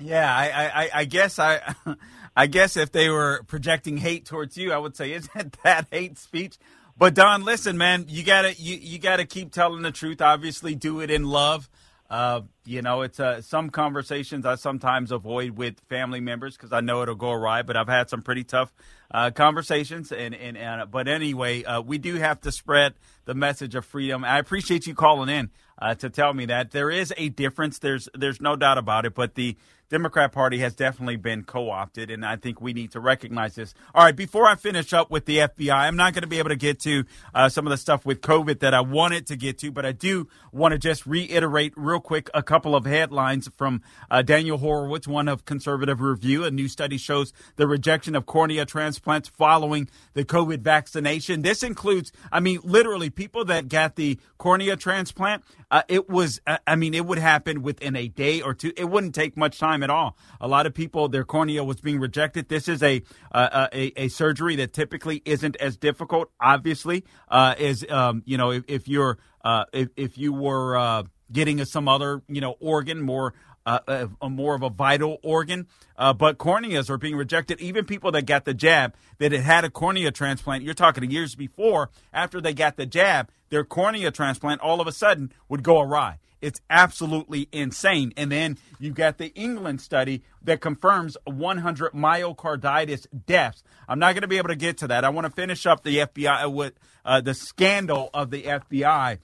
Yeah, 0.00 0.34
I, 0.34 0.48
I, 0.48 0.82
I- 0.84 0.90
I 0.94 1.04
guess 1.04 1.38
I, 1.38 1.74
I 2.36 2.46
guess 2.46 2.76
if 2.76 2.90
they 2.92 3.08
were 3.08 3.42
projecting 3.46 3.98
hate 3.98 4.26
towards 4.26 4.56
you, 4.56 4.72
I 4.72 4.78
would 4.78 4.96
say, 4.96 5.12
isn't 5.12 5.56
that 5.62 5.86
hate 5.90 6.18
speech? 6.18 6.58
But 6.96 7.14
Don, 7.14 7.44
listen, 7.44 7.76
man, 7.76 8.06
you 8.08 8.22
gotta 8.22 8.54
you, 8.54 8.76
you 8.76 8.98
gotta 8.98 9.24
keep 9.24 9.52
telling 9.52 9.82
the 9.82 9.90
truth. 9.90 10.22
Obviously, 10.22 10.74
do 10.74 11.00
it 11.00 11.10
in 11.10 11.24
love. 11.24 11.68
Uh, 12.08 12.42
you 12.64 12.82
know, 12.82 13.02
it's 13.02 13.18
uh, 13.18 13.40
some 13.42 13.70
conversations 13.70 14.46
I 14.46 14.54
sometimes 14.54 15.10
avoid 15.10 15.56
with 15.56 15.80
family 15.88 16.20
members 16.20 16.56
because 16.56 16.72
I 16.72 16.80
know 16.80 17.02
it'll 17.02 17.16
go 17.16 17.32
awry. 17.32 17.62
But 17.62 17.76
I've 17.76 17.88
had 17.88 18.10
some 18.10 18.22
pretty 18.22 18.44
tough 18.44 18.72
uh, 19.10 19.32
conversations, 19.32 20.12
and 20.12 20.34
and, 20.34 20.56
and 20.56 20.88
but 20.90 21.08
anyway, 21.08 21.64
uh, 21.64 21.80
we 21.80 21.98
do 21.98 22.14
have 22.16 22.40
to 22.42 22.52
spread 22.52 22.94
the 23.24 23.34
message 23.34 23.74
of 23.74 23.84
freedom. 23.84 24.24
I 24.24 24.38
appreciate 24.38 24.86
you 24.86 24.94
calling 24.94 25.28
in 25.28 25.50
uh, 25.78 25.94
to 25.96 26.10
tell 26.10 26.32
me 26.32 26.46
that 26.46 26.70
there 26.70 26.90
is 26.90 27.12
a 27.16 27.28
difference. 27.28 27.78
There's 27.78 28.08
there's 28.14 28.40
no 28.40 28.56
doubt 28.56 28.78
about 28.78 29.06
it, 29.06 29.14
but 29.14 29.34
the 29.34 29.56
Democrat 29.90 30.32
Party 30.32 30.58
has 30.58 30.74
definitely 30.74 31.16
been 31.16 31.44
co 31.44 31.70
opted, 31.70 32.10
and 32.10 32.24
I 32.24 32.36
think 32.36 32.60
we 32.60 32.72
need 32.72 32.92
to 32.92 33.00
recognize 33.00 33.54
this. 33.54 33.74
All 33.94 34.02
right, 34.02 34.16
before 34.16 34.46
I 34.46 34.54
finish 34.54 34.92
up 34.92 35.10
with 35.10 35.26
the 35.26 35.38
FBI, 35.38 35.72
I'm 35.72 35.96
not 35.96 36.14
going 36.14 36.22
to 36.22 36.28
be 36.28 36.38
able 36.38 36.48
to 36.48 36.56
get 36.56 36.80
to 36.80 37.04
uh, 37.34 37.48
some 37.48 37.66
of 37.66 37.70
the 37.70 37.76
stuff 37.76 38.06
with 38.06 38.20
COVID 38.20 38.60
that 38.60 38.72
I 38.72 38.80
wanted 38.80 39.26
to 39.28 39.36
get 39.36 39.58
to, 39.58 39.70
but 39.70 39.84
I 39.84 39.92
do 39.92 40.26
want 40.52 40.72
to 40.72 40.78
just 40.78 41.06
reiterate 41.06 41.74
real 41.76 42.00
quick 42.00 42.30
a 42.32 42.42
couple 42.42 42.74
of 42.74 42.86
headlines 42.86 43.48
from 43.56 43.82
uh, 44.10 44.22
Daniel 44.22 44.58
Horowitz, 44.58 45.06
one 45.06 45.28
of 45.28 45.44
Conservative 45.44 46.00
Review. 46.00 46.44
A 46.44 46.50
new 46.50 46.66
study 46.66 46.96
shows 46.96 47.32
the 47.56 47.66
rejection 47.66 48.16
of 48.16 48.24
cornea 48.26 48.64
transplants 48.64 49.28
following 49.28 49.88
the 50.14 50.24
COVID 50.24 50.60
vaccination. 50.60 51.42
This 51.42 51.62
includes, 51.62 52.10
I 52.32 52.40
mean, 52.40 52.58
literally 52.64 53.10
people 53.14 53.44
that 53.46 53.68
got 53.68 53.96
the 53.96 54.18
cornea 54.38 54.76
transplant. 54.76 55.44
Uh, 55.70 55.82
it 55.88 56.08
was, 56.08 56.40
uh, 56.46 56.58
I 56.66 56.76
mean, 56.76 56.94
it 56.94 57.04
would 57.06 57.18
happen 57.18 57.62
within 57.62 57.96
a 57.96 58.08
day 58.08 58.40
or 58.40 58.54
two. 58.54 58.72
It 58.76 58.84
wouldn't 58.84 59.14
take 59.14 59.36
much 59.36 59.58
time 59.58 59.82
at 59.82 59.90
all. 59.90 60.16
A 60.40 60.48
lot 60.48 60.66
of 60.66 60.74
people, 60.74 61.08
their 61.08 61.24
cornea 61.24 61.64
was 61.64 61.80
being 61.80 61.98
rejected. 62.00 62.48
This 62.48 62.68
is 62.68 62.82
a 62.82 63.02
uh, 63.32 63.68
a, 63.72 64.04
a 64.04 64.08
surgery 64.08 64.56
that 64.56 64.72
typically 64.72 65.22
isn't 65.24 65.56
as 65.56 65.76
difficult, 65.76 66.30
obviously, 66.40 67.04
uh, 67.28 67.54
as 67.58 67.84
um, 67.90 68.22
you 68.26 68.36
know, 68.36 68.50
if, 68.50 68.64
if 68.68 68.88
you're 68.88 69.18
uh, 69.44 69.64
if, 69.72 69.88
if 69.96 70.18
you 70.18 70.32
were 70.32 70.76
uh, 70.76 71.02
getting 71.30 71.60
a, 71.60 71.66
some 71.66 71.88
other 71.88 72.22
you 72.28 72.40
know 72.40 72.56
organ 72.60 73.00
more. 73.00 73.34
Uh, 73.66 73.78
a, 73.88 74.08
a 74.20 74.28
more 74.28 74.54
of 74.54 74.62
a 74.62 74.68
vital 74.68 75.18
organ, 75.22 75.66
uh, 75.96 76.12
but 76.12 76.36
corneas 76.36 76.90
are 76.90 76.98
being 76.98 77.16
rejected. 77.16 77.58
Even 77.62 77.86
people 77.86 78.12
that 78.12 78.26
got 78.26 78.44
the 78.44 78.52
jab 78.52 78.94
that 79.16 79.32
had 79.32 79.40
had 79.40 79.64
a 79.64 79.70
cornea 79.70 80.10
transplant, 80.10 80.62
you're 80.62 80.74
talking 80.74 81.10
years 81.10 81.34
before, 81.34 81.88
after 82.12 82.42
they 82.42 82.52
got 82.52 82.76
the 82.76 82.84
jab, 82.84 83.30
their 83.48 83.64
cornea 83.64 84.10
transplant 84.10 84.60
all 84.60 84.82
of 84.82 84.86
a 84.86 84.92
sudden 84.92 85.32
would 85.48 85.62
go 85.62 85.80
awry. 85.80 86.18
It's 86.44 86.60
absolutely 86.68 87.48
insane. 87.52 88.12
And 88.18 88.30
then 88.30 88.58
you 88.78 88.90
got 88.90 89.16
the 89.16 89.32
England 89.34 89.80
study 89.80 90.22
that 90.42 90.60
confirms 90.60 91.16
100 91.24 91.92
myocarditis 91.92 93.06
deaths. 93.24 93.62
I'm 93.88 93.98
not 93.98 94.12
going 94.12 94.22
to 94.22 94.28
be 94.28 94.36
able 94.36 94.50
to 94.50 94.56
get 94.56 94.76
to 94.78 94.88
that. 94.88 95.06
I 95.06 95.08
want 95.08 95.24
to 95.24 95.30
finish 95.30 95.64
up 95.64 95.82
the 95.82 96.00
FBI 96.00 96.52
with 96.52 96.74
uh, 97.02 97.22
the 97.22 97.32
scandal 97.32 98.10
of 98.12 98.30
the 98.30 98.42
FBI. 98.42 99.20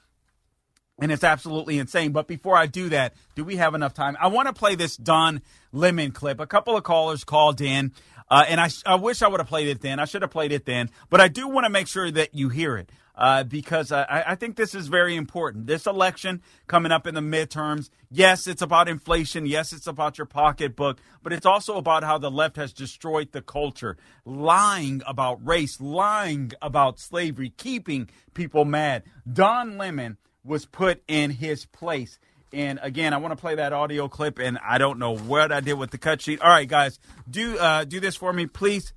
And 1.00 1.10
it's 1.10 1.24
absolutely 1.24 1.78
insane. 1.78 2.12
But 2.12 2.26
before 2.26 2.56
I 2.56 2.66
do 2.66 2.90
that, 2.90 3.14
do 3.34 3.44
we 3.44 3.56
have 3.56 3.74
enough 3.74 3.94
time? 3.94 4.16
I 4.20 4.28
want 4.28 4.48
to 4.48 4.52
play 4.52 4.74
this 4.74 4.96
Don 4.96 5.42
Lemon 5.72 6.12
clip. 6.12 6.40
A 6.40 6.46
couple 6.46 6.76
of 6.76 6.84
callers 6.84 7.24
called 7.24 7.60
in, 7.60 7.92
uh, 8.30 8.44
and 8.48 8.60
I, 8.60 8.68
I 8.86 8.94
wish 8.96 9.22
I 9.22 9.28
would 9.28 9.40
have 9.40 9.48
played 9.48 9.68
it 9.68 9.80
then. 9.80 9.98
I 9.98 10.04
should 10.04 10.22
have 10.22 10.30
played 10.30 10.52
it 10.52 10.66
then. 10.66 10.90
But 11.08 11.20
I 11.20 11.28
do 11.28 11.48
want 11.48 11.64
to 11.64 11.70
make 11.70 11.88
sure 11.88 12.10
that 12.10 12.34
you 12.34 12.48
hear 12.48 12.76
it 12.76 12.90
uh, 13.20 13.44
because 13.44 13.92
I, 13.92 14.24
I 14.28 14.34
think 14.34 14.56
this 14.56 14.74
is 14.74 14.88
very 14.88 15.14
important. 15.14 15.66
This 15.66 15.86
election 15.86 16.42
coming 16.66 16.90
up 16.90 17.06
in 17.06 17.14
the 17.14 17.20
midterms, 17.20 17.90
yes, 18.10 18.46
it's 18.46 18.62
about 18.62 18.88
inflation. 18.88 19.46
Yes, 19.46 19.72
it's 19.72 19.86
about 19.86 20.16
your 20.16 20.26
pocketbook, 20.26 20.98
but 21.22 21.32
it's 21.32 21.44
also 21.44 21.76
about 21.76 22.02
how 22.02 22.18
the 22.18 22.30
left 22.30 22.56
has 22.56 22.72
destroyed 22.72 23.32
the 23.32 23.42
culture, 23.42 23.96
lying 24.24 25.02
about 25.06 25.46
race, 25.46 25.80
lying 25.80 26.52
about 26.62 26.98
slavery, 26.98 27.52
keeping 27.56 28.08
people 28.32 28.64
mad. 28.64 29.02
Don 29.30 29.76
Lemon 29.76 30.16
was 30.44 30.66
put 30.66 31.02
in 31.08 31.30
his 31.30 31.66
place. 31.66 32.18
And 32.52 32.80
again, 32.82 33.14
I 33.14 33.18
want 33.18 33.32
to 33.32 33.40
play 33.40 33.54
that 33.54 33.72
audio 33.72 34.08
clip, 34.08 34.38
and 34.38 34.58
I 34.66 34.78
don't 34.78 34.98
know 34.98 35.16
what 35.16 35.52
I 35.52 35.60
did 35.60 35.74
with 35.74 35.90
the 35.90 35.98
cut 35.98 36.20
sheet. 36.20 36.40
All 36.40 36.50
right, 36.50 36.68
guys, 36.68 36.98
do 37.30 37.56
uh, 37.58 37.84
do 37.84 38.00
this 38.00 38.16
for 38.16 38.32
me, 38.32 38.46
please. 38.46 38.92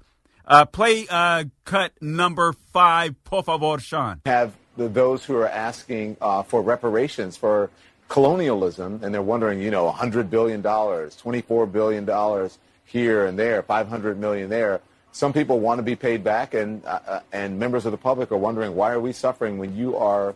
Uh, 0.46 0.66
play 0.66 1.06
uh, 1.10 1.46
cut 1.64 1.94
number 2.02 2.54
five, 2.74 3.16
por 3.24 3.44
favor, 3.44 3.80
Sean. 3.80 4.22
have 4.26 4.54
the, 4.76 4.90
those 4.90 5.24
who 5.24 5.38
are 5.38 5.48
asking 5.48 6.18
uh, 6.20 6.44
for 6.44 6.62
reparations 6.62 7.38
for 7.38 7.70
colonialism, 8.10 9.00
and 9.04 9.14
they're 9.14 9.22
wondering, 9.22 9.62
you 9.62 9.72
know, 9.72 9.92
$100 9.92 10.30
billion, 10.30 10.62
$24 10.62 11.72
billion 11.72 12.50
here 12.86 13.26
and 13.26 13.40
there, 13.40 13.64
500 13.64 14.20
million 14.20 14.50
there. 14.50 14.82
Some 15.12 15.32
people 15.32 15.60
want 15.60 15.80
to 15.80 15.84
be 15.84 15.96
paid 15.96 16.24
back, 16.24 16.54
and, 16.54 16.84
uh, 16.86 17.00
uh, 17.08 17.20
and 17.32 17.58
members 17.58 17.86
of 17.86 17.92
the 17.92 17.98
public 17.98 18.32
are 18.32 18.38
wondering, 18.38 18.76
why 18.76 18.92
are 18.92 19.00
we 19.00 19.14
suffering 19.14 19.58
when 19.58 19.76
you 19.76 19.96
are, 19.96 20.36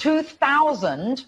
2,000 0.00 1.26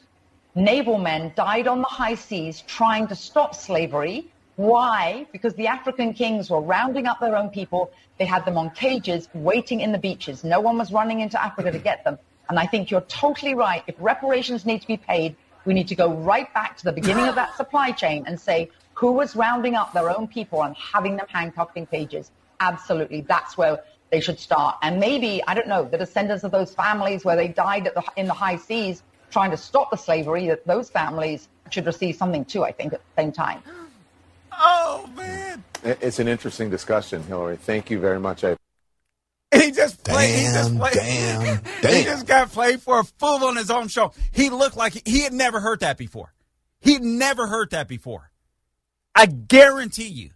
naval 0.54 0.98
men 0.98 1.30
died 1.36 1.68
on 1.68 1.82
the 1.82 1.86
high 1.86 2.14
seas 2.14 2.62
trying 2.66 3.06
to 3.06 3.14
stop 3.14 3.54
slavery. 3.54 4.26
Why? 4.56 5.26
Because 5.30 5.54
the 5.54 5.66
African 5.66 6.14
kings 6.14 6.48
were 6.48 6.60
rounding 6.60 7.06
up 7.06 7.20
their 7.20 7.36
own 7.36 7.50
people. 7.50 7.90
They 8.18 8.24
had 8.24 8.46
them 8.46 8.56
on 8.56 8.70
cages 8.70 9.28
waiting 9.34 9.80
in 9.82 9.92
the 9.92 9.98
beaches. 9.98 10.42
No 10.42 10.58
one 10.58 10.78
was 10.78 10.90
running 10.90 11.20
into 11.20 11.42
Africa 11.42 11.70
to 11.70 11.78
get 11.78 12.02
them. 12.02 12.18
And 12.48 12.58
I 12.58 12.66
think 12.66 12.90
you're 12.90 13.02
totally 13.02 13.54
right. 13.54 13.82
If 13.86 13.94
reparations 13.98 14.64
need 14.64 14.80
to 14.80 14.86
be 14.86 14.96
paid, 14.96 15.36
we 15.66 15.74
need 15.74 15.88
to 15.88 15.94
go 15.94 16.10
right 16.14 16.52
back 16.54 16.78
to 16.78 16.84
the 16.84 16.92
beginning 16.92 17.26
of 17.26 17.34
that 17.34 17.54
supply 17.58 17.92
chain 17.92 18.24
and 18.26 18.40
say 18.40 18.70
who 18.94 19.12
was 19.12 19.36
rounding 19.36 19.74
up 19.74 19.92
their 19.92 20.08
own 20.08 20.26
people 20.26 20.62
and 20.62 20.74
having 20.76 21.16
them 21.16 21.26
handcuffed 21.28 21.76
in 21.76 21.84
cages. 21.84 22.30
Absolutely. 22.60 23.20
That's 23.20 23.58
where 23.58 23.82
they 24.12 24.20
should 24.20 24.38
start. 24.38 24.76
And 24.82 25.00
maybe, 25.00 25.42
I 25.48 25.54
don't 25.54 25.66
know, 25.66 25.84
the 25.84 25.98
descendants 25.98 26.44
of 26.44 26.52
those 26.52 26.72
families 26.72 27.24
where 27.24 27.34
they 27.34 27.48
died 27.48 27.90
the, 27.94 28.04
in 28.16 28.26
the 28.26 28.34
high 28.34 28.56
seas 28.56 29.02
trying 29.30 29.50
to 29.50 29.56
stop 29.56 29.90
the 29.90 29.96
slavery, 29.96 30.46
that 30.48 30.64
those 30.66 30.90
families 30.90 31.48
should 31.70 31.86
receive 31.86 32.14
something 32.14 32.44
too, 32.44 32.62
I 32.62 32.70
think, 32.70 32.92
at 32.92 33.00
the 33.00 33.22
same 33.22 33.32
time. 33.32 33.62
Oh, 34.64 35.08
man. 35.16 35.64
It's 35.82 36.18
an 36.18 36.28
interesting 36.28 36.68
discussion, 36.68 37.22
Hilary. 37.24 37.56
Thank 37.56 37.90
you 37.90 37.98
very 37.98 38.20
much. 38.20 38.44
I- 38.44 38.56
he 39.54 39.72
just 39.72 40.04
played. 40.04 40.38
he 40.38 40.44
just 40.44 40.76
played. 40.76 40.92
damn, 40.92 41.64
He 41.82 42.04
just 42.04 42.26
got 42.26 42.52
played 42.52 42.82
for 42.82 43.00
a 43.00 43.04
fool 43.04 43.44
on 43.44 43.56
his 43.56 43.70
own 43.70 43.88
show. 43.88 44.12
He 44.30 44.50
looked 44.50 44.76
like 44.76 44.92
he, 44.92 45.02
he 45.06 45.22
had 45.22 45.32
never 45.32 45.58
heard 45.58 45.80
that 45.80 45.96
before. 45.96 46.34
He 46.80 46.92
had 46.92 47.02
never 47.02 47.46
heard 47.46 47.70
that 47.70 47.88
before. 47.88 48.30
I 49.14 49.24
guarantee 49.24 50.08
you. 50.08 50.30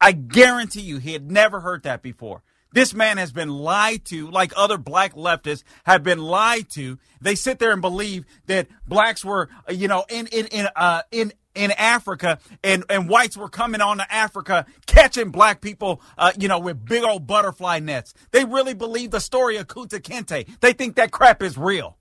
I 0.00 0.12
guarantee 0.12 0.80
you 0.80 0.96
he 0.96 1.12
had 1.12 1.30
never 1.30 1.60
heard 1.60 1.82
that 1.84 2.02
before. 2.02 2.42
This 2.74 2.92
man 2.92 3.18
has 3.18 3.30
been 3.30 3.50
lied 3.50 4.04
to, 4.06 4.28
like 4.30 4.52
other 4.56 4.76
black 4.76 5.14
leftists 5.14 5.62
have 5.84 6.02
been 6.02 6.18
lied 6.18 6.68
to. 6.70 6.98
They 7.20 7.36
sit 7.36 7.60
there 7.60 7.70
and 7.70 7.80
believe 7.80 8.26
that 8.46 8.66
blacks 8.88 9.24
were, 9.24 9.48
you 9.70 9.86
know, 9.86 10.04
in 10.08 10.26
in 10.26 10.46
in 10.48 10.66
uh, 10.74 11.02
in 11.12 11.32
in 11.54 11.70
Africa, 11.70 12.40
and 12.64 12.84
and 12.90 13.08
whites 13.08 13.36
were 13.36 13.48
coming 13.48 13.80
on 13.80 13.98
to 13.98 14.12
Africa, 14.12 14.66
catching 14.86 15.30
black 15.30 15.60
people, 15.60 16.02
uh, 16.18 16.32
you 16.36 16.48
know, 16.48 16.58
with 16.58 16.84
big 16.84 17.04
old 17.04 17.28
butterfly 17.28 17.78
nets. 17.78 18.12
They 18.32 18.44
really 18.44 18.74
believe 18.74 19.12
the 19.12 19.20
story 19.20 19.56
of 19.56 19.68
Kunta 19.68 20.00
Kinte. 20.00 20.48
They 20.58 20.72
think 20.72 20.96
that 20.96 21.12
crap 21.12 21.44
is 21.44 21.56
real. 21.56 21.96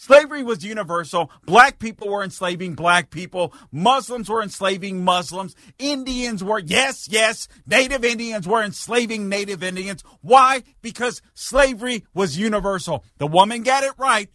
Slavery 0.00 0.42
was 0.42 0.64
universal. 0.64 1.30
Black 1.44 1.78
people 1.78 2.08
were 2.08 2.24
enslaving 2.24 2.74
black 2.74 3.10
people. 3.10 3.52
Muslims 3.70 4.30
were 4.30 4.42
enslaving 4.42 5.04
Muslims. 5.04 5.54
Indians 5.78 6.42
were, 6.42 6.58
yes, 6.58 7.06
yes, 7.10 7.48
Native 7.66 8.02
Indians 8.02 8.48
were 8.48 8.62
enslaving 8.62 9.28
Native 9.28 9.62
Indians. 9.62 10.02
Why? 10.22 10.62
Because 10.80 11.20
slavery 11.34 12.06
was 12.14 12.38
universal. 12.38 13.04
The 13.18 13.26
woman 13.26 13.62
got 13.62 13.84
it 13.84 13.92
right. 13.98 14.30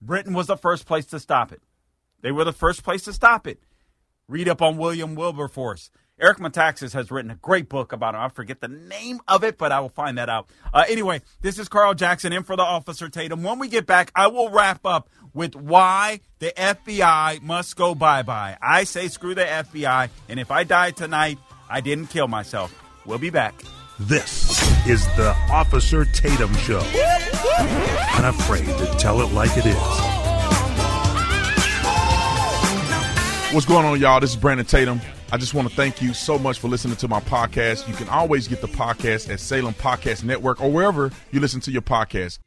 Britain 0.00 0.32
was 0.32 0.46
the 0.46 0.56
first 0.56 0.86
place 0.86 1.04
to 1.08 1.20
stop 1.20 1.52
it. 1.52 1.60
They 2.22 2.32
were 2.32 2.44
the 2.44 2.52
first 2.54 2.82
place 2.82 3.02
to 3.02 3.12
stop 3.12 3.46
it. 3.46 3.60
Read 4.28 4.48
up 4.48 4.62
on 4.62 4.78
William 4.78 5.14
Wilberforce. 5.14 5.90
Eric 6.22 6.38
Metaxas 6.38 6.92
has 6.92 7.10
written 7.10 7.32
a 7.32 7.34
great 7.34 7.68
book 7.68 7.92
about 7.92 8.14
him. 8.14 8.20
I 8.20 8.28
forget 8.28 8.60
the 8.60 8.68
name 8.68 9.20
of 9.26 9.42
it, 9.42 9.58
but 9.58 9.72
I 9.72 9.80
will 9.80 9.88
find 9.88 10.18
that 10.18 10.28
out. 10.28 10.48
Uh, 10.72 10.84
anyway, 10.88 11.20
this 11.40 11.58
is 11.58 11.68
Carl 11.68 11.94
Jackson 11.94 12.32
in 12.32 12.44
for 12.44 12.54
the 12.54 12.62
Officer 12.62 13.08
Tatum. 13.08 13.42
When 13.42 13.58
we 13.58 13.66
get 13.66 13.86
back, 13.86 14.12
I 14.14 14.28
will 14.28 14.48
wrap 14.48 14.86
up 14.86 15.10
with 15.34 15.56
why 15.56 16.20
the 16.38 16.52
FBI 16.56 17.42
must 17.42 17.74
go 17.74 17.96
bye 17.96 18.22
bye. 18.22 18.56
I 18.62 18.84
say 18.84 19.08
screw 19.08 19.34
the 19.34 19.44
FBI, 19.44 20.10
and 20.28 20.38
if 20.38 20.52
I 20.52 20.62
die 20.62 20.92
tonight, 20.92 21.38
I 21.68 21.80
didn't 21.80 22.06
kill 22.06 22.28
myself. 22.28 22.72
We'll 23.04 23.18
be 23.18 23.30
back. 23.30 23.60
This 23.98 24.62
is 24.86 25.04
the 25.16 25.34
Officer 25.50 26.04
Tatum 26.04 26.54
Show. 26.54 26.78
Unafraid 28.16 28.66
to 28.66 28.94
tell 28.96 29.20
it 29.22 29.32
like 29.32 29.50
it 29.56 29.66
is. 29.66 29.76
What's 33.52 33.66
going 33.66 33.84
on, 33.84 34.00
y'all? 34.00 34.20
This 34.20 34.30
is 34.30 34.36
Brandon 34.36 34.64
Tatum. 34.64 35.00
I 35.32 35.38
just 35.38 35.54
want 35.54 35.66
to 35.66 35.74
thank 35.74 36.02
you 36.02 36.12
so 36.12 36.38
much 36.38 36.58
for 36.58 36.68
listening 36.68 36.96
to 36.96 37.08
my 37.08 37.20
podcast. 37.20 37.88
You 37.88 37.94
can 37.94 38.06
always 38.10 38.48
get 38.48 38.60
the 38.60 38.68
podcast 38.68 39.32
at 39.32 39.40
Salem 39.40 39.72
Podcast 39.72 40.24
Network 40.24 40.60
or 40.60 40.70
wherever 40.70 41.10
you 41.30 41.40
listen 41.40 41.58
to 41.62 41.70
your 41.70 41.80
podcast. 41.80 42.38